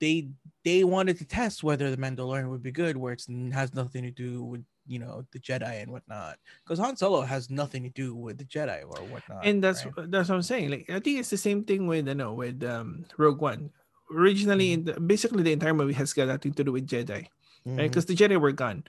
they 0.00 0.28
they 0.64 0.82
wanted 0.82 1.16
to 1.18 1.24
test 1.24 1.62
whether 1.62 1.90
the 1.90 1.96
Mandalorian 1.96 2.50
would 2.50 2.64
be 2.64 2.72
good, 2.72 2.96
where 2.96 3.12
it 3.12 3.24
has 3.52 3.72
nothing 3.72 4.02
to 4.02 4.10
do 4.10 4.42
with 4.42 4.64
you 4.86 4.98
know 4.98 5.24
the 5.32 5.38
Jedi 5.38 5.80
and 5.82 5.92
whatnot. 5.92 6.38
Because 6.64 6.80
Han 6.80 6.96
Solo 6.96 7.20
has 7.22 7.50
nothing 7.50 7.84
to 7.84 7.90
do 7.90 8.14
with 8.16 8.36
the 8.38 8.44
Jedi 8.44 8.82
or 8.82 8.98
whatnot. 9.12 9.46
and 9.46 9.62
that's 9.62 9.86
right? 9.86 10.10
that's 10.10 10.28
what 10.28 10.34
I'm 10.34 10.42
saying. 10.42 10.70
Like 10.70 10.90
I 10.90 10.98
think 10.98 11.20
it's 11.20 11.30
the 11.30 11.36
same 11.38 11.62
thing 11.64 11.86
with 11.86 12.08
you 12.08 12.14
know 12.14 12.34
with 12.34 12.62
um 12.64 13.06
Rogue 13.16 13.40
One. 13.40 13.70
Originally, 14.10 14.72
in 14.72 14.84
the, 14.84 14.98
basically 15.00 15.42
the 15.44 15.52
entire 15.52 15.74
movie 15.74 15.92
has 15.94 16.12
got 16.12 16.26
nothing 16.28 16.52
to 16.54 16.64
do 16.64 16.72
with 16.72 16.86
Jedi, 16.86 17.10
right? 17.10 17.30
Mhm. 17.66 17.76
Because 17.78 18.06
the 18.06 18.14
Jedi 18.14 18.40
were 18.40 18.52
gone, 18.52 18.82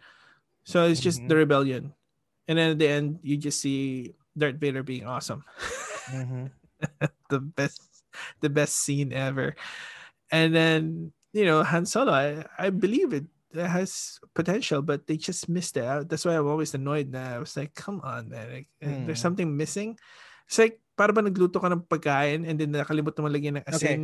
so 0.63 0.85
it's 0.85 0.99
just 1.01 1.21
Mhm. 1.21 1.29
the 1.29 1.35
rebellion, 1.35 1.93
and 2.47 2.57
then 2.57 2.71
at 2.75 2.79
the 2.79 2.87
end 2.87 3.19
you 3.23 3.37
just 3.37 3.59
see 3.61 4.15
Darth 4.37 4.57
Vader 4.59 4.83
being 4.83 5.05
awesome. 5.05 5.43
Mhm. 6.11 6.51
the 7.33 7.39
best 7.41 7.81
the 8.41 8.49
best 8.49 8.77
scene 8.85 9.09
ever 9.11 9.57
and 10.29 10.53
then 10.53 11.11
you 11.33 11.41
know 11.45 11.65
han 11.65 11.85
solo 11.89 12.13
i, 12.13 12.45
I 12.57 12.69
believe 12.69 13.13
it, 13.17 13.25
it 13.53 13.65
has 13.65 14.21
potential 14.37 14.81
but 14.85 15.05
they 15.09 15.17
just 15.17 15.49
missed 15.49 15.75
it 15.77 15.83
out 15.83 16.05
that's 16.07 16.21
why 16.25 16.37
i'm 16.37 16.45
always 16.47 16.73
annoyed 16.77 17.09
Now 17.09 17.35
i 17.35 17.39
was 17.41 17.57
like 17.57 17.73
come 17.73 17.97
on 18.05 18.29
man 18.29 18.61
like, 18.61 18.69
uh, 18.85 18.93
there's 19.09 19.17
Hmm. 19.19 19.33
something 19.33 19.49
missing 19.57 19.97
it's 20.45 20.57
like 20.61 20.77
para 20.93 21.13
ba 21.13 21.25
nagluto 21.25 21.57
ka 21.57 21.69
ng 21.69 21.85
pagkain 21.89 22.45
and 22.45 22.61
then 22.61 22.71
nakalimutan 22.77 23.25
mo 23.25 23.29
lagyan 23.33 23.57
ng 23.61 23.65
asin 23.65 24.01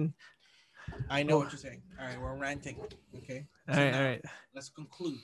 I 1.10 1.24
know 1.24 1.38
Oh. 1.38 1.46
what 1.46 1.52
you're 1.54 1.62
saying. 1.64 1.82
All 1.98 2.06
right, 2.06 2.20
we're 2.20 2.36
ranting. 2.38 2.76
Okay. 3.24 3.48
all 3.70 3.78
right 3.78 3.94
all 3.96 4.04
right 4.04 4.24
Let's 4.54 4.70
conclude. 4.70 5.18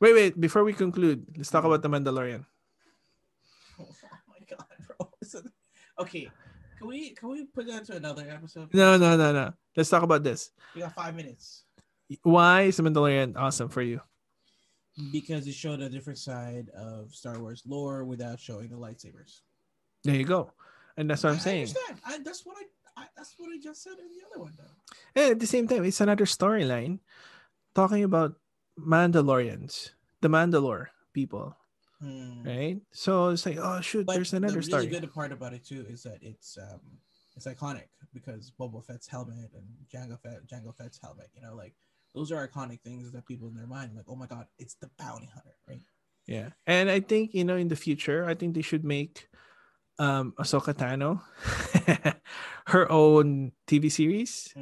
Wait 0.00 0.12
wait 0.14 0.40
before 0.40 0.64
we 0.64 0.72
conclude 0.72 1.24
let's 1.36 1.50
talk 1.50 1.64
about 1.64 1.82
the 1.82 1.88
mandalorian 1.88 2.44
Oh 3.80 3.86
my 4.28 4.38
god, 4.48 4.64
bro. 4.86 5.10
Okay. 5.98 6.30
Can 6.78 6.86
we 6.88 7.10
can 7.14 7.28
we 7.30 7.44
put 7.46 7.66
that 7.66 7.84
to 7.86 7.96
another 7.96 8.26
episode? 8.28 8.72
no 8.74 8.96
no 8.96 9.16
no 9.16 9.32
no 9.32 9.52
let's 9.76 9.88
talk 9.90 10.02
about 10.02 10.22
this 10.22 10.50
We 10.74 10.80
got 10.82 10.94
five 10.94 11.14
minutes 11.14 11.64
why 12.22 12.62
is 12.70 12.76
the 12.76 12.82
mandalorian 12.82 13.34
awesome 13.36 13.68
for 13.68 13.82
you 13.82 14.00
because 15.10 15.46
it 15.48 15.54
showed 15.54 15.80
a 15.80 15.88
different 15.88 16.18
side 16.18 16.68
of 16.76 17.10
Star 17.14 17.40
Wars 17.40 17.62
lore 17.66 18.04
without 18.04 18.38
showing 18.38 18.68
the 18.68 18.76
lightsabers. 18.76 19.40
there 20.04 20.14
you 20.14 20.24
go 20.24 20.52
and 20.96 21.10
that's 21.10 21.24
what 21.24 21.30
i'm 21.30 21.36
I- 21.36 21.40
I 21.40 21.42
saying 21.42 21.62
understand. 21.66 21.98
I, 22.06 22.18
that's 22.22 22.44
what 22.46 22.56
I, 22.60 23.02
I 23.02 23.04
that's 23.16 23.34
what 23.38 23.50
I 23.50 23.58
just 23.58 23.82
said 23.82 23.98
in 23.98 24.06
the 24.06 24.22
other 24.30 24.38
one 24.44 24.52
though. 24.58 24.74
And 25.18 25.32
at 25.32 25.40
the 25.40 25.46
same 25.50 25.66
time, 25.66 25.82
it's 25.84 26.00
another 26.00 26.26
storyline 26.26 27.00
talking 27.74 28.04
about 28.04 28.34
Mandalorians, 28.78 29.90
the 30.20 30.28
Mandalore 30.28 30.86
people, 31.12 31.56
Hmm. 32.00 32.42
right? 32.42 32.80
So 32.92 33.28
it's 33.30 33.46
like, 33.46 33.56
oh 33.58 33.80
shoot, 33.80 34.06
But 34.06 34.14
there's 34.14 34.32
another 34.34 34.54
the 34.60 34.66
really 34.66 34.68
story. 34.70 34.86
good 34.86 35.12
part 35.12 35.32
about 35.32 35.54
it 35.54 35.64
too 35.64 35.86
is 35.88 36.02
that 36.02 36.18
it's 36.22 36.58
um 36.58 36.80
it's 37.36 37.46
iconic 37.46 37.88
because 38.12 38.52
Boba 38.58 38.84
Fett's 38.84 39.06
helmet 39.08 39.50
and 39.54 39.66
Jango 39.92 40.20
Fett 40.20 40.46
Jango 40.46 40.74
Fett's 40.76 40.98
helmet. 41.02 41.28
You 41.34 41.42
know, 41.42 41.54
like 41.54 41.74
those 42.14 42.30
are 42.32 42.46
iconic 42.46 42.80
things 42.82 43.10
that 43.12 43.26
people 43.26 43.48
in 43.48 43.54
their 43.54 43.66
mind 43.66 43.94
like, 43.94 44.06
oh 44.08 44.16
my 44.16 44.26
god, 44.26 44.46
it's 44.58 44.74
the 44.74 44.90
bounty 44.98 45.26
hunter, 45.32 45.54
right? 45.68 45.82
Yeah, 46.26 46.50
and 46.66 46.90
I 46.90 47.00
think 47.00 47.34
you 47.34 47.44
know 47.44 47.56
in 47.56 47.68
the 47.68 47.76
future, 47.76 48.24
I 48.24 48.34
think 48.34 48.54
they 48.54 48.62
should 48.62 48.84
make 48.84 49.28
um 49.98 50.34
Ahsoka 50.38 50.74
Tano 50.74 51.22
her 52.66 52.90
own 52.90 53.52
TV 53.66 53.90
series. 53.90 54.52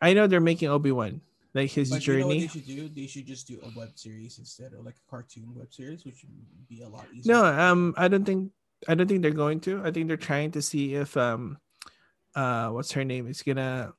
I 0.00 0.14
know 0.14 0.26
they're 0.28 0.40
making 0.40 0.68
Obi 0.68 0.92
Wan 0.92 1.20
like 1.54 1.70
his 1.70 1.90
But 1.90 2.06
you 2.06 2.18
know 2.18 2.26
what 2.26 2.32
journey. 2.32 2.40
they 2.40 2.48
should 2.48 2.66
do? 2.66 2.88
They 2.88 3.06
should 3.06 3.26
just 3.26 3.46
do 3.48 3.58
a 3.64 3.78
web 3.78 3.90
series 3.96 4.38
instead 4.38 4.72
of 4.74 4.84
like 4.84 4.96
a 4.96 5.10
cartoon 5.10 5.54
web 5.54 5.72
series, 5.72 6.04
which 6.04 6.24
would 6.24 6.68
be 6.68 6.82
a 6.82 6.88
lot 6.88 7.06
easier. 7.14 7.32
No, 7.32 7.44
um, 7.44 7.94
I 7.96 8.08
don't 8.08 8.24
think 8.24 8.52
I 8.86 8.94
don't 8.94 9.08
think 9.08 9.22
they're 9.22 9.30
going 9.32 9.60
to. 9.60 9.82
I 9.84 9.90
think 9.90 10.08
they're 10.08 10.16
trying 10.16 10.52
to 10.52 10.62
see 10.62 10.94
if 10.94 11.16
um, 11.16 11.58
uh, 12.34 12.68
what's 12.70 12.92
her 12.92 13.04
name 13.04 13.26
is 13.26 13.42
gonna, 13.42 13.92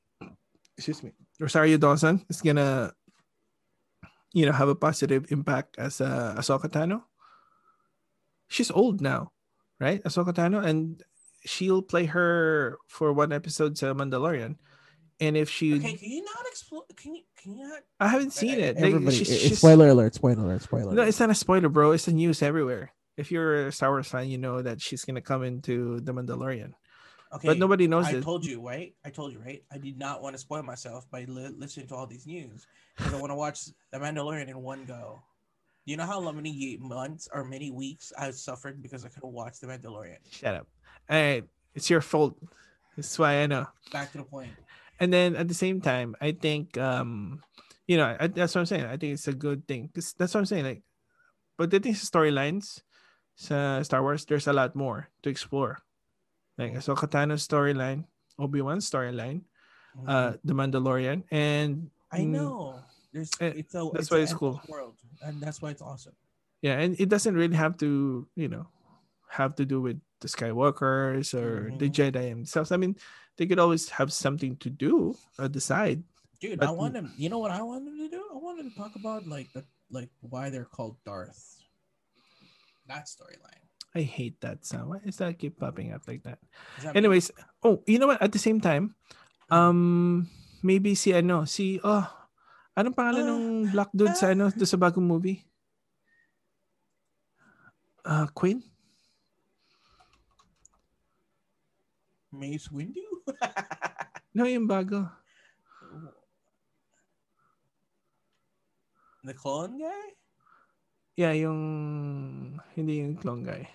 excuse 0.76 1.02
me, 1.02 1.12
Rosario 1.38 1.76
Dawson 1.76 2.24
is 2.30 2.40
gonna, 2.40 2.92
you 4.32 4.46
know, 4.46 4.52
have 4.52 4.68
a 4.68 4.74
positive 4.74 5.30
impact 5.32 5.76
as 5.78 6.00
a 6.00 6.34
Ahsoka 6.38 6.70
Tano. 6.70 7.02
She's 8.48 8.70
old 8.70 9.00
now, 9.00 9.32
right? 9.78 10.02
Ahsoka 10.04 10.32
Tano, 10.32 10.64
and 10.64 11.02
she'll 11.44 11.82
play 11.82 12.06
her 12.06 12.78
for 12.88 13.12
one 13.12 13.32
episode 13.32 13.76
to 13.76 13.94
Mandalorian. 13.94 14.56
And 15.20 15.36
if 15.36 15.50
she, 15.50 15.74
Okay, 15.76 15.94
can 15.94 16.10
you 16.10 16.24
not 16.24 16.46
explore? 16.46 16.84
Can 16.96 17.14
you 17.14 17.22
can 17.42 17.54
you 17.56 17.68
not? 17.68 17.80
I 18.00 18.08
haven't 18.08 18.32
seen 18.32 18.58
it. 18.58 18.76
Like, 18.76 18.84
Everybody, 18.86 19.16
she's- 19.16 19.30
it's 19.30 19.42
she's- 19.42 19.58
spoiler 19.58 19.88
alert! 19.88 20.14
Spoiler 20.14 20.42
alert! 20.44 20.62
Spoiler. 20.62 20.92
no, 20.92 21.02
alert. 21.02 21.08
it's 21.08 21.20
not 21.20 21.30
a 21.30 21.34
spoiler, 21.34 21.68
bro. 21.68 21.92
It's 21.92 22.06
the 22.06 22.12
news 22.12 22.42
everywhere. 22.42 22.92
If 23.16 23.30
you're 23.30 23.66
a 23.66 23.72
Star 23.72 23.90
Wars 23.90 24.08
fan, 24.08 24.28
you 24.28 24.38
know 24.38 24.62
that 24.62 24.80
she's 24.80 25.04
gonna 25.04 25.20
come 25.20 25.42
into 25.44 26.00
the 26.00 26.12
Mandalorian, 26.14 26.72
Okay, 27.34 27.48
but 27.48 27.58
nobody 27.58 27.86
knows 27.86 28.06
I 28.06 28.12
it. 28.12 28.22
told 28.22 28.46
you, 28.46 28.66
right? 28.66 28.94
I 29.04 29.10
told 29.10 29.32
you, 29.34 29.40
right? 29.40 29.62
I 29.70 29.76
did 29.76 29.98
not 29.98 30.22
want 30.22 30.34
to 30.34 30.38
spoil 30.38 30.62
myself 30.62 31.04
by 31.10 31.24
li- 31.24 31.52
listening 31.56 31.86
to 31.88 31.94
all 31.96 32.06
these 32.06 32.26
news 32.26 32.66
because 32.96 33.12
I 33.12 33.18
want 33.20 33.30
to 33.30 33.34
watch 33.36 33.66
The 33.92 33.98
Mandalorian 33.98 34.48
in 34.48 34.56
one 34.62 34.86
go. 34.86 35.20
You 35.84 35.96
know 35.98 36.06
how 36.06 36.20
many 36.32 36.78
months 36.80 37.28
or 37.32 37.44
many 37.44 37.70
weeks 37.70 38.10
I 38.18 38.30
suffered 38.30 38.80
because 38.82 39.04
I 39.04 39.08
couldn't 39.08 39.32
watch 39.32 39.60
The 39.60 39.66
Mandalorian? 39.66 40.18
Shut 40.30 40.54
up. 40.54 40.66
Hey, 41.08 41.42
it's 41.74 41.90
your 41.90 42.00
fault. 42.00 42.36
That's 42.96 43.18
why 43.18 43.42
I 43.42 43.46
know. 43.46 43.66
Back 43.92 44.12
to 44.12 44.18
the 44.18 44.24
point. 44.24 44.50
And 45.00 45.12
then 45.12 45.36
at 45.36 45.48
the 45.48 45.54
same 45.54 45.80
time, 45.80 46.14
I 46.20 46.32
think, 46.32 46.78
um, 46.78 47.42
you 47.88 47.96
know, 47.96 48.16
I, 48.20 48.28
that's 48.28 48.54
what 48.54 48.60
I'm 48.62 48.66
saying. 48.66 48.84
I 48.86 48.96
think 48.96 49.14
it's 49.14 49.28
a 49.28 49.34
good 49.34 49.66
thing 49.66 49.88
because 49.88 50.12
that's 50.14 50.34
what 50.34 50.40
I'm 50.40 50.46
saying. 50.46 50.64
Like, 50.64 50.82
but 51.58 51.70
the 51.70 51.80
things 51.80 52.04
storylines, 52.08 52.82
sa 53.36 53.82
Star 53.82 54.02
Wars, 54.02 54.24
there's 54.26 54.46
a 54.48 54.52
lot 54.52 54.76
more 54.76 55.08
to 55.22 55.30
explore. 55.30 55.78
Like 56.58 56.80
so, 56.82 56.94
Tano's 56.94 57.46
storyline, 57.46 58.04
Obi 58.38 58.60
Wan's 58.60 58.88
storyline, 58.90 59.42
uh, 60.06 60.34
The 60.44 60.54
Mandalorian, 60.54 61.24
and 61.30 61.90
I 62.12 62.20
mm, 62.20 62.28
know. 62.28 62.80
There's 63.12 63.30
eh, 63.40 63.52
it's 63.56 63.74
a 63.74 63.88
that's 63.92 64.10
it's 64.10 64.10
why 64.10 64.18
it's 64.18 64.34
cool. 64.34 64.60
world, 64.68 64.96
and 65.22 65.40
that's 65.40 65.60
why 65.62 65.70
it's 65.70 65.82
awesome. 65.82 66.14
yeah 66.62 66.78
and 66.78 66.98
it 67.00 67.08
doesn't 67.08 67.34
really 67.34 67.56
have 67.56 67.76
to 67.78 68.26
you 68.36 68.48
know 68.48 68.66
have 69.28 69.54
to 69.56 69.64
do 69.64 69.80
with 69.80 70.00
the 70.20 70.28
skywalkers 70.28 71.34
or 71.34 71.72
the 71.78 71.88
Mhm. 71.88 71.94
jedi 72.12 72.28
themselves 72.30 72.72
i 72.72 72.76
mean 72.76 72.96
they 73.40 73.48
could 73.48 73.56
always 73.58 73.88
have 73.96 74.12
something 74.12 74.52
to 74.60 74.68
do 74.68 75.16
the 75.40 75.64
side 75.64 76.04
Dude, 76.40 76.64
I 76.64 76.72
want 76.72 76.96
them. 76.96 77.12
You 77.20 77.28
know 77.28 77.36
what 77.36 77.52
I 77.52 77.60
want 77.60 77.84
them 77.84 78.00
to 78.00 78.08
do? 78.08 78.24
I 78.32 78.36
want 78.40 78.56
them 78.56 78.72
to 78.72 78.76
talk 78.76 78.96
about 78.96 79.28
like 79.28 79.52
the 79.52 79.60
like 79.92 80.08
why 80.24 80.48
they're 80.48 80.64
called 80.64 80.96
Darth. 81.04 81.60
That 82.88 83.04
storyline. 83.04 83.60
i 83.90 84.06
hate 84.06 84.38
that 84.40 84.62
sound 84.62 84.86
why 84.86 85.02
does 85.02 85.18
that 85.18 85.34
keep 85.34 85.58
popping 85.58 85.90
up 85.90 86.06
like 86.06 86.22
that 86.22 86.38
that 86.78 86.94
anyways 86.94 87.34
oh 87.66 87.82
you 87.90 87.98
know 87.98 88.06
what 88.06 88.22
at 88.22 88.30
the 88.30 88.38
same 88.38 88.62
time 88.62 88.94
um 89.50 90.30
maybe 90.62 90.94
si 90.94 91.10
ano 91.10 91.42
si 91.42 91.82
oh 91.82 92.06
anong 92.78 92.94
pangalan 92.94 93.26
Ah, 93.26 93.34
ng 93.34 93.46
black 93.74 93.90
dude 93.90 94.14
sa 94.14 94.30
ano 94.30 94.46
do 94.54 94.62
sa 94.62 94.78
bagong 94.78 95.02
movie 95.02 95.42
uh 98.06 98.30
Queen 98.30 98.62
mean 102.30 102.54
Mace 102.54 102.70
Windu? 102.70 103.09
no 104.34 104.44
yung 104.44 104.66
bago 104.68 105.08
the 109.24 109.34
clone 109.34 109.78
guy? 109.78 110.06
yeah 111.16 111.32
yung 111.32 111.60
hindi 112.76 113.04
yung 113.04 113.16
clone 113.16 113.42
guy 113.44 113.68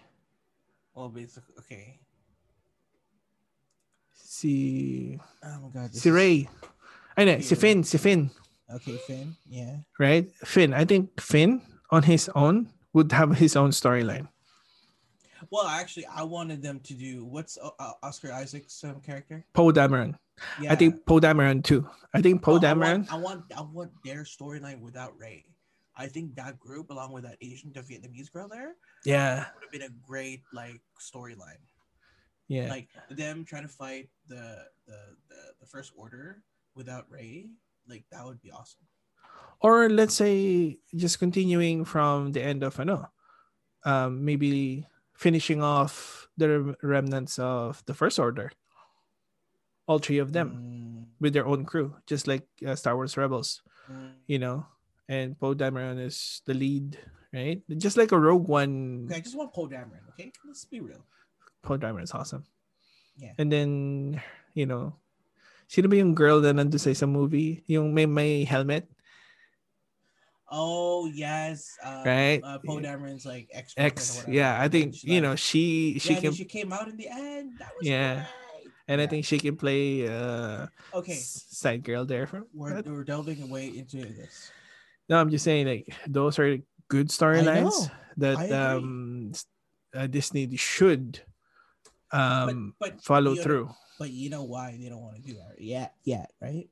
oh, 0.95 1.05
Well, 1.05 1.09
basically, 1.11 1.53
okay. 1.59 1.99
si 4.15 5.19
Oh 5.43 5.59
my 5.67 5.69
god. 5.75 5.91
si 5.93 6.07
Rey. 6.09 6.47
Ay, 7.19 7.23
no, 7.27 7.35
si. 7.43 7.55
Finn, 7.55 7.83
si 7.83 7.97
Finn, 7.99 8.31
Okay, 8.71 8.95
Finn. 9.07 9.35
Yeah. 9.47 9.83
right? 9.99 10.27
Finn. 10.43 10.73
I 10.73 10.83
think 10.87 11.19
Finn 11.19 11.61
on 11.91 12.03
his 12.03 12.27
own 12.35 12.71
would 12.95 13.11
have 13.11 13.35
his 13.37 13.55
own 13.55 13.69
storyline. 13.75 14.27
Well, 15.51 15.65
actually, 15.67 16.05
I 16.07 16.23
wanted 16.23 16.61
them 16.61 16.79
to 16.81 16.93
do 16.93 17.25
what's 17.25 17.57
uh, 17.57 17.91
Oscar 18.03 18.31
Isaac's 18.31 18.83
um, 18.83 19.01
character. 19.01 19.45
Poe 19.53 19.71
Dameron. 19.71 20.15
Yeah. 20.61 20.71
I 20.73 20.75
think 20.75 21.05
Poe 21.05 21.19
Dameron 21.19 21.63
too. 21.63 21.87
I 22.13 22.21
think 22.21 22.41
Poe 22.41 22.53
Oh, 22.53 22.57
I 22.57 22.59
Dameron. 22.59 23.09
want, 23.09 23.11
I 23.11 23.15
want, 23.17 23.43
I 23.57 23.61
want 23.61 23.91
their 24.03 24.23
storyline 24.23 24.79
without 24.81 25.17
Rey. 25.17 25.45
I 25.95 26.07
think 26.07 26.35
that 26.35 26.59
group, 26.59 26.89
along 26.89 27.13
with 27.13 27.23
that 27.23 27.37
Asian, 27.41 27.71
Vietnamese 27.71 28.29
girl 28.31 28.49
there, 28.49 28.75
Yeah, 29.05 29.45
would 29.55 29.63
have 29.63 29.71
been 29.71 29.83
a 29.83 29.93
great 30.05 30.41
like 30.51 30.81
storyline. 30.99 31.63
yeah. 32.49 32.67
Like 32.69 32.89
them 33.09 33.45
trying 33.45 33.63
to 33.63 33.71
fight 33.71 34.09
the, 34.27 34.65
the 34.87 34.99
the 35.29 35.39
the 35.61 35.65
First 35.65 35.93
Order 35.95 36.43
without 36.75 37.05
Rey, 37.09 37.47
like 37.87 38.03
that 38.11 38.25
would 38.25 38.41
be 38.41 38.51
awesome. 38.51 38.83
or 39.61 39.87
let's 39.89 40.13
say 40.15 40.77
just 40.95 41.17
continuing 41.19 41.85
from 41.85 42.33
the 42.35 42.43
end 42.43 42.61
of 42.63 42.75
ano, 42.79 43.07
um, 43.87 44.25
maybe 44.25 44.85
finishing 45.15 45.63
off 45.63 46.27
the 46.37 46.75
remnants 46.83 47.39
of 47.39 47.81
the 47.87 47.93
First 47.95 48.19
Order. 48.19 48.51
All 49.87 49.99
three 49.99 50.17
of 50.17 50.33
them 50.33 50.49
Mm, 50.49 51.21
with 51.21 51.33
their 51.33 51.45
own 51.45 51.63
crew, 51.65 51.95
just 52.09 52.27
like 52.27 52.43
uh, 52.65 52.75
Star 52.75 52.95
Wars 52.97 53.15
Rebels. 53.17 53.61
mm. 53.85 54.17
you 54.25 54.39
know, 54.41 54.65
and 55.07 55.37
Poe 55.39 55.53
Dameron 55.53 56.01
is 56.01 56.41
the 56.49 56.53
lead, 56.57 56.97
right? 57.31 57.61
Just 57.77 57.95
like 57.95 58.11
a 58.11 58.17
Rogue 58.19 58.49
One, 58.49 59.05
Okay, 59.05 59.21
I 59.21 59.21
just 59.21 59.37
want 59.37 59.53
Poe 59.53 59.69
Dameron. 59.69 60.09
Okay, 60.17 60.33
let's 60.45 60.65
be 60.65 60.81
real. 60.81 61.05
Poe 61.61 61.77
Dameron 61.77 62.03
is 62.09 62.13
awesome. 62.17 62.45
Yeah. 63.17 63.37
And 63.37 63.51
then, 63.53 63.69
you 64.57 64.65
know, 64.65 64.97
sino 65.69 65.85
ba 65.87 65.95
yung 66.01 66.17
girl 66.17 66.41
na 66.41 66.49
nandun 66.57 66.81
sa 66.81 66.89
isang 66.89 67.13
movie? 67.13 67.61
Yung 67.69 67.93
may, 67.93 68.09
may 68.09 68.43
helmet, 68.43 68.89
Oh 70.51 71.07
yes, 71.07 71.75
uh, 71.83 72.03
Right? 72.05 72.39
Uh, 72.43 72.59
Poe 72.65 72.77
Dameron's 72.77 73.25
like 73.25 73.49
ex. 73.51 73.73
X. 73.77 74.23
Yeah, 74.27 74.61
I 74.61 74.67
think, 74.67 75.03
you 75.03 75.19
know, 75.21 75.35
she, 75.35 75.97
she 75.99 76.13
yeah, 76.13 76.19
can, 76.21 76.33
she 76.33 76.45
came 76.45 76.71
out 76.71 76.87
in 76.87 76.97
the 76.97 77.07
end. 77.09 77.53
That 77.59 77.71
was 77.77 77.87
Yeah. 77.87 78.25
great. 78.61 78.71
and 78.87 79.01
I 79.01 79.07
think 79.07 79.25
she 79.25 79.39
can 79.39 79.57
play 79.57 80.07
uh, 80.07 80.67
Okay, 80.93 81.15
side 81.17 81.83
girl 81.83 82.05
there. 82.05 82.27
For, 82.27 82.43
we're, 82.53 82.81
we're 82.85 83.03
delving 83.03 83.41
away 83.41 83.69
into 83.75 83.97
this. 84.05 84.51
no, 85.09 85.17
I'm 85.19 85.31
just 85.31 85.43
saying, 85.43 85.65
like, 85.67 85.89
those 86.05 86.37
are 86.37 86.57
good 86.89 87.09
storylines 87.09 87.89
that 88.17 88.37
um, 88.53 89.31
uh, 89.95 90.05
Disney 90.05 90.45
should 90.57 91.21
um, 92.11 92.75
but 92.79 93.01
follow 93.01 93.31
you 93.31 93.37
know- 93.37 93.43
through. 93.43 93.69
But 93.97 94.11
you 94.11 94.29
know 94.29 94.43
why 94.43 94.77
they 94.79 94.89
don't 94.89 95.01
want 95.01 95.15
to 95.15 95.21
do 95.23 95.33
that 95.39 95.55
yet? 95.57 95.95
Yet, 96.03 96.29
right? 96.41 96.67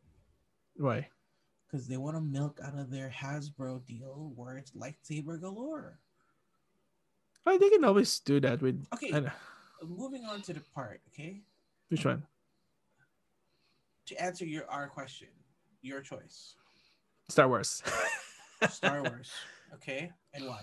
Why? 0.75 1.07
Because 1.73 1.87
they 1.87 1.97
want 1.97 2.15
to 2.15 2.21
milk 2.21 2.59
out 2.63 2.77
of 2.77 2.91
their 2.91 3.09
Hasbro 3.09 3.83
deal 3.87 4.31
where 4.35 4.57
it's 4.57 4.73
lightsaber 4.77 5.41
galore. 5.41 5.97
Oh, 7.47 7.57
they 7.57 7.69
can 7.71 7.83
always 7.83 8.19
do 8.19 8.39
that 8.41 8.61
with. 8.61 8.85
Okay. 8.93 9.09
Moving 9.81 10.23
on 10.23 10.43
to 10.43 10.53
the 10.53 10.61
part, 10.75 11.01
okay? 11.09 11.41
which 11.89 12.05
one? 12.05 12.21
To 14.05 14.21
answer 14.21 14.45
your 14.45 14.69
our 14.69 14.87
question, 14.87 15.29
your 15.81 16.01
choice, 16.01 16.53
Star 17.27 17.49
Wars. 17.49 17.81
Star 18.69 19.01
Wars, 19.01 19.31
okay, 19.73 20.11
and 20.35 20.45
why? 20.45 20.61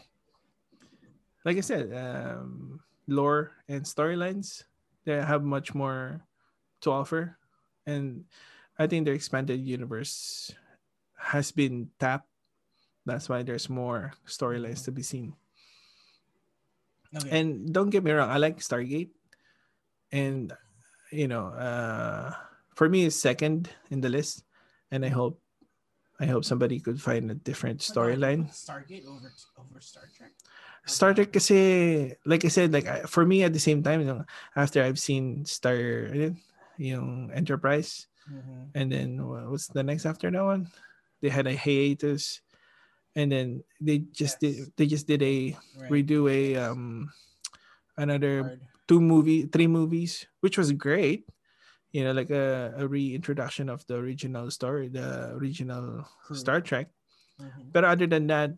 like 1.45 1.57
I 1.57 1.61
said, 1.61 1.93
um, 1.93 2.79
lore 3.09 3.51
and 3.69 3.83
storylines, 3.83 4.63
they 5.05 5.17
have 5.21 5.43
much 5.43 5.75
more 5.75 6.23
to 6.83 6.93
offer, 6.93 7.37
and 7.85 8.25
I 8.79 8.87
think 8.87 9.05
their 9.05 9.15
expanded 9.15 9.67
universe 9.67 10.55
has 11.31 11.53
been 11.55 11.91
tapped. 11.99 12.27
That's 13.07 13.29
why 13.29 13.43
there's 13.43 13.71
more 13.71 14.13
storylines 14.27 14.85
to 14.85 14.93
be 14.93 15.03
seen. 15.03 15.35
Okay. 17.17 17.31
And 17.31 17.73
don't 17.73 17.91
get 17.91 18.05
me 18.05 18.13
wrong, 18.13 18.31
I 18.31 18.39
like 18.39 18.59
Stargate, 18.63 19.11
and 20.13 20.53
you 21.11 21.27
know, 21.27 21.51
uh, 21.51 22.31
for 22.79 22.89
me, 22.89 23.03
it's 23.07 23.17
second 23.19 23.67
in 23.91 24.01
the 24.01 24.09
list, 24.09 24.45
and 24.95 25.03
I 25.05 25.11
hope, 25.11 25.43
I 26.23 26.27
hope 26.31 26.45
somebody 26.47 26.79
could 26.79 27.03
find 27.03 27.27
a 27.31 27.35
different 27.35 27.83
you 27.83 27.91
storyline. 27.95 28.47
Stargate 28.55 29.07
over 29.11 29.27
over 29.59 29.81
Star 29.83 30.07
Trek. 30.15 30.31
Star 30.87 31.11
Trek 31.15 31.33
kasi, 31.35 32.15
like 32.25 32.45
I 32.47 32.49
said, 32.49 32.71
like 32.73 32.87
I- 32.87 33.03
for 33.11 33.27
me 33.27 33.43
at 33.43 33.53
the 33.53 33.59
same 33.63 33.83
time, 33.83 34.07
you 34.07 34.07
know, 34.07 34.23
after 34.55 34.79
I've 34.83 35.03
seen 35.03 35.43
Star, 35.51 35.75
ayun, 36.15 36.39
yung 36.79 37.35
Enterprise, 37.35 38.07
Mhm. 38.31 38.71
and 38.79 38.87
then 38.87 39.09
wha- 39.27 39.51
what's 39.51 39.67
the 39.67 39.83
next 39.83 40.07
after 40.07 40.31
that 40.31 40.47
one? 40.47 40.71
They 41.21 41.29
had 41.29 41.47
a 41.47 41.55
hiatus, 41.57 42.41
and 43.15 43.31
then 43.33 43.65
they 43.81 43.99
just 44.13 44.41
Yes. 44.43 44.57
did 44.57 44.73
they 44.77 44.87
just 44.87 45.07
did 45.07 45.23
a 45.23 45.57
Right. 45.77 45.91
redo 45.93 46.31
a 46.31 46.57
um 46.57 47.13
another 47.97 48.43
Hard. 48.43 48.61
two 48.89 49.01
movie 49.01 49.45
three 49.47 49.67
movies, 49.67 50.27
which 50.41 50.57
was 50.59 50.73
great. 50.73 51.29
You 51.93 52.05
know, 52.05 52.13
like 52.13 52.31
a, 52.31 52.73
a 52.79 52.87
reintroduction 52.87 53.69
of 53.69 53.85
the 53.87 53.97
original 53.99 54.51
story, 54.51 54.87
the 54.89 55.35
original 55.35 56.07
Crew. 56.23 56.37
Star 56.37 56.61
Trek. 56.61 56.89
Mhm. 57.41 57.73
But 57.73 57.85
other 57.85 58.07
than 58.07 58.29
that, 58.29 58.55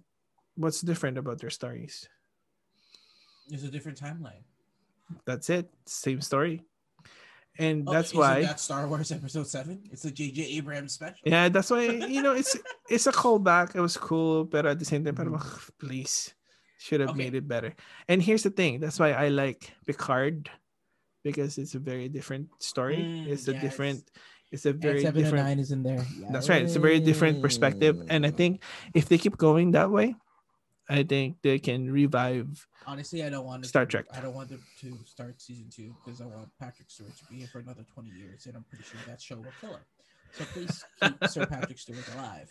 what's 0.55 0.83
different 0.85 1.17
about 1.17 1.41
their 1.41 1.49
stories? 1.51 2.09
It's 3.49 3.65
a 3.65 3.71
different 3.73 3.99
timeline. 3.99 4.45
That's 5.25 5.49
it. 5.51 5.73
Same 5.87 6.21
story. 6.21 6.63
And 7.59 7.85
Oh, 7.87 7.93
that's 7.93 8.15
why 8.15 8.43
that 8.43 8.61
Star 8.61 8.87
Wars 8.89 9.13
Episode 9.13 9.47
Seven. 9.47 9.83
It's 9.93 10.05
a 10.07 10.11
J.J. 10.11 10.43
Abrams 10.57 10.93
special. 10.95 11.19
Yeah, 11.25 11.49
that's 11.51 11.71
why 11.71 11.85
you 11.85 12.23
know 12.23 12.33
it's 12.33 12.57
it's 12.91 13.07
a 13.07 13.13
callback. 13.13 13.75
It 13.75 13.81
was 13.81 13.97
cool, 13.97 14.45
but 14.45 14.65
at 14.65 14.79
the 14.79 14.85
same 14.87 15.05
time, 15.05 15.17
Mhm. 15.17 15.35
"Ugh, 15.37 15.61
please 15.79 16.33
should 16.79 17.01
have 17.01 17.11
Okay. 17.11 17.19
made 17.19 17.35
it 17.35 17.47
better. 17.47 17.75
And 18.09 18.23
here's 18.23 18.43
the 18.43 18.51
thing. 18.51 18.81
That's 18.81 18.99
why 18.99 19.13
I 19.13 19.29
like 19.29 19.71
Picard 19.87 20.51
because 21.23 21.59
it's 21.59 21.75
a 21.75 21.79
very 21.79 22.09
different 22.09 22.49
story. 22.59 22.97
Mm, 22.97 23.29
it's 23.29 23.47
a 23.47 23.53
yes. 23.53 23.63
different. 23.63 24.11
It's 24.51 24.67
a 24.67 24.73
very 24.73 25.01
seven 25.01 25.17
and 25.17 25.25
different. 25.25 25.45
nine 25.47 25.59
is 25.61 25.71
in 25.71 25.83
there. 25.83 26.05
That's 26.31 26.49
right. 26.49 26.61
It's 26.63 26.75
a 26.77 26.81
very 26.83 27.01
different 27.01 27.41
perspective, 27.41 28.03
and 28.09 28.27
I 28.27 28.31
think 28.31 28.63
if 28.95 29.09
they 29.09 29.17
keep 29.17 29.37
going 29.39 29.71
that 29.73 29.91
way, 29.91 30.17
I 30.93 31.03
think 31.05 31.37
they 31.43 31.59
can 31.59 31.91
revive. 31.91 32.67
honestly, 32.87 33.23
I 33.25 33.31
don't 33.31 33.47
want 33.47 33.65
Star 33.67 33.85
to- 33.87 33.91
Trek. 33.91 34.07
I 34.13 34.21
don't 34.21 34.35
want 34.35 34.51
them 34.51 34.63
to 34.81 34.99
start 35.07 35.41
season 35.41 35.67
two 35.71 35.95
because 36.05 36.21
I 36.21 36.27
want 36.27 36.49
Patrick 36.61 36.91
Stewart 36.91 37.17
to 37.19 37.25
be 37.27 37.37
here 37.37 37.47
for 37.49 37.61
another 37.61 37.85
twenty 37.95 38.11
years, 38.11 38.47
and 38.47 38.57
I'm 38.57 38.65
pretty 38.65 38.85
sure 38.85 39.01
that 39.07 39.21
show 39.21 39.37
will 39.37 39.47
kill 39.61 39.71
him. 39.75 39.81
So 40.33 40.45
please 40.53 40.85
keep 41.03 41.25
Sir 41.29 41.47
Patrick 41.47 41.79
Stewart 41.79 42.07
alive. 42.15 42.51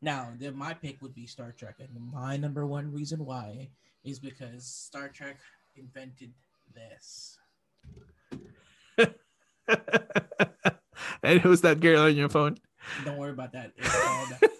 Now, 0.00 0.30
then 0.38 0.56
my 0.56 0.74
pick 0.74 1.00
would 1.02 1.14
be 1.14 1.26
Star 1.26 1.52
Trek, 1.56 1.76
and 1.78 1.88
my 2.12 2.36
number 2.36 2.66
one 2.66 2.92
reason 2.92 3.24
why 3.24 3.68
is 4.04 4.18
because 4.18 4.64
Star 4.66 5.08
Trek 5.08 5.38
invented 5.76 6.32
this. 6.74 7.38
and 11.22 11.40
who's 11.40 11.60
that 11.62 11.80
girl 11.80 12.02
on 12.02 12.16
your 12.16 12.28
phone? 12.28 12.56
Don't 13.04 13.16
worry 13.16 13.30
about 13.30 13.52
that. 13.52 13.72
It's 13.76 14.02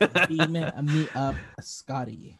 called 0.09 0.29
Beam 0.29 0.53
Me 0.87 1.09
Up, 1.15 1.35
Scotty. 1.61 2.39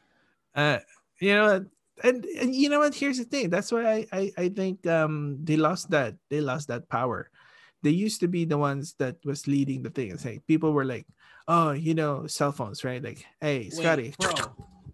Uh 0.55 0.79
you 1.21 1.35
know 1.35 1.65
and, 2.03 2.25
and 2.25 2.55
you 2.55 2.69
know 2.69 2.81
what? 2.81 2.95
Here's 2.95 3.19
the 3.19 3.25
thing. 3.25 3.51
That's 3.51 3.71
why 3.71 3.85
I, 3.85 4.07
I 4.13 4.33
i 4.39 4.49
think 4.49 4.87
um 4.87 5.39
they 5.45 5.57
lost 5.57 5.91
that 5.91 6.15
they 6.31 6.41
lost 6.41 6.69
that 6.69 6.89
power. 6.89 7.31
They 7.83 7.91
used 7.91 8.21
to 8.21 8.29
be 8.29 8.45
the 8.45 8.59
ones 8.59 8.95
that 8.99 9.17
was 9.25 9.47
leading 9.47 9.83
the 9.83 9.91
thing. 9.91 10.11
It's 10.11 10.25
like 10.25 10.47
people 10.47 10.73
were 10.73 10.85
like 10.85 11.07
oh 11.49 11.73
you 11.73 11.95
know 11.95 12.27
cell 12.27 12.53
phones 12.53 12.85
right? 12.85 13.03
Like 13.03 13.25
hey 13.41 13.71
scotty. 13.71 14.15
bro, 14.19 14.35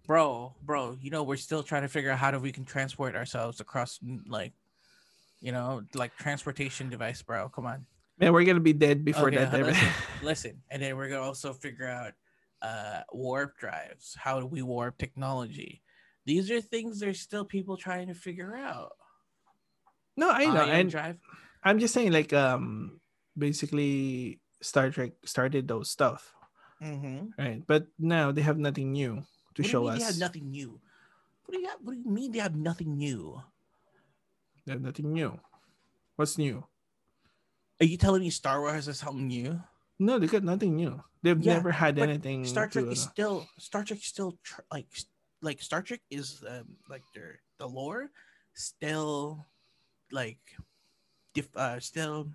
bro, 0.05 0.55
bro. 0.63 0.97
You 1.01 1.09
know, 1.11 1.23
we're 1.23 1.37
still 1.37 1.63
trying 1.63 1.83
to 1.83 1.87
figure 1.87 2.11
out 2.11 2.19
how 2.19 2.31
do 2.31 2.39
we 2.39 2.51
can 2.51 2.65
transport 2.65 3.15
ourselves 3.15 3.59
across, 3.59 3.99
like, 4.27 4.53
you 5.39 5.51
know, 5.51 5.83
like 5.93 6.15
transportation 6.17 6.89
device, 6.89 7.21
bro. 7.21 7.49
Come 7.49 7.65
on, 7.65 7.85
man 8.19 8.33
we're 8.33 8.43
gonna 8.43 8.59
be 8.59 8.73
dead 8.73 9.05
before 9.05 9.27
Okay, 9.27 9.37
that 9.37 9.53
ever- 9.53 9.71
listen, 9.71 9.89
listen, 10.23 10.61
and 10.69 10.81
then 10.81 10.97
we're 10.97 11.09
gonna 11.09 11.21
also 11.21 11.53
figure 11.53 11.87
out 11.87 12.13
uh 12.61 13.01
warp 13.11 13.57
drives. 13.57 14.15
How 14.17 14.39
do 14.39 14.45
we 14.45 14.61
warp 14.61 14.97
technology? 14.97 15.81
These 16.25 16.51
are 16.51 16.61
things 16.61 16.99
there's 16.99 17.19
still 17.21 17.45
people 17.45 17.77
trying 17.77 18.07
to 18.07 18.13
figure 18.13 18.55
out. 18.55 18.91
no 20.17 20.29
i 20.29 20.45
know 20.45 20.61
Ion 20.67 20.69
and 20.69 20.89
drive. 20.91 21.17
i'm 21.63 21.79
just 21.79 21.93
saying 21.93 22.11
like 22.11 22.33
um 22.33 22.99
basically 23.37 24.39
star 24.61 24.91
trek 24.91 25.11
started 25.25 25.67
those 25.67 25.89
stuff 25.89 26.35
Mm-hmm. 26.83 27.35
right 27.39 27.59
but 27.67 27.87
now 27.99 28.31
they 28.31 28.39
have 28.43 28.59
nothing 28.59 28.91
new 28.91 29.23
to 29.55 29.61
What 29.63 29.67
show 29.71 29.87
us 29.87 29.99
They 29.99 30.05
have 30.07 30.19
nothing 30.19 30.47
new. 30.51 30.79
What 31.43 31.51
do 31.55 31.59
you 31.59 31.67
have? 31.67 31.79
What 31.83 31.95
do 31.95 31.99
you 31.99 32.11
mean 32.11 32.31
they 32.31 32.39
have 32.39 32.55
nothing 32.55 32.95
new? 32.95 33.35
they 34.65 34.71
have 34.75 34.83
nothing 34.83 35.11
new 35.11 35.35
what's 36.15 36.37
new 36.37 36.63
Are 37.81 37.87
you 37.87 37.95
telling 37.97 38.21
me 38.23 38.29
Star 38.29 38.59
Wars 38.61 38.85
has 38.87 38.99
something 38.99 39.27
new? 39.27 39.59
No 39.99 40.17
they 40.19 40.27
got 40.27 40.43
nothing 40.43 40.75
new 40.75 41.01
they've 41.21 41.39
Yeah, 41.39 41.55
never 41.55 41.71
had 41.71 41.99
anything 41.99 42.45
Star 42.45 42.67
Trek 42.67 42.85
is 42.91 42.99
ano. 42.99 43.11
still 43.11 43.47
Star 43.57 43.83
Trek 43.83 43.99
is 43.99 44.05
still 44.05 44.37
tr- 44.43 44.61
like 44.71 44.87
like 45.41 45.61
Star 45.61 45.81
Trek 45.81 46.01
is 46.09 46.43
um, 46.47 46.77
like 46.89 47.03
their 47.13 47.41
the 47.59 47.67
lore 47.67 48.09
still 48.53 49.45
like 50.11 50.39
dif- 51.33 51.55
uh, 51.55 51.79
still 51.79 52.31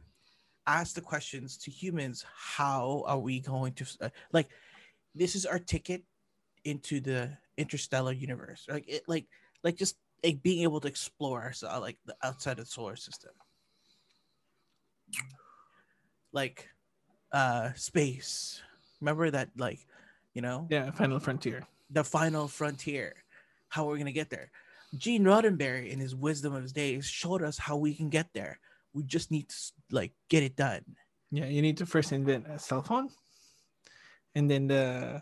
ask 0.66 0.94
the 0.94 1.00
questions 1.00 1.56
to 1.58 1.70
humans 1.70 2.24
how 2.34 3.04
are 3.06 3.18
we 3.18 3.40
going 3.40 3.72
to 3.74 3.84
uh, 4.00 4.08
like 4.32 4.48
this 5.14 5.34
is 5.34 5.44
our 5.46 5.58
ticket 5.58 6.02
into 6.64 7.00
the 7.00 7.30
interstellar 7.58 8.12
universe 8.12 8.66
like 8.68 8.88
it 8.88 9.02
like 9.06 9.26
like 9.62 9.76
just 9.76 9.96
like 10.24 10.42
being 10.42 10.62
able 10.62 10.80
to 10.80 10.88
explore 10.88 11.42
ourselves 11.42 11.82
like 11.82 11.98
the 12.06 12.16
outside 12.22 12.58
of 12.58 12.64
the 12.64 12.70
solar 12.70 12.96
system 12.96 13.32
like 16.32 16.68
uh 17.34 17.74
space. 17.74 18.62
Remember 19.02 19.28
that 19.30 19.50
like 19.58 19.82
you 20.34 20.42
know? 20.42 20.66
Yeah, 20.70 20.90
Final 20.94 21.18
Frontier. 21.18 21.66
the 21.90 22.04
final 22.06 22.46
frontier. 22.48 23.14
How 23.68 23.84
we're 23.86 23.98
gonna 23.98 24.14
get 24.14 24.30
there? 24.30 24.50
Gene 24.96 25.24
roddenberry 25.26 25.90
in 25.90 25.98
his 25.98 26.14
wisdom 26.14 26.54
of 26.54 26.62
his 26.62 26.72
days 26.72 27.04
showed 27.04 27.42
us 27.42 27.58
how 27.58 27.76
we 27.76 27.92
can 27.94 28.08
get 28.08 28.30
there. 28.32 28.58
We 28.94 29.02
just 29.02 29.30
need 29.30 29.48
to 29.50 29.56
like 29.90 30.12
get 30.30 30.42
it 30.46 30.54
done. 30.54 30.86
Yeah, 31.34 31.46
you 31.50 31.60
need 31.62 31.76
to 31.82 31.86
first 31.86 32.12
invent 32.14 32.46
a 32.46 32.58
cell 32.58 32.82
phone, 32.82 33.10
and 34.34 34.46
then 34.48 34.68
the 34.70 35.20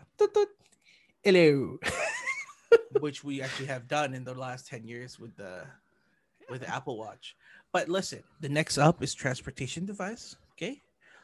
hello. 1.23 1.79
which 2.99 3.23
we 3.23 3.41
actually 3.41 3.65
have 3.65 3.87
done 3.87 4.13
in 4.13 4.23
the 4.23 4.33
last 4.33 4.67
10 4.67 4.85
years 4.85 5.19
with 5.19 5.35
the 5.35 5.65
with 6.49 6.61
the 6.61 6.69
apple 6.69 6.97
watch. 6.97 7.35
But 7.71 7.89
listen 7.89 8.21
the 8.39 8.49
next 8.49 8.77
up 8.77 9.01
is 9.01 9.13
transportation 9.13 9.85
device 9.85 10.35
okay 10.53 10.81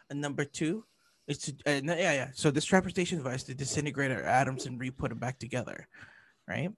and 0.10 0.20
number 0.22 0.44
two 0.46 0.84
is 1.28 1.38
to 1.38 1.52
uh, 1.68 1.80
yeah 1.86 2.14
yeah 2.14 2.28
so 2.34 2.50
this 2.52 2.66
transportation 2.66 3.18
device 3.18 3.44
to 3.44 3.54
disintegrate 3.54 4.12
our 4.12 4.24
atoms 4.24 4.66
and 4.66 4.80
re-put 4.80 5.10
them 5.10 5.20
back 5.20 5.38
together 5.40 5.88
right 6.48 6.72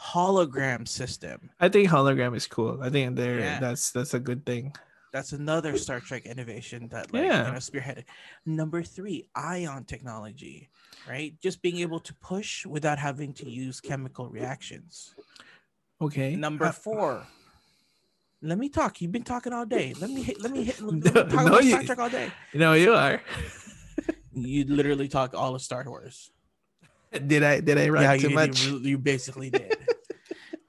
hologram 0.00 0.86
system 0.88 1.50
I 1.60 1.68
think 1.68 1.88
hologram 1.88 2.34
is 2.36 2.46
cool. 2.46 2.78
I 2.82 2.88
think 2.90 3.16
there 3.16 3.38
Yeah. 3.40 3.60
that's 3.60 3.90
that's 3.90 4.14
a 4.14 4.20
good 4.20 4.46
thing. 4.46 4.72
that's 5.12 5.32
another 5.32 5.76
star 5.76 5.98
trek 6.00 6.24
innovation 6.24 6.88
that 6.88 7.12
like 7.12 7.24
Yeah. 7.24 7.46
you 7.46 7.52
know 7.52 7.58
spearheaded 7.58 8.04
number 8.46 8.82
three 8.82 9.28
ion 9.34 9.84
technology 9.84 10.70
right 11.08 11.34
just 11.42 11.60
being 11.60 11.78
able 11.78 12.00
to 12.00 12.14
push 12.22 12.64
without 12.64 12.98
having 12.98 13.34
to 13.34 13.50
use 13.50 13.80
chemical 13.80 14.28
reactions 14.28 15.14
Okay. 16.02 16.34
Number 16.34 16.64
Uh, 16.64 16.72
four. 16.72 17.26
Let 18.42 18.58
me 18.58 18.68
talk. 18.70 19.00
You've 19.00 19.12
been 19.12 19.22
talking 19.22 19.52
all 19.52 19.66
day. 19.66 19.94
Let 20.00 20.10
me 20.10 20.22
hit. 20.22 20.40
Let 20.40 20.52
me 20.52 20.64
hit. 20.64 20.80
Let 20.80 20.94
me 20.94 21.00
No, 21.04 21.10
talk 21.10 21.32
no, 21.32 21.46
about 21.46 21.64
you- 21.64 21.70
Star 21.70 21.82
Trek 21.84 21.98
all 21.98 22.10
day. 22.10 22.32
no, 22.54 22.72
you 22.74 22.94
are. 22.94 23.20
You 24.32 24.64
literally 24.64 25.08
talk 25.08 25.34
all 25.34 25.56
of 25.56 25.60
Star 25.60 25.84
Wars. 25.84 26.30
Did 27.26 27.42
I 27.42 27.58
did 27.58 27.76
I 27.78 27.88
run 27.88 28.04
yeah, 28.04 28.16
too 28.16 28.28
you, 28.28 28.34
much? 28.34 28.64
You, 28.64 28.78
you 28.78 28.96
basically 28.96 29.50
did. 29.50 29.76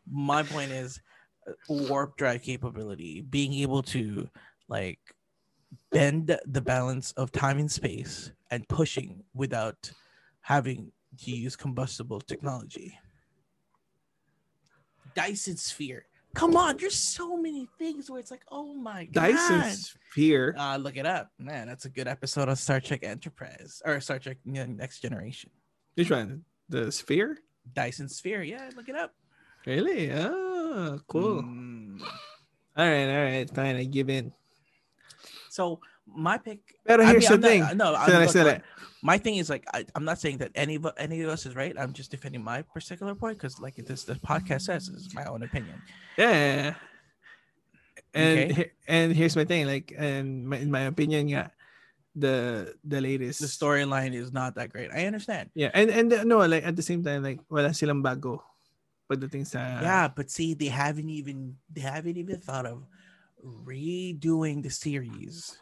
My 0.09 0.41
point 0.41 0.71
is, 0.71 0.99
uh, 1.47 1.51
warp 1.69 2.17
drive 2.17 2.41
capability, 2.41 3.21
being 3.21 3.53
able 3.53 3.83
to 3.83 4.27
like 4.67 4.97
bend 5.91 6.35
the 6.43 6.59
balance 6.59 7.11
of 7.13 7.31
time 7.31 7.59
and 7.59 7.71
space 7.71 8.31
and 8.49 8.67
pushing 8.67 9.23
without 9.35 9.91
having 10.41 10.91
to 11.19 11.31
use 11.31 11.55
combustible 11.55 12.19
technology. 12.19 12.97
Dyson 15.13 15.55
sphere. 15.57 16.05
Come 16.33 16.55
on, 16.55 16.77
there's 16.77 16.95
so 16.95 17.35
many 17.35 17.67
things 17.77 18.09
where 18.09 18.19
it's 18.19 18.31
like, 18.31 18.43
oh 18.51 18.73
my 18.73 19.05
god. 19.05 19.31
Dyson 19.31 19.71
Sphere. 19.71 20.55
Uh, 20.57 20.77
look 20.77 20.95
it 20.97 21.05
up, 21.05 21.29
man. 21.37 21.67
That's 21.67 21.85
a 21.85 21.89
good 21.89 22.07
episode 22.07 22.47
of 22.47 22.57
Star 22.57 22.79
Trek 22.79 23.03
Enterprise 23.03 23.81
or 23.85 23.99
Star 23.99 24.17
Trek 24.19 24.37
you 24.45 24.65
Next 24.65 25.01
Generation. 25.01 25.49
Which 25.95 26.09
one? 26.09 26.43
The 26.69 26.91
Sphere? 26.91 27.37
Dyson 27.73 28.07
Sphere, 28.07 28.43
yeah, 28.43 28.69
look 28.75 28.89
it 28.89 28.95
up. 28.95 29.13
Really? 29.65 30.11
Oh, 30.11 30.99
cool. 31.07 31.43
Mm. 31.43 32.01
All 32.01 32.87
right, 32.89 33.05
all 33.05 33.23
right, 33.23 33.49
fine. 33.53 33.75
I 33.75 33.83
give 33.83 34.09
in. 34.09 34.31
So 35.49 35.79
my 36.15 36.37
pick. 36.37 36.59
But 36.85 37.01
I 37.01 37.05
here's 37.11 37.29
mean, 37.29 37.41
the 37.41 37.47
I'm 37.47 37.51
thing. 37.51 37.61
Not, 37.61 37.77
no, 37.77 37.93
Say 38.05 38.15
I'm, 38.15 38.21
it, 38.21 38.25
look, 38.25 38.29
say 38.29 38.43
look, 38.43 38.55
it. 38.57 38.63
my 39.01 39.17
thing 39.17 39.35
is 39.37 39.49
like 39.49 39.65
I, 39.73 39.85
I'm 39.95 40.05
not 40.05 40.19
saying 40.19 40.39
that 40.39 40.51
any 40.55 40.75
of 40.75 40.87
any 40.97 41.21
of 41.21 41.29
us 41.29 41.45
is 41.45 41.55
right. 41.55 41.75
I'm 41.77 41.93
just 41.93 42.11
defending 42.11 42.43
my 42.43 42.61
particular 42.61 43.15
point 43.15 43.37
because 43.37 43.59
like 43.59 43.75
this 43.75 44.03
the 44.03 44.15
podcast 44.15 44.63
says 44.69 44.89
is 44.89 45.13
my 45.13 45.25
own 45.25 45.43
opinion. 45.43 45.81
Yeah. 46.17 46.75
And 48.13 48.51
Okay. 48.51 48.71
and 48.87 49.15
here's 49.15 49.35
my 49.39 49.45
thing, 49.45 49.65
like, 49.67 49.93
and 49.95 50.43
my, 50.47 50.57
in 50.59 50.69
my 50.69 50.81
opinion, 50.91 51.29
yeah, 51.31 51.47
the 52.15 52.75
the 52.83 52.99
latest 52.99 53.39
The 53.39 53.47
storyline 53.47 54.11
is 54.13 54.33
not 54.35 54.55
that 54.55 54.67
great. 54.67 54.91
I 54.91 55.07
understand. 55.07 55.47
Yeah, 55.55 55.71
and 55.73 55.89
and 55.89 56.11
uh, 56.11 56.23
no, 56.27 56.43
like 56.43 56.67
at 56.67 56.75
the 56.75 56.83
same 56.83 57.03
time, 57.03 57.23
like 57.23 57.39
well, 57.47 57.63
wala 57.63 57.73
silang 57.73 58.03
bago 58.03 58.43
pagdating 59.07 59.47
sa 59.47 59.79
yeah, 59.79 60.07
but 60.11 60.27
see, 60.27 60.53
they 60.55 60.67
haven't 60.67 61.07
even 61.07 61.55
they 61.71 61.81
haven't 61.87 62.19
even 62.19 62.35
thought 62.35 62.67
of 62.67 62.83
redoing 63.63 64.61
the 64.63 64.69
series 64.69 65.57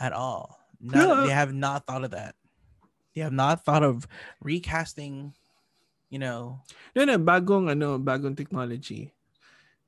at 0.00 0.12
all. 0.12 0.58
No. 0.80 1.26
They 1.26 1.32
have 1.32 1.52
not 1.54 1.86
thought 1.86 2.04
of 2.04 2.10
that. 2.12 2.34
They 3.14 3.22
have 3.22 3.32
not 3.32 3.64
thought 3.64 3.82
of 3.82 4.06
recasting. 4.42 5.34
You 6.10 6.18
know, 6.18 6.60
no 6.94 7.04
no 7.04 7.18
bagong 7.18 7.70
ano 7.70 7.98
bagong 7.98 8.36
technology. 8.36 9.14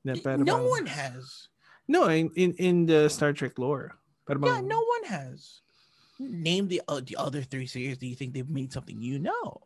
Na 0.03 0.15
no 0.35 0.67
one 0.67 0.85
has. 0.85 1.47
No, 1.87 2.07
in, 2.07 2.31
in 2.35 2.53
in 2.59 2.85
the 2.85 3.07
Star 3.07 3.31
Trek 3.31 3.57
lore. 3.59 3.95
Yeah, 4.27 4.59
no 4.59 4.83
one 4.83 5.03
has. 5.07 5.61
Name 6.19 6.67
the 6.67 6.81
uh, 6.87 6.99
the 7.05 7.15
other 7.15 7.41
three 7.41 7.67
series. 7.67 7.97
Do 7.97 8.07
you 8.07 8.15
think 8.15 8.33
they've 8.33 8.49
made 8.49 8.73
something? 8.73 8.99
You 8.99 9.19
know, 9.19 9.61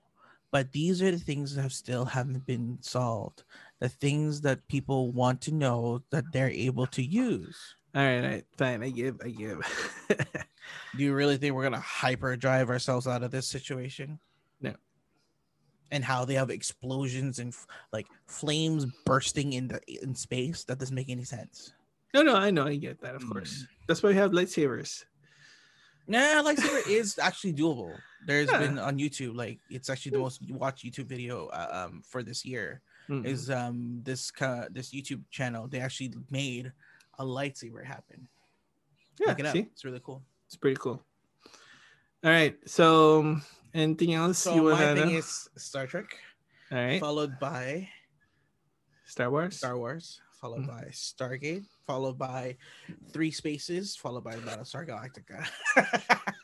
but 0.51 0.71
these 0.71 1.01
are 1.01 1.09
the 1.09 1.17
things 1.17 1.55
that 1.55 1.61
have 1.61 1.73
still 1.73 2.05
haven't 2.05 2.45
been 2.45 2.77
solved. 2.81 3.43
The 3.79 3.89
things 3.89 4.41
that 4.41 4.67
people 4.67 5.11
want 5.11 5.41
to 5.41 5.51
know 5.51 6.03
that 6.11 6.25
they're 6.31 6.51
able 6.51 6.85
to 6.87 7.01
use. 7.01 7.57
All 7.93 8.01
right, 8.01 8.17
all 8.23 8.29
right, 8.29 8.45
fine. 8.57 8.83
I 8.83 8.89
give, 8.89 9.19
I 9.23 9.29
give. 9.29 9.59
Do 10.97 11.03
you 11.03 11.13
really 11.13 11.37
think 11.37 11.55
we're 11.55 11.63
gonna 11.63 11.79
hyper 11.79 12.35
drive 12.37 12.69
ourselves 12.69 13.05
out 13.07 13.23
of 13.23 13.31
this 13.31 13.47
situation? 13.47 14.19
No. 14.61 14.73
And 15.91 16.03
how 16.03 16.23
they 16.23 16.35
have 16.35 16.49
explosions 16.49 17.39
and 17.39 17.49
f- 17.53 17.67
like 17.91 18.07
flames 18.27 18.85
bursting 19.05 19.53
in 19.53 19.67
the 19.67 19.81
in 20.01 20.15
space? 20.15 20.63
That 20.63 20.79
doesn't 20.79 20.95
make 20.95 21.09
any 21.09 21.25
sense. 21.25 21.73
no, 22.13 22.21
no, 22.21 22.35
I 22.35 22.49
know, 22.51 22.65
I 22.67 22.75
get 22.77 23.01
that, 23.01 23.15
of 23.15 23.27
course. 23.29 23.65
That's 23.87 24.01
why 24.03 24.09
we 24.09 24.15
have 24.15 24.31
lightsabers. 24.31 25.03
Nah, 26.07 26.41
lightsaber 26.43 26.87
is 26.87 27.19
actually 27.21 27.53
doable. 27.53 27.93
There's 28.25 28.49
Yeah. 28.51 28.59
been 28.59 28.79
on 28.79 28.99
YouTube, 28.99 29.35
like 29.35 29.59
it's 29.69 29.89
actually 29.89 30.11
the 30.11 30.19
most 30.19 30.41
watched 30.49 30.85
YouTube 30.85 31.07
video 31.07 31.47
uh, 31.47 31.85
um 31.87 32.01
for 32.05 32.23
this 32.23 32.45
year 32.45 32.81
Mm. 33.09 33.25
is 33.25 33.49
um 33.49 33.99
this 34.03 34.31
of 34.39 34.73
this 34.73 34.93
YouTube 34.93 35.23
channel. 35.31 35.67
They 35.67 35.79
actually 35.81 36.13
made 36.29 36.71
a 37.21 37.25
lightsaber 37.25 37.85
happen. 37.85 38.27
yeah, 39.19 39.35
it 39.37 39.51
see, 39.53 39.59
It's 39.71 39.85
really 39.85 40.01
cool. 40.03 40.23
it's 40.47 40.55
pretty 40.57 40.77
cool. 40.77 41.03
All 42.23 42.29
right, 42.31 42.57
so 42.65 43.19
um, 43.21 43.41
anything 43.73 44.13
else 44.13 44.39
So 44.39 44.55
you 44.55 44.63
my 44.63 44.71
wanna 44.73 44.95
thing 44.95 45.11
know? 45.13 45.17
is 45.17 45.49
Star 45.57 45.85
Trek, 45.87 46.17
All 46.71 46.77
right, 46.77 46.99
followed 46.99 47.39
by 47.39 47.87
Star 49.05 49.29
Wars. 49.29 49.57
Star 49.57 49.77
Wars, 49.77 50.21
followed 50.39 50.63
Mhm. 50.65 50.67
by 50.67 50.83
Stargate, 50.93 51.65
followed 51.85 52.17
by 52.17 52.57
Three 53.13 53.31
Spaces, 53.31 53.95
followed 53.95 54.23
by 54.23 54.35
Battlestar 54.37 54.85
Galactica. 54.87 55.45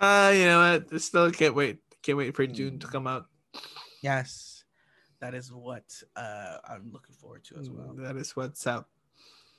Uh, 0.00 0.32
you 0.34 0.46
know 0.46 0.58
what? 0.58 0.88
I 0.94 0.96
Still 0.96 1.30
can't 1.30 1.54
wait. 1.54 1.76
Can't 2.02 2.16
wait 2.16 2.34
for 2.34 2.46
Dune 2.46 2.78
Mm. 2.78 2.80
to 2.80 2.86
come 2.88 3.06
out. 3.06 3.26
yes, 4.00 4.49
that 5.20 5.34
is 5.34 5.52
what 5.52 5.84
uh, 6.16 6.56
I'm 6.68 6.90
looking 6.92 7.14
forward 7.14 7.44
to 7.44 7.58
as 7.58 7.70
well. 7.70 7.94
That 7.96 8.16
is 8.16 8.34
what's 8.34 8.66
up. 8.66 8.88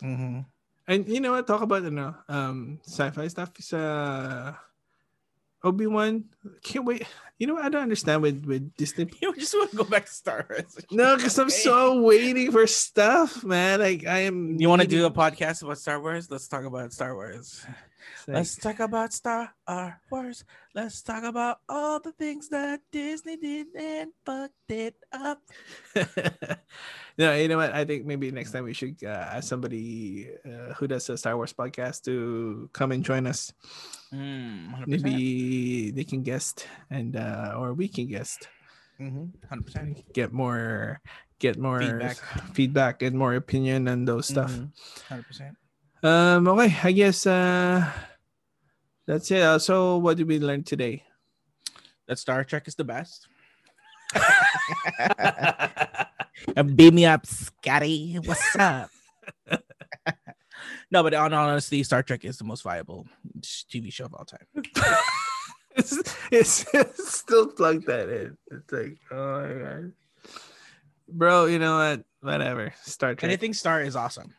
Mm-hmm. 0.03 0.41
And 0.87 1.07
you 1.07 1.19
know 1.19 1.31
what? 1.31 1.47
Talk 1.47 1.61
about 1.61 1.83
you 1.83 1.91
know, 1.91 2.15
um, 2.27 2.79
sci-fi 2.85 3.27
stuff. 3.27 3.51
Is 3.59 3.71
uh, 3.73 4.53
Obi 5.63 5.87
Wan. 5.87 6.25
Can't 6.63 6.85
wait. 6.85 7.05
You 7.37 7.47
know, 7.47 7.53
what? 7.55 7.65
I 7.65 7.69
don't 7.69 7.83
understand 7.83 8.21
with 8.21 8.45
with 8.45 8.75
Disney. 8.75 9.09
You 9.21 9.35
just 9.35 9.53
want 9.53 9.71
to 9.71 9.77
go 9.77 9.83
back 9.83 10.05
to 10.05 10.11
Star 10.11 10.45
Wars. 10.49 10.77
No, 10.91 11.15
because 11.15 11.37
I'm 11.37 11.49
so 11.49 12.01
waiting 12.01 12.51
for 12.51 12.65
stuff, 12.67 13.43
man. 13.43 13.79
Like 13.79 14.05
I 14.07 14.19
am. 14.21 14.59
You 14.59 14.69
want 14.69 14.81
to 14.81 14.87
do 14.87 15.05
a 15.05 15.11
podcast 15.11 15.61
about 15.63 15.77
Star 15.77 16.01
Wars? 16.01 16.29
Let's 16.29 16.47
talk 16.47 16.65
about 16.65 16.93
Star 16.93 17.13
Wars. 17.13 17.65
Let's 18.27 18.55
talk 18.55 18.79
about 18.79 19.13
Star 19.13 19.53
Wars. 20.09 20.43
Let's 20.73 21.01
talk 21.01 21.23
about 21.23 21.59
all 21.67 21.99
the 21.99 22.11
things 22.13 22.49
that 22.49 22.81
Disney 22.91 23.37
did 23.37 23.67
and 23.75 24.11
fucked 24.25 24.69
it 24.69 24.95
up. 25.11 25.41
no, 27.17 27.35
you 27.35 27.47
know 27.47 27.57
what? 27.57 27.73
I 27.73 27.85
think 27.85 28.05
maybe 28.05 28.31
next 28.31 28.51
time 28.51 28.63
we 28.63 28.73
should 28.73 28.97
uh, 29.03 29.37
ask 29.37 29.47
somebody 29.49 30.29
uh, 30.45 30.73
who 30.75 30.87
does 30.87 31.09
a 31.09 31.17
Star 31.17 31.35
Wars 31.35 31.53
podcast 31.53 32.03
to 32.05 32.69
come 32.73 32.91
and 32.91 33.03
join 33.03 33.27
us. 33.27 33.51
Mm, 34.13 34.87
Maybe 34.87 35.91
they 35.91 36.03
can 36.03 36.23
guest 36.23 36.67
and 36.89 37.15
uh, 37.15 37.55
or 37.57 37.73
we 37.73 37.87
can 37.87 38.07
guest. 38.07 38.47
Mhm, 38.99 39.31
100%. 39.49 40.13
Get 40.13 40.31
more, 40.31 41.01
get 41.39 41.57
more 41.57 41.79
Feedback. 41.79 42.17
feedback 42.53 43.01
and 43.01 43.17
more 43.17 43.33
opinion 43.33 43.87
and 43.87 44.07
those 44.07 44.27
stuff. 44.27 44.51
Mhm, 44.51 44.69
100%. 45.09 45.57
Um. 46.03 46.47
Okay. 46.47 46.75
I 46.83 46.91
guess 46.91 47.27
uh, 47.27 47.89
that's 49.05 49.29
it. 49.29 49.41
Uh, 49.41 49.59
so, 49.59 49.97
what 49.97 50.17
did 50.17 50.27
we 50.27 50.39
learn 50.39 50.63
today? 50.63 51.03
That 52.07 52.17
Star 52.17 52.43
Trek 52.43 52.67
is 52.67 52.75
the 52.75 52.83
best. 52.83 53.27
and 56.55 56.75
beat 56.75 56.93
me 56.93 57.05
up, 57.05 57.25
Scotty. 57.25 58.15
What's 58.15 58.55
up? 58.55 58.89
no, 60.91 61.03
but 61.03 61.13
on 61.13 61.33
honesty, 61.33 61.83
Star 61.83 62.03
Trek 62.03 62.25
is 62.25 62.37
the 62.37 62.43
most 62.43 62.63
viable 62.63 63.07
TV 63.39 63.93
show 63.93 64.05
of 64.05 64.13
all 64.13 64.25
time. 64.25 64.45
it's, 65.75 65.97
it's, 66.31 66.65
it's 66.73 67.13
still 67.13 67.47
plug 67.47 67.85
that 67.85 68.09
in. 68.09 68.37
It's 68.49 68.71
like, 68.71 68.97
oh 69.11 69.41
my 69.41 69.63
god. 69.63 69.91
bro. 71.07 71.45
You 71.45 71.59
know 71.59 71.77
what? 71.77 72.03
Whatever. 72.21 72.73
Star 72.83 73.15
Trek. 73.15 73.29
Anything 73.29 73.53
Star 73.53 73.81
is 73.81 73.95
awesome. 73.95 74.33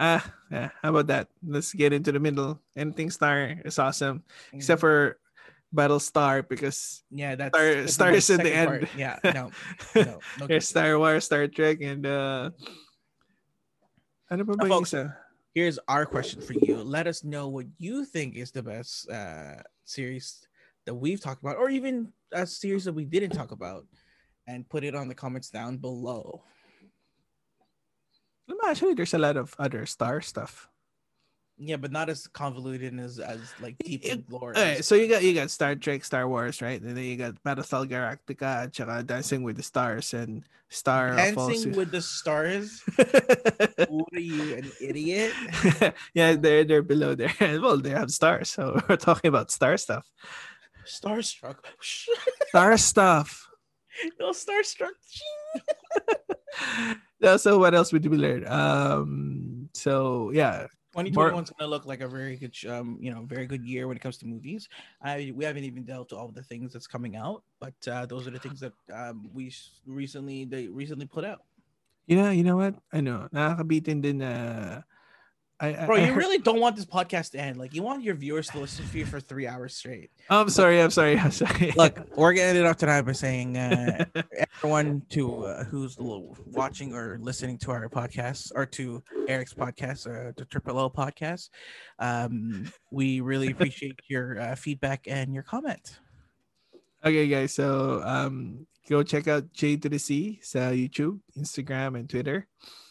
Ah, 0.00 0.24
yeah. 0.48 0.72
How 0.80 0.96
about 0.96 1.12
that? 1.12 1.28
Let's 1.44 1.76
get 1.76 1.92
into 1.92 2.08
the 2.08 2.18
middle. 2.18 2.56
Anything 2.72 3.12
Star 3.12 3.60
is 3.60 3.76
awesome, 3.78 4.24
except 4.48 4.80
for 4.80 5.20
Battlestar 5.68 6.40
because 6.48 7.04
yeah, 7.12 7.36
that's 7.36 7.52
Star 7.52 7.74
that's 7.74 7.92
Star 7.92 8.12
is 8.16 8.30
in 8.30 8.40
the 8.40 8.48
second 8.48 8.58
end. 8.58 8.68
part. 8.68 8.82
Yeah, 8.96 9.16
no, 9.36 9.52
no, 9.92 10.18
no. 10.40 10.46
There's 10.48 10.66
Star 10.66 10.96
Wars, 10.96 11.28
Star 11.28 11.46
Trek, 11.52 11.84
and 11.84 12.08
uh, 12.08 12.48
ano 14.32 14.48
pa 14.48 14.56
ba 14.56 14.64
yung 14.64 14.88
folks, 14.88 14.96
isa? 14.96 15.12
Here's 15.52 15.76
our 15.84 16.08
question 16.08 16.40
for 16.40 16.56
you. 16.56 16.80
Let 16.80 17.04
us 17.04 17.20
know 17.20 17.52
what 17.52 17.68
you 17.76 18.08
think 18.08 18.40
is 18.40 18.56
the 18.56 18.64
best 18.64 19.04
uh, 19.12 19.60
series 19.84 20.48
that 20.88 20.96
we've 20.96 21.20
talked 21.20 21.44
about, 21.44 21.60
or 21.60 21.68
even 21.68 22.08
a 22.32 22.48
series 22.48 22.88
that 22.88 22.96
we 22.96 23.04
didn't 23.04 23.36
talk 23.36 23.52
about, 23.52 23.84
and 24.48 24.64
put 24.64 24.80
it 24.80 24.96
on 24.96 25.12
the 25.12 25.14
comments 25.14 25.52
down 25.52 25.76
below. 25.76 26.40
Actually, 28.66 28.94
there's 28.94 29.14
a 29.14 29.18
lot 29.18 29.36
of 29.36 29.54
other 29.58 29.86
Star 29.86 30.20
stuff. 30.20 30.68
Yeah, 31.62 31.76
but 31.76 31.92
not 31.92 32.08
as 32.08 32.26
convoluted 32.26 32.98
as 32.98 33.18
as 33.18 33.52
like 33.60 33.76
deep 33.84 34.04
in 34.06 34.24
lore. 34.30 34.52
Okay, 34.52 34.78
as- 34.78 34.86
so 34.86 34.94
you 34.94 35.08
got 35.08 35.22
you 35.22 35.34
got 35.34 35.50
Star 35.50 35.74
Trek, 35.76 36.04
Star 36.04 36.26
Wars, 36.26 36.62
right? 36.62 36.80
And 36.80 36.96
then 36.96 37.04
you 37.04 37.16
got 37.16 37.36
Battlestar 37.44 37.84
Galactica, 37.84 38.74
saka 38.74 39.02
Dancing 39.02 39.42
with 39.42 39.56
the 39.56 39.62
Stars, 39.62 40.14
and 40.14 40.42
Star 40.70 41.14
Dancing 41.16 41.72
with 41.76 41.90
the 41.92 42.00
Stars. 42.00 42.80
what 43.92 44.08
are 44.14 44.20
you, 44.24 44.54
an 44.56 44.72
idiot? 44.80 45.34
yeah, 46.14 46.32
they're 46.32 46.64
they're 46.64 46.80
below 46.82 47.14
there. 47.14 47.34
Well, 47.60 47.76
they 47.76 47.90
have 47.90 48.10
stars, 48.10 48.48
so 48.48 48.80
we're 48.88 48.96
talking 48.96 49.28
about 49.28 49.50
star 49.50 49.76
stuff. 49.76 50.08
Starstruck. 50.88 51.60
Star 52.48 52.78
stuff. 52.78 53.46
no, 54.18 54.30
Starstruck. 54.32 54.96
So 57.36 57.58
what 57.58 57.74
else 57.74 57.92
would 57.92 58.06
we 58.06 58.16
learn? 58.16 58.46
Um, 58.48 59.68
so 59.74 60.30
yeah, 60.32 60.66
2021 60.92 61.44
is 61.44 61.50
going 61.50 61.58
to 61.60 61.66
look 61.66 61.86
like 61.86 62.00
a 62.00 62.08
very 62.08 62.36
good, 62.36 62.54
um, 62.68 62.98
you 63.00 63.12
know, 63.12 63.22
very 63.22 63.46
good 63.46 63.64
year 63.64 63.86
when 63.86 63.96
it 63.96 64.00
comes 64.00 64.18
to 64.18 64.26
movies. 64.26 64.68
I 65.02 65.32
we 65.36 65.44
haven't 65.44 65.64
even 65.64 65.84
dealt 65.84 66.10
with 66.10 66.18
all 66.18 66.28
the 66.28 66.42
things 66.42 66.72
that's 66.72 66.86
coming 66.86 67.16
out, 67.16 67.42
but 67.60 67.76
uh, 67.86 68.06
those 68.06 68.26
are 68.26 68.30
the 68.30 68.38
things 68.40 68.58
that 68.60 68.72
um, 68.92 69.30
we 69.32 69.52
recently 69.86 70.44
they 70.44 70.66
recently 70.68 71.06
put 71.06 71.24
out. 71.24 71.44
you 72.10 72.16
know, 72.16 72.30
you 72.30 72.42
know 72.42 72.56
what? 72.56 72.74
I 72.92 73.00
know, 73.00 73.28
nakakabitin 73.30 74.02
din 74.02 74.18
na. 74.18 74.82
I, 74.82 74.82
I, 75.62 75.84
Bro, 75.84 75.96
I 75.96 76.00
you 76.00 76.06
heard- 76.06 76.16
really 76.16 76.38
don't 76.38 76.58
want 76.58 76.74
this 76.76 76.86
podcast 76.86 77.32
to 77.32 77.38
end. 77.40 77.58
Like, 77.58 77.74
you 77.74 77.82
want 77.82 78.02
your 78.02 78.14
viewers 78.14 78.48
to 78.48 78.58
listen 78.60 78.88
to 78.88 78.98
you 78.98 79.04
for 79.04 79.20
three 79.20 79.46
hours 79.46 79.74
straight. 79.74 80.10
I'm 80.30 80.48
sorry. 80.48 80.80
I'm 80.80 80.88
sorry. 80.90 81.18
I'm 81.18 81.30
sorry. 81.32 81.72
Look, 81.76 82.00
we're 82.16 82.32
gonna 82.32 82.46
end 82.48 82.56
it 82.58 82.64
off 82.64 82.78
tonight 82.78 83.02
by 83.02 83.12
saying 83.12 83.58
uh, 83.58 84.04
everyone 84.56 85.02
to 85.10 85.44
uh, 85.44 85.64
who's 85.64 85.98
watching 85.98 86.94
or 86.94 87.18
listening 87.20 87.58
to 87.58 87.72
our 87.72 87.88
podcast 87.90 88.52
or 88.54 88.64
to 88.66 89.02
Eric's 89.28 89.52
podcast, 89.52 90.06
uh, 90.06 90.32
the 90.34 90.46
Triple 90.46 90.78
O 90.78 90.88
podcast, 90.88 91.50
um, 91.98 92.72
we 92.90 93.20
really 93.20 93.50
appreciate 93.52 94.00
your 94.08 94.40
uh, 94.40 94.54
feedback 94.54 95.06
and 95.08 95.34
your 95.34 95.42
comment. 95.42 95.98
Okay, 97.04 97.28
guys. 97.28 97.52
So 97.54 98.00
um, 98.02 98.66
go 98.88 99.02
check 99.02 99.28
out 99.28 99.52
J 99.52 99.76
to 99.76 99.88
the 99.90 99.98
C 99.98 100.40
sa 100.42 100.70
YouTube, 100.70 101.20
Instagram, 101.38 101.98
and 101.98 102.08
Twitter. 102.08 102.46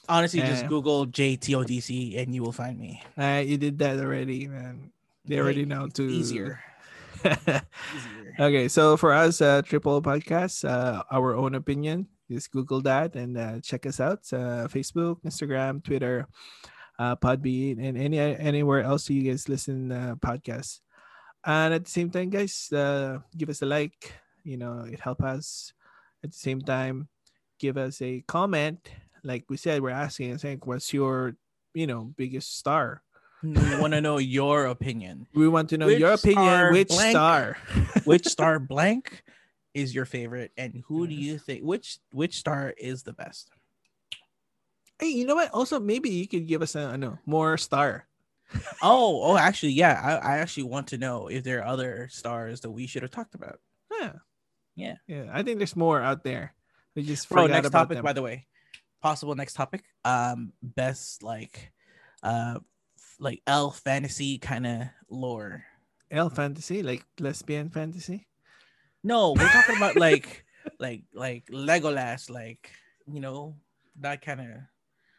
Honestly, 0.09 0.41
just. 0.41 0.67
Google 0.67 1.05
JTODC 1.05 2.17
and 2.17 2.33
you 2.33 2.41
will 2.41 2.51
find 2.51 2.77
me. 2.79 3.01
Uh, 3.17 3.43
you 3.45 3.57
did 3.57 3.77
that 3.79 3.99
already, 3.99 4.47
man. 4.47 4.91
They 5.25 5.39
already 5.39 5.65
know 5.65 5.87
too. 5.87 6.09
easier. 6.09 6.59
Easier. 7.23 7.61
okay, 8.39 8.67
so 8.67 8.97
for 8.97 9.13
us, 9.13 9.41
uh, 9.41 9.61
Triple 9.61 10.01
Podcast, 10.01 10.67
uh, 10.67 11.03
our 11.11 11.35
own 11.35 11.55
opinion. 11.55 12.07
Just 12.29 12.51
Google 12.51 12.81
that 12.81 13.15
and 13.15 13.37
uh, 13.37 13.59
check 13.61 13.85
us 13.85 13.99
out. 13.99 14.21
Uh, 14.31 14.69
Facebook, 14.69 15.17
Instagram, 15.25 15.83
Twitter, 15.83 16.27
uh, 16.99 17.15
Podbean, 17.15 17.81
and 17.81 17.97
any 17.97 18.19
anywhere 18.19 18.81
else 18.81 19.09
you 19.09 19.23
guys 19.23 19.49
listen 19.49 19.91
uh, 19.91 20.15
podcasts. 20.21 20.81
And 21.45 21.73
at 21.73 21.85
the 21.85 21.91
same 21.91 22.09
time, 22.09 22.29
guys, 22.29 22.71
uh, 22.71 23.19
give 23.35 23.49
us 23.49 23.61
a 23.61 23.65
like. 23.65 24.13
You 24.43 24.57
know, 24.57 24.85
it 24.85 24.99
helps 24.99 25.23
us. 25.23 25.73
At 26.23 26.31
the 26.31 26.37
same 26.37 26.61
time, 26.61 27.07
give 27.57 27.77
us 27.77 28.01
a 28.01 28.21
comment. 28.27 28.89
Like 29.23 29.45
we 29.49 29.57
said, 29.57 29.81
we're 29.81 29.89
asking, 29.89 30.31
and 30.31 30.41
saying, 30.41 30.61
what's 30.63 30.93
your, 30.93 31.35
you 31.73 31.87
know, 31.87 32.13
biggest 32.17 32.57
star? 32.57 33.01
we 33.41 33.53
want 33.79 33.93
to 33.93 34.01
know 34.01 34.17
your 34.17 34.65
opinion. 34.65 35.27
We 35.33 35.47
want 35.47 35.69
to 35.69 35.77
know 35.77 35.85
Which 35.87 35.99
your 35.99 36.11
opinion. 36.13 36.73
Which 36.73 36.89
blank? 36.89 37.11
star? 37.11 37.57
Which 38.03 38.27
star 38.27 38.59
blank 38.59 39.23
is 39.73 39.95
your 39.95 40.05
favorite, 40.05 40.51
and 40.57 40.83
who 40.87 41.07
do 41.07 41.13
you 41.13 41.37
think 41.37 41.63
which 41.63 41.99
which 42.11 42.37
star 42.37 42.73
is 42.77 43.03
the 43.03 43.13
best? 43.13 43.51
Hey, 44.99 45.09
you 45.09 45.25
know 45.25 45.35
what? 45.35 45.51
Also, 45.51 45.79
maybe 45.79 46.09
you 46.09 46.27
could 46.27 46.47
give 46.47 46.61
us 46.61 46.75
a 46.75 46.97
no 46.97 47.17
more 47.25 47.57
star. 47.57 48.05
Oh, 48.81 49.21
oh, 49.23 49.37
actually, 49.37 49.73
yeah. 49.73 50.01
I, 50.03 50.33
I 50.33 50.37
actually 50.39 50.63
want 50.63 50.87
to 50.87 50.97
know 50.97 51.27
if 51.27 51.43
there 51.43 51.59
are 51.59 51.67
other 51.67 52.07
stars 52.11 52.61
that 52.61 52.71
we 52.71 52.87
should 52.87 53.03
have 53.03 53.11
talked 53.11 53.35
about. 53.35 53.59
Yeah, 53.91 54.13
Yeah. 54.75 54.95
yeah. 55.05 55.25
I 55.31 55.43
think 55.43 55.59
there's 55.59 55.75
more 55.75 56.01
out 56.01 56.23
there. 56.23 56.55
We 56.95 57.03
just 57.03 57.29
Bro, 57.29 57.45
next 57.47 57.69
topic, 57.69 57.97
them. 57.97 58.03
by 58.03 58.13
the 58.13 58.23
way. 58.23 58.47
Possible 59.01 59.35
next 59.35 59.53
topic. 59.53 59.83
Um, 60.03 60.53
best 60.61 61.23
like, 61.23 61.71
uh, 62.23 62.59
like 63.19 63.41
elf 63.47 63.79
fantasy 63.79 64.37
kind 64.37 64.67
of 64.67 64.83
lore. 65.09 65.63
L 66.11 66.29
fantasy, 66.29 66.83
like 66.83 67.05
lesbian 67.19 67.69
fantasy. 67.69 68.27
No, 69.03 69.33
we're 69.33 69.47
talking 69.47 69.77
about 69.77 69.95
like, 69.97 70.43
like, 70.79 71.03
like 71.13 71.45
Legolas, 71.47 72.29
like 72.29 72.71
you 73.07 73.19
know 73.19 73.55
that 73.99 74.21
kind 74.21 74.41
of. 74.41 74.47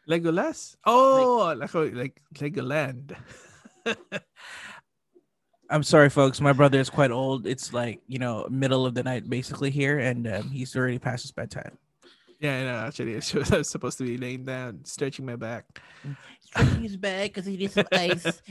Legolas. 0.09 0.75
Oh, 0.85 1.53
like 1.57 1.73
like 1.73 2.21
Legoland. 2.35 3.15
I'm 5.69 5.83
sorry, 5.83 6.09
folks. 6.09 6.41
My 6.41 6.51
brother 6.51 6.79
is 6.79 6.89
quite 6.89 7.11
old. 7.11 7.47
It's 7.47 7.71
like 7.71 8.01
you 8.07 8.19
know 8.19 8.45
middle 8.49 8.85
of 8.85 8.93
the 8.93 9.03
night 9.03 9.29
basically 9.29 9.71
here, 9.71 9.99
and 9.99 10.27
um, 10.27 10.49
he's 10.49 10.75
already 10.75 10.99
past 10.99 11.23
his 11.23 11.31
bedtime. 11.31 11.77
Yeah, 12.41 12.63
no, 12.63 12.87
actually, 12.87 13.13
I 13.13 13.57
was 13.57 13.69
supposed 13.69 13.99
to 13.99 14.03
be 14.03 14.17
laying 14.17 14.43
down, 14.43 14.83
stretching 14.85 15.25
my 15.25 15.35
back. 15.35 15.79
Stretching 16.41 16.81
his 16.81 16.97
back 16.97 17.29
because 17.29 17.45
he 17.45 17.55
needs 17.55 17.73
some 17.73 17.85
ice. 17.91 18.41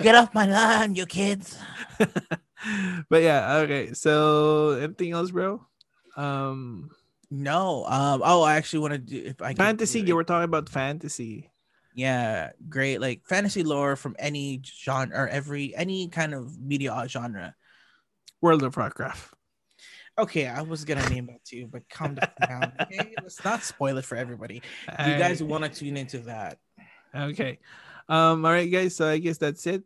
Get 0.00 0.14
off 0.14 0.32
my 0.32 0.46
lawn, 0.46 0.94
you 0.94 1.04
kids. 1.06 1.58
but 1.98 3.22
yeah, 3.22 3.56
okay. 3.64 3.92
So 3.92 4.70
anything 4.80 5.12
else, 5.12 5.32
bro? 5.32 5.66
Um, 6.16 6.90
No. 7.30 7.84
Um. 7.86 8.22
Oh, 8.24 8.42
I 8.42 8.56
actually 8.56 8.80
want 8.80 8.92
to 8.92 8.98
do 8.98 9.22
if 9.24 9.42
I 9.42 9.54
fantasy. 9.54 10.00
You 10.00 10.14
were 10.14 10.24
talking 10.24 10.44
about 10.44 10.68
fantasy. 10.68 11.50
Yeah, 11.94 12.50
great. 12.68 13.00
Like 13.00 13.26
fantasy 13.26 13.64
lore 13.64 13.96
from 13.96 14.16
any 14.18 14.62
genre 14.64 15.24
or 15.24 15.28
every 15.28 15.74
any 15.76 16.08
kind 16.08 16.34
of 16.34 16.58
media 16.60 17.04
genre. 17.08 17.54
World 18.40 18.62
of 18.62 18.76
Warcraft. 18.76 19.34
Okay, 20.18 20.46
I 20.46 20.60
was 20.62 20.84
gonna 20.84 21.08
name 21.08 21.26
that 21.26 21.44
too, 21.44 21.68
but 21.70 21.88
calm 21.88 22.16
down. 22.16 22.72
Okay, 22.80 23.14
let's 23.22 23.42
not 23.44 23.62
spoil 23.62 23.96
it 23.98 24.04
for 24.04 24.16
everybody. 24.16 24.56
You 24.88 25.16
guys 25.18 25.40
I- 25.40 25.44
want 25.46 25.64
to 25.64 25.70
tune 25.70 25.96
into 25.96 26.18
that. 26.20 26.58
Okay. 27.14 27.58
Um, 28.08 28.44
all 28.44 28.52
right, 28.52 28.70
guys. 28.70 28.96
So 28.96 29.08
I 29.08 29.18
guess 29.18 29.38
that's 29.38 29.66
it. 29.66 29.84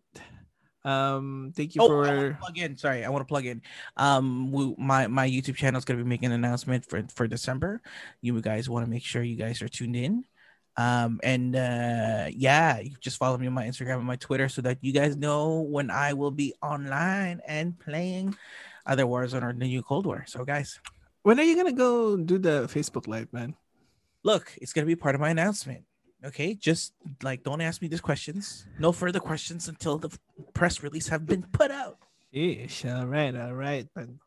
Um, 0.84 1.52
thank 1.56 1.74
you 1.74 1.82
Oh, 1.82 1.88
for 1.88 2.36
plug 2.40 2.58
in. 2.58 2.76
Sorry, 2.76 3.04
I 3.04 3.08
want 3.08 3.20
to 3.22 3.26
plug 3.30 3.46
in. 3.46 3.62
Um, 3.96 4.50
we, 4.52 4.74
my 4.78 5.06
my 5.06 5.28
YouTube 5.28 5.56
channel 5.56 5.78
is 5.78 5.84
gonna 5.84 6.02
be 6.02 6.08
making 6.08 6.26
an 6.26 6.32
announcement 6.44 6.86
for 6.88 7.02
for 7.14 7.26
December. 7.28 7.80
You 8.20 8.40
guys 8.40 8.68
want 8.70 8.84
to 8.84 8.90
make 8.90 9.02
sure 9.04 9.22
you 9.22 9.36
guys 9.36 9.62
are 9.62 9.68
tuned 9.68 9.96
in. 9.96 10.24
Um, 10.76 11.20
and 11.22 11.56
uh, 11.56 12.26
yeah, 12.30 12.80
you 12.80 12.96
just 13.00 13.16
follow 13.16 13.38
me 13.38 13.46
on 13.46 13.52
my 13.54 13.64
Instagram 13.66 13.96
and 13.96 14.04
my 14.04 14.16
Twitter 14.16 14.48
so 14.48 14.60
that 14.62 14.78
you 14.82 14.92
guys 14.92 15.16
know 15.16 15.60
when 15.62 15.90
I 15.90 16.12
will 16.12 16.30
be 16.30 16.52
online 16.62 17.40
and 17.46 17.78
playing 17.78 18.36
other 18.86 19.04
Warzone 19.04 19.42
or 19.42 19.52
the 19.52 19.66
new 19.66 19.82
Cold 19.82 20.06
War. 20.06 20.24
So, 20.26 20.44
guys, 20.44 20.80
when 21.22 21.38
are 21.38 21.44
you 21.44 21.56
gonna 21.58 21.74
go 21.74 22.16
do 22.16 22.38
the 22.38 22.70
Facebook 22.70 23.06
live, 23.06 23.32
man? 23.32 23.54
look, 24.26 24.50
it's 24.58 24.74
gonna 24.74 24.90
be 24.90 24.98
part 24.98 25.14
of 25.14 25.20
my 25.22 25.30
announcement. 25.30 25.86
Okay, 26.26 26.58
just 26.58 26.90
like 27.22 27.46
don't 27.46 27.60
ask 27.62 27.78
me 27.78 27.86
these 27.86 28.02
questions. 28.02 28.66
No 28.82 28.90
further 28.90 29.20
questions 29.22 29.68
until 29.70 29.98
the 30.02 30.10
press 30.50 30.82
release 30.82 31.06
have 31.14 31.26
been 31.26 31.46
put 31.54 31.70
out. 31.70 32.02
Ish. 32.34 32.84
All 32.90 33.06
right, 33.06 33.30
all 33.36 33.54
right. 33.54 33.86
Pan- 33.94 34.18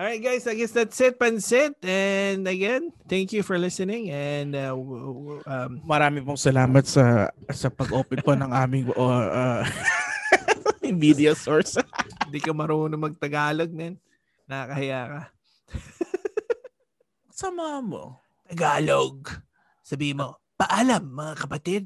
All 0.00 0.08
right, 0.08 0.16
guys. 0.16 0.48
I 0.48 0.56
guess 0.56 0.72
that's 0.72 0.96
it, 1.04 1.20
Pansit. 1.20 1.76
And 1.84 2.48
again, 2.48 2.88
thank 3.04 3.36
you 3.36 3.44
for 3.44 3.60
listening. 3.60 4.08
And 4.08 4.56
uh, 4.56 4.72
w- 4.72 5.12
w- 5.12 5.42
um, 5.44 5.84
Marami 5.84 6.24
pong 6.24 6.40
salamat 6.40 6.88
sa 6.88 7.28
sa 7.52 7.68
pag-open 7.68 8.24
po 8.24 8.32
ng 8.32 8.48
aming 8.48 8.88
uh, 8.96 9.28
uh, 9.28 9.62
media 11.04 11.32
source. 11.34 11.78
hindi 12.26 12.40
ka 12.42 12.52
marunong 12.54 13.00
mag-Tagalog, 13.00 13.70
man. 13.72 13.96
Nakakahiya 14.50 15.00
ka. 15.06 15.22
Sama 17.40 17.78
mo. 17.80 18.18
Tagalog. 18.50 19.30
Sabi 19.80 20.12
mo, 20.12 20.38
paalam 20.58 21.06
mga 21.06 21.34
kapatid. 21.46 21.82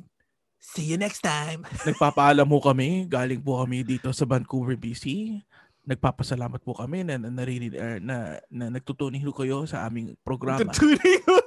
See 0.64 0.88
you 0.88 0.96
next 0.96 1.20
time. 1.20 1.68
Nagpapaalam 1.84 2.48
mo 2.48 2.56
kami. 2.56 3.04
Galing 3.04 3.44
po 3.44 3.60
kami 3.60 3.84
dito 3.84 4.08
sa 4.16 4.24
Vancouver, 4.24 4.80
BC. 4.80 5.36
nagpapasalamat 5.84 6.64
po 6.64 6.72
kami 6.72 7.04
na 7.04 7.20
na, 7.20 7.28
narinig, 7.28 7.76
er, 7.76 8.00
na, 8.00 8.40
na 8.48 8.72
nagtutuning 8.72 9.20
ho 9.20 9.36
kayo 9.36 9.68
sa 9.68 9.84
aming 9.84 10.16
programa. 10.24 10.64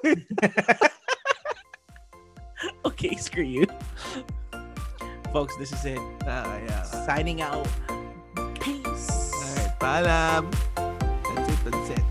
Eh. 0.05 0.21
okay, 2.85 3.17
screw 3.17 3.41
you. 3.41 3.65
Folks, 5.33 5.55
this 5.57 5.71
is 5.71 5.85
it. 5.85 5.99
Ah, 6.25 6.57
yeah. 6.57 6.83
Signing 6.83 7.41
out. 7.41 7.67
Peace. 8.59 9.31
All 9.33 9.55
right. 9.55 9.79
Palam. 9.79 10.51
That's 10.75 11.49
it. 11.49 11.71
That's 11.71 11.89
it. 11.89 12.06